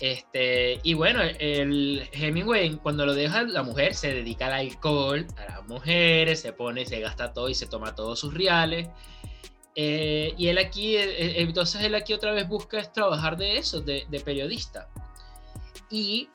Este, 0.00 0.78
y 0.82 0.92
bueno, 0.92 1.22
el 1.22 2.06
Hemingway 2.12 2.76
cuando 2.76 3.06
lo 3.06 3.14
deja 3.14 3.44
la 3.44 3.62
mujer 3.62 3.94
se 3.94 4.12
dedica 4.12 4.46
al 4.46 4.52
alcohol, 4.52 5.26
a 5.38 5.56
las 5.56 5.68
mujeres, 5.68 6.40
se 6.40 6.52
pone, 6.52 6.84
se 6.84 7.00
gasta 7.00 7.32
todo 7.32 7.48
y 7.48 7.54
se 7.54 7.66
toma 7.66 7.94
todos 7.94 8.20
sus 8.20 8.34
reales. 8.34 8.88
Eh, 9.78 10.34
y 10.38 10.48
él 10.48 10.56
aquí, 10.56 10.96
eh, 10.96 11.04
eh, 11.04 11.34
entonces 11.42 11.82
él 11.82 11.94
aquí 11.94 12.14
otra 12.14 12.32
vez 12.32 12.48
busca 12.48 12.78
es 12.78 12.90
trabajar 12.92 13.36
de 13.36 13.58
eso, 13.58 13.80
de, 13.80 14.06
periodista. 14.24 14.88
Y 15.90 16.28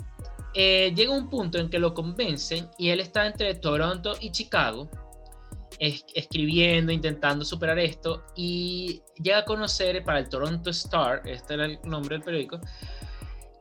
llega 0.54 1.12
un 1.12 1.30
punto 1.30 1.58
en 1.58 1.70
que 1.70 1.80
lo 1.80 1.94
convencen 1.94 2.70
y 2.78 2.90
él 2.90 3.00
está 3.00 3.26
entre 3.26 3.54
Toronto 3.56 4.16
y 4.20 4.32
Chicago, 4.32 4.90
escribiendo, 5.80 6.92
intentando 6.92 7.44
superar 7.44 7.80
esto, 7.80 8.24
y 8.36 9.02
llega 9.22 9.40
a 9.40 9.46
conocer 9.46 10.04
para 10.04 10.20
el 10.20 10.30
Toronto 10.30 10.70
Star, 10.70 11.24
este 11.26 11.56
era 11.56 11.66
el 11.66 11.80
nombre 11.84 12.16
del 12.16 12.24
periódico, 12.24 12.60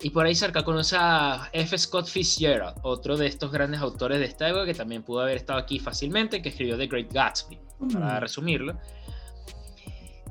y 0.03 0.11
por 0.11 0.27
ahí 0.27 0.35
cerca 0.35 0.65
conoce 0.65 0.97
a 0.99 1.51
F. 1.53 1.77
Scott 1.77 2.07
Fitzgerald, 2.07 2.79
otro 2.83 3.17
de 3.17 3.27
estos 3.27 3.53
grandes 3.53 3.81
autores 3.81 4.19
de 4.19 4.25
esta 4.25 4.49
época 4.49 4.65
que 4.65 4.75
también 4.75 5.03
pudo 5.03 5.21
haber 5.21 5.37
estado 5.37 5.59
aquí 5.59 5.79
fácilmente, 5.79 6.41
que 6.41 6.49
escribió 6.49 6.79
The 6.79 6.87
Great 6.87 7.13
Gatsby, 7.13 7.59
para 7.93 8.17
mm. 8.17 8.21
resumirlo. 8.21 8.79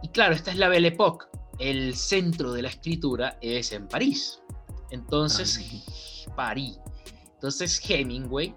Y 0.02 0.08
claro, 0.10 0.34
esta 0.34 0.52
es 0.52 0.58
la 0.58 0.70
Belle 0.70 0.88
Époque. 0.88 1.28
El 1.60 1.96
centro 1.96 2.54
de 2.54 2.62
la 2.64 2.70
escritura 2.70 3.38
es 3.42 3.72
en 3.72 3.88
París. 3.88 4.42
Entonces, 4.92 6.26
París. 6.36 6.80
Entonces 7.36 7.82
Hemingway, 7.88 8.56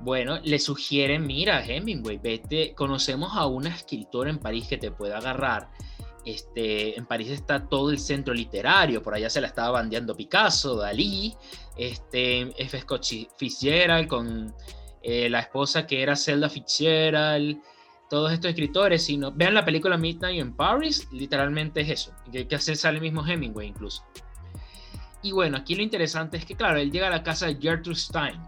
bueno, 0.00 0.38
le 0.42 0.58
sugieren, 0.58 1.26
mira 1.26 1.64
Hemingway, 1.64 2.18
vete, 2.18 2.74
conocemos 2.74 3.32
a 3.34 3.46
una 3.46 3.70
escritora 3.70 4.28
en 4.28 4.38
París 4.38 4.66
que 4.68 4.76
te 4.76 4.90
pueda 4.90 5.18
agarrar. 5.18 5.70
Este, 6.24 6.98
en 6.98 7.06
París 7.06 7.30
está 7.30 7.68
todo 7.68 7.90
el 7.90 7.98
centro 7.98 8.32
literario, 8.32 9.02
por 9.02 9.14
allá 9.14 9.28
se 9.28 9.40
la 9.40 9.48
estaba 9.48 9.72
bandeando 9.72 10.16
Picasso, 10.16 10.76
Dalí, 10.76 11.34
este, 11.76 12.50
F. 12.62 12.80
Scott 12.80 13.04
Fitzgerald 13.36 14.08
con 14.08 14.54
eh, 15.02 15.28
la 15.28 15.40
esposa 15.40 15.86
que 15.86 16.02
era 16.02 16.16
Zelda 16.16 16.48
Fitzgerald, 16.48 17.60
todos 18.08 18.32
estos 18.32 18.50
escritores, 18.50 19.04
sino 19.04 19.32
vean 19.32 19.54
la 19.54 19.64
película 19.64 19.98
Midnight 19.98 20.40
in 20.40 20.54
Paris, 20.54 21.08
literalmente 21.12 21.82
es 21.82 21.90
eso, 21.90 22.14
que, 22.32 22.48
que 22.48 22.54
hace 22.54 22.74
sale 22.74 22.96
el 22.96 23.02
mismo 23.02 23.26
Hemingway 23.26 23.68
incluso. 23.68 24.02
Y 25.22 25.32
bueno, 25.32 25.56
aquí 25.56 25.74
lo 25.74 25.82
interesante 25.82 26.36
es 26.36 26.44
que, 26.44 26.54
claro, 26.54 26.78
él 26.78 26.92
llega 26.92 27.06
a 27.06 27.10
la 27.10 27.22
casa 27.22 27.46
de 27.46 27.56
Gertrude 27.60 27.96
Stein, 27.96 28.40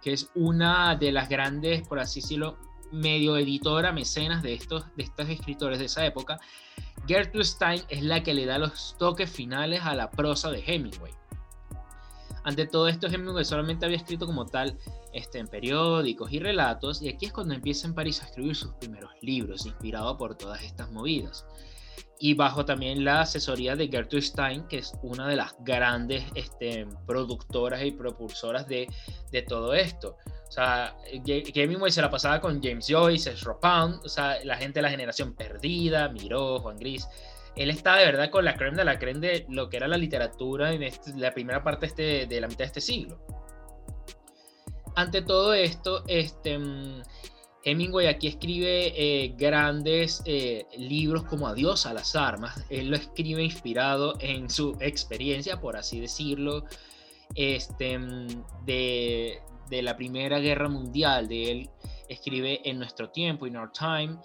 que 0.00 0.12
es 0.12 0.30
una 0.34 0.96
de 0.96 1.12
las 1.12 1.28
grandes, 1.28 1.86
por 1.86 1.98
así 1.98 2.20
decirlo, 2.20 2.58
medio 2.92 3.36
editora, 3.36 3.90
mecenas 3.90 4.42
de 4.42 4.54
estos, 4.54 4.84
de 4.96 5.02
estos 5.02 5.28
escritores 5.28 5.78
de 5.78 5.86
esa 5.86 6.06
época. 6.06 6.38
Gertrude 7.06 7.44
Stein 7.44 7.82
es 7.88 8.02
la 8.02 8.22
que 8.22 8.34
le 8.34 8.46
da 8.46 8.58
los 8.58 8.96
toques 8.98 9.30
finales 9.30 9.80
a 9.82 9.94
la 9.94 10.10
prosa 10.10 10.50
de 10.50 10.62
Hemingway. 10.66 11.12
Ante 12.44 12.66
todo 12.66 12.88
esto, 12.88 13.06
Hemingway 13.06 13.44
solamente 13.44 13.86
había 13.86 13.98
escrito 13.98 14.26
como 14.26 14.46
tal 14.46 14.76
este, 15.12 15.38
en 15.38 15.46
periódicos 15.46 16.32
y 16.32 16.40
relatos, 16.40 17.02
y 17.02 17.08
aquí 17.08 17.26
es 17.26 17.32
cuando 17.32 17.54
empieza 17.54 17.86
en 17.86 17.94
París 17.94 18.20
a 18.22 18.26
escribir 18.26 18.56
sus 18.56 18.72
primeros 18.74 19.10
libros, 19.20 19.66
inspirado 19.66 20.16
por 20.18 20.36
todas 20.36 20.62
estas 20.62 20.90
movidas 20.90 21.44
y 22.24 22.34
bajo 22.34 22.64
también 22.64 23.04
la 23.04 23.22
asesoría 23.22 23.74
de 23.74 23.88
Gertrude 23.88 24.22
Stein, 24.22 24.62
que 24.68 24.78
es 24.78 24.92
una 25.02 25.26
de 25.26 25.34
las 25.34 25.56
grandes 25.58 26.22
este, 26.36 26.86
productoras 27.04 27.84
y 27.84 27.90
propulsoras 27.90 28.68
de, 28.68 28.86
de 29.32 29.42
todo 29.42 29.74
esto. 29.74 30.16
O 30.52 30.54
sea, 30.54 30.94
Hemingway 31.06 31.90
se 31.90 32.02
la 32.02 32.10
pasaba 32.10 32.38
con 32.38 32.62
James 32.62 32.86
Joyce, 32.86 33.30
Ezra 33.30 33.58
Pound, 33.58 34.04
o 34.04 34.08
sea, 34.10 34.36
la 34.44 34.58
gente 34.58 34.80
de 34.80 34.82
la 34.82 34.90
generación 34.90 35.34
perdida, 35.34 36.10
Miró, 36.10 36.60
Juan 36.60 36.76
Gris. 36.76 37.08
Él 37.56 37.70
está 37.70 37.96
de 37.96 38.04
verdad 38.04 38.28
con 38.28 38.44
la 38.44 38.54
creme 38.54 38.76
de 38.76 38.84
la 38.84 38.98
creme 38.98 39.26
de 39.26 39.46
lo 39.48 39.70
que 39.70 39.78
era 39.78 39.88
la 39.88 39.96
literatura 39.96 40.74
en 40.74 40.82
este, 40.82 41.14
la 41.16 41.32
primera 41.32 41.64
parte 41.64 41.86
este, 41.86 42.26
de 42.26 42.38
la 42.38 42.48
mitad 42.48 42.58
de 42.58 42.64
este 42.66 42.82
siglo. 42.82 43.18
Ante 44.94 45.22
todo 45.22 45.54
esto, 45.54 46.04
este, 46.06 46.58
mm, 46.58 47.00
Hemingway 47.64 48.08
aquí 48.08 48.26
escribe 48.26 48.92
eh, 48.94 49.34
grandes 49.38 50.22
eh, 50.26 50.66
libros 50.76 51.22
como 51.22 51.48
Adiós 51.48 51.86
a 51.86 51.94
las 51.94 52.14
armas. 52.14 52.62
Él 52.68 52.90
lo 52.90 52.96
escribe 52.96 53.42
inspirado 53.42 54.16
en 54.20 54.50
su 54.50 54.76
experiencia, 54.80 55.62
por 55.62 55.78
así 55.78 55.98
decirlo, 55.98 56.66
este, 57.34 57.98
de, 58.66 59.40
de 59.72 59.82
la 59.82 59.96
Primera 59.96 60.38
Guerra 60.38 60.68
Mundial. 60.68 61.28
De 61.28 61.50
él 61.50 61.70
escribe 62.08 62.60
En 62.68 62.78
nuestro 62.78 63.08
tiempo, 63.08 63.46
In 63.46 63.56
Our 63.56 63.72
Time. 63.72 64.18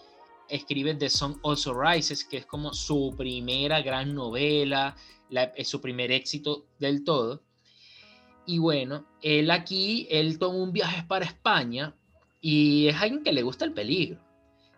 Escribe 0.50 0.94
The 0.96 1.10
Song 1.10 1.40
Also 1.44 1.74
Rises, 1.74 2.26
que 2.26 2.38
es 2.38 2.46
como 2.46 2.74
su 2.74 3.16
primera 3.18 3.82
gran 3.82 4.14
novela, 4.14 4.96
es 5.56 5.68
su 5.68 5.82
primer 5.82 6.12
éxito 6.12 6.68
del 6.80 7.04
todo. 7.04 7.44
Y 8.46 8.60
bueno, 8.60 9.06
él 9.22 9.50
aquí, 9.52 10.08
él 10.10 10.38
toma 10.38 10.58
un 10.60 10.72
viaje 10.72 11.04
para 11.04 11.26
España 11.26 11.96
y 12.42 12.88
es 12.88 12.96
alguien 12.96 13.24
que 13.24 13.34
le 13.34 13.42
gusta 13.42 13.66
el 13.66 13.74
peligro. 13.74 14.22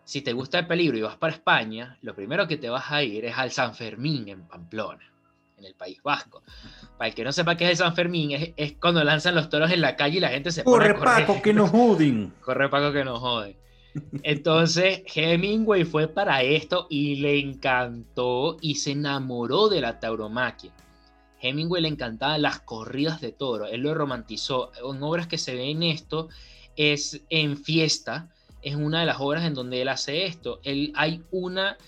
Si 0.04 0.22
te 0.22 0.32
gusta 0.32 0.60
el 0.60 0.66
peligro 0.66 0.98
y 0.98 1.02
vas 1.02 1.16
para 1.16 1.34
España, 1.34 1.98
lo 2.02 2.14
primero 2.14 2.48
que 2.48 2.56
te 2.56 2.68
vas 2.68 2.90
a 2.90 3.02
ir 3.02 3.24
es 3.24 3.36
al 3.36 3.52
San 3.52 3.74
Fermín 3.74 4.28
en 4.28 4.46
Pamplona, 4.46 5.12
en 5.60 5.66
el 5.66 5.74
País 5.74 6.02
Vasco. 6.02 6.42
Para 6.98 7.08
el 7.08 7.14
que 7.14 7.24
no 7.24 7.32
sepa 7.32 7.56
qué 7.56 7.64
es 7.64 7.70
el 7.70 7.76
San 7.76 7.94
Fermín, 7.94 8.52
es, 8.56 8.72
cuando 8.80 9.04
lanzan 9.04 9.34
los 9.34 9.48
toros 9.48 9.70
en 9.70 9.80
la 9.80 9.96
calle 9.96 10.16
y 10.16 10.20
la 10.20 10.30
gente 10.30 10.50
se 10.50 10.64
Corre, 10.64 10.94
pone 10.94 10.96
a 10.96 11.14
correr. 11.14 11.26
Paco, 11.26 11.42
que 11.42 11.52
nos 11.52 11.70
joden. 11.70 12.32
Corre, 12.40 12.68
Paco, 12.68 12.92
que 12.92 13.04
nos 13.04 13.20
joden. 13.20 13.56
Entonces, 14.22 15.02
Hemingway 15.14 15.84
fue 15.84 16.08
para 16.08 16.42
esto 16.42 16.86
y 16.90 17.16
le 17.16 17.38
encantó 17.38 18.56
y 18.60 18.76
se 18.76 18.92
enamoró 18.92 19.68
de 19.68 19.80
la 19.80 19.98
tauromaquia. 19.98 20.72
Hemingway 21.40 21.82
le 21.82 21.88
encantaban 21.88 22.42
las 22.42 22.60
corridas 22.60 23.20
de 23.20 23.32
toro, 23.32 23.66
él 23.66 23.80
lo 23.80 23.94
romantizó. 23.94 24.72
En 24.76 25.02
obras 25.02 25.26
que 25.26 25.38
se 25.38 25.54
ven 25.54 25.82
esto, 25.82 26.28
es 26.76 27.22
en 27.30 27.56
Fiesta, 27.56 28.28
es 28.62 28.76
una 28.76 29.00
de 29.00 29.06
las 29.06 29.20
obras 29.20 29.44
en 29.44 29.54
donde 29.54 29.80
él 29.82 29.88
hace 29.88 30.26
esto. 30.26 30.60
Él, 30.62 30.92
hay 30.94 31.22
una 31.30 31.78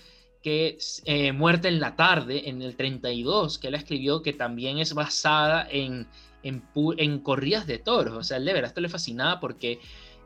que 0.43 0.77
eh, 1.05 1.31
Muerte 1.31 1.69
en 1.69 1.79
la 1.79 1.95
tarde, 1.95 2.49
en 2.49 2.61
el 2.61 2.75
32, 2.75 3.57
que 3.57 3.69
él 3.69 3.75
escribió, 3.75 4.21
que 4.21 4.33
también 4.33 4.77
es 4.77 4.93
basada 4.93 5.65
en, 5.71 6.07
en, 6.43 7.19
corridas 7.19 7.65
de 7.65 7.79
toros. 7.79 8.13
O 8.13 8.23
sea, 8.23 8.37
él 8.37 8.45
de 8.45 8.53
verdad 8.53 8.69
esto 8.69 8.81
le 8.81 8.89
fascinaba 8.89 9.39
porque, 9.39 9.79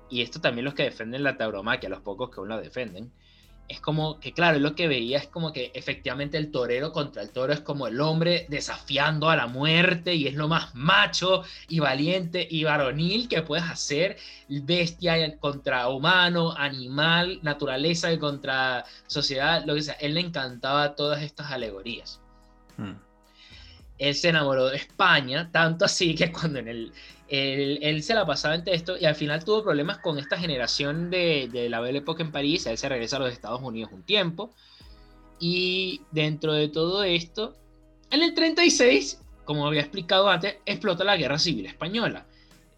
y 0.10 0.22
esto 0.24 0.42
también 0.42 0.66
los 0.66 0.74
que 0.74 0.84
defienden 0.84 1.24
la 1.24 1.38
tauromaquia, 1.38 1.88
los 1.88 2.02
pocos 2.02 2.32
que 2.32 2.40
aún 2.40 2.50
la 2.50 2.60
defienden, 2.60 3.12
es 3.68 3.82
como 3.82 4.20
que, 4.20 4.32
claro, 4.32 4.60
lo 4.60 4.76
que 4.76 4.88
veía 4.88 5.18
es 5.18 5.28
como 5.28 5.52
que 5.52 5.72
efectivamente 5.74 6.38
el 6.38 6.52
torero 6.52 6.94
contra 6.94 7.22
el 7.22 7.32
toro 7.32 7.52
es 7.52 7.60
como 7.60 7.88
el 7.88 8.00
hombre 8.00 8.46
desafiando 8.50 9.30
a 9.30 9.36
la 9.36 9.48
muerte 9.48 10.16
y 10.16 10.28
es 10.28 10.36
lo 10.36 10.48
más 10.48 10.74
macho 10.74 11.44
y 11.68 11.80
valiente 11.80 12.48
y 12.50 12.64
varonil 12.64 13.28
que 13.28 13.42
puedes 13.42 13.66
hacer, 13.66 14.18
bestia 14.48 15.38
contra 15.40 15.90
humano, 15.90 16.54
animal, 16.58 17.40
naturaleza 17.44 18.18
contra 18.20 18.86
sociedad, 19.08 19.64
lo 19.66 19.76
que 19.76 19.82
sea. 19.82 19.96
Él 19.96 20.14
le 20.14 20.22
encantaba 20.22 20.96
todas 20.96 21.22
estas 21.22 21.52
alegorías. 21.52 22.22
Hmm. 22.78 22.94
Él 23.98 24.16
se 24.16 24.30
enamoró 24.30 24.68
de 24.68 24.78
España, 24.78 25.50
tanto 25.52 25.84
así 25.84 26.16
que 26.16 26.32
cuando 26.32 26.60
en 26.60 26.68
el, 26.68 26.94
él, 27.30 28.04
se 28.04 28.14
la 28.14 28.26
pasaba 28.26 28.56
en 28.56 28.64
esto 28.68 28.98
y 28.98 29.06
al 29.06 29.16
final 29.16 29.44
tuvo 29.44 29.64
problemas 29.64 29.98
con 30.00 30.18
esta 30.18 30.38
generación 30.38 31.10
de, 31.10 31.50
de 31.52 31.70
la 31.70 31.82
Belle 31.82 32.00
Époque 32.00 32.24
en 32.24 32.32
París. 32.32 32.66
Él 32.66 32.78
se 32.78 32.90
regresa 32.90 33.18
a 33.18 33.20
los 33.20 33.32
Estados 33.32 33.62
Unidos 33.62 33.92
un 33.94 34.04
tiempo. 34.04 34.52
Y 35.40 36.02
dentro 36.12 36.54
de 36.54 36.68
todo 36.70 37.04
esto, 37.04 37.56
en 38.10 38.24
el 38.24 38.34
36, 38.34 39.22
como 39.46 39.68
había 39.68 39.82
explicado 39.82 40.30
antes, 40.30 40.58
explota 40.66 41.04
la 41.04 41.18
Guerra 41.18 41.38
Civil 41.38 41.66
Española. 41.66 42.26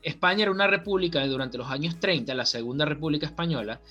España 0.02 0.43
era 0.43 0.52
una 0.52 0.68
república 0.68 1.26
durante 1.26 1.58
los 1.58 1.70
años 1.70 2.00
30, 2.00 2.34
la 2.34 2.45
Segunda 2.45 2.86
República 2.86 3.26
Española, 3.26 3.82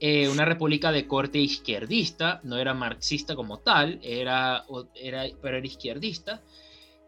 eh, 0.00 0.28
una 0.28 0.44
república 0.44 0.90
de 0.92 1.06
corte 1.06 1.38
izquierdista, 1.38 2.40
no 2.42 2.56
era 2.58 2.74
marxista 2.74 3.36
como 3.36 3.58
tal, 3.58 4.00
era, 4.02 4.64
era, 4.94 5.24
pero 5.40 5.58
era 5.58 5.66
izquierdista 5.66 6.42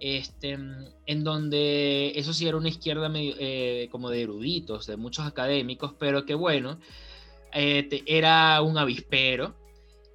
este, 0.05 0.59
en 1.07 1.25
donde 1.25 2.13
eso 2.15 2.35
sí 2.35 2.47
era 2.47 2.59
una 2.59 2.69
izquierda 2.69 3.11
eh, 3.15 3.89
como 3.91 4.11
de 4.11 4.21
eruditos, 4.21 4.87
de 4.87 4.99
muchos 4.99 5.27
académicos, 5.27 5.95
pero 5.99 6.27
que 6.27 6.35
bueno, 6.35 6.79
eh, 7.55 8.03
era 8.05 8.61
un 8.61 8.77
avispero 8.77 9.55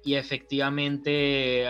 y 0.04 0.14
efectivamente 0.14 1.66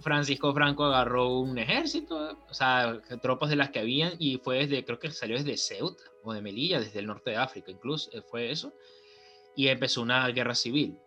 Francisco 0.00 0.54
Franco 0.54 0.84
agarró 0.84 1.38
un 1.38 1.58
ejército, 1.58 2.38
o 2.48 2.54
sea, 2.54 3.02
tropas 3.20 3.50
de 3.50 3.56
las 3.56 3.68
que 3.68 3.80
habían 3.80 4.14
y 4.18 4.38
fue 4.38 4.60
desde, 4.60 4.82
creo 4.82 4.98
que 4.98 5.10
salió 5.10 5.36
desde 5.36 5.58
Ceuta 5.58 6.02
o 6.22 6.32
de 6.32 6.40
Melilla, 6.40 6.80
desde 6.80 7.00
el 7.00 7.06
norte 7.06 7.32
de 7.32 7.36
África 7.36 7.70
incluso, 7.70 8.10
eh, 8.14 8.22
fue 8.22 8.50
eso, 8.50 8.72
y 9.54 9.68
empezó 9.68 10.00
una 10.00 10.26
guerra 10.28 10.54
civil. 10.54 10.98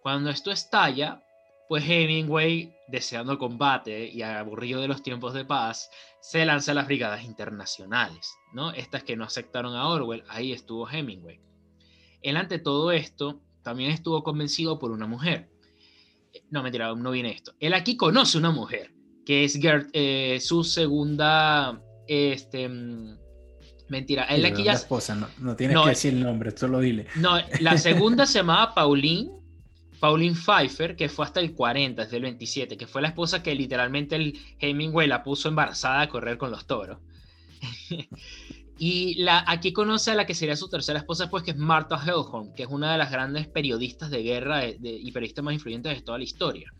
Cuando 0.00 0.30
esto 0.30 0.52
estalla, 0.52 1.25
pues 1.68 1.84
Hemingway, 1.86 2.72
deseando 2.88 3.38
combate 3.38 4.08
y 4.08 4.22
aburrido 4.22 4.80
de 4.80 4.88
los 4.88 5.02
tiempos 5.02 5.34
de 5.34 5.44
paz, 5.44 5.90
se 6.20 6.44
lanza 6.44 6.72
a 6.72 6.74
las 6.74 6.86
brigadas 6.86 7.24
internacionales, 7.24 8.34
¿no? 8.52 8.72
Estas 8.72 9.04
que 9.04 9.16
no 9.16 9.24
aceptaron 9.24 9.74
a 9.74 9.88
Orwell, 9.88 10.24
ahí 10.28 10.52
estuvo 10.52 10.88
Hemingway. 10.88 11.40
Él 12.22 12.36
ante 12.36 12.58
todo 12.58 12.90
esto 12.90 13.40
también 13.62 13.90
estuvo 13.90 14.22
convencido 14.22 14.78
por 14.78 14.90
una 14.90 15.06
mujer. 15.06 15.50
No, 16.50 16.62
mentira, 16.62 16.94
no 16.94 17.10
viene 17.10 17.30
esto. 17.30 17.52
Él 17.58 17.74
aquí 17.74 17.96
conoce 17.96 18.38
una 18.38 18.50
mujer, 18.50 18.92
que 19.24 19.44
es 19.44 19.58
eh, 19.62 20.38
su 20.40 20.62
segunda, 20.62 21.80
este, 22.06 22.68
mm, 22.68 23.18
mentira, 23.88 24.24
él 24.24 24.44
aquí 24.44 24.64
ya... 24.64 24.72
esposa, 24.72 25.14
no, 25.14 25.28
no 25.38 25.56
tienes 25.56 25.78
que 25.80 25.88
decir 25.88 26.14
el 26.14 26.22
nombre, 26.22 26.56
solo 26.56 26.80
dile. 26.80 27.06
No, 27.16 27.38
la 27.60 27.78
segunda 27.78 28.26
se 28.26 28.38
llamaba 28.38 28.74
Pauline 28.74 29.35
Pauline 30.00 30.34
Pfeiffer, 30.34 30.96
que 30.96 31.08
fue 31.08 31.24
hasta 31.24 31.40
el 31.40 31.54
40, 31.54 32.04
desde 32.04 32.16
el 32.16 32.22
27, 32.24 32.76
que 32.76 32.86
fue 32.86 33.02
la 33.02 33.08
esposa 33.08 33.42
que 33.42 33.54
literalmente 33.54 34.16
el 34.16 34.38
Hemingway 34.58 35.08
la 35.08 35.22
puso 35.22 35.48
embarazada 35.48 36.02
a 36.02 36.08
correr 36.08 36.38
con 36.38 36.50
los 36.50 36.66
toros. 36.66 36.98
y 38.78 39.14
la, 39.22 39.44
aquí 39.46 39.72
conoce 39.72 40.10
a 40.10 40.14
la 40.14 40.26
que 40.26 40.34
sería 40.34 40.56
su 40.56 40.68
tercera 40.68 40.98
esposa, 40.98 41.30
pues 41.30 41.42
que 41.42 41.52
es 41.52 41.56
Martha 41.56 42.00
Hellholm, 42.02 42.54
que 42.54 42.64
es 42.64 42.68
una 42.68 42.92
de 42.92 42.98
las 42.98 43.10
grandes 43.10 43.46
periodistas 43.46 44.10
de 44.10 44.22
guerra 44.22 44.66
y 44.66 45.10
periodistas 45.12 45.44
más 45.44 45.54
influyentes 45.54 45.94
de 45.94 46.02
toda 46.02 46.18
la 46.18 46.24
historia. 46.24 46.72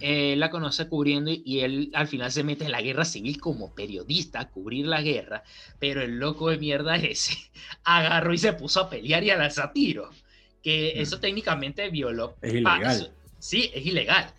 Él 0.00 0.38
la 0.38 0.50
conoce 0.50 0.86
cubriendo 0.86 1.30
y 1.32 1.60
él 1.60 1.90
al 1.94 2.08
final 2.08 2.30
se 2.30 2.44
mete 2.44 2.66
en 2.66 2.72
la 2.72 2.82
guerra 2.82 3.06
civil 3.06 3.40
como 3.40 3.74
periodista 3.74 4.40
a 4.40 4.50
cubrir 4.50 4.86
la 4.86 5.00
guerra, 5.00 5.44
pero 5.78 6.02
el 6.02 6.18
loco 6.18 6.50
de 6.50 6.58
mierda 6.58 6.96
ese 6.96 7.38
agarró 7.84 8.34
y 8.34 8.38
se 8.38 8.52
puso 8.52 8.80
a 8.80 8.90
pelear 8.90 9.24
y 9.24 9.30
a 9.30 9.36
lanzar 9.36 9.72
tiros 9.72 10.14
que 10.62 11.00
eso 11.00 11.20
técnicamente 11.20 11.88
violó. 11.90 12.36
Es 12.42 12.54
ilegal. 12.54 13.12
Sí, 13.38 13.70
es 13.74 13.86
ilegal. 13.86 14.32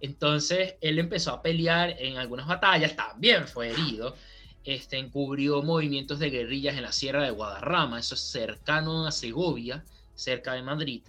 Entonces 0.00 0.74
él 0.80 0.98
empezó 0.98 1.32
a 1.32 1.42
pelear 1.42 1.96
en 1.98 2.18
algunas 2.18 2.46
batallas, 2.46 2.94
también 2.94 3.48
fue 3.48 3.70
herido, 3.70 4.14
este, 4.64 4.98
encubrió 4.98 5.62
movimientos 5.62 6.18
de 6.18 6.30
guerrillas 6.30 6.76
en 6.76 6.82
la 6.82 6.92
Sierra 6.92 7.22
de 7.22 7.30
Guadarrama, 7.30 8.00
eso 8.00 8.14
es 8.14 8.20
cercano 8.20 9.06
a 9.06 9.12
Segovia, 9.12 9.84
cerca 10.14 10.52
de 10.54 10.62
Madrid, 10.62 11.02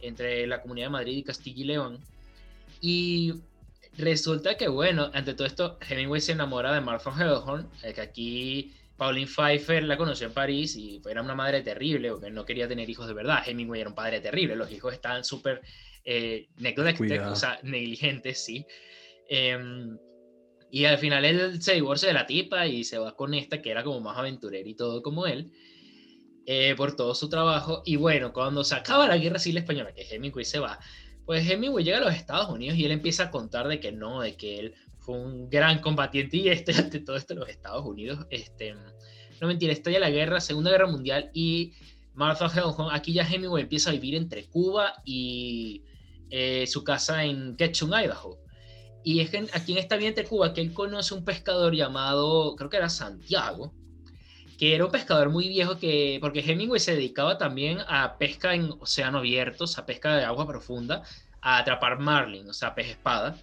entre 0.00 0.46
la 0.46 0.62
Comunidad 0.62 0.86
de 0.86 0.92
Madrid 0.92 1.16
y 1.18 1.22
Castilla 1.22 1.60
y 1.60 1.64
León. 1.64 1.98
Y 2.80 3.34
resulta 3.96 4.56
que, 4.56 4.68
bueno, 4.68 5.10
ante 5.12 5.34
todo 5.34 5.46
esto, 5.46 5.78
Hemingway 5.88 6.20
se 6.20 6.32
enamora 6.32 6.72
de 6.72 6.80
Martha 6.80 7.12
Hellhorn, 7.18 7.68
que 7.94 8.00
aquí 8.00 8.72
Pauline 8.98 9.28
Pfeiffer 9.28 9.84
la 9.84 9.96
conoció 9.96 10.26
en 10.26 10.34
París 10.34 10.74
y 10.74 11.00
era 11.08 11.22
una 11.22 11.36
madre 11.36 11.62
terrible, 11.62 12.10
porque 12.10 12.30
no 12.32 12.44
quería 12.44 12.66
tener 12.66 12.90
hijos 12.90 13.06
de 13.06 13.14
verdad. 13.14 13.44
Hemingway 13.46 13.80
era 13.80 13.88
un 13.88 13.94
padre 13.94 14.20
terrible, 14.20 14.56
los 14.56 14.72
hijos 14.72 14.92
estaban 14.92 15.24
súper 15.24 15.62
eh, 16.04 16.48
o 17.30 17.36
sea, 17.36 17.60
negligentes, 17.62 18.44
sí. 18.44 18.66
Em, 19.28 19.96
y 20.70 20.84
al 20.84 20.98
final 20.98 21.24
él 21.24 21.62
se 21.62 21.74
divorcia 21.74 22.08
de 22.08 22.14
la 22.14 22.26
tipa 22.26 22.66
y 22.66 22.82
se 22.82 22.98
va 22.98 23.14
con 23.14 23.34
esta, 23.34 23.62
que 23.62 23.70
era 23.70 23.84
como 23.84 24.00
más 24.00 24.18
aventurera 24.18 24.68
y 24.68 24.74
todo 24.74 25.00
como 25.00 25.26
él, 25.26 25.52
eh, 26.44 26.74
por 26.76 26.96
todo 26.96 27.14
su 27.14 27.28
trabajo. 27.28 27.82
Y 27.86 27.94
bueno, 27.94 28.32
cuando 28.32 28.64
se 28.64 28.74
acaba 28.74 29.06
la 29.06 29.16
guerra 29.16 29.38
civil 29.38 29.58
española, 29.58 29.94
que 29.94 30.02
Hemingway 30.02 30.44
se 30.44 30.58
va, 30.58 30.80
pues 31.24 31.48
Hemingway 31.48 31.84
llega 31.84 31.98
a 31.98 32.00
los 32.00 32.14
Estados 32.14 32.50
Unidos 32.50 32.76
y 32.76 32.84
él 32.84 32.90
empieza 32.90 33.24
a 33.24 33.30
contar 33.30 33.68
de 33.68 33.78
que 33.78 33.92
no, 33.92 34.22
de 34.22 34.36
que 34.36 34.58
él 34.58 34.74
un 35.16 35.48
gran 35.48 35.80
combatiente 35.80 36.36
y 36.36 36.48
este, 36.48 36.72
ante 36.76 37.00
todo 37.00 37.16
esto, 37.16 37.34
los 37.34 37.48
Estados 37.48 37.84
Unidos, 37.84 38.26
este, 38.30 38.74
no 39.40 39.46
mentira, 39.46 39.72
estalla 39.72 40.00
la 40.00 40.10
guerra, 40.10 40.40
Segunda 40.40 40.70
Guerra 40.70 40.86
Mundial 40.86 41.30
y 41.32 41.72
Martha 42.14 42.46
Hellhorn, 42.46 42.94
aquí 42.94 43.12
ya 43.12 43.22
Hemingway 43.22 43.62
empieza 43.62 43.90
a 43.90 43.92
vivir 43.92 44.16
entre 44.16 44.44
Cuba 44.46 44.94
y 45.04 45.84
eh, 46.30 46.66
su 46.66 46.82
casa 46.82 47.24
en 47.24 47.56
Ketchum, 47.56 47.92
Idaho. 47.94 48.38
Y 49.04 49.20
es 49.20 49.30
que 49.30 49.46
aquí 49.52 49.72
en 49.72 49.78
esta 49.78 49.94
ambiente 49.94 50.22
de 50.22 50.28
Cuba 50.28 50.52
que 50.52 50.60
él 50.60 50.72
conoce 50.72 51.14
un 51.14 51.24
pescador 51.24 51.74
llamado, 51.74 52.56
creo 52.56 52.68
que 52.68 52.76
era 52.76 52.88
Santiago, 52.88 53.72
que 54.58 54.74
era 54.74 54.84
un 54.84 54.90
pescador 54.90 55.30
muy 55.30 55.48
viejo 55.48 55.78
que, 55.78 56.18
porque 56.20 56.40
Hemingway 56.40 56.80
se 56.80 56.96
dedicaba 56.96 57.38
también 57.38 57.78
a 57.86 58.18
pesca 58.18 58.54
en 58.54 58.72
océano 58.80 59.18
abierto, 59.18 59.64
a 59.76 59.86
pesca 59.86 60.16
de 60.16 60.24
agua 60.24 60.46
profunda, 60.46 61.04
a 61.40 61.58
atrapar 61.58 62.00
marlin, 62.00 62.48
o 62.50 62.52
sea, 62.52 62.74
pez 62.74 62.88
espada. 62.88 63.36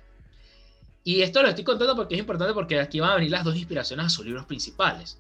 Y 1.08 1.22
esto 1.22 1.44
lo 1.44 1.50
estoy 1.50 1.64
contando 1.64 1.96
porque 1.96 2.16
es 2.16 2.20
importante 2.20 2.52
porque 2.56 2.80
aquí 2.80 3.00
van 3.00 3.12
a 3.12 3.16
venir 3.16 3.30
las 3.30 3.44
dos 3.44 3.56
inspiraciones 3.56 4.08
a 4.08 4.10
sus 4.10 4.26
libros 4.26 4.46
principales. 4.46 5.20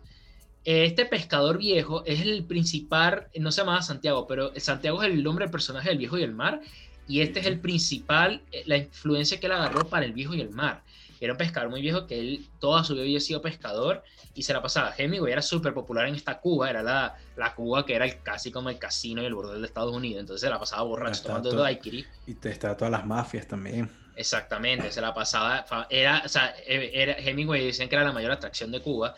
Este 0.65 1.05
pescador 1.05 1.59
viejo 1.59 2.03
es 2.07 2.21
el 2.21 2.43
principal, 2.43 3.27
no 3.38 3.51
se 3.51 3.61
llamaba 3.61 3.83
Santiago, 3.83 4.25
pero 4.25 4.51
Santiago 4.59 5.03
es 5.03 5.11
el 5.11 5.23
nombre 5.23 5.45
del 5.45 5.51
personaje 5.51 5.89
del 5.89 5.99
viejo 5.99 6.17
y 6.17 6.23
el 6.23 6.33
mar, 6.33 6.59
y 7.07 7.21
este 7.21 7.39
es 7.39 7.45
el 7.45 7.59
principal, 7.59 8.41
eh, 8.51 8.63
la 8.65 8.77
influencia 8.77 9.39
que 9.39 9.45
él 9.45 9.51
agarró 9.51 9.88
para 9.88 10.07
el 10.07 10.13
viejo 10.13 10.33
y 10.33 10.41
el 10.41 10.49
mar. 10.49 10.81
Era 11.20 11.34
un 11.34 11.38
pescador 11.38 11.70
muy 11.70 11.82
viejo 11.82 12.07
que 12.07 12.20
él 12.20 12.47
toda 12.59 12.84
su 12.84 12.93
vida 12.93 13.03
había 13.03 13.20
sido 13.20 13.41
pescador 13.41 14.03
y 14.34 14.43
se 14.43 14.53
la 14.53 14.61
pasaba. 14.61 14.93
Hemingway 14.97 15.32
era 15.32 15.41
súper 15.41 15.74
popular 15.74 16.07
en 16.07 16.16
esta 16.16 16.39
Cuba, 16.39 16.70
era 16.70 16.84
la, 16.84 17.16
la 17.36 17.55
Cuba 17.55 17.86
que 17.86 17.95
era 17.95 18.05
el, 18.05 18.22
casi 18.22 18.51
como 18.51 18.70
el 18.70 18.78
casino 18.78 19.22
y 19.22 19.26
el 19.26 19.34
bordel 19.34 19.61
de 19.61 19.68
Estados 19.68 19.93
Unidos. 19.95 20.22
Entonces 20.22 20.41
se 20.41 20.49
la 20.49 20.59
pasaba 20.59 20.84
borracho 20.84 21.24
tomando 21.24 21.51
daiquiri. 21.55 22.05
Y 22.28 22.36
te 22.36 22.49
estaba 22.49 22.76
todas 22.76 22.91
las 22.91 23.05
mafias 23.05 23.47
también. 23.47 23.89
Exactamente, 24.16 24.91
se 24.91 25.01
la 25.01 25.13
pasaba. 25.13 25.66
Era, 25.89 26.22
o 26.26 26.30
sea, 26.30 26.53
e, 26.66 26.91
era, 26.93 27.13
Hemingway 27.18 27.66
decían 27.66 27.89
que 27.89 27.95
era 27.95 28.05
la 28.05 28.13
mayor 28.13 28.32
atracción 28.32 28.72
de 28.72 28.82
Cuba 28.82 29.16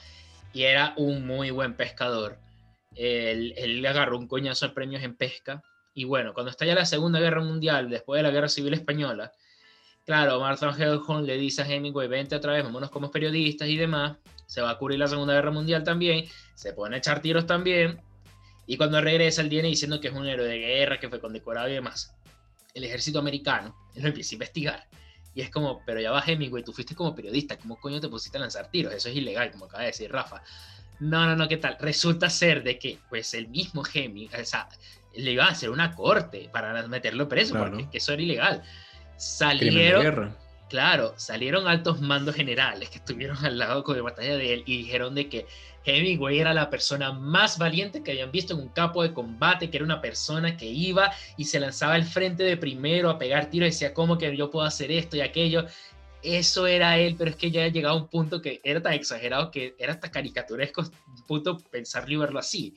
y 0.53 0.63
era 0.63 0.93
un 0.97 1.25
muy 1.25 1.51
buen 1.51 1.75
pescador. 1.75 2.37
Él, 2.95 3.53
él 3.57 3.85
agarró 3.85 4.17
un 4.17 4.27
coñazo 4.27 4.67
de 4.67 4.73
premios 4.73 5.03
en 5.03 5.15
pesca 5.15 5.61
y 5.97 6.03
bueno, 6.03 6.35
cuando 6.35 6.51
estalla 6.51 6.75
la 6.75 6.85
Segunda 6.85 7.19
Guerra 7.19 7.41
Mundial, 7.41 7.89
después 7.89 8.19
de 8.19 8.23
la 8.23 8.29
Guerra 8.29 8.49
Civil 8.49 8.75
Española, 8.75 9.31
claro, 10.07 10.39
Martha 10.39 10.73
Hellhorn 10.75 11.25
le 11.25 11.37
dice 11.37 11.61
a 11.61 11.67
Hemingway, 11.67 12.07
vente 12.07 12.33
otra 12.33 12.53
vez, 12.53 12.63
vámonos 12.63 12.89
como 12.89 13.11
periodistas 13.11 13.67
y 13.67 13.75
demás. 13.75 14.15
Se 14.45 14.61
va 14.61 14.71
a 14.71 14.77
cubrir 14.77 14.97
la 14.97 15.07
Segunda 15.07 15.33
Guerra 15.33 15.51
Mundial 15.51 15.83
también, 15.83 16.25
se 16.55 16.71
pone 16.71 16.95
a 16.95 16.99
echar 16.99 17.21
tiros 17.21 17.45
también. 17.45 18.01
Y 18.65 18.77
cuando 18.77 19.01
regresa, 19.01 19.41
él 19.41 19.49
viene 19.49 19.67
diciendo 19.67 19.99
que 19.99 20.07
es 20.07 20.13
un 20.13 20.25
héroe 20.25 20.47
de 20.47 20.59
guerra, 20.59 20.97
que 20.97 21.09
fue 21.09 21.19
condecorado 21.19 21.67
y 21.67 21.73
demás. 21.73 22.15
El 22.73 22.85
ejército 22.85 23.19
americano, 23.19 23.75
él 23.95 24.01
lo 24.03 24.07
empieza 24.07 24.31
a 24.31 24.35
investigar. 24.35 24.87
Y 25.35 25.41
es 25.41 25.51
como, 25.51 25.83
pero 25.85 25.99
ya 25.99 26.11
va 26.11 26.23
Hemingway, 26.25 26.63
tú 26.63 26.71
fuiste 26.71 26.95
como 26.95 27.13
periodista, 27.13 27.57
¿cómo 27.57 27.77
coño 27.77 27.99
te 27.99 28.07
pusiste 28.07 28.37
a 28.37 28.41
lanzar 28.41 28.71
tiros? 28.71 28.93
Eso 28.93 29.09
es 29.09 29.15
ilegal, 29.15 29.51
como 29.51 29.65
acaba 29.65 29.81
de 29.81 29.87
decir 29.87 30.09
Rafa. 30.09 30.41
No, 31.01 31.25
no, 31.25 31.35
no, 31.35 31.49
¿qué 31.49 31.57
tal? 31.57 31.75
Resulta 31.81 32.29
ser 32.29 32.63
de 32.63 32.79
que, 32.79 32.97
pues, 33.09 33.33
el 33.33 33.49
mismo 33.49 33.83
Hemingway, 33.93 34.41
o 34.41 34.45
sea, 34.45 34.69
le 35.13 35.31
iban 35.33 35.49
a 35.49 35.51
hacer 35.51 35.69
una 35.69 35.93
corte 35.93 36.49
para 36.51 36.87
meterlo 36.87 37.27
preso, 37.27 37.55
porque 37.55 37.89
eso 37.97 38.13
era 38.13 38.21
ilegal. 38.21 38.63
Salieron, 39.17 40.35
claro, 40.69 41.13
salieron 41.17 41.67
altos 41.67 42.01
mandos 42.01 42.35
generales 42.35 42.89
que 42.89 42.97
estuvieron 42.97 43.37
al 43.43 43.57
lado 43.57 43.81
de 43.81 44.01
batalla 44.01 44.37
de 44.37 44.53
él 44.53 44.63
y 44.65 44.77
dijeron 44.77 45.15
de 45.15 45.27
que 45.27 45.47
Hemingway 45.85 46.39
era 46.39 46.53
la 46.53 46.69
persona 46.69 47.13
más 47.13 47.57
valiente 47.57 48.03
que 48.03 48.11
habían 48.11 48.31
visto 48.31 48.53
en 48.53 48.59
un 48.59 48.69
campo 48.69 49.01
de 49.03 49.13
combate, 49.13 49.69
que 49.69 49.77
era 49.77 49.85
una 49.85 50.01
persona 50.01 50.57
que 50.57 50.65
iba 50.65 51.11
y 51.37 51.45
se 51.45 51.59
lanzaba 51.59 51.93
al 51.93 52.03
frente 52.03 52.43
de 52.43 52.57
primero 52.57 53.09
a 53.09 53.17
pegar 53.17 53.49
tiros 53.49 53.67
y 53.67 53.71
decía, 53.71 53.93
¿cómo 53.93 54.17
que 54.17 54.35
yo 54.35 54.51
puedo 54.51 54.65
hacer 54.65 54.91
esto 54.91 55.17
y 55.17 55.21
aquello? 55.21 55.65
Eso 56.21 56.67
era 56.67 56.97
él, 56.97 57.15
pero 57.17 57.29
es 57.29 57.37
que 57.37 57.51
ya 57.51 57.63
ha 57.63 57.67
llegado 57.69 57.95
a 57.95 58.01
un 58.01 58.07
punto 58.07 58.41
que 58.41 58.59
era 58.63 58.81
tan 58.81 58.93
exagerado 58.93 59.49
que 59.49 59.75
era 59.79 59.93
hasta 59.93 60.11
caricaturesco, 60.11 60.81
un 60.81 61.23
punto 61.25 61.57
pensarlo 61.71 62.13
y 62.13 62.17
verlo 62.17 62.39
así. 62.39 62.75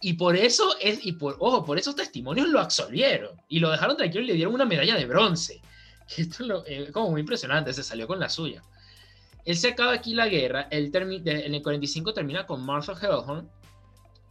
Y 0.00 0.14
por 0.14 0.36
eso, 0.36 0.76
es, 0.80 1.04
y 1.04 1.12
por, 1.12 1.36
ojo, 1.38 1.64
por 1.64 1.78
esos 1.78 1.96
testimonios 1.96 2.48
lo 2.48 2.60
absolvieron 2.60 3.30
y 3.48 3.58
lo 3.58 3.70
dejaron 3.70 3.96
tranquilo 3.96 4.24
y 4.24 4.28
le 4.28 4.34
dieron 4.34 4.54
una 4.54 4.64
medalla 4.64 4.96
de 4.96 5.06
bronce. 5.06 5.60
Esto 6.16 6.64
es 6.64 6.90
como 6.92 7.10
muy 7.10 7.20
impresionante, 7.20 7.72
se 7.72 7.82
salió 7.82 8.06
con 8.06 8.18
la 8.18 8.28
suya. 8.28 8.62
Él 9.44 9.56
se 9.56 9.68
acaba 9.68 9.92
aquí 9.92 10.14
la 10.14 10.28
guerra, 10.28 10.68
él 10.70 10.90
en 10.94 11.54
el 11.54 11.62
45 11.62 12.12
termina 12.12 12.46
con 12.46 12.64
Martha 12.64 12.92
Hellhorn 12.92 13.48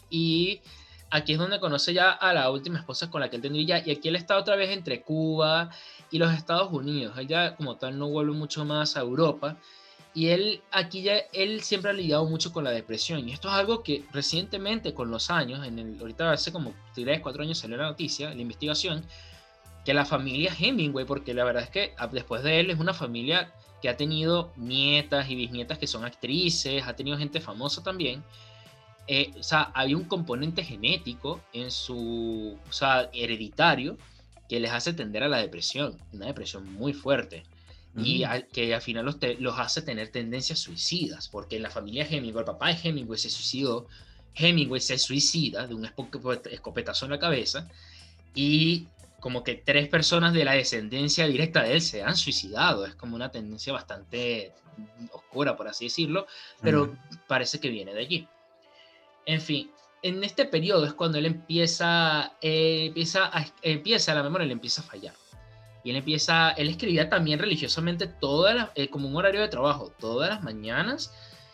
y 0.09 0.61
aquí 1.09 1.33
es 1.33 1.39
donde 1.39 1.59
conoce 1.59 1.93
ya 1.93 2.11
a 2.11 2.33
la 2.33 2.51
última 2.51 2.77
esposa 2.77 3.09
con 3.09 3.21
la 3.21 3.29
que 3.29 3.37
él 3.37 3.41
tendría 3.41 3.83
y 3.85 3.91
aquí 3.91 4.09
él 4.09 4.15
está 4.15 4.37
otra 4.37 4.55
vez 4.55 4.69
entre 4.69 5.01
Cuba 5.01 5.71
y 6.11 6.19
los 6.19 6.33
Estados 6.33 6.71
Unidos. 6.71 7.17
Ella 7.17 7.55
como 7.55 7.77
tal 7.77 7.97
no 7.97 8.09
vuelve 8.09 8.33
mucho 8.33 8.63
más 8.63 8.95
a 8.95 8.99
Europa 8.99 9.57
y 10.13 10.29
él 10.29 10.61
aquí 10.71 11.03
ya, 11.03 11.17
él 11.31 11.61
siempre 11.61 11.91
ha 11.91 11.93
lidiado 11.93 12.25
mucho 12.25 12.51
con 12.51 12.63
la 12.63 12.71
depresión. 12.71 13.29
Y 13.29 13.33
esto 13.33 13.49
es 13.49 13.53
algo 13.53 13.83
que 13.83 14.03
recientemente, 14.11 14.93
con 14.95 15.11
los 15.11 15.29
años, 15.29 15.65
en 15.65 15.77
el, 15.77 15.99
ahorita 15.99 16.31
hace 16.31 16.51
como 16.51 16.73
3, 16.95 17.19
4 17.21 17.43
años 17.43 17.59
salió 17.59 17.77
la 17.77 17.89
noticia, 17.89 18.33
la 18.33 18.41
investigación, 18.41 19.05
que 19.87 19.93
la 19.93 20.03
familia 20.03 20.53
Hemingway, 20.59 21.05
porque 21.05 21.33
la 21.33 21.45
verdad 21.45 21.63
es 21.63 21.69
que 21.69 21.93
ah, 21.97 22.07
después 22.07 22.43
de 22.43 22.59
él 22.59 22.71
es 22.71 22.77
una 22.77 22.93
familia 22.93 23.53
que 23.81 23.87
ha 23.87 23.95
tenido 23.95 24.51
nietas 24.57 25.29
y 25.29 25.35
bisnietas 25.35 25.77
que 25.77 25.87
son 25.87 26.03
actrices, 26.03 26.83
ha 26.85 26.93
tenido 26.93 27.17
gente 27.17 27.39
famosa 27.39 27.81
también. 27.81 28.21
Eh, 29.07 29.31
o 29.39 29.43
sea, 29.43 29.71
había 29.73 29.95
un 29.95 30.03
componente 30.03 30.61
genético 30.65 31.39
en 31.53 31.71
su, 31.71 32.59
o 32.69 32.73
sea, 32.73 33.09
hereditario, 33.13 33.97
que 34.49 34.59
les 34.59 34.71
hace 34.71 34.91
tender 34.91 35.23
a 35.23 35.29
la 35.29 35.37
depresión, 35.37 35.97
una 36.11 36.25
depresión 36.25 36.69
muy 36.73 36.91
fuerte 36.91 37.43
y 37.95 38.25
que 38.51 38.75
al 38.75 38.81
final 38.81 39.05
los, 39.05 39.15
los, 39.39 39.57
hace 39.57 39.81
tener 39.83 40.09
tendencias 40.09 40.59
suicidas, 40.59 41.29
porque 41.29 41.55
en 41.55 41.63
la 41.63 41.69
familia 41.69 42.05
Hemingway, 42.05 42.41
el 42.41 42.45
papá 42.45 42.73
de 42.73 42.89
Hemingway 42.89 43.17
se 43.17 43.29
suicidó, 43.29 43.87
Hemingway 44.35 44.81
se 44.81 44.97
suicida 44.97 45.65
de 45.65 45.75
un 45.75 45.85
escopetazo 45.85 47.05
en 47.05 47.11
la 47.11 47.19
cabeza 47.19 47.69
y 48.35 48.87
como 49.19 49.43
que 49.43 49.55
tres 49.55 49.87
personas 49.87 50.33
de 50.33 50.45
la 50.45 50.53
descendencia 50.53 51.27
directa 51.27 51.63
de 51.63 51.73
él 51.73 51.81
se 51.81 52.03
han 52.03 52.15
suicidado, 52.15 52.85
es 52.85 52.95
como 52.95 53.15
una 53.15 53.31
tendencia 53.31 53.73
bastante 53.73 54.53
oscura, 55.11 55.55
por 55.55 55.67
así 55.67 55.85
decirlo, 55.85 56.27
pero 56.61 56.95
parece 57.27 57.59
que 57.59 57.69
viene 57.69 57.93
de 57.93 57.99
allí. 57.99 58.27
En 59.25 59.41
fin, 59.41 59.71
en 60.03 60.23
este 60.23 60.45
periodo 60.45 60.85
es 60.85 60.93
cuando 60.93 61.17
él 61.17 61.25
empieza, 61.25 62.33
eh, 62.41 62.85
empieza, 62.87 63.25
a, 63.25 63.45
empieza 63.61 64.13
la 64.13 64.23
memoria 64.23 64.45
le 64.45 64.53
empieza 64.53 64.81
a 64.81 64.85
fallar 64.85 65.13
y 65.83 65.91
él 65.91 65.95
empieza, 65.95 66.51
él 66.51 66.69
escribía 66.69 67.09
también 67.09 67.39
religiosamente 67.39 68.07
todas 68.07 68.69
eh, 68.75 68.89
como 68.89 69.07
un 69.07 69.15
horario 69.15 69.41
de 69.41 69.47
trabajo, 69.47 69.93
todas 69.97 70.29
las 70.29 70.43
mañanas 70.43 71.13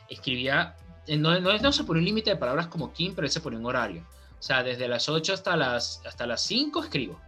escribía, 0.10 0.76
eh, 1.08 1.18
no, 1.18 1.40
no, 1.40 1.56
no 1.58 1.72
se 1.72 1.84
pone 1.84 2.00
un 2.00 2.06
límite 2.06 2.32
de 2.32 2.36
palabras 2.36 2.68
como 2.68 2.92
Kim, 2.94 3.14
pero 3.14 3.28
él 3.28 3.32
se 3.32 3.42
pone 3.42 3.58
un 3.58 3.66
horario. 3.68 4.06
O 4.40 4.42
sea, 4.42 4.64
desde 4.64 4.88
las 4.88 5.08
8 5.08 5.34
hasta 5.34 5.56
las, 5.56 6.02
hasta 6.06 6.26
las 6.26 6.42
5 6.42 6.84
escribo. 6.84 7.22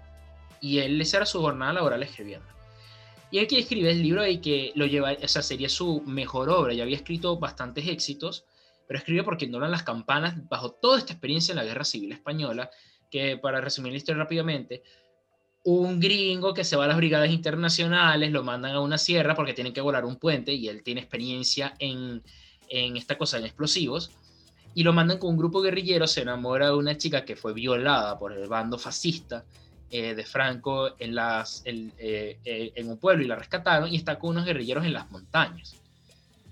Y 0.61 0.79
él, 0.79 0.99
esa 1.01 1.17
era 1.17 1.25
su 1.25 1.41
jornada 1.41 1.73
laboral 1.73 2.03
escribiendo. 2.03 2.47
Y 3.31 3.45
que 3.47 3.59
escribe 3.59 3.91
el 3.91 4.01
libro 4.01 4.25
y 4.25 4.37
que 4.37 4.71
lo 4.75 4.85
lleva, 4.85 5.13
o 5.21 5.27
sea, 5.27 5.41
sería 5.41 5.67
su 5.67 6.01
mejor 6.05 6.49
obra. 6.49 6.73
Ya 6.73 6.83
había 6.83 6.95
escrito 6.95 7.37
bastantes 7.37 7.87
éxitos, 7.87 8.45
pero 8.87 8.97
escribe 8.97 9.23
porque 9.23 9.47
no 9.47 9.57
eran 9.57 9.71
las 9.71 9.83
campanas 9.83 10.47
bajo 10.47 10.71
toda 10.71 10.99
esta 10.99 11.13
experiencia 11.13 11.51
en 11.51 11.57
la 11.57 11.65
Guerra 11.65 11.83
Civil 11.83 12.11
Española, 12.11 12.69
que 13.11 13.37
para 13.37 13.59
resumir 13.61 13.91
la 13.91 13.97
historia 13.97 14.23
rápidamente, 14.23 14.83
un 15.65 15.99
gringo 15.99 16.53
que 16.53 16.63
se 16.63 16.75
va 16.75 16.85
a 16.85 16.87
las 16.87 16.97
brigadas 16.97 17.31
internacionales, 17.31 18.31
lo 18.31 18.43
mandan 18.43 18.73
a 18.73 18.79
una 18.79 18.97
sierra 18.97 19.33
porque 19.33 19.53
tienen 19.53 19.73
que 19.73 19.81
volar 19.81 20.05
un 20.05 20.17
puente 20.17 20.53
y 20.53 20.67
él 20.67 20.83
tiene 20.83 21.01
experiencia 21.01 21.73
en, 21.79 22.21
esta 22.69 23.17
cosa, 23.17 23.39
en 23.39 23.45
explosivos, 23.45 24.11
y 24.75 24.83
lo 24.83 24.93
mandan 24.93 25.17
con 25.17 25.31
un 25.31 25.37
grupo 25.37 25.61
guerrillero, 25.61 26.05
se 26.05 26.21
enamora 26.21 26.67
de 26.67 26.75
una 26.75 26.97
chica 26.97 27.25
que 27.25 27.35
fue 27.35 27.53
violada 27.53 28.19
por 28.19 28.31
el 28.31 28.47
bando 28.47 28.77
fascista 28.77 29.43
de 30.01 30.25
Franco 30.25 30.95
en, 30.99 31.15
las, 31.15 31.63
en 31.65 32.89
un 32.89 32.97
pueblo 32.97 33.23
y 33.23 33.27
la 33.27 33.35
rescataron 33.35 33.91
y 33.91 33.95
está 33.95 34.19
con 34.19 34.31
unos 34.31 34.45
guerrilleros 34.45 34.85
en 34.85 34.93
las 34.93 35.09
montañas. 35.11 35.75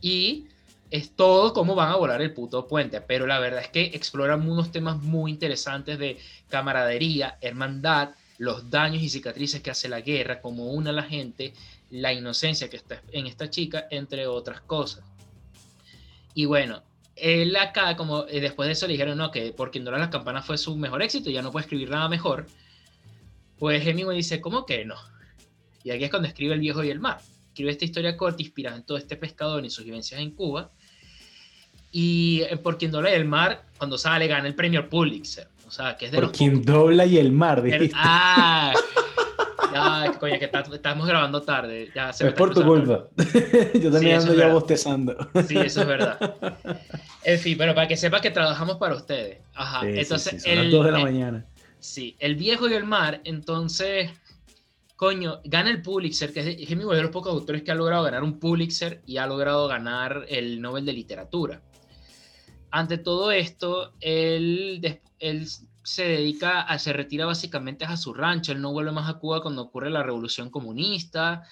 Y 0.02 0.48
es 0.94 1.16
todo 1.16 1.54
cómo 1.54 1.74
van 1.74 1.91
a 1.91 1.96
volar 1.96 2.22
el 2.22 2.34
puto 2.34 2.68
puente, 2.68 3.02
pero 3.02 3.26
la 3.26 3.39
verdad 3.39 3.62
es 3.62 3.70
que 3.70 3.86
exploran 3.96 4.48
unos 4.48 4.72
temas 4.72 5.02
muy 5.02 5.32
interesantes 5.32 5.98
de 5.98 6.20
camaradería, 6.50 7.38
hermandad, 7.41 8.12
los 8.38 8.70
daños 8.70 9.02
y 9.02 9.10
cicatrices 9.10 9.62
que 9.62 9.72
hace 9.72 9.89
la 9.89 10.02
guerra, 10.02 10.39
cómo 10.41 10.72
une 10.72 10.91
a 10.91 10.94
la 10.94 11.02
gente, 11.02 11.54
la 11.89 12.14
inocencia 12.14 12.70
que 12.70 12.78
está 12.78 13.02
en 13.12 13.26
esta 13.26 13.50
chica, 13.50 13.88
entre 13.89 14.28
otras 14.28 14.62
cosas. 14.62 15.04
Y 16.36 16.46
bueno, 16.46 16.84
él 17.16 17.56
acá, 17.56 17.96
como 17.96 18.26
eh, 18.28 18.39
después 18.39 18.68
de 18.68 18.74
eso 18.74 18.86
le 18.86 18.94
dijeron, 18.94 19.18
no, 19.18 19.32
que 19.32 19.52
porque 19.52 19.80
Indora 19.80 19.98
las 19.98 20.10
campanas 20.10 20.46
fue 20.46 20.58
su 20.58 20.76
mejor 20.76 21.02
éxito, 21.02 21.30
ya 21.30 21.41
no 21.41 21.52
puede 21.52 21.64
escribir 21.64 21.89
nada 21.89 22.08
mejor, 22.08 22.48
pues 23.64 23.88
Hemingway 23.88 24.18
dice, 24.18 24.41
¿cómo 24.41 24.66
que 24.66 24.84
no? 24.84 24.95
Y 25.86 25.91
aquí 25.91 26.03
es 26.03 26.09
cuando 26.09 26.28
escribe 26.28 26.53
El 26.53 26.59
viejo 26.59 26.84
y 26.84 26.89
el 26.89 26.99
mar. 26.99 27.20
Escribe 27.47 27.72
esta 27.72 27.86
historia 27.86 28.18
corta 28.18 28.41
inspirada 28.41 28.76
en 28.76 28.84
todo 28.84 28.97
este 28.97 29.16
pescador 29.16 29.64
y 29.64 29.70
sus 29.70 29.86
vivencias 29.86 30.20
en 30.20 30.32
Cuba, 30.32 30.70
y 31.89 32.41
eh, 32.41 32.57
por 32.57 32.78
quien 32.78 32.91
dobla 32.91 33.11
y 33.11 33.14
el 33.14 33.24
mar, 33.24 33.64
cuando 33.78 33.97
sale, 33.97 34.28
gana 34.28 34.49
el 34.49 34.53
premio 34.53 34.89
Pulitzer. 34.89 35.47
O 35.66 35.72
sea, 35.72 35.95
que 35.95 36.07
es 36.07 36.11
de 36.11 36.20
Por 36.20 36.34
quien 36.34 36.61
dobla 36.61 37.05
y 37.05 37.18
el 37.18 37.32
mar, 37.32 37.61
dijiste. 37.61 37.95
ah, 37.95 38.74
ya, 39.74 40.20
coño, 40.20 40.39
que 40.39 40.51
estamos 40.74 41.07
grabando 41.07 41.41
tarde. 41.41 41.89
Ya 41.95 42.11
se 42.11 42.28
es 42.28 42.34
por 42.34 42.53
tu 42.53 42.66
culpa. 42.66 43.07
Yo 43.82 43.89
también 43.93 44.20
ando 44.20 44.34
ya 44.34 44.51
bostezando. 44.51 45.16
Sí, 45.47 45.55
eso 45.57 45.84
es 45.84 45.88
verdad. 45.88 46.36
En 47.26 47.39
fin, 47.39 47.57
pero 47.57 47.74
para 47.74 47.88
que 47.88 47.95
sepas 47.95 48.20
que 48.20 48.32
trabajamos 48.32 48.76
para 48.76 48.95
ustedes. 48.95 49.38
Ajá. 49.53 49.88
entonces, 49.88 50.43
sí, 50.43 50.53
las 50.53 50.70
2 50.70 50.86
de 50.86 50.91
la 50.91 50.99
mañana. 50.99 51.45
Sí, 51.84 52.16
el 52.20 52.38
viejo 52.38 52.70
y 52.70 52.74
el 52.76 52.86
mar, 52.86 53.20
entonces, 53.26 54.10
coño, 54.96 55.42
gana 55.44 55.70
el 55.70 55.82
Pulitzer, 55.82 56.32
que 56.32 56.40
es 56.40 56.72
Hemingway 56.72 56.96
de 56.96 57.04
los 57.04 57.12
pocos 57.12 57.34
autores 57.34 57.62
que 57.62 57.72
ha 57.72 57.76
logrado 57.76 58.06
ganar 58.06 58.24
un 58.24 58.40
Pulitzer 58.40 59.04
y 59.06 59.18
ha 59.18 59.28
logrado 59.28 59.68
ganar 59.68 60.26
el 60.30 60.62
Nobel 60.62 60.86
de 60.86 60.94
Literatura. 60.94 61.62
Ante 62.72 63.00
todo 63.00 63.34
esto, 63.34 63.96
él, 64.00 65.02
él 65.20 65.46
se 65.84 66.08
dedica 66.08 66.62
a, 66.62 66.80
se 66.80 66.94
retira 66.94 67.26
básicamente 67.26 67.84
a 67.84 67.98
su 67.98 68.14
rancho, 68.14 68.54
él 68.54 68.62
no 68.62 68.72
vuelve 68.72 68.94
más 68.94 69.10
a 69.10 69.20
Cuba 69.20 69.42
cuando 69.42 69.64
ocurre 69.64 69.90
la 69.90 70.04
revolución 70.04 70.50
comunista, 70.50 71.44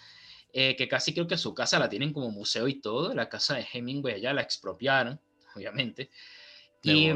eh, 0.54 0.78
que 0.78 0.88
casi 0.88 1.14
creo 1.14 1.28
que 1.28 1.38
su 1.38 1.54
casa 1.54 1.78
la 1.78 1.90
tienen 1.90 2.14
como 2.14 2.32
museo 2.32 2.70
y 2.70 2.76
todo, 2.80 3.14
la 3.14 3.28
casa 3.28 3.56
de 3.56 3.68
Hemingway 3.74 4.16
allá 4.16 4.32
la 4.32 4.44
expropiaron, 4.44 5.20
obviamente. 5.54 6.10
y 6.84 7.10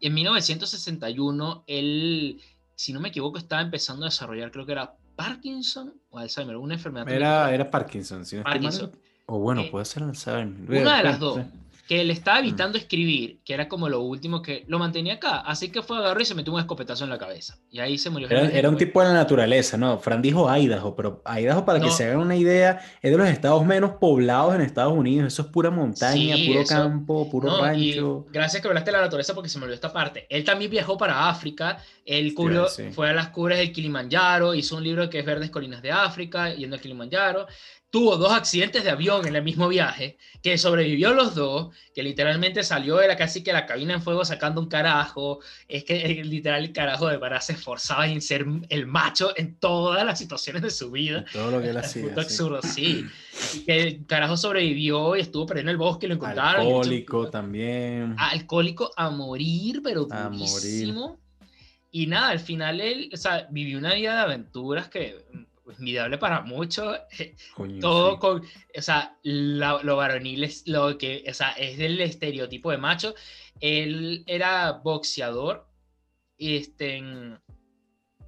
en 0.00 0.14
1961, 0.14 1.64
él, 1.66 2.40
si 2.74 2.92
no 2.92 3.00
me 3.00 3.08
equivoco, 3.08 3.38
estaba 3.38 3.62
empezando 3.62 4.04
a 4.04 4.08
desarrollar, 4.08 4.50
creo 4.50 4.66
que 4.66 4.72
era 4.72 4.96
Parkinson 5.16 5.94
o 6.10 6.18
Alzheimer, 6.18 6.56
una 6.56 6.74
enfermedad. 6.74 7.08
Era, 7.08 7.54
era 7.54 7.70
Parkinson, 7.70 8.24
si 8.24 8.36
no 8.36 8.42
Parkinson. 8.42 8.92
O 9.26 9.38
bueno, 9.38 9.62
eh, 9.62 9.68
puede 9.70 9.84
ser 9.84 10.02
Alzheimer. 10.02 10.82
Una 10.82 10.98
de 10.98 11.04
las 11.04 11.18
dos 11.18 11.40
que 11.88 12.02
le 12.02 12.12
estaba 12.12 12.38
mm. 12.38 12.44
evitando 12.44 12.78
escribir, 12.78 13.40
que 13.44 13.52
era 13.52 13.68
como 13.68 13.88
lo 13.88 14.00
último 14.00 14.40
que 14.40 14.64
lo 14.68 14.78
mantenía 14.78 15.14
acá. 15.14 15.40
Así 15.40 15.70
que 15.70 15.82
fue 15.82 15.98
agarró 15.98 16.20
y 16.20 16.24
se 16.24 16.34
metió 16.34 16.52
un 16.52 16.60
escopetazo 16.60 17.04
en 17.04 17.10
la 17.10 17.18
cabeza. 17.18 17.58
Y 17.70 17.80
ahí 17.80 17.98
se 17.98 18.10
murió. 18.10 18.28
Era, 18.30 18.68
un 18.68 18.76
tipo 18.76 19.00
de 19.00 19.08
la 19.08 19.14
naturaleza, 19.14 19.76
¿no? 19.76 19.98
Fran 19.98 20.22
dijo 20.22 20.48
Idaho, 20.54 20.96
pero 20.96 21.22
Idaho, 21.26 21.64
para 21.64 21.80
que 21.80 21.90
se 21.90 22.04
hagan 22.04 22.20
una 22.20 22.36
idea, 22.36 22.80
es 23.02 23.10
de 23.10 23.18
los 23.18 23.28
estados 23.28 23.64
menos 23.66 23.92
poblados 24.00 24.54
en 24.54 24.62
Estados 24.62 24.94
Unidos. 24.94 25.32
Eso 25.32 25.42
es 25.42 25.48
pura 25.48 25.70
montaña, 25.70 26.36
puro 26.46 26.64
campo, 26.64 27.30
puro 27.30 27.60
rancho. 27.60 28.26
gracias 28.30 28.62
que 28.62 28.68
hablaste 28.68 28.90
de 28.90 28.96
la 28.96 29.02
naturaleza 29.02 29.34
porque 29.34 29.50
se 29.50 29.58
me 29.58 29.64
olvidó 29.64 29.74
esta 29.74 29.92
parte. 29.92 30.26
Él 30.30 30.44
también 30.44 30.70
viajó 30.70 30.96
para 30.96 31.28
África. 31.28 31.78
Él 32.06 32.34
cubrió, 32.34 32.66
fue 32.92 33.10
a 33.10 33.12
las 33.12 33.28
cumbres 33.28 33.58
del 33.58 33.72
Kilimanjaro, 33.72 34.54
hizo 34.54 34.76
un 34.76 34.84
libro 34.84 35.08
que 35.08 35.18
es 35.18 35.24
Verdes 35.24 35.50
Colinas 35.50 35.82
de 35.82 35.90
África, 35.90 36.52
yendo 36.54 36.76
al 36.76 36.82
Kilimanjaro 36.82 37.46
tuvo 37.94 38.16
dos 38.16 38.32
accidentes 38.32 38.82
de 38.82 38.90
avión 38.90 39.24
en 39.24 39.36
el 39.36 39.44
mismo 39.44 39.68
viaje, 39.68 40.18
que 40.42 40.58
sobrevivió 40.58 41.14
los 41.14 41.36
dos, 41.36 41.72
que 41.94 42.02
literalmente 42.02 42.64
salió 42.64 42.96
de 42.96 43.06
la 43.06 43.16
casi 43.16 43.44
que 43.44 43.52
la 43.52 43.66
cabina 43.66 43.94
en 43.94 44.02
fuego 44.02 44.24
sacando 44.24 44.60
un 44.60 44.66
carajo, 44.66 45.38
es 45.68 45.84
que 45.84 46.02
el, 46.02 46.28
literal 46.28 46.64
el 46.64 46.72
carajo 46.72 47.06
de 47.06 47.18
verdad 47.18 47.38
se 47.38 47.52
esforzaba 47.52 48.08
en 48.08 48.20
ser 48.20 48.46
el 48.68 48.86
macho 48.88 49.32
en 49.36 49.54
todas 49.60 50.04
las 50.04 50.18
situaciones 50.18 50.62
de 50.62 50.70
su 50.70 50.90
vida. 50.90 51.24
Todo 51.32 51.52
lo 51.52 51.62
que 51.62 51.68
él 51.68 51.76
hacía. 51.76 52.12
absurdo, 52.16 52.62
sí. 52.62 53.06
Y 53.54 53.60
que 53.60 53.82
el 53.82 54.06
carajo 54.06 54.36
sobrevivió 54.36 55.14
y 55.14 55.20
estuvo 55.20 55.46
perdiendo 55.46 55.70
en 55.70 55.74
el 55.74 55.78
bosque 55.78 56.08
lo 56.08 56.14
encontraron. 56.14 56.66
Alcohólico 56.66 57.30
también. 57.30 58.16
Alcohólico 58.18 58.90
a 58.96 59.08
morir, 59.10 59.82
pero 59.84 60.08
a 60.10 60.30
Morir. 60.30 60.96
Y 61.92 62.08
nada, 62.08 62.30
al 62.30 62.40
final 62.40 62.80
él, 62.80 63.08
o 63.14 63.16
sea, 63.16 63.46
vivió 63.52 63.78
una 63.78 63.94
vida 63.94 64.16
de 64.16 64.20
aventuras 64.22 64.88
que 64.88 65.16
envidiable 65.78 66.18
para 66.18 66.40
muchos. 66.42 66.98
Eh, 67.18 67.36
todo 67.80 68.18
con, 68.18 68.42
o 68.76 68.82
sea, 68.82 69.16
lo 69.22 69.96
varonil 69.96 70.44
es 70.44 70.66
lo 70.66 70.96
que, 70.98 71.24
o 71.28 71.34
sea, 71.34 71.52
es 71.52 71.78
del 71.78 72.00
estereotipo 72.00 72.70
de 72.70 72.78
macho. 72.78 73.14
Él 73.60 74.24
era 74.26 74.72
boxeador. 74.72 75.66
Y 76.36 76.56
este. 76.56 77.02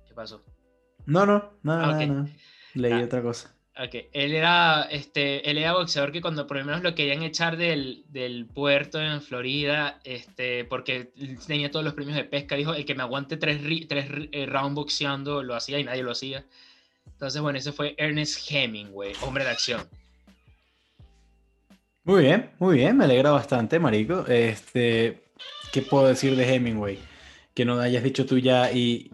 ¿Qué 0.07 0.15
pasó? 0.15 0.45
No, 1.07 1.27
no, 1.27 1.59
no, 1.63 2.07
no, 2.07 2.29
Leí 2.75 2.93
ah, 2.93 3.05
otra 3.05 3.23
cosa. 3.23 3.57
Ok, 3.79 3.95
él 4.13 4.33
era, 4.33 4.89
este, 4.91 5.51
él 5.51 5.59
era 5.59 5.75
boxeador 5.75 6.11
que 6.11 6.23
cuando 6.23 6.47
por 6.47 6.57
lo 6.57 6.65
menos 6.65 6.83
lo 6.83 6.95
querían 6.95 7.23
echar 7.23 7.59
del, 7.59 8.05
del, 8.09 8.47
puerto 8.47 9.01
en 9.01 9.21
Florida, 9.21 10.01
este, 10.03 10.65
porque 10.65 11.13
tenía 11.47 11.71
todos 11.71 11.85
los 11.85 11.93
premios 11.93 12.17
de 12.17 12.25
pesca, 12.25 12.57
dijo, 12.57 12.73
el 12.73 12.87
que 12.87 12.95
me 12.95 13.03
aguante 13.03 13.37
tres, 13.37 13.61
tres 13.87 14.07
eh, 14.33 14.47
rounds 14.47 14.75
boxeando 14.75 15.43
lo 15.43 15.55
hacía 15.55 15.79
y 15.79 15.85
nadie 15.85 16.03
lo 16.03 16.13
hacía. 16.13 16.47
Entonces, 17.13 17.41
bueno, 17.41 17.59
ese 17.59 17.73
fue 17.73 17.95
Ernest 17.99 18.51
Hemingway, 18.51 19.13
hombre 19.23 19.45
de 19.45 19.51
acción. 19.51 19.83
Muy 22.05 22.23
bien, 22.23 22.51
muy 22.59 22.77
bien, 22.77 22.97
me 22.97 23.05
alegra 23.05 23.31
bastante, 23.33 23.79
Marico. 23.81 24.27
Este, 24.27 25.25
¿qué 25.73 25.83
puedo 25.83 26.07
decir 26.07 26.37
de 26.37 26.55
Hemingway? 26.55 26.99
Que 27.53 27.65
no 27.65 27.81
hayas 27.81 28.05
dicho 28.05 28.27
tú 28.27 28.39
ya 28.39 28.71
y, 28.71 29.11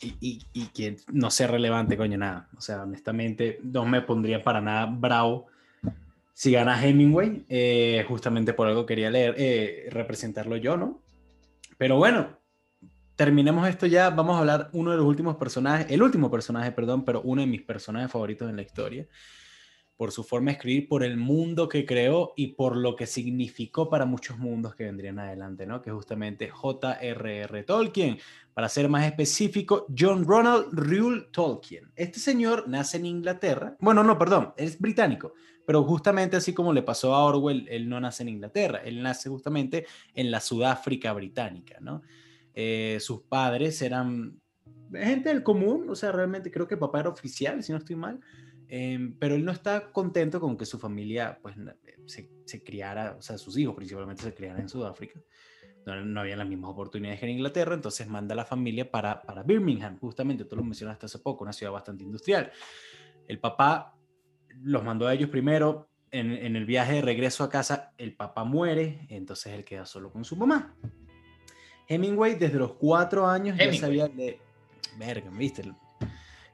y, 0.00 0.40
y, 0.52 0.66
que 0.68 0.96
no 1.12 1.30
sea 1.30 1.48
relevante, 1.48 1.96
coño, 1.96 2.16
nada. 2.16 2.48
O 2.56 2.60
sea, 2.60 2.82
honestamente, 2.82 3.58
no 3.64 3.84
me 3.84 4.00
pondría 4.02 4.42
para 4.42 4.60
nada 4.60 4.86
bravo 4.86 5.46
si 6.34 6.52
gana 6.52 6.80
Hemingway. 6.84 7.46
Eh, 7.48 8.04
justamente 8.06 8.52
por 8.52 8.68
algo 8.68 8.86
quería 8.86 9.10
leer, 9.10 9.34
eh, 9.38 9.88
representarlo 9.90 10.56
yo, 10.56 10.76
¿no? 10.76 11.00
Pero 11.78 11.96
bueno, 11.96 12.38
terminemos 13.16 13.68
esto 13.68 13.86
ya, 13.86 14.10
vamos 14.10 14.36
a 14.36 14.40
hablar 14.40 14.70
uno 14.72 14.90
de 14.90 14.96
los 14.96 15.06
últimos 15.06 15.36
personajes, 15.36 15.86
el 15.90 16.02
último 16.02 16.30
personaje, 16.30 16.72
perdón, 16.72 17.04
pero 17.04 17.22
uno 17.22 17.40
de 17.40 17.46
mis 17.46 17.62
personajes 17.62 18.10
favoritos 18.10 18.48
en 18.48 18.56
la 18.56 18.62
historia, 18.62 19.06
por 19.96 20.10
su 20.10 20.24
forma 20.24 20.50
de 20.50 20.56
escribir, 20.56 20.88
por 20.88 21.04
el 21.04 21.16
mundo 21.16 21.68
que 21.68 21.86
creó 21.86 22.32
y 22.36 22.48
por 22.48 22.76
lo 22.76 22.96
que 22.96 23.06
significó 23.06 23.88
para 23.88 24.06
muchos 24.06 24.38
mundos 24.38 24.74
que 24.74 24.84
vendrían 24.84 25.20
adelante, 25.20 25.66
¿no? 25.66 25.82
Que 25.82 25.92
justamente 25.92 26.48
J.R.R. 26.48 27.62
Tolkien, 27.62 28.18
para 28.54 28.68
ser 28.68 28.88
más 28.88 29.06
específico, 29.06 29.86
John 29.96 30.24
Ronald 30.26 30.66
Reuel 30.72 31.28
Tolkien. 31.30 31.92
Este 31.94 32.18
señor 32.18 32.68
nace 32.68 32.96
en 32.96 33.06
Inglaterra, 33.06 33.76
bueno, 33.78 34.02
no, 34.02 34.18
perdón, 34.18 34.52
es 34.56 34.80
británico, 34.80 35.34
pero 35.64 35.84
justamente 35.84 36.36
así 36.36 36.52
como 36.52 36.72
le 36.72 36.82
pasó 36.82 37.14
a 37.14 37.24
Orwell, 37.24 37.68
él 37.70 37.88
no 37.88 38.00
nace 38.00 38.24
en 38.24 38.30
Inglaterra, 38.30 38.80
él 38.84 39.00
nace 39.00 39.28
justamente 39.28 39.86
en 40.14 40.32
la 40.32 40.40
Sudáfrica 40.40 41.12
británica, 41.12 41.78
¿no? 41.80 42.02
Eh, 42.54 42.98
sus 43.00 43.22
padres 43.22 43.82
eran 43.82 44.40
gente 44.92 45.28
del 45.28 45.42
común, 45.42 45.88
o 45.90 45.94
sea, 45.94 46.12
realmente 46.12 46.50
creo 46.50 46.68
que 46.68 46.76
papá 46.76 47.00
era 47.00 47.08
oficial, 47.08 47.62
si 47.62 47.72
no 47.72 47.78
estoy 47.78 47.96
mal, 47.96 48.20
em, 48.68 49.16
pero 49.18 49.34
él 49.34 49.44
no 49.44 49.52
está 49.52 49.90
contento 49.90 50.40
con 50.40 50.56
que 50.56 50.64
su 50.64 50.78
familia 50.78 51.38
pues 51.42 51.56
se, 52.06 52.30
se, 52.44 52.62
criara, 52.62 53.16
o 53.18 53.22
sea, 53.22 53.38
sus 53.38 53.58
hijos 53.58 53.74
principalmente 53.74 54.22
se 54.22 54.34
criaran 54.34 54.60
en 54.60 54.68
Sudáfrica. 54.68 55.20
No, 55.84 56.02
no 56.02 56.20
había 56.20 56.36
las 56.36 56.48
mismas 56.48 56.70
oportunidades 56.70 57.20
que 57.20 57.26
en 57.26 57.32
Inglaterra, 57.32 57.74
entonces 57.74 58.08
manda 58.08 58.32
a 58.32 58.36
la 58.36 58.44
familia 58.44 58.90
para, 58.90 59.20
para 59.20 59.42
Birmingham, 59.42 59.98
justamente, 59.98 60.44
tú 60.44 60.56
lo 60.56 60.62
mencionaste 60.62 61.06
hace 61.06 61.18
poco, 61.18 61.44
una 61.44 61.52
ciudad 61.52 61.72
bastante 61.72 62.04
industrial. 62.04 62.50
El 63.26 63.38
papá 63.38 63.96
los 64.62 64.82
mandó 64.84 65.06
a 65.06 65.14
ellos 65.14 65.28
primero, 65.28 65.90
en 66.10 66.54
el 66.54 66.64
viaje 66.64 66.92
de 66.92 67.02
regreso 67.02 67.42
a 67.42 67.50
casa, 67.50 67.92
el 67.98 68.14
papá 68.14 68.44
muere, 68.44 69.04
entonces 69.10 69.52
él 69.52 69.64
queda 69.64 69.84
solo 69.84 70.12
con 70.12 70.24
su 70.24 70.36
mamá. 70.36 70.76
Hemingway 71.88 72.34
desde 72.34 72.58
los 72.58 72.72
cuatro 72.72 73.26
años 73.26 73.56
ya 73.58 73.72
sabía 73.74 74.08
leer. 74.08 74.38
Verga, 74.98 75.30
¿viste? 75.30 75.62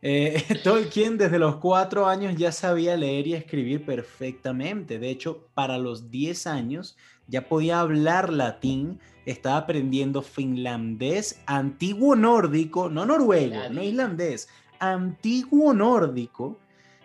Eh, 0.02 0.42
Tolkien 0.64 1.18
desde 1.18 1.38
los 1.38 1.56
cuatro 1.56 2.06
años 2.06 2.34
ya 2.36 2.52
sabía 2.52 2.96
leer 2.96 3.26
y 3.26 3.34
escribir 3.34 3.84
perfectamente. 3.84 4.98
De 4.98 5.10
hecho, 5.10 5.48
para 5.54 5.78
los 5.78 6.10
diez 6.10 6.46
años 6.46 6.96
ya 7.26 7.48
podía 7.48 7.80
hablar 7.80 8.32
latín, 8.32 8.98
estaba 9.24 9.58
aprendiendo 9.58 10.22
finlandés, 10.22 11.40
antiguo 11.46 12.16
nórdico, 12.16 12.88
no 12.88 13.06
noruego, 13.06 13.68
no 13.70 13.82
islandés, 13.82 14.48
antiguo 14.78 15.72
nórdico, 15.74 16.58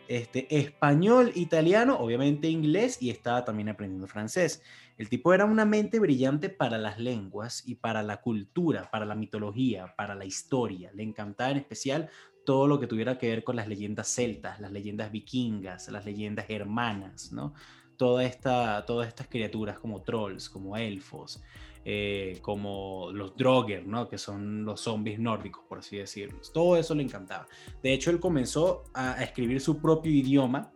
este, 0.07 0.47
español, 0.56 1.31
italiano, 1.35 1.97
obviamente 1.99 2.47
inglés 2.47 3.02
y 3.02 3.10
estaba 3.10 3.43
también 3.43 3.69
aprendiendo 3.69 4.07
francés. 4.07 4.61
El 4.97 5.09
tipo 5.09 5.34
era 5.34 5.45
una 5.45 5.65
mente 5.65 5.99
brillante 5.99 6.49
para 6.49 6.77
las 6.77 6.99
lenguas 6.99 7.63
y 7.67 7.76
para 7.76 8.01
la 8.03 8.22
cultura, 8.22 8.89
para 8.91 9.05
la 9.05 9.15
mitología, 9.15 9.93
para 9.95 10.15
la 10.15 10.26
historia. 10.26 10.91
Le 10.93 11.03
encantaba 11.03 11.51
en 11.51 11.57
especial 11.57 12.09
todo 12.45 12.67
lo 12.67 12.80
que 12.80 12.88
tuviera 12.88 13.17
que 13.17 13.27
ver 13.27 13.43
con 13.43 13.55
las 13.55 13.67
leyendas 13.67 14.07
celtas, 14.07 14.59
las 14.59 14.72
leyendas 14.72 15.11
vikingas, 15.11 15.89
las 15.89 16.05
leyendas 16.05 16.45
hermanas, 16.49 17.31
¿no? 17.31 17.53
Toda 17.97 18.23
esta, 18.26 18.85
todas 18.85 19.07
estas 19.07 19.27
criaturas 19.27 19.80
como 19.80 20.01
trolls, 20.03 20.49
como 20.49 20.77
elfos, 20.77 21.41
eh, 21.88 22.39
como 22.41 23.11
los 23.13 23.38
Droger, 23.38 23.85
¿no? 23.85 24.09
que 24.09 24.17
son 24.17 24.65
los 24.65 24.81
zombies 24.81 25.19
nórdicos, 25.19 25.63
por 25.69 25.77
así 25.77 25.97
decirlo. 25.97 26.39
Todo 26.51 26.77
eso 26.77 26.95
le 26.95 27.03
encantaba. 27.03 27.47
De 27.84 27.93
hecho, 27.93 28.09
él 28.09 28.19
comenzó 28.19 28.85
a, 28.95 29.23
escribir 29.23 29.61
su 29.61 29.80
propio 29.80 30.11
idioma, 30.11 30.72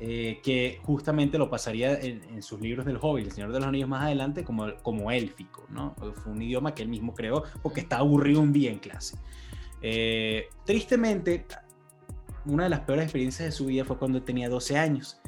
eh, 0.00 0.40
que 0.42 0.80
justamente 0.84 1.38
lo 1.38 1.50
pasaría 1.50 1.98
en, 1.98 2.42
sus 2.42 2.60
libros 2.60 2.86
del 2.86 2.98
Hobbit, 3.00 3.26
El 3.26 3.32
Señor 3.32 3.52
de 3.52 3.58
los 3.58 3.68
Anillos 3.68 3.88
más 3.88 4.04
adelante, 4.04 4.44
como, 4.44 4.74
como 4.82 5.10
élfico. 5.10 5.66
¿no? 5.70 5.94
Fue 6.22 6.32
un 6.32 6.42
idioma 6.42 6.74
que 6.74 6.82
él 6.82 6.88
mismo 6.88 7.14
creó 7.14 7.44
porque 7.62 7.80
estaba 7.80 8.02
aburrido 8.02 8.40
un 8.40 8.52
día 8.52 8.70
en 8.70 8.78
clase. 8.78 9.16
Eh, 9.82 10.48
tristemente, 10.64 11.46
una 12.44 12.64
de 12.64 12.70
las 12.70 12.80
peores 12.80 13.04
experiencias 13.04 13.46
de 13.46 13.52
su 13.52 13.66
vida 13.66 13.84
fue 13.84 13.98
cuando 13.98 14.22
tenía 14.22 14.48
12 14.48 14.78
años. 14.78 15.20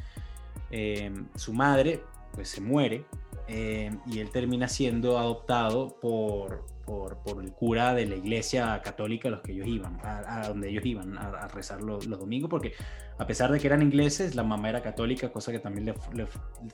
su 1.35 1.53
madre 1.53 2.03
pues 2.33 2.49
se 2.49 2.61
muere 2.61 3.05
eh, 3.53 3.91
y 4.07 4.21
él 4.21 4.31
termina 4.31 4.69
siendo 4.69 5.19
adoptado 5.19 5.99
por, 6.01 6.65
por, 6.91 7.43
el 7.43 7.53
cura 7.53 7.95
de 7.95 8.07
la 8.07 8.17
iglesia 8.17 8.81
católica 8.83 9.29
a 9.29 9.31
los 9.31 9.41
que 9.43 9.53
ellos 9.53 9.69
iban, 9.69 9.99
a, 10.03 10.49
donde 10.49 10.71
ellos 10.71 10.85
iban 10.85 11.17
a, 11.17 11.47
rezar 11.49 11.81
los, 11.83 12.09
domingos, 12.09 12.51
porque 12.51 12.73
a 13.19 13.27
pesar 13.27 13.53
de 13.53 13.61
que 13.61 13.67
eran 13.67 13.83
ingleses, 13.83 14.35
la 14.35 14.43
mamá 14.43 14.69
era 14.69 14.83
católica, 14.83 15.31
cosa 15.31 15.53
que 15.53 15.61
también 15.61 15.95
le, 16.15 16.27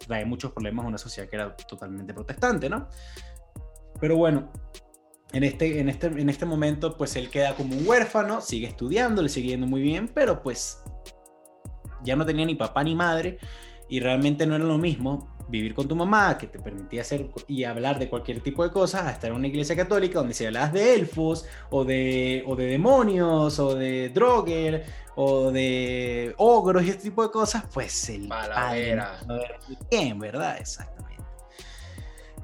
trae 0.06 0.24
muchos 0.24 0.52
problemas 0.52 0.84
a 0.84 0.88
una 0.88 0.98
sociedad 0.98 1.28
que 1.28 1.36
era 1.36 1.54
totalmente 1.54 2.14
protestante, 2.14 2.70
¿no? 2.70 2.88
Pero 4.00 4.16
bueno, 4.16 4.50
en 5.32 5.44
este, 5.44 5.80
en, 5.80 5.88
este, 5.88 6.06
en 6.06 6.28
este 6.30 6.46
momento, 6.46 6.96
pues 6.96 7.14
él 7.16 7.28
queda 7.28 7.54
como 7.54 7.76
un 7.76 7.86
huérfano, 7.86 8.40
sigue 8.40 8.68
estudiando, 8.68 9.22
le 9.22 9.28
sigue 9.28 9.48
yendo 9.48 9.66
muy 9.66 9.82
bien, 9.82 10.08
pero 10.08 10.42
pues 10.42 10.82
ya 12.04 12.16
no 12.16 12.24
tenía 12.24 12.46
ni 12.46 12.54
papá 12.54 12.82
ni 12.84 12.94
madre 12.94 13.38
y 13.88 14.00
realmente 14.00 14.46
no 14.46 14.56
era 14.56 14.64
lo 14.64 14.78
mismo 14.78 15.35
vivir 15.48 15.74
con 15.74 15.86
tu 15.86 15.94
mamá, 15.94 16.36
que 16.38 16.46
te 16.46 16.58
permitía 16.58 17.02
hacer 17.02 17.30
y 17.46 17.64
hablar 17.64 17.98
de 17.98 18.08
cualquier 18.08 18.40
tipo 18.40 18.64
de 18.64 18.70
cosas, 18.70 19.02
a 19.02 19.10
estar 19.10 19.30
en 19.30 19.36
una 19.36 19.46
iglesia 19.46 19.76
católica 19.76 20.18
donde 20.18 20.34
se 20.34 20.46
hablabas 20.46 20.72
de 20.72 20.94
elfos, 20.94 21.46
o 21.70 21.84
de, 21.84 22.42
o 22.46 22.56
de 22.56 22.66
demonios, 22.66 23.58
o 23.58 23.74
de 23.74 24.10
droger, 24.10 24.84
o 25.14 25.50
de 25.50 26.34
ogros 26.38 26.84
y 26.84 26.90
este 26.90 27.04
tipo 27.04 27.22
de 27.22 27.30
cosas, 27.30 27.64
pues 27.72 28.08
el 28.10 28.28
Palavera. 28.28 29.18
Bien, 29.90 30.18
¿verdad? 30.18 30.58
Exactamente. 30.58 31.06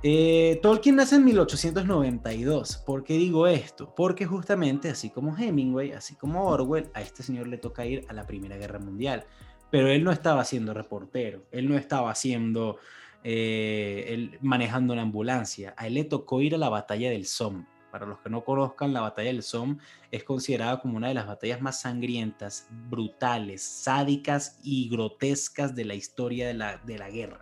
Eh, 0.04 0.58
Tolkien 0.62 0.96
nace 0.96 1.14
en 1.14 1.24
1892. 1.24 2.78
¿Por 2.78 3.04
qué 3.04 3.14
digo 3.14 3.46
esto? 3.46 3.94
Porque 3.94 4.26
justamente, 4.26 4.90
así 4.90 5.10
como 5.10 5.36
Hemingway, 5.36 5.92
así 5.92 6.16
como 6.16 6.44
Orwell, 6.44 6.90
a 6.94 7.02
este 7.02 7.22
señor 7.22 7.46
le 7.46 7.58
toca 7.58 7.86
ir 7.86 8.04
a 8.08 8.12
la 8.12 8.26
Primera 8.26 8.56
Guerra 8.56 8.80
Mundial 8.80 9.24
pero 9.72 9.88
él 9.88 10.04
no 10.04 10.12
estaba 10.12 10.44
siendo 10.44 10.74
reportero, 10.74 11.46
él 11.50 11.66
no 11.66 11.78
estaba 11.78 12.10
haciendo, 12.10 12.76
eh, 13.24 14.38
manejando 14.42 14.92
una 14.92 15.00
ambulancia, 15.00 15.72
a 15.78 15.86
él 15.86 15.94
le 15.94 16.04
tocó 16.04 16.42
ir 16.42 16.54
a 16.54 16.58
la 16.58 16.68
batalla 16.68 17.08
del 17.08 17.24
Somme. 17.24 17.64
Para 17.90 18.04
los 18.04 18.18
que 18.18 18.28
no 18.28 18.44
conozcan, 18.44 18.92
la 18.92 19.00
batalla 19.00 19.28
del 19.28 19.42
Somme 19.42 19.78
es 20.10 20.24
considerada 20.24 20.78
como 20.78 20.98
una 20.98 21.08
de 21.08 21.14
las 21.14 21.26
batallas 21.26 21.62
más 21.62 21.80
sangrientas, 21.80 22.68
brutales, 22.90 23.62
sádicas 23.62 24.60
y 24.62 24.90
grotescas 24.90 25.74
de 25.74 25.86
la 25.86 25.94
historia 25.94 26.46
de 26.46 26.54
la, 26.54 26.76
de 26.76 26.98
la 26.98 27.08
guerra. 27.08 27.40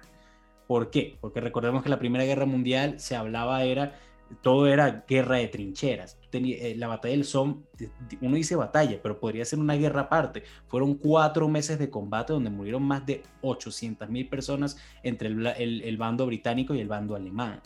¿Por 0.68 0.90
qué? 0.90 1.18
Porque 1.20 1.40
recordemos 1.40 1.82
que 1.82 1.88
la 1.88 1.98
Primera 1.98 2.24
Guerra 2.24 2.46
Mundial 2.46 3.00
se 3.00 3.16
hablaba 3.16 3.64
era 3.64 3.98
todo 4.40 4.68
era 4.68 5.04
guerra 5.08 5.38
de 5.38 5.48
trincheras. 5.48 6.16
Eh, 6.32 6.74
la 6.76 6.86
batalla 6.86 7.14
del 7.14 7.24
Somme, 7.24 7.56
uno 8.20 8.36
dice 8.36 8.54
batalla, 8.54 9.00
pero 9.02 9.18
podría 9.18 9.44
ser 9.44 9.58
una 9.58 9.74
guerra 9.74 10.02
aparte. 10.02 10.44
Fueron 10.68 10.94
cuatro 10.94 11.48
meses 11.48 11.78
de 11.78 11.90
combate 11.90 12.32
donde 12.32 12.50
murieron 12.50 12.82
más 12.82 13.04
de 13.04 13.22
800 13.42 14.08
mil 14.08 14.28
personas 14.28 14.76
entre 15.02 15.28
el, 15.28 15.96
bando 15.98 16.26
británico 16.26 16.74
y 16.74 16.80
el 16.80 16.88
bando 16.88 17.16
alemán. 17.16 17.60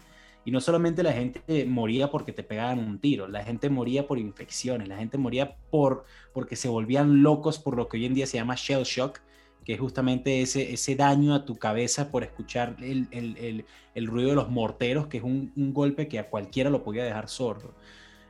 Y 0.47 0.51
no 0.51 0.61
solamente 0.61 1.03
la 1.03 1.13
gente 1.13 1.65
moría 1.67 2.11
porque 2.11 2.33
te 2.33 2.43
pegaban 2.43 2.79
un 2.79 2.99
tiro, 2.99 3.29
la 3.29 3.45
gente 3.45 3.71
moría 3.71 4.07
por 4.07 4.19
infecciones, 4.19 4.89
la 4.89 4.97
gente 4.97 5.17
moría 5.17 5.57
por, 5.71 6.05
porque 6.35 6.57
se 6.57 6.69
volvían 6.69 7.23
locos 7.23 7.59
por 7.59 7.77
lo 7.77 7.89
que 7.89 7.97
hoy 7.97 8.07
en 8.07 8.15
día 8.15 8.27
se 8.27 8.37
llama 8.37 8.55
shell 8.55 8.83
shock, 8.85 9.21
que 9.65 9.73
es 9.75 9.81
justamente 9.81 10.43
ese, 10.43 10.75
ese 10.75 10.97
daño 10.97 11.35
a 11.35 11.47
tu 11.47 11.57
cabeza 11.57 12.11
por 12.11 12.23
escuchar 12.25 12.77
el, 12.81 13.09
el, 13.11 13.65
el, 13.95 14.07
ruido 14.07 14.29
de 14.29 14.37
los 14.37 14.51
morteros, 14.51 15.07
que 15.07 15.17
es 15.17 15.25
un, 15.25 15.53
un, 15.57 15.73
golpe 15.73 16.09
que 16.09 16.19
a 16.19 16.29
cualquiera 16.29 16.69
lo 16.69 16.85
podía 16.85 17.05
dejar 17.05 17.31
sordo. 17.31 17.75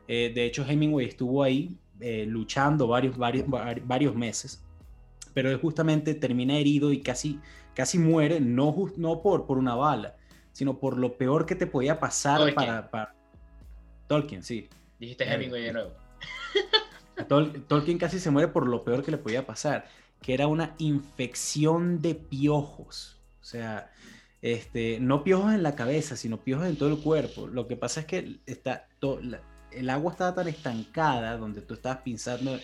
Eh, 0.09 0.33
de 0.35 0.45
hecho, 0.45 0.65
Hemingway 0.67 1.07
estuvo 1.07 1.43
ahí 1.43 1.77
eh, 2.01 2.27
luchando 2.27 2.87
varios, 2.87 3.17
varios, 3.17 3.47
varios 3.49 4.15
meses, 4.15 4.63
pero 5.33 5.51
él 5.51 5.59
justamente 5.59 6.15
termina 6.15 6.57
herido 6.57 6.93
y 6.93 7.01
casi, 7.01 7.41
casi 7.75 7.99
muere, 7.99 8.41
no, 8.41 8.75
no 8.97 9.23
por, 9.23 9.47
por 9.47 9.59
una 9.59 9.75
bala, 9.75 10.17
sino 10.53 10.79
por 10.79 10.99
lo 10.99 11.17
peor 11.17 11.47
que 11.47 11.55
te 11.55 11.67
podía 11.67 11.99
pasar 11.99 12.55
para, 12.55 12.91
para, 12.91 13.15
Tolkien, 14.07 14.43
sí. 14.43 14.69
Dijiste 14.99 15.25
Hemingway 15.25 15.63
de 15.63 15.73
nuevo. 15.73 15.91
Tolkien 17.69 17.99
casi 17.99 18.19
se 18.19 18.31
muere 18.31 18.49
por 18.49 18.67
lo 18.67 18.85
peor 18.85 19.03
que 19.03 19.11
le 19.11 19.19
podía 19.19 19.47
pasar 19.47 19.87
que 20.25 20.33
era 20.33 20.47
una 20.47 20.75
infección 20.79 22.01
de 22.01 22.15
piojos. 22.15 23.21
O 23.43 23.45
sea, 23.45 23.93
este, 24.41 24.99
no 24.99 25.23
piojos 25.23 25.53
en 25.53 25.63
la 25.63 25.77
cabeza, 25.77 26.17
sino 26.17 26.41
piojos 26.41 26.67
en 26.67 26.77
todo 26.77 26.89
el 26.89 26.99
cuerpo. 26.99 27.47
Lo 27.47 27.69
que 27.69 27.77
pasa 27.77 28.01
es 28.01 28.07
que 28.07 28.39
está 28.47 28.89
el 29.77 29.91
agua 29.91 30.13
estaba 30.13 30.35
tan 30.35 30.49
estancada, 30.49 31.37
donde 31.37 31.61
tú 31.63 31.75
estabas 31.75 31.99
pinzando 31.99 32.59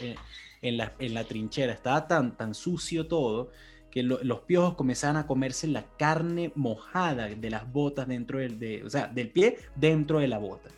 en, 0.63 0.77
la, 0.77 0.93
en 0.99 1.15
la, 1.15 1.25
trinchera, 1.25 1.73
estaba 1.73 2.07
tan, 2.07 2.37
tan 2.37 2.55
sucio 2.55 3.07
todo, 3.07 3.51
que 3.91 4.03
los 4.03 4.41
piojos 4.41 4.75
comenzaban 4.75 5.17
a 5.17 5.27
comerse 5.27 5.67
la 5.67 5.85
carne 5.97 6.53
mojada 6.55 7.29
de 7.29 7.51
las 7.51 7.71
botas 7.73 8.07
dentro 8.07 8.39
del, 8.39 8.59
de, 8.59 8.85
o 8.85 8.91
sea, 8.91 9.09
del 9.09 9.31
pie 9.31 9.59
dentro 9.75 10.21
de 10.21 10.29
la 10.29 10.39
bota. 10.39 10.71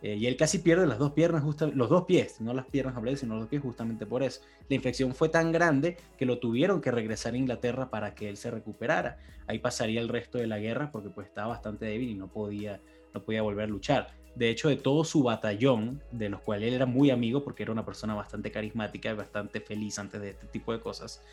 Eh, 0.00 0.14
y 0.14 0.26
él 0.26 0.36
casi 0.36 0.58
pierde 0.58 0.86
las 0.86 0.98
dos 0.98 1.12
piernas, 1.12 1.42
los 1.74 1.88
dos 1.88 2.04
pies, 2.04 2.40
no 2.40 2.54
las 2.54 2.66
piernas 2.66 2.96
habladas, 2.96 3.20
sino 3.20 3.34
los 3.34 3.44
dos 3.44 3.50
pies 3.50 3.62
justamente 3.62 4.06
por 4.06 4.22
eso. 4.22 4.42
La 4.68 4.76
infección 4.76 5.14
fue 5.14 5.28
tan 5.28 5.50
grande 5.50 5.96
que 6.16 6.24
lo 6.24 6.38
tuvieron 6.38 6.80
que 6.80 6.90
regresar 6.90 7.34
a 7.34 7.36
Inglaterra 7.36 7.90
para 7.90 8.14
que 8.14 8.28
él 8.28 8.36
se 8.36 8.50
recuperara. 8.50 9.18
Ahí 9.46 9.58
pasaría 9.58 10.00
el 10.00 10.08
resto 10.08 10.38
de 10.38 10.46
la 10.46 10.58
guerra 10.58 10.92
porque 10.92 11.10
pues 11.10 11.26
estaba 11.26 11.48
bastante 11.48 11.86
débil 11.86 12.10
y 12.10 12.14
no 12.14 12.28
podía, 12.28 12.80
no 13.12 13.24
podía 13.24 13.42
volver 13.42 13.64
a 13.64 13.68
luchar. 13.68 14.14
De 14.38 14.50
hecho, 14.50 14.68
de 14.68 14.76
todo 14.76 15.02
su 15.02 15.24
batallón, 15.24 16.00
de 16.12 16.28
los 16.28 16.40
cuales 16.42 16.68
él 16.68 16.74
era 16.74 16.86
muy 16.86 17.10
amigo 17.10 17.42
porque 17.42 17.64
era 17.64 17.72
una 17.72 17.84
persona 17.84 18.14
bastante 18.14 18.52
carismática 18.52 19.10
y 19.10 19.14
bastante 19.14 19.60
feliz 19.60 19.98
antes 19.98 20.20
de 20.20 20.30
este 20.30 20.46
tipo 20.46 20.72
de 20.72 20.78
cosas, 20.78 21.24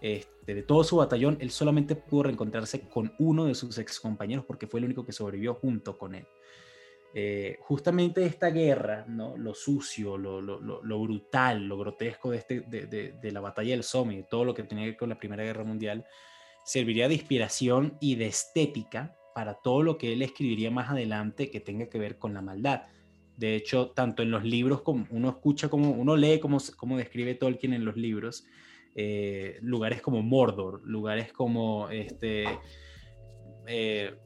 este, 0.00 0.54
de 0.56 0.62
todo 0.64 0.82
su 0.82 0.96
batallón, 0.96 1.38
él 1.40 1.52
solamente 1.52 1.94
pudo 1.94 2.24
reencontrarse 2.24 2.80
con 2.80 3.12
uno 3.20 3.44
de 3.44 3.54
sus 3.54 3.78
ex 3.78 4.00
compañeros 4.00 4.44
porque 4.44 4.66
fue 4.66 4.80
el 4.80 4.86
único 4.86 5.06
que 5.06 5.12
sobrevivió 5.12 5.54
junto 5.54 5.96
con 5.96 6.16
él. 6.16 6.26
Eh, 7.14 7.58
justamente 7.60 8.26
esta 8.26 8.50
guerra, 8.50 9.04
¿no? 9.06 9.36
lo 9.36 9.54
sucio, 9.54 10.18
lo, 10.18 11.00
brutal, 11.00 11.64
lo 11.64 11.78
grotesco 11.78 12.32
de, 12.32 12.38
este, 12.38 12.60
de, 12.62 12.86
de, 13.12 13.32
la 13.32 13.40
batalla 13.40 13.70
del 13.70 13.84
Somme, 13.84 14.24
todo 14.28 14.44
lo 14.44 14.52
que 14.52 14.64
tenía 14.64 14.84
que 14.84 14.90
ver 14.90 14.98
con 14.98 15.08
la 15.10 15.18
Primera 15.18 15.44
Guerra 15.44 15.62
Mundial, 15.62 16.04
serviría 16.64 17.06
de 17.06 17.14
inspiración 17.14 17.96
y 18.00 18.16
de 18.16 18.26
estética 18.26 19.17
para 19.38 19.54
todo 19.54 19.84
lo 19.84 19.98
que 19.98 20.12
él 20.14 20.22
escribiría 20.22 20.68
más 20.68 20.90
adelante 20.90 21.48
que 21.48 21.60
tenga 21.60 21.88
que 21.88 21.96
ver 21.96 22.18
con 22.18 22.34
la 22.34 22.42
maldad. 22.42 22.82
De 23.36 23.54
hecho, 23.54 23.90
tanto 23.90 24.24
en 24.24 24.32
los 24.32 24.42
libros 24.42 24.80
como 24.80 25.06
uno 25.10 25.28
escucha, 25.28 25.68
como 25.68 25.92
uno 25.92 26.16
lee 26.16 26.40
cómo, 26.40 26.58
cómo 26.76 26.98
describe 26.98 27.36
Tolkien 27.36 27.72
en 27.72 27.84
los 27.84 27.96
libros, 27.96 28.46
eh, 28.96 29.58
lugares 29.62 30.02
como 30.02 30.24
Mordor, 30.24 30.82
lugares 30.84 31.32
como 31.32 31.88
este, 31.88 32.46
eh, 33.68 34.16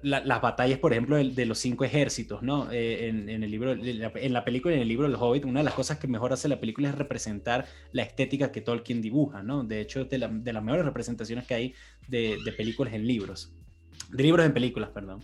las 0.00 0.40
batallas, 0.40 0.78
por 0.78 0.92
ejemplo, 0.92 1.16
de, 1.16 1.44
los 1.44 1.58
cinco 1.58 1.84
ejércitos, 1.84 2.42
¿no? 2.42 2.72
Eh, 2.72 3.08
en, 3.08 3.28
el 3.28 3.50
libro, 3.50 3.72
en 3.72 4.32
la 4.32 4.42
película 4.42 4.72
y 4.72 4.76
en 4.78 4.82
el 4.84 4.88
libro 4.88 5.06
del 5.06 5.16
Hobbit, 5.20 5.44
una 5.44 5.60
de 5.60 5.64
las 5.64 5.74
cosas 5.74 5.98
que 5.98 6.08
mejor 6.08 6.32
hace 6.32 6.48
la 6.48 6.60
película 6.60 6.88
es 6.88 6.94
representar 6.94 7.66
la 7.92 8.04
estética 8.04 8.50
que 8.50 8.62
Tolkien 8.62 9.02
dibuja, 9.02 9.42
¿no? 9.42 9.64
De 9.64 9.82
hecho, 9.82 10.06
de, 10.06 10.18
de 10.18 10.52
las 10.54 10.64
mejores 10.64 10.86
representaciones 10.86 11.46
que 11.46 11.52
hay 11.52 11.74
de 12.08 12.54
películas 12.56 12.94
en 12.94 13.06
libros, 13.06 13.52
de 14.10 14.22
libros 14.22 14.46
en 14.46 14.52
películas, 14.52 14.90
perdón. 14.90 15.22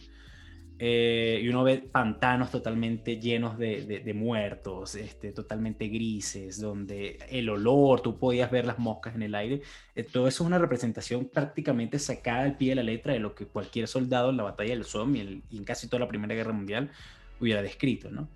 Eh, 0.83 1.41
y 1.43 1.49
uno 1.49 1.63
ve 1.63 1.77
pantanos 1.77 2.51
totalmente 2.51 3.21
llenos 3.21 3.59
de, 3.59 4.13
muertos, 4.15 4.95
este, 4.95 5.31
totalmente 5.33 5.89
grises, 5.89 6.59
donde 6.59 7.19
el 7.29 7.51
olor, 7.51 8.01
tú 8.01 8.19
podías 8.19 8.51
ver 8.51 8.65
las 8.65 8.79
moscas 8.79 9.15
en 9.15 9.23
el 9.23 9.35
aire. 9.35 9.61
Eh, 9.95 10.05
todo 10.05 10.27
eso 10.27 10.43
es 10.43 10.47
una 10.47 10.59
representación 10.59 11.27
prácticamente 11.27 11.99
sacada 11.99 12.45
al 12.45 12.57
pie 12.57 12.71
de 12.71 12.77
la 12.77 12.83
letra 12.83 13.13
de 13.13 13.19
lo 13.19 13.35
que 13.35 13.45
cualquier 13.45 13.89
soldado 13.89 14.31
en 14.31 14.39
la 14.39 14.45
batalla 14.45 14.71
del 14.71 14.85
Somme 14.85 15.19
y, 15.19 15.43
y 15.51 15.59
en 15.59 15.65
casi 15.65 15.87
toda 15.87 16.01
la 16.01 16.09
Primera 16.09 16.35
Guerra 16.35 16.55
Mundial 16.55 16.91
hubiera 17.39 17.61
descrito, 17.61 18.11
¿no? 18.11 18.31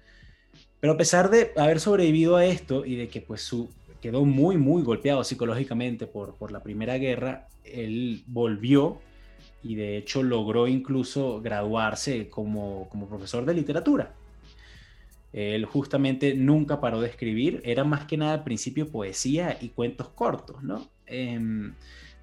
Pero 0.81 0.93
a 0.93 0.97
pesar 0.99 1.31
de 1.31 1.53
haber 1.57 1.81
sobrevivido 1.81 2.37
a 2.37 2.45
esto 2.45 2.85
y 2.85 2.97
de 2.97 3.09
que 3.09 3.23
pues 3.23 3.41
su, 3.41 3.71
quedó 4.03 4.27
muy, 4.27 4.59
muy 4.59 4.83
golpeado 4.83 5.25
psicológicamente 5.25 6.07
por, 6.07 6.35
por 6.35 6.53
la 6.53 6.63
Primera 6.63 6.99
Guerra, 6.99 7.49
él 7.65 8.23
volvió 8.27 9.01
y 9.65 9.75
de 9.75 9.97
hecho 9.97 10.23
logró 10.23 10.69
incluso 10.69 11.41
graduarse 11.41 12.29
como, 12.29 12.89
como 12.91 13.09
profesor 13.09 13.45
de 13.45 13.55
literatura. 13.55 14.15
Él 15.33 15.65
justamente 15.65 16.35
nunca 16.35 16.81
paró 16.81 17.01
de 17.01 17.09
escribir, 17.09 17.61
era 17.65 17.83
más 17.83 18.05
que 18.05 18.17
nada 18.17 18.35
al 18.35 18.45
principio 18.45 18.89
poesía 18.89 19.59
y 19.61 19.71
cuentos 19.71 20.09
cortos, 20.11 20.63
¿no? 20.63 20.87
Em, 21.07 21.75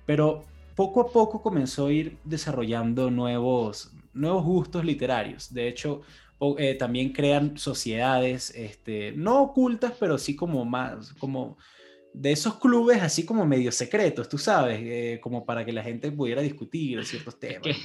pero 0.05 0.45
poco 0.75 1.01
a 1.01 1.11
poco 1.11 1.41
comenzó 1.41 1.87
a 1.87 1.91
ir 1.91 2.17
desarrollando 2.23 3.11
nuevos, 3.11 3.91
nuevos 4.13 4.45
gustos 4.45 4.85
literarios. 4.85 5.53
De 5.53 5.67
hecho, 5.67 6.03
eh, 6.57 6.75
también 6.75 7.11
crean 7.11 7.57
sociedades, 7.57 8.51
este, 8.55 9.11
no 9.11 9.41
ocultas, 9.43 9.93
pero 9.99 10.17
sí 10.17 10.35
como 10.35 10.63
más, 10.63 11.13
como 11.13 11.57
de 12.13 12.31
esos 12.31 12.59
clubes 12.59 13.01
así 13.01 13.25
como 13.25 13.45
medio 13.45 13.71
secretos, 13.71 14.27
tú 14.27 14.37
sabes, 14.37 14.79
eh, 14.81 15.19
como 15.21 15.45
para 15.45 15.65
que 15.65 15.71
la 15.71 15.83
gente 15.83 16.11
pudiera 16.11 16.41
discutir 16.41 17.03
ciertos 17.05 17.39
temas. 17.39 17.77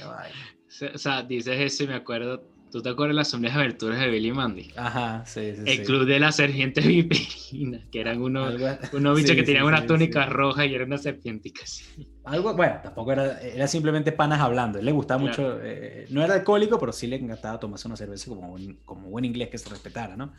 o 0.93 0.97
sea, 0.97 1.23
dices 1.23 1.59
eso 1.59 1.83
y 1.83 1.87
me 1.87 1.95
acuerdo 1.95 2.57
¿Tú 2.71 2.81
te 2.81 2.89
acuerdas 2.89 3.13
de 3.13 3.15
las 3.15 3.29
sombrías 3.29 3.55
aventuras 3.55 3.99
de 3.99 4.09
Billy 4.09 4.31
Mandy? 4.33 4.71
Ajá, 4.75 5.25
sí, 5.25 5.53
sí. 5.55 5.63
El 5.65 5.85
club 5.85 6.05
de 6.05 6.19
la 6.19 6.33
serpiente 6.33 6.81
viperina, 6.87 7.79
que 7.89 8.01
eran 8.01 8.21
unos, 8.21 8.55
unos 8.91 9.17
bichos 9.17 9.35
que 9.35 9.43
tenían 9.43 9.63
una 9.63 9.85
túnica 9.85 10.25
roja 10.25 10.65
y 10.65 10.75
eran 10.75 10.87
unas 10.87 11.03
serpientes. 11.03 11.89
Algo, 12.25 12.53
bueno, 12.55 12.79
tampoco 12.83 13.13
era, 13.13 13.39
era 13.39 13.67
simplemente 13.67 14.11
panas 14.11 14.41
hablando. 14.41 14.79
Él 14.79 14.85
le 14.85 14.91
gustaba 14.91 15.19
mucho, 15.19 15.59
eh, 15.63 16.07
no 16.09 16.23
era 16.23 16.33
alcohólico, 16.33 16.77
pero 16.77 16.91
sí 16.91 17.07
le 17.07 17.15
encantaba 17.15 17.57
tomarse 17.57 17.87
una 17.87 17.95
cerveza 17.95 18.29
como 18.29 18.53
un, 18.53 18.79
como 18.83 19.09
buen 19.09 19.23
inglés 19.23 19.47
que 19.49 19.57
se 19.57 19.69
respetara, 19.69 20.17
¿no? 20.17 20.33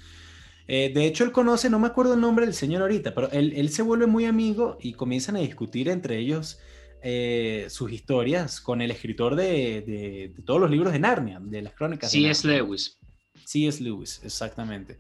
Eh, 0.69 0.93
de 0.95 1.07
hecho, 1.07 1.25
él 1.25 1.33
conoce, 1.33 1.71
no 1.71 1.79
me 1.79 1.89
acuerdo 1.89 2.15
el 2.15 2.21
nombre 2.21 2.45
del 2.45 2.55
señor 2.55 2.83
ahorita, 2.83 3.15
pero 3.15 3.31
él, 3.33 3.55
él 3.57 3.71
se 3.71 3.83
vuelve 3.83 4.07
muy 4.07 4.27
amigo 4.27 4.77
y 4.81 4.93
comienzan 4.93 5.37
a 5.37 5.41
discutir 5.41 5.89
entre 5.89 6.19
ellos 6.19 6.61
eh, 7.01 7.67
sus 7.71 7.93
historias 7.93 8.61
con 8.61 8.83
el 8.83 8.91
escritor 8.91 9.37
de, 9.37 9.83
de, 9.83 10.43
todos 10.45 10.61
los 10.61 10.71
libros 10.71 10.93
de 10.93 10.99
Narnia, 10.99 11.39
de 11.41 11.63
las 11.63 11.73
crónicas. 11.73 12.11
C.S. 12.11 12.47
Lewis. 12.47 12.99
C.S. 13.45 13.83
Lewis, 13.83 14.21
exactamente. 14.25 14.99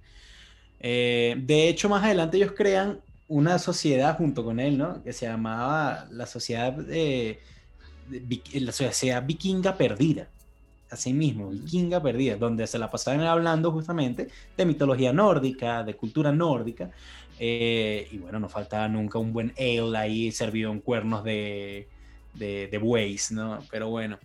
Eh, 0.78 1.34
de 1.38 1.68
hecho, 1.68 1.88
más 1.88 2.04
adelante 2.04 2.36
ellos 2.36 2.52
crean 2.56 3.00
una 3.26 3.58
sociedad 3.58 4.16
junto 4.16 4.44
con 4.44 4.60
él, 4.60 4.78
¿no? 4.78 5.02
Que 5.02 5.12
se 5.12 5.26
llamaba 5.26 6.06
la 6.12 6.26
Sociedad, 6.26 6.72
de, 6.72 7.40
la 8.54 8.72
sociedad 8.72 9.26
Vikinga 9.26 9.76
Perdida. 9.76 10.28
Así 10.90 11.12
mismo, 11.12 11.50
Vikinga 11.50 12.02
Perdida, 12.02 12.36
donde 12.36 12.66
se 12.66 12.78
la 12.78 12.90
pasaban 12.90 13.20
hablando 13.20 13.70
justamente 13.72 14.28
de 14.56 14.66
mitología 14.66 15.12
nórdica, 15.12 15.84
de 15.84 15.94
cultura 15.94 16.32
nórdica, 16.32 16.90
eh, 17.38 18.08
y 18.10 18.18
bueno, 18.18 18.40
no 18.40 18.48
faltaba 18.48 18.88
nunca 18.88 19.18
un 19.18 19.32
buen 19.32 19.52
ale 19.58 19.98
ahí 19.98 20.32
servido 20.32 20.72
en 20.72 20.80
cuernos 20.80 21.24
de, 21.24 21.88
de, 22.34 22.68
de 22.68 22.78
bueyes, 22.78 23.30
¿no? 23.32 23.58
Pero 23.70 23.90
bueno, 23.90 24.18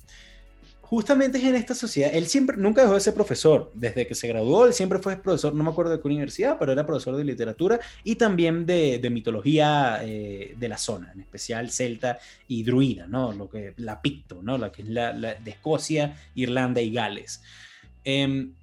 justamente 0.94 1.40
es 1.40 1.44
en 1.44 1.56
esta 1.56 1.74
sociedad, 1.74 2.12
él 2.14 2.28
siempre, 2.28 2.56
nunca 2.56 2.84
dejó 2.84 2.94
de 2.94 3.00
ser 3.00 3.16
profesor, 3.16 3.72
desde 3.74 4.06
que 4.06 4.14
se 4.14 4.28
graduó, 4.28 4.68
él 4.68 4.74
siempre 4.74 5.00
fue 5.00 5.18
profesor, 5.18 5.56
no 5.56 5.64
me 5.64 5.72
acuerdo 5.72 5.92
de 5.92 6.00
qué 6.00 6.08
universidad, 6.08 6.58
pero 6.60 6.72
era 6.72 6.86
profesor 6.86 7.16
de 7.16 7.24
literatura 7.24 7.80
y 8.04 8.14
también 8.14 8.68
de, 8.68 9.10
mitología 9.12 10.02
eh, 10.04 10.54
de 10.56 10.68
la 10.70 10.78
zona, 10.78 11.12
en 11.12 11.22
especial 11.22 11.72
celta 11.72 12.20
y 12.48 12.62
druida, 12.62 13.08
¿no? 13.08 13.32
Lo 13.32 13.50
que, 13.50 13.74
la 13.78 14.04
picto, 14.04 14.44
¿no? 14.44 14.60
La 14.60 14.72
que 14.72 14.84
es 14.84 14.88
la, 14.88 15.14
de 15.14 15.50
Escocia, 15.50 16.16
Irlanda 16.36 16.80
y 16.80 16.92
Gales. 16.92 17.42
Em, 18.04 18.54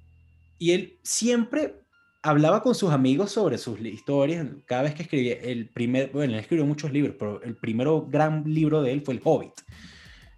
y 0.57 0.71
él 0.71 0.99
siempre 1.03 1.81
hablaba 2.21 2.63
con 2.63 2.75
sus 2.75 2.91
amigos 2.91 3.33
sobre 3.33 3.57
sus 3.57 3.77
historias 3.81 4.47
cada 4.65 4.83
vez 4.83 4.95
que 4.95 5.03
escribía. 5.03 5.33
El 5.33 5.67
primer, 5.67 6.11
bueno, 6.11 6.31
él 6.31 6.39
escribió 6.39 6.65
muchos 6.65 6.93
libros, 6.93 7.17
pero 7.19 7.43
el 7.43 7.57
primero 7.57 8.07
gran 8.09 8.45
libro 8.45 8.81
de 8.81 8.93
él 8.93 9.01
fue 9.01 9.15
El 9.15 9.21
Hobbit. 9.21 9.53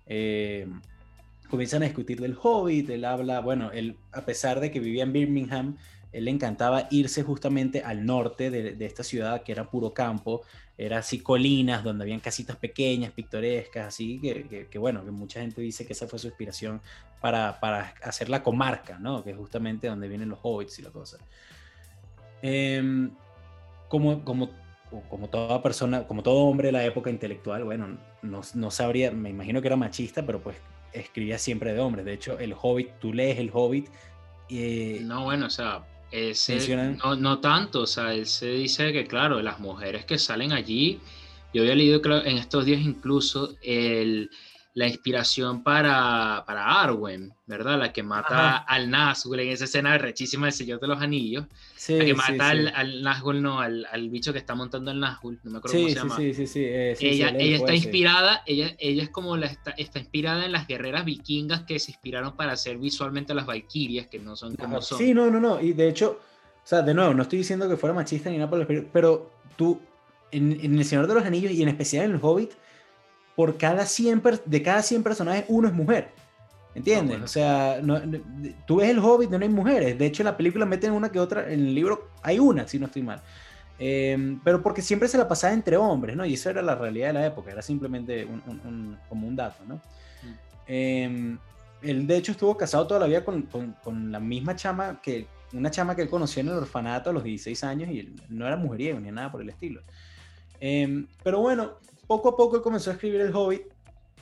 Eh, 0.07 0.67
comienzan 1.53 1.83
a 1.83 1.85
discutir 1.85 2.19
del 2.19 2.35
Hobbit, 2.41 2.89
él 2.89 3.05
habla, 3.05 3.39
bueno, 3.39 3.71
él, 3.71 3.95
a 4.11 4.25
pesar 4.25 4.59
de 4.59 4.71
que 4.71 4.79
vivía 4.79 5.03
en 5.03 5.13
Birmingham, 5.13 5.77
él 6.11 6.25
le 6.25 6.31
encantaba 6.31 6.87
irse 6.89 7.21
justamente 7.21 7.83
al 7.83 8.07
norte 8.07 8.49
de, 8.49 8.83
esta 8.83 9.03
ciudad, 9.03 9.43
que 9.43 9.51
era 9.51 9.69
puro 9.69 9.93
campo, 9.93 10.41
era 10.79 10.97
así 10.97 11.19
colinas 11.19 11.83
donde 11.83 12.05
habían 12.05 12.21
casitas 12.21 12.55
pequeñas, 12.55 13.11
pintorescas, 13.11 13.89
así 13.89 14.19
que, 14.19 14.67
que, 14.67 14.79
bueno, 14.79 15.05
que 15.05 15.11
mucha 15.11 15.41
gente 15.41 15.61
dice 15.61 15.85
que 15.85 15.93
esa 15.93 16.07
fue 16.07 16.17
su 16.17 16.25
inspiración 16.25 16.81
para, 17.21 17.59
para, 17.59 17.93
hacer 18.01 18.29
la 18.29 18.41
comarca, 18.41 18.97
¿no? 18.97 19.23
Que 19.23 19.29
es 19.29 19.37
justamente 19.37 19.87
donde 19.87 20.07
vienen 20.07 20.29
los 20.29 20.39
hobbits 20.41 20.79
y 20.79 20.81
la 20.81 20.89
cosa. 20.89 21.19
Em, 22.41 23.11
como, 23.89 24.25
como, 24.25 24.49
como 25.07 25.29
toda 25.29 25.61
persona, 25.61 26.07
como 26.07 26.23
todo 26.23 26.45
hombre 26.45 26.69
de 26.69 26.71
la 26.71 26.83
época 26.83 27.11
intelectual, 27.11 27.63
bueno, 27.63 27.99
no, 28.23 28.41
no, 28.55 28.71
sabría, 28.71 29.11
me 29.11 29.29
imagino 29.29 29.61
que 29.61 29.67
era 29.67 29.75
machista, 29.75 30.25
pero 30.25 30.41
pues 30.41 30.57
escribía 30.93 31.37
siempre 31.37 31.73
de 31.73 31.79
hombres. 31.79 32.05
De 32.05 32.13
hecho, 32.13 32.39
el 32.39 32.53
Hobbit, 32.59 32.99
tú 32.99 33.13
lees 33.13 33.39
el 33.39 33.49
Hobbit 33.51 33.87
y... 34.49 34.99
No, 35.01 35.23
bueno, 35.25 35.47
o 35.47 35.49
sea, 35.49 35.85
no, 37.03 37.15
no, 37.15 37.39
tanto, 37.39 37.81
o 37.81 37.87
sea, 37.87 38.13
él 38.13 38.27
se 38.27 38.51
dice 38.51 38.93
que, 38.93 39.05
claro, 39.05 39.41
las 39.41 39.59
mujeres 39.59 40.05
que 40.05 40.19
salen 40.19 40.51
allí, 40.51 40.99
yo 41.53 41.63
había 41.63 41.75
leído 41.75 42.01
en 42.23 42.37
estos 42.37 42.65
días 42.65 42.81
incluso 42.81 43.55
el 43.63 44.29
la 44.75 44.87
inspiración 44.87 45.61
para, 45.61 46.43
para 46.47 46.81
Arwen, 46.81 47.31
¿verdad? 47.45 47.77
La 47.77 47.93
que 47.93 48.01
mata 48.01 48.57
al 48.57 48.89
Nazgûl 48.89 49.39
en 49.39 49.49
esa 49.49 49.65
escena 49.65 49.95
rechísima 49.99 50.47
del 50.47 50.53
Señor 50.53 50.79
de 50.79 50.87
los 50.87 50.99
Anillos. 50.99 51.45
Sí, 51.75 51.95
la 51.95 52.05
que 52.05 52.13
mata 52.15 52.49
al, 52.49 52.73
al, 52.73 53.03
Nazgûl, 53.03 53.39
no, 53.39 53.59
al, 53.59 53.85
al, 53.91 54.09
bicho 54.09 54.33
que 54.33 54.39
está 54.39 54.55
montando 54.55 54.89
el 54.89 54.99
Nazgûl, 54.99 55.39
no 55.43 55.51
me 55.51 55.57
acuerdo 55.59 55.77
cómo 55.77 55.89
se 55.89 55.95
llama. 55.95 56.17
Sí, 56.17 56.33
sí, 56.33 56.47
sí. 56.47 56.63
Eh, 56.63 56.95
ella 56.99 57.29
ella 57.37 57.57
está 57.57 57.75
inspirada, 57.75 58.41
ella, 58.47 58.75
ella 58.79 59.03
es 59.03 59.09
como 59.09 59.37
la, 59.37 59.45
está, 59.45 59.71
está, 59.71 59.99
inspirada 59.99 60.43
en 60.43 60.51
las 60.51 60.65
guerreras 60.65 61.05
vikingas 61.05 61.61
que 61.63 61.77
se 61.77 61.91
inspiraron 61.91 62.35
para 62.35 62.53
hacer 62.53 62.79
visualmente 62.79 63.35
las 63.35 63.45
valquirias, 63.45 64.07
que 64.07 64.17
no 64.17 64.35
son 64.35 64.55
como 64.55 64.81
son. 64.81 64.97
Sí, 64.97 65.13
no, 65.13 65.29
no, 65.29 65.39
no. 65.39 65.61
Y 65.61 65.73
de 65.73 65.87
hecho, 65.87 66.19
o 66.63 66.67
sea, 66.67 66.81
de 66.81 66.95
nuevo, 66.95 67.13
no 67.13 67.21
estoy 67.21 67.39
diciendo 67.39 67.69
que 67.69 67.77
fuera 67.77 67.93
machista 67.93 68.31
ni 68.31 68.37
nada 68.37 68.49
por 68.49 68.59
el 68.59 68.85
pero 68.91 69.29
tú, 69.55 69.79
en, 70.31 70.59
en 70.59 70.79
El 70.79 70.85
Señor 70.85 71.05
de 71.05 71.13
los 71.13 71.23
Anillos 71.23 71.51
y 71.51 71.61
en 71.61 71.69
especial 71.69 72.05
en 72.05 72.11
El 72.13 72.19
Hobbit, 72.19 72.53
por 73.35 73.57
cada 73.57 73.85
100, 73.85 74.21
de 74.45 74.63
cada 74.63 74.81
100 74.81 75.03
personajes, 75.03 75.45
uno 75.47 75.67
es 75.67 75.73
mujer. 75.73 76.11
¿Entiendes? 76.75 77.19
Ah, 77.19 77.23
o 77.23 77.27
sea, 77.27 77.81
tú 78.65 78.77
ves 78.77 78.89
el 78.89 78.99
Hobbit, 78.99 79.29
no 79.29 79.37
hay 79.37 79.49
mujeres. 79.49 79.97
De 79.97 80.07
hecho, 80.07 80.23
en 80.23 80.25
la 80.25 80.37
película 80.37 80.65
meten 80.65 80.91
una 80.91 81.11
que 81.11 81.19
otra, 81.19 81.45
en 81.51 81.59
el 81.59 81.75
libro 81.75 82.09
hay 82.23 82.39
una, 82.39 82.67
si 82.67 82.79
no 82.79 82.87
estoy 82.87 83.03
mal. 83.03 83.21
Em, 83.77 84.39
pero 84.43 84.61
porque 84.61 84.81
siempre 84.81 85.07
se 85.07 85.17
la 85.17 85.27
pasaba 85.27 85.53
entre 85.53 85.77
hombres, 85.77 86.15
¿no? 86.15 86.25
Y 86.25 86.33
eso 86.33 86.49
era 86.49 86.61
la 86.61 86.75
realidad 86.75 87.07
de 87.07 87.13
la 87.13 87.25
época, 87.25 87.51
era 87.51 87.61
simplemente 87.61 88.25
un, 88.25 88.97
como 89.09 89.27
un 89.27 89.35
dato, 89.35 89.63
¿no? 89.67 89.75
Mm. 89.75 90.35
Em, 90.67 91.37
él, 91.81 92.07
de 92.07 92.17
hecho, 92.17 92.31
estuvo 92.31 92.55
casado 92.55 92.87
toda 92.87 93.01
la 93.01 93.07
vida 93.07 93.25
con, 93.25 93.43
con, 93.83 94.11
la 94.11 94.19
misma 94.19 94.55
chama 94.55 95.01
que, 95.01 95.27
una 95.53 95.69
chama 95.69 95.95
que 95.95 96.03
él 96.03 96.09
conoció 96.09 96.41
en 96.41 96.47
el 96.47 96.53
orfanato 96.53 97.09
a 97.09 97.13
los 97.13 97.23
16 97.23 97.63
años 97.63 97.89
y 97.89 97.99
él 97.99 98.21
no 98.29 98.47
era 98.47 98.55
mujeriego 98.55 98.99
ni 98.99 99.11
nada 99.11 99.31
por 99.31 99.41
el 99.41 99.49
estilo. 99.49 99.81
Em, 100.59 101.07
pero 101.23 101.39
bueno, 101.39 101.73
poco 102.07 102.29
a 102.29 102.35
poco 102.37 102.61
comenzó 102.61 102.91
a 102.91 102.93
escribir 102.93 103.21
El 103.21 103.35
Hobbit 103.35 103.63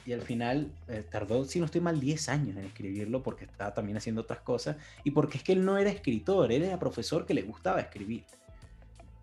y 0.05 0.13
al 0.13 0.21
final 0.21 0.71
eh, 0.87 1.03
tardó, 1.09 1.45
si 1.45 1.59
no 1.59 1.65
estoy 1.65 1.81
mal, 1.81 1.99
10 1.99 2.29
años 2.29 2.57
en 2.57 2.65
escribirlo 2.65 3.21
porque 3.21 3.45
estaba 3.45 3.73
también 3.73 3.97
haciendo 3.97 4.21
otras 4.21 4.39
cosas 4.39 4.77
y 5.03 5.11
porque 5.11 5.37
es 5.37 5.43
que 5.43 5.53
él 5.53 5.63
no 5.63 5.77
era 5.77 5.89
escritor, 5.89 6.51
era 6.51 6.77
profesor 6.79 7.25
que 7.25 7.33
le 7.33 7.43
gustaba 7.43 7.79
escribir. 7.79 8.23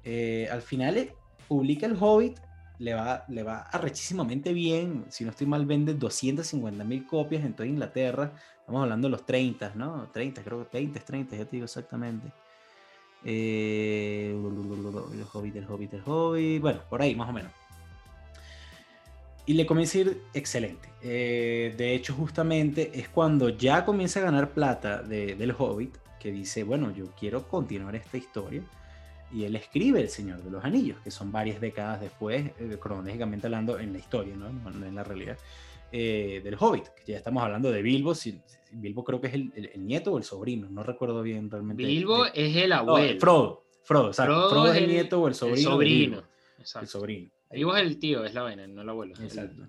Eh, 0.05 0.49
al 0.51 0.63
final 0.63 0.97
eh, 0.97 1.15
publica 1.49 1.87
El 1.87 1.97
Hobbit, 1.99 2.39
le 2.79 2.95
va, 2.95 3.25
le 3.29 3.43
va 3.43 3.63
arrechísimamente 3.63 4.53
bien, 4.53 5.05
si 5.09 5.25
no 5.25 5.31
estoy 5.31 5.49
mal, 5.49 5.67
vende 5.67 5.95
250 5.95 6.85
mil 6.85 7.07
copias 7.07 7.45
en 7.45 7.55
toda 7.55 7.69
Inglaterra, 7.69 8.33
estamos 8.61 8.83
hablando 8.83 9.09
de 9.09 9.13
los 9.13 9.27
30, 9.27 9.73
¿no? 9.75 10.09
30, 10.13 10.45
creo 10.45 10.69
que 10.69 10.79
20, 10.79 11.01
30, 11.01 11.37
ya 11.37 11.45
te 11.45 11.51
digo 11.51 11.65
exactamente. 11.65 12.31
el 13.25 14.37
Hobbit, 15.33 15.57
el 15.57 15.67
Hobbit, 15.69 15.95
el 15.95 16.03
Hobbit, 16.07 16.61
bueno, 16.61 16.81
por 16.89 17.03
ahí 17.03 17.17
más 17.17 17.29
o 17.29 17.33
menos 17.33 17.51
y 19.49 19.55
le 19.55 19.65
comienza 19.65 19.97
a 19.97 20.01
ir 20.03 20.23
excelente. 20.35 20.91
Eh, 21.01 21.75
de 21.75 21.95
hecho, 21.95 22.13
justamente 22.13 22.91
es 22.93 23.09
cuando 23.09 23.49
ya 23.49 23.83
comienza 23.83 24.21
a 24.21 24.25
ganar 24.25 24.51
plata 24.51 25.03
de, 25.03 25.37
del 25.37 25.55
Hobbit, 25.57 25.97
que 26.21 26.31
dice, 26.31 26.65
bueno, 26.65 26.93
yo 26.95 27.07
quiero 27.19 27.49
continuar 27.49 27.97
esta 27.97 28.19
historia. 28.19 28.63
Y 29.33 29.45
él 29.45 29.57
escribe 29.57 30.03
El 30.03 30.11
Señor 30.11 30.43
de 30.43 30.51
los 30.51 30.63
Anillos, 30.63 30.99
que 31.03 31.11
son 31.11 31.33
varias 31.33 31.63
décadas 31.63 31.99
después, 32.03 32.51
eh, 32.59 32.77
cronológicamente 32.79 33.47
hablando 33.47 33.79
en 33.79 33.95
la 33.95 33.99
historia, 33.99 34.37
no, 34.37 34.53
no 34.53 34.87
en 34.87 34.95
la 34.95 35.03
realidad, 35.03 35.39
eh, 35.93 36.43
del 36.45 36.57
Hobbit. 36.61 36.89
Que 36.89 37.13
ya 37.13 37.17
estamos 37.17 37.43
hablando 37.43 37.73
de 37.73 37.81
Bilbo. 37.81 38.15
Si, 38.15 38.39
Bilbo 38.71 39.03
creo 39.03 39.19
que 39.19 39.29
es 39.29 39.35
el, 39.35 39.51
el, 39.55 39.87
nieto 39.87 40.13
o 40.13 40.19
el 40.19 40.25
sobrino, 40.25 40.69
no 40.69 40.83
recuerdo 40.83 41.23
bien 41.23 41.51
realmente. 41.51 41.83
Bilbo 41.85 42.27
es 42.27 42.55
el 42.55 42.71
abuelo. 42.71 43.19
Frodo, 43.19 43.65
Frodo, 43.83 44.13
Frodo, 44.13 44.51
Frodo, 44.51 44.73
es 44.73 44.77
el, 44.77 44.89
nieto 44.89 45.23
o 45.23 45.27
el 45.27 45.35
sobrino. 45.35 45.57
El 45.57 45.65
sobrino. 45.65 46.23
El 46.83 46.87
sobrino. 46.87 47.38
Vivo 47.51 47.77
es 47.77 47.83
el 47.83 47.99
tío, 47.99 48.25
es 48.25 48.35
la 48.35 48.43
vaina, 48.43 48.67
no 48.67 48.83
el 48.83 48.89
abuelo. 48.89 49.15
Exacto. 49.21 49.69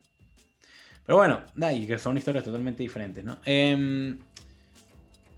Pero 1.05 1.17
bueno, 1.17 1.41
y 1.73 1.87
que 1.87 1.97
son 1.97 2.17
historias 2.17 2.43
totalmente 2.43 2.83
diferentes, 2.83 3.23
¿no? 3.23 3.39
Em, 3.43 4.19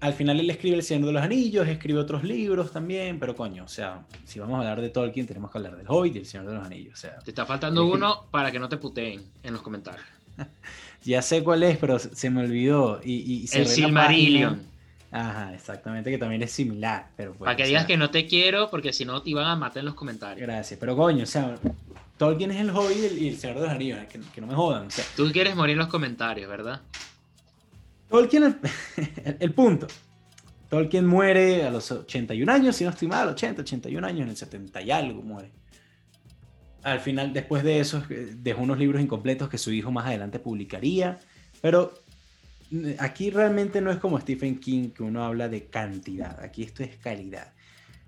al 0.01 0.13
final 0.13 0.39
él 0.39 0.49
escribe 0.49 0.75
El 0.75 0.83
Señor 0.83 1.05
de 1.05 1.13
los 1.13 1.21
Anillos, 1.21 1.67
escribe 1.67 1.99
otros 1.99 2.23
libros 2.23 2.71
también, 2.71 3.19
pero 3.19 3.35
coño, 3.35 3.63
o 3.63 3.67
sea, 3.67 4.03
si 4.25 4.39
vamos 4.39 4.55
a 4.55 4.59
hablar 4.59 4.81
de 4.81 4.89
Tolkien, 4.89 5.27
tenemos 5.27 5.51
que 5.51 5.59
hablar 5.59 5.77
del 5.77 5.85
Hobbit 5.87 6.15
y 6.15 6.19
El 6.19 6.25
Señor 6.25 6.47
de 6.47 6.55
los 6.55 6.65
Anillos. 6.65 6.93
O 6.95 6.97
sea, 6.97 7.19
Te 7.19 7.31
está 7.31 7.45
faltando 7.45 7.85
uno 7.85 8.25
para 8.31 8.51
que 8.51 8.59
no 8.59 8.67
te 8.67 8.77
puteen 8.77 9.23
en 9.43 9.53
los 9.53 9.61
comentarios. 9.61 10.05
ya 11.03 11.21
sé 11.21 11.43
cuál 11.43 11.63
es, 11.63 11.77
pero 11.77 11.99
se 11.99 12.29
me 12.29 12.41
olvidó. 12.41 12.99
Y, 13.03 13.47
el 13.53 13.67
Silmarillion. 13.67 14.71
Ajá, 15.11 15.53
exactamente, 15.53 16.09
que 16.09 16.17
también 16.17 16.41
es 16.41 16.51
similar. 16.51 17.09
Pero 17.15 17.33
Para 17.35 17.55
que 17.55 17.65
digas 17.65 17.85
que 17.85 17.97
no 17.97 18.09
te 18.09 18.27
quiero, 18.27 18.69
porque 18.69 18.93
si 18.93 19.05
no 19.05 19.21
te 19.21 19.29
iban 19.29 19.45
a 19.45 19.55
matar 19.55 19.81
en 19.81 19.85
los 19.85 19.95
comentarios. 19.95 20.45
Gracias, 20.47 20.79
pero 20.79 20.95
coño, 20.95 21.23
o 21.23 21.27
sea, 21.27 21.57
Tolkien 22.21 22.51
es 22.51 22.61
el 22.61 22.69
hobby 22.69 22.93
y 23.17 23.29
el 23.29 23.35
Señor 23.35 23.55
de 23.55 23.61
los 23.63 23.71
Anillos, 23.71 23.97
que, 24.05 24.41
no 24.41 24.45
me 24.45 24.53
jodan. 24.53 24.89
Tú 25.17 25.31
quieres 25.31 25.55
morir 25.55 25.71
en 25.71 25.79
los 25.79 25.87
comentarios, 25.87 26.47
¿verdad? 26.47 26.79
Tolkien, 28.11 28.43
el, 28.43 28.57
el, 29.39 29.53
punto. 29.55 29.87
Tolkien 30.69 31.07
muere 31.07 31.65
a 31.65 31.71
los 31.71 31.89
81 31.89 32.51
años, 32.51 32.75
si 32.75 32.83
no 32.83 32.91
estoy 32.91 33.07
mal, 33.07 33.29
80, 33.29 33.63
81 33.63 34.05
años, 34.05 34.21
en 34.21 34.29
el 34.29 34.37
70 34.37 34.83
y 34.83 34.91
algo 34.91 35.23
muere. 35.23 35.51
Al 36.83 36.99
final, 36.99 37.33
después 37.33 37.63
de 37.63 37.79
eso, 37.79 38.03
eh, 38.11 38.35
dejó 38.37 38.61
unos 38.61 38.77
libros 38.77 39.01
incompletos 39.01 39.49
que 39.49 39.57
su 39.57 39.71
hijo 39.71 39.89
más 39.89 40.05
adelante 40.05 40.37
publicaría, 40.37 41.17
pero 41.59 41.91
aquí 42.99 43.31
realmente 43.31 43.81
no 43.81 43.89
es 43.89 43.97
como 43.97 44.19
Stephen 44.19 44.59
King 44.59 44.91
que 44.91 45.01
uno 45.01 45.25
habla 45.25 45.49
de 45.49 45.65
cantidad, 45.65 46.39
aquí 46.39 46.61
esto 46.61 46.83
es 46.83 46.97
calidad. 46.97 47.51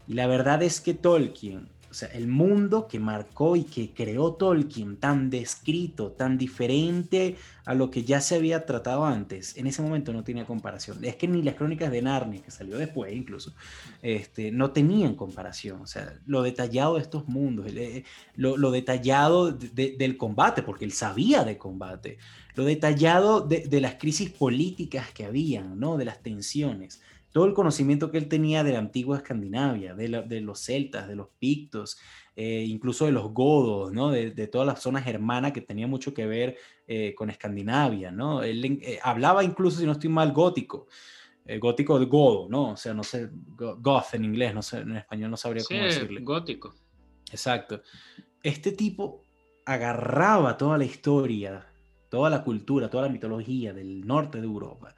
Y 0.08 0.14
la 0.14 0.28
verdad 0.28 0.62
es 0.62 0.82
que 0.82 0.94
Tolkien, 0.94 1.68
o 1.94 1.96
sea, 1.96 2.10
el 2.10 2.28
mundo 2.28 2.88
que 2.88 3.00
marcó 3.00 3.56
y 3.56 3.66
que 3.66 3.94
creó 3.94 4.34
Tolkien, 4.34 4.98
tan 4.98 5.30
descrito, 5.30 6.12
tan 6.12 6.40
diferente 6.40 7.36
a 7.66 7.76
lo 7.76 7.92
que 7.92 8.04
ya 8.04 8.20
se 8.20 8.34
había 8.34 8.66
tratado 8.66 9.06
antes, 9.06 9.56
en 9.58 9.68
ese 9.68 9.84
momento 9.84 10.12
no 10.12 10.24
tenía 10.24 10.44
comparación. 10.44 11.06
Es 11.06 11.18
que 11.18 11.28
ni 11.28 11.44
las 11.44 11.54
crónicas 11.54 11.92
de 11.92 12.02
Narnia, 12.02 12.42
que 12.42 12.50
salió 12.50 12.80
después 12.80 13.14
incluso, 13.14 13.54
este, 14.02 14.52
no 14.52 14.72
tenían 14.72 15.14
comparación. 15.14 15.82
O 15.82 15.86
sea, 15.86 16.20
lo 16.26 16.42
detallado 16.42 16.96
de 16.96 17.02
estos 17.02 17.28
mundos, 17.28 17.68
eh, 17.68 18.04
lo, 18.38 18.72
detallado 18.72 19.52
del 19.52 20.18
combate, 20.18 20.64
porque 20.64 20.86
él 20.86 20.94
sabía 20.94 21.44
de 21.44 21.60
combate 21.60 22.18
lo 22.56 22.66
detallado 22.66 23.42
de, 23.42 23.82
las 23.82 23.96
crisis 23.96 24.30
políticas 24.30 25.12
que 25.12 25.26
habían, 25.26 25.80
¿no? 25.80 25.98
de 25.98 26.06
las 26.06 26.22
tensiones, 26.22 27.02
todo 27.34 27.46
el 27.46 27.54
conocimiento 27.54 28.12
que 28.12 28.20
él 28.20 28.30
tenía 28.30 28.64
de 28.64 28.72
la 28.72 28.80
antigua 28.80 29.18
Escandinavia, 29.18 29.96
de, 29.96 30.40
los 30.40 30.60
celtas, 30.60 31.08
de 31.08 31.16
los 31.16 31.28
pictos, 31.40 31.98
eh, 32.36 32.64
incluso 32.66 33.06
de 33.06 33.12
los 33.12 33.34
godos, 33.34 33.92
¿no? 33.92 34.12
de, 34.12 34.48
todas 34.48 34.68
las 34.68 34.82
zonas 34.82 35.04
germanas 35.04 35.52
que 35.52 35.62
tenía 35.62 35.88
mucho 35.88 36.14
que 36.14 36.28
ver 36.28 36.56
eh, 36.88 37.14
con 37.16 37.32
Escandinavia. 37.32 38.12
¿no? 38.12 38.44
Él 38.44 38.80
eh, 38.84 39.00
hablaba 39.04 39.44
incluso, 39.44 39.80
si 39.80 39.86
no 39.86 39.94
estoy 39.94 40.12
mal, 40.12 40.32
gótico. 40.32 40.88
gótico 41.60 42.00
de 42.00 42.06
godo, 42.06 42.48
¿no? 42.48 42.72
O 42.72 42.78
sea, 42.78 42.94
no 42.94 43.04
sé, 43.04 43.30
goth 43.58 44.14
en 44.14 44.26
inglés, 44.26 44.54
no 44.54 44.62
sé, 44.62 44.78
en 44.78 44.96
español 44.96 45.32
no 45.32 45.38
sabría 45.38 45.64
cómo 45.68 45.82
decirle. 45.82 46.22
gótico. 46.22 46.74
Exacto. 47.32 47.82
Este 48.44 48.72
tipo 48.72 49.24
agarraba 49.66 50.56
toda 50.56 50.78
la 50.78 50.86
historia 50.86 51.68
toda 52.14 52.30
la 52.30 52.44
cultura, 52.44 52.92
toda 52.92 53.08
la 53.08 53.10
mitología 53.10 53.74
del 53.74 54.06
norte 54.06 54.40
de 54.40 54.46
Europa, 54.46 54.94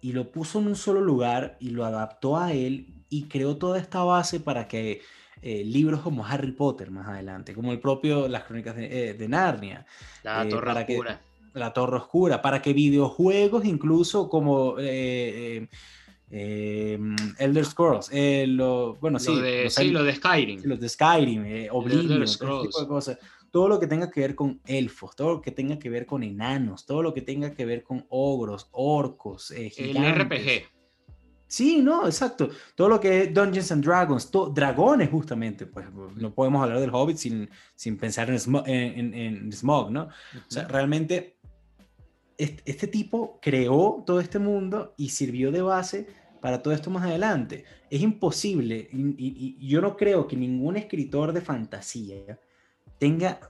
y 0.00 0.12
lo 0.12 0.30
puso 0.30 0.60
en 0.60 0.68
un 0.68 0.76
solo 0.76 1.00
lugar 1.00 1.56
y 1.60 1.70
lo 1.70 1.84
adaptó 1.84 2.36
a 2.36 2.52
él 2.52 2.86
y 3.10 3.24
creó 3.24 3.56
toda 3.56 3.78
esta 3.78 4.02
base 4.02 4.40
para 4.40 4.68
que 4.68 5.00
eh, 5.42 5.62
libros 5.64 6.00
como 6.00 6.26
Harry 6.26 6.52
Potter 6.52 6.90
más 6.90 7.08
adelante, 7.08 7.54
como 7.54 7.72
el 7.72 7.80
propio 7.80 8.28
Las 8.28 8.44
Crónicas 8.44 8.76
de, 8.76 9.10
eh, 9.10 9.28
Narnia, 9.28 9.86
la 10.22 10.44
eh, 10.44 10.48
Torre 10.48 10.72
Oscura. 10.72 11.20
la 11.54 11.72
Torre 11.72 11.96
Oscura, 11.96 12.42
para 12.42 12.60
que 12.60 12.72
videojuegos 12.72 13.64
incluso 13.64 14.28
como 14.28 14.76
Elder 14.78 15.68
Scrolls, 17.64 18.10
bueno, 19.00 19.18
sí, 19.18 19.40
de, 19.40 19.70
sí, 19.70 19.90
lo 19.90 20.02
de 20.02 20.14
Skyrim. 20.14 20.62
Los 20.64 20.80
de 20.80 20.88
Skyrim, 20.88 21.68
Oblivion, 21.70 22.22
ese 22.24 22.38
tipo 22.38 22.80
de 22.80 22.88
cosas 22.88 23.18
todo 23.58 23.68
lo 23.70 23.80
que 23.80 23.88
tenga 23.88 24.08
que 24.08 24.20
ver 24.20 24.36
con 24.36 24.60
elfos, 24.66 25.16
todo 25.16 25.32
lo 25.32 25.42
que 25.42 25.50
tenga 25.50 25.80
que 25.80 25.90
ver 25.90 26.06
con 26.06 26.22
enanos, 26.22 26.86
todo 26.86 27.02
lo 27.02 27.12
que 27.12 27.22
tenga 27.22 27.52
que 27.52 27.66
ver 27.66 27.82
con 27.82 28.06
ogros, 28.08 28.68
orcos, 28.70 29.50
eh, 29.50 29.72
El 29.76 29.96
RPG. 30.14 30.68
Sí, 31.48 31.80
no, 31.82 32.06
exacto. 32.06 32.50
Todo 32.76 32.88
lo 32.88 33.00
que 33.00 33.22
es 33.22 33.34
Dungeons 33.34 33.72
and 33.72 33.84
Dragons, 33.84 34.30
dragones 34.54 35.10
justamente, 35.10 35.66
pues 35.66 35.86
no 36.14 36.32
podemos 36.32 36.62
hablar 36.62 36.78
del 36.78 36.94
Hobbit 36.94 37.16
sin, 37.16 37.50
sin 37.74 37.96
pensar 37.96 38.30
en, 38.30 39.52
Smog, 39.52 39.90
¿no? 39.90 40.02
O 40.04 40.08
sea, 40.46 40.68
realmente 40.68 41.40
este, 42.36 42.86
tipo 42.86 43.40
creó 43.42 44.04
todo 44.06 44.20
este 44.20 44.38
mundo 44.38 44.94
y 44.96 45.08
sirvió 45.08 45.50
de 45.50 45.62
base 45.62 46.06
para 46.40 46.62
todo 46.62 46.72
esto 46.72 46.90
más 46.90 47.02
adelante. 47.02 47.64
Es 47.90 48.02
imposible, 48.02 48.88
y 48.92 49.66
yo 49.66 49.80
no 49.80 49.96
creo 49.96 50.28
que 50.28 50.36
ningún 50.36 50.76
escritor 50.76 51.32
de 51.32 51.40
fantasía 51.40 52.38
tenga, 52.98 53.40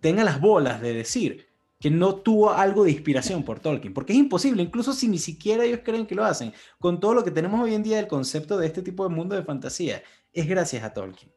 tenga 0.00 0.24
las 0.24 0.40
bolas 0.40 0.80
de 0.80 0.92
decir 0.92 1.46
que 1.78 1.90
no 1.90 2.16
tuvo 2.16 2.52
algo 2.52 2.84
de 2.84 2.90
inspiración 2.90 3.42
por 3.42 3.60
Tolkien, 3.60 3.92
porque 3.92 4.12
es 4.12 4.18
imposible, 4.18 4.62
incluso 4.62 4.92
si 4.92 5.08
ni 5.08 5.18
siquiera 5.18 5.64
ellos 5.64 5.80
creen 5.84 6.06
que 6.06 6.14
lo 6.14 6.24
hacen, 6.24 6.52
con 6.78 7.00
todo 7.00 7.14
lo 7.14 7.22
que 7.22 7.30
tenemos 7.30 7.60
hoy 7.60 7.74
en 7.74 7.82
día 7.82 7.96
del 7.96 8.06
concepto 8.06 8.56
de 8.56 8.66
este 8.66 8.82
tipo 8.82 9.06
de 9.06 9.14
mundo 9.14 9.34
de 9.34 9.44
fantasía, 9.44 10.02
es 10.32 10.48
gracias 10.48 10.82
a 10.84 10.92
Tolkien. 10.92 11.32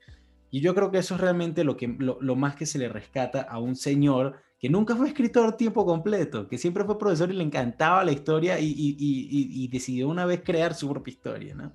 Y 0.52 0.62
yo 0.62 0.74
creo 0.74 0.91
que 0.91 0.98
eso 0.98 1.16
es 1.16 1.22
realmente 1.22 1.64
lo, 1.64 1.78
que, 1.78 1.88
lo, 2.00 2.36
más 2.36 2.56
que 2.56 2.66
se 2.66 2.80
le 2.80 2.90
rescata 2.90 3.41
a 3.41 3.60
un 3.60 3.76
señor 3.76 4.41
que 4.60 4.70
nunca 4.70 4.96
fue 4.96 5.08
escritor 5.08 5.56
tiempo 5.56 5.86
completo, 5.86 6.48
que 6.48 6.58
siempre 6.58 6.84
fue 6.84 6.98
profesor 6.98 7.30
y 7.32 7.36
le 7.36 7.44
encantaba 7.44 8.04
la 8.04 8.12
historia 8.12 8.60
y, 8.60 8.66
y, 8.66 8.96
y, 8.98 9.64
y 9.64 9.68
decidió 9.68 10.08
una 10.08 10.26
vez 10.26 10.41
crear 10.44 10.74
su 10.74 10.90
propia 10.90 11.12
historia, 11.12 11.56
¿no? 11.56 11.74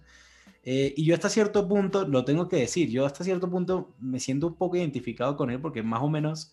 Eh, 0.65 0.95
y 0.97 1.05
yo 1.05 1.15
hasta 1.15 1.29
cierto 1.29 1.69
punto, 1.69 2.07
lo 2.09 2.25
tengo 2.25 2.49
que 2.49 2.57
decir, 2.57 2.89
yo 2.89 3.05
hasta 3.05 3.23
cierto 3.23 3.51
punto 3.51 3.95
me 4.01 4.19
siento 4.19 4.47
un 4.47 4.57
poco 4.57 4.77
identificado 4.77 5.37
con 5.37 5.51
él 5.51 5.61
porque 5.61 5.83
más 5.83 6.03
o 6.03 6.09
menos 6.09 6.53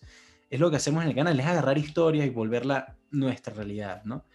es 0.50 0.60
lo 0.60 0.70
que 0.70 0.76
hacemos 0.76 1.02
en 1.02 1.08
el 1.08 1.14
canal, 1.14 1.40
es 1.40 1.46
agarrar 1.46 1.78
historias 1.78 2.26
y 2.26 2.30
volverla 2.30 2.98
nuestra 3.10 3.54
realidad, 3.54 4.04
¿no? 4.04 4.26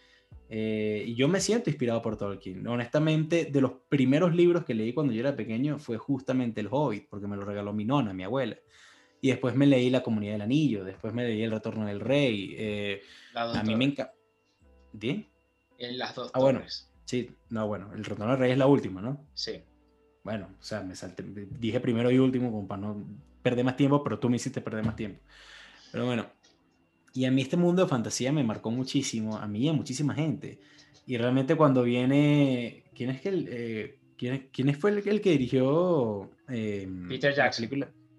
Eh, 0.49 1.04
y 1.08 1.16
yo 1.16 1.28
me 1.28 1.41
siento 1.41 1.70
inspirado 1.70 2.02
por 2.02 2.18
Tolkien. 2.18 2.66
Honestamente, 2.68 3.45
de 3.45 3.62
los 3.62 3.74
primeros 3.90 4.34
libros 4.34 4.66
que 4.66 4.74
leí 4.74 4.94
cuando 4.94 5.14
yo 5.14 5.20
era 5.20 5.36
pequeño 5.36 5.78
fue 5.78 5.98
justamente 5.98 6.62
El 6.62 6.70
Hobbit, 6.72 7.08
porque 7.10 7.28
me 7.28 7.36
lo 7.36 7.44
regaló 7.44 7.74
mi 7.74 7.86
nona, 7.86 8.14
mi 8.14 8.24
abuela. 8.24 8.58
Y 9.22 9.30
después 9.30 9.56
me 9.56 9.68
leí 9.68 9.90
La 9.90 10.04
Comunidad 10.04 10.34
del 10.34 10.41
Anillo, 10.41 10.84
después 10.84 11.14
me 11.14 11.24
leí 11.24 11.44
El 11.44 11.52
Retorno 11.52 11.86
del 11.86 11.99
Rey. 11.99 12.56
Eh, 12.58 13.02
a 13.36 13.62
mí 13.64 13.76
me 13.76 13.86
encanta. 13.86 14.14
¿Sí? 14.99 15.30
En 15.78 15.98
las 15.98 16.16
dos. 16.16 16.32
Ah, 16.34 16.40
bueno. 16.40 16.62
Sí, 17.08 17.32
no, 17.52 17.68
bueno, 17.68 17.94
el 17.94 18.04
retorno 18.04 18.32
del 18.32 18.40
rey 18.40 18.52
es 18.52 18.58
la 18.58 18.68
última, 18.68 19.02
¿no? 19.02 19.30
Sí. 19.34 19.62
Bueno, 20.26 20.50
o 20.60 20.64
sea, 20.64 20.84
me 20.84 20.94
salté, 20.94 21.24
dije 21.24 21.80
primero 21.80 22.12
y 22.12 22.20
último 22.20 22.52
como 22.52 22.68
para 22.68 22.82
no 22.82 23.08
perder 23.42 23.64
más 23.64 23.78
tiempo, 23.78 24.04
pero 24.04 24.20
tú 24.20 24.30
me 24.30 24.36
hiciste 24.36 24.60
perder 24.60 24.84
más 24.84 24.98
tiempo. 24.98 25.22
Pero 25.90 26.06
bueno, 26.06 26.26
y 27.14 27.24
a 27.24 27.32
mí 27.32 27.42
este 27.42 27.56
mundo 27.56 27.82
de 27.82 27.88
fantasía 27.88 28.34
me 28.34 28.44
marcó 28.44 28.72
muchísimo, 28.72 29.38
a 29.38 29.48
mí 29.48 29.62
y 29.62 29.70
a 29.70 29.74
muchísima 29.74 30.14
gente. 30.16 30.60
Y 31.06 31.16
realmente 31.16 31.56
cuando 31.56 31.84
viene, 31.84 32.84
¿quién 32.94 33.12
es 33.12 33.22
que 33.22 33.30
el, 33.30 33.48
eh, 33.50 34.00
quién, 34.18 34.50
quién, 34.52 34.76
fue 34.76 34.92
el, 34.92 35.08
el 35.08 35.22
que 35.22 35.32
dirigió 35.32 36.30
eh, 36.50 36.90
Peter 37.08 37.34
Jackson? 37.34 37.70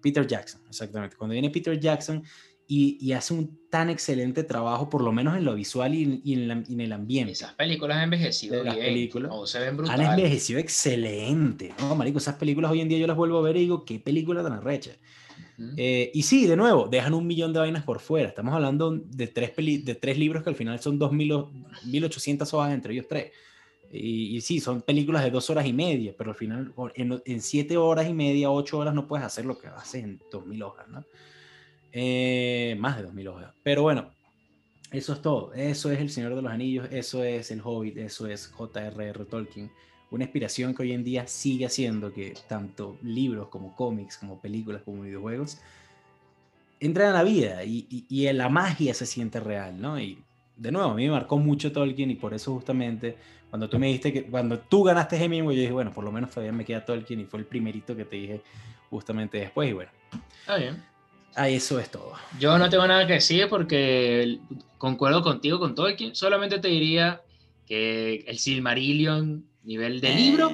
Peter 0.01 0.25
Jackson, 0.25 0.61
exactamente. 0.67 1.15
Cuando 1.15 1.33
viene 1.33 1.51
Peter 1.51 1.79
Jackson 1.79 2.23
y, 2.71 3.13
hace 3.13 3.33
un 3.33 3.59
tan 3.71 3.89
excelente 3.89 4.43
trabajo, 4.43 4.91
por 4.91 5.01
lo 5.01 5.11
menos 5.11 5.35
en 5.35 5.43
lo 5.43 5.55
visual 5.55 5.95
y, 5.95 6.21
en, 6.33 6.79
el 6.79 6.91
ambiente. 6.91 7.31
Esas 7.31 7.55
películas 7.55 7.97
han 7.97 8.03
envejecido 8.03 8.63
las 8.63 8.75
películas 8.75 9.31
se 9.49 9.59
ven 9.59 9.89
Han 9.89 10.01
envejecido 10.01 10.59
excelente. 10.59 11.73
No, 11.79 11.95
marico, 11.95 12.19
esas 12.19 12.35
películas 12.35 12.69
hoy 12.69 12.81
en 12.81 12.89
día 12.89 12.99
yo 12.99 13.07
las 13.07 13.17
vuelvo 13.17 13.39
a 13.39 13.41
ver 13.41 13.57
y 13.57 13.61
digo, 13.61 13.83
qué 13.85 13.99
película 13.99 14.43
tan 14.43 14.53
arrecha. 14.53 14.91
Eh, 15.77 16.11
y 16.13 16.21
sí, 16.21 16.45
de 16.45 16.55
nuevo, 16.55 16.87
dejan 16.87 17.15
un 17.15 17.25
millón 17.25 17.53
de 17.53 17.59
vainas 17.59 17.83
por 17.83 17.99
fuera. 17.99 18.29
Estamos 18.29 18.53
hablando 18.53 18.91
de 18.91 19.27
tres, 19.27 19.55
de 19.57 19.95
tres 19.95 20.19
libros 20.19 20.43
que 20.43 20.49
al 20.49 20.55
final 20.55 20.79
son 20.79 20.99
2.800 20.99 22.53
hojas 22.53 22.71
entre 22.71 22.93
ellos 22.93 23.07
tres. 23.09 23.31
Y, 23.91 24.37
y, 24.37 24.41
sí, 24.41 24.59
son 24.59 24.83
películas 24.83 25.23
de 25.23 25.31
dos 25.31 25.49
horas 25.49 25.65
y 25.65 25.73
media, 25.73 26.13
pero 26.15 26.29
al 26.29 26.35
final 26.35 26.71
en, 26.93 27.19
en 27.25 27.41
siete 27.41 27.77
horas 27.77 28.07
y 28.07 28.13
media, 28.13 28.51
ocho 28.51 28.77
horas 28.77 28.93
no 28.93 29.07
puedes 29.07 29.25
hacer 29.25 29.45
lo 29.45 29.57
que 29.57 29.65
haces 29.65 30.03
en 30.03 30.19
2.000 30.31 30.63
hojas, 30.63 30.87
¿no? 30.87 31.03
Eh, 31.91 32.75
más 32.79 32.97
de 32.97 33.03
2000 33.03 33.27
hojas. 33.27 33.53
Pero 33.63 33.83
bueno, 33.83 34.09
eso 34.91 35.13
es 35.13 35.21
todo. 35.21 35.53
Eso 35.53 35.91
es 35.91 35.99
El 35.99 36.09
Señor 36.09 36.35
de 36.35 36.41
los 36.41 36.51
Anillos, 36.51 36.87
eso 36.91 37.23
es 37.23 37.51
El 37.51 37.61
Hobbit, 37.63 37.97
eso 37.97 38.27
es 38.27 38.47
J.R.R. 38.47 39.25
Tolkien. 39.25 39.71
Una 40.11 40.23
inspiración 40.23 40.73
que 40.73 40.83
hoy 40.83 40.93
en 40.93 41.03
día 41.03 41.27
sigue 41.27 41.65
haciendo 41.65 42.11
que 42.11 42.33
tanto 42.47 42.97
libros 43.03 43.49
como 43.49 43.75
cómics, 43.75 44.17
como 44.17 44.41
películas, 44.41 44.81
como 44.83 45.03
videojuegos, 45.03 45.59
entran 46.79 47.09
a 47.09 47.13
la 47.13 47.23
vida 47.23 47.63
y, 47.63 47.85
y, 47.89 48.31
la 48.33 48.49
magia 48.49 48.93
se 48.93 49.05
siente 49.05 49.39
real, 49.39 49.79
¿no? 49.79 49.99
Y 49.99 50.17
de 50.55 50.71
nuevo, 50.71 50.89
a 50.89 50.95
mí 50.95 51.05
me 51.05 51.11
marcó 51.11 51.37
mucho 51.37 51.71
Tolkien 51.71 52.09
y 52.09 52.15
por 52.15 52.33
eso 52.33 52.53
justamente 52.53 53.17
cuando 53.49 53.69
tú 53.69 53.77
me 53.77 53.87
dijiste 53.87 54.13
que 54.13 54.23
cuando 54.23 54.59
tú 54.59 54.83
ganaste 54.83 55.23
Hemingway, 55.23 55.55
yo 55.55 55.61
dije, 55.61 55.73
bueno, 55.73 55.91
por 55.91 56.03
lo 56.03 56.11
menos 56.11 56.31
todavía 56.31 56.53
me 56.53 56.65
queda 56.65 56.85
Tolkien 56.85 57.19
y 57.19 57.25
fue 57.25 57.39
el 57.39 57.45
primerito 57.45 57.95
que 57.95 58.05
te 58.05 58.15
dije 58.15 58.41
justamente 58.89 59.37
después 59.37 59.69
y 59.69 59.73
bueno. 59.73 59.91
Está 60.41 60.57
bien. 60.57 60.88
Ah, 61.39 61.47
eso 61.47 61.79
es 61.79 61.89
todo. 61.89 62.15
Yo 62.37 62.57
no 62.57 62.69
tengo 62.69 62.85
nada 62.85 63.07
que 63.07 63.13
decir 63.13 63.47
porque 63.49 64.39
concuerdo 64.77 65.23
contigo 65.23 65.57
con 65.57 65.73
Tolkien. 65.73 66.13
Solamente 66.13 66.59
te 66.59 66.67
diría 66.67 67.21
que 67.65 68.25
el 68.27 68.37
Silmarillion, 68.39 69.45
nivel 69.63 70.01
de 70.01 70.15
libro, 70.15 70.49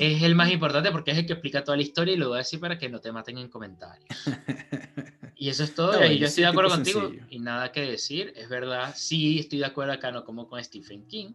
eh, 0.00 0.16
es 0.16 0.24
el 0.24 0.34
más 0.34 0.50
importante 0.50 0.90
porque 0.90 1.12
es 1.12 1.18
el 1.18 1.26
que 1.26 1.34
explica 1.34 1.62
toda 1.62 1.76
la 1.76 1.84
historia 1.84 2.14
y 2.14 2.16
lo 2.16 2.30
voy 2.30 2.36
a 2.36 2.38
decir 2.38 2.58
para 2.58 2.76
que 2.76 2.88
no 2.88 3.00
te 3.00 3.12
maten 3.12 3.38
en 3.38 3.48
comentarios. 3.48 4.08
Y 5.38 5.50
eso 5.50 5.64
es 5.64 5.74
todo. 5.74 6.02
y 6.02 6.18
yo 6.18 6.26
estoy 6.26 6.44
de 6.44 6.48
acuerdo 6.48 6.70
contigo 6.70 7.12
y 7.28 7.38
nada 7.40 7.70
que 7.70 7.82
decir. 7.82 8.32
Es 8.36 8.48
verdad, 8.48 8.94
sí 8.96 9.38
estoy 9.38 9.58
de 9.58 9.66
acuerdo 9.66 9.92
acá, 9.92 10.10
no 10.10 10.24
como 10.24 10.48
con 10.48 10.64
Stephen 10.64 11.06
King 11.06 11.34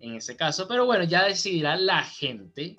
en 0.00 0.14
ese 0.16 0.34
caso. 0.34 0.66
Pero 0.66 0.86
bueno, 0.86 1.04
ya 1.04 1.24
decidirá 1.24 1.76
la 1.76 2.02
gente. 2.04 2.78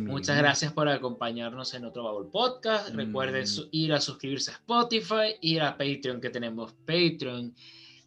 Muchas 0.00 0.36
gracias 0.36 0.72
por 0.72 0.88
acompañarnos 0.88 1.74
en 1.74 1.84
otro 1.84 2.04
Baúl 2.04 2.30
Podcast. 2.30 2.94
Recuerden 2.94 3.44
mm. 3.44 3.68
ir 3.72 3.92
a 3.92 4.00
suscribirse 4.00 4.50
a 4.50 4.54
Spotify, 4.54 5.36
ir 5.40 5.60
a 5.62 5.76
Patreon, 5.76 6.20
que 6.20 6.30
tenemos 6.30 6.72
Patreon. 6.72 7.54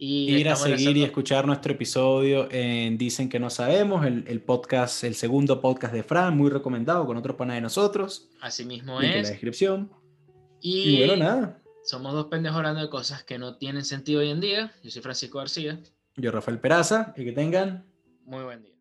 Y 0.02 0.34
ir 0.34 0.48
a 0.48 0.56
seguir 0.56 0.96
y 0.96 1.04
escuchar 1.04 1.46
nuestro 1.46 1.74
episodio 1.74 2.48
en 2.52 2.98
Dicen 2.98 3.28
que 3.28 3.38
no 3.38 3.50
sabemos, 3.50 4.06
el, 4.06 4.42
podcast, 4.42 5.04
el 5.04 5.14
segundo 5.14 5.60
podcast 5.60 5.94
de 5.94 6.04
Fran, 6.04 6.38
muy 6.38 6.50
recomendado 6.50 7.06
con 7.06 7.18
otro 7.18 7.36
pana 7.36 7.56
de 7.56 7.62
nosotros. 7.62 8.30
Así 8.40 8.64
mismo 8.64 9.02
es. 9.02 9.16
En 9.16 9.24
la 9.24 9.30
descripción. 9.30 9.92
Y, 10.62 11.00
bueno, 11.00 11.18
nada. 11.18 11.62
Somos 11.84 12.14
dos 12.14 12.28
pendejos 12.28 12.58
hablando 12.58 12.82
de 12.82 12.90
cosas 12.90 13.24
que 13.24 13.38
no 13.38 13.58
tienen 13.58 13.84
sentido 13.84 14.22
hoy 14.22 14.30
en 14.30 14.40
día. 14.40 14.72
Yo 14.84 14.90
soy 14.90 15.02
Francisco 15.02 15.40
García. 15.40 15.80
Yo 16.16 16.32
Rafael 16.32 16.60
Peraza 16.60 17.14
y 17.18 17.26
que 17.26 17.32
tengan 17.34 17.86
muy 18.26 18.44
buen 18.44 18.64
día. 18.64 18.79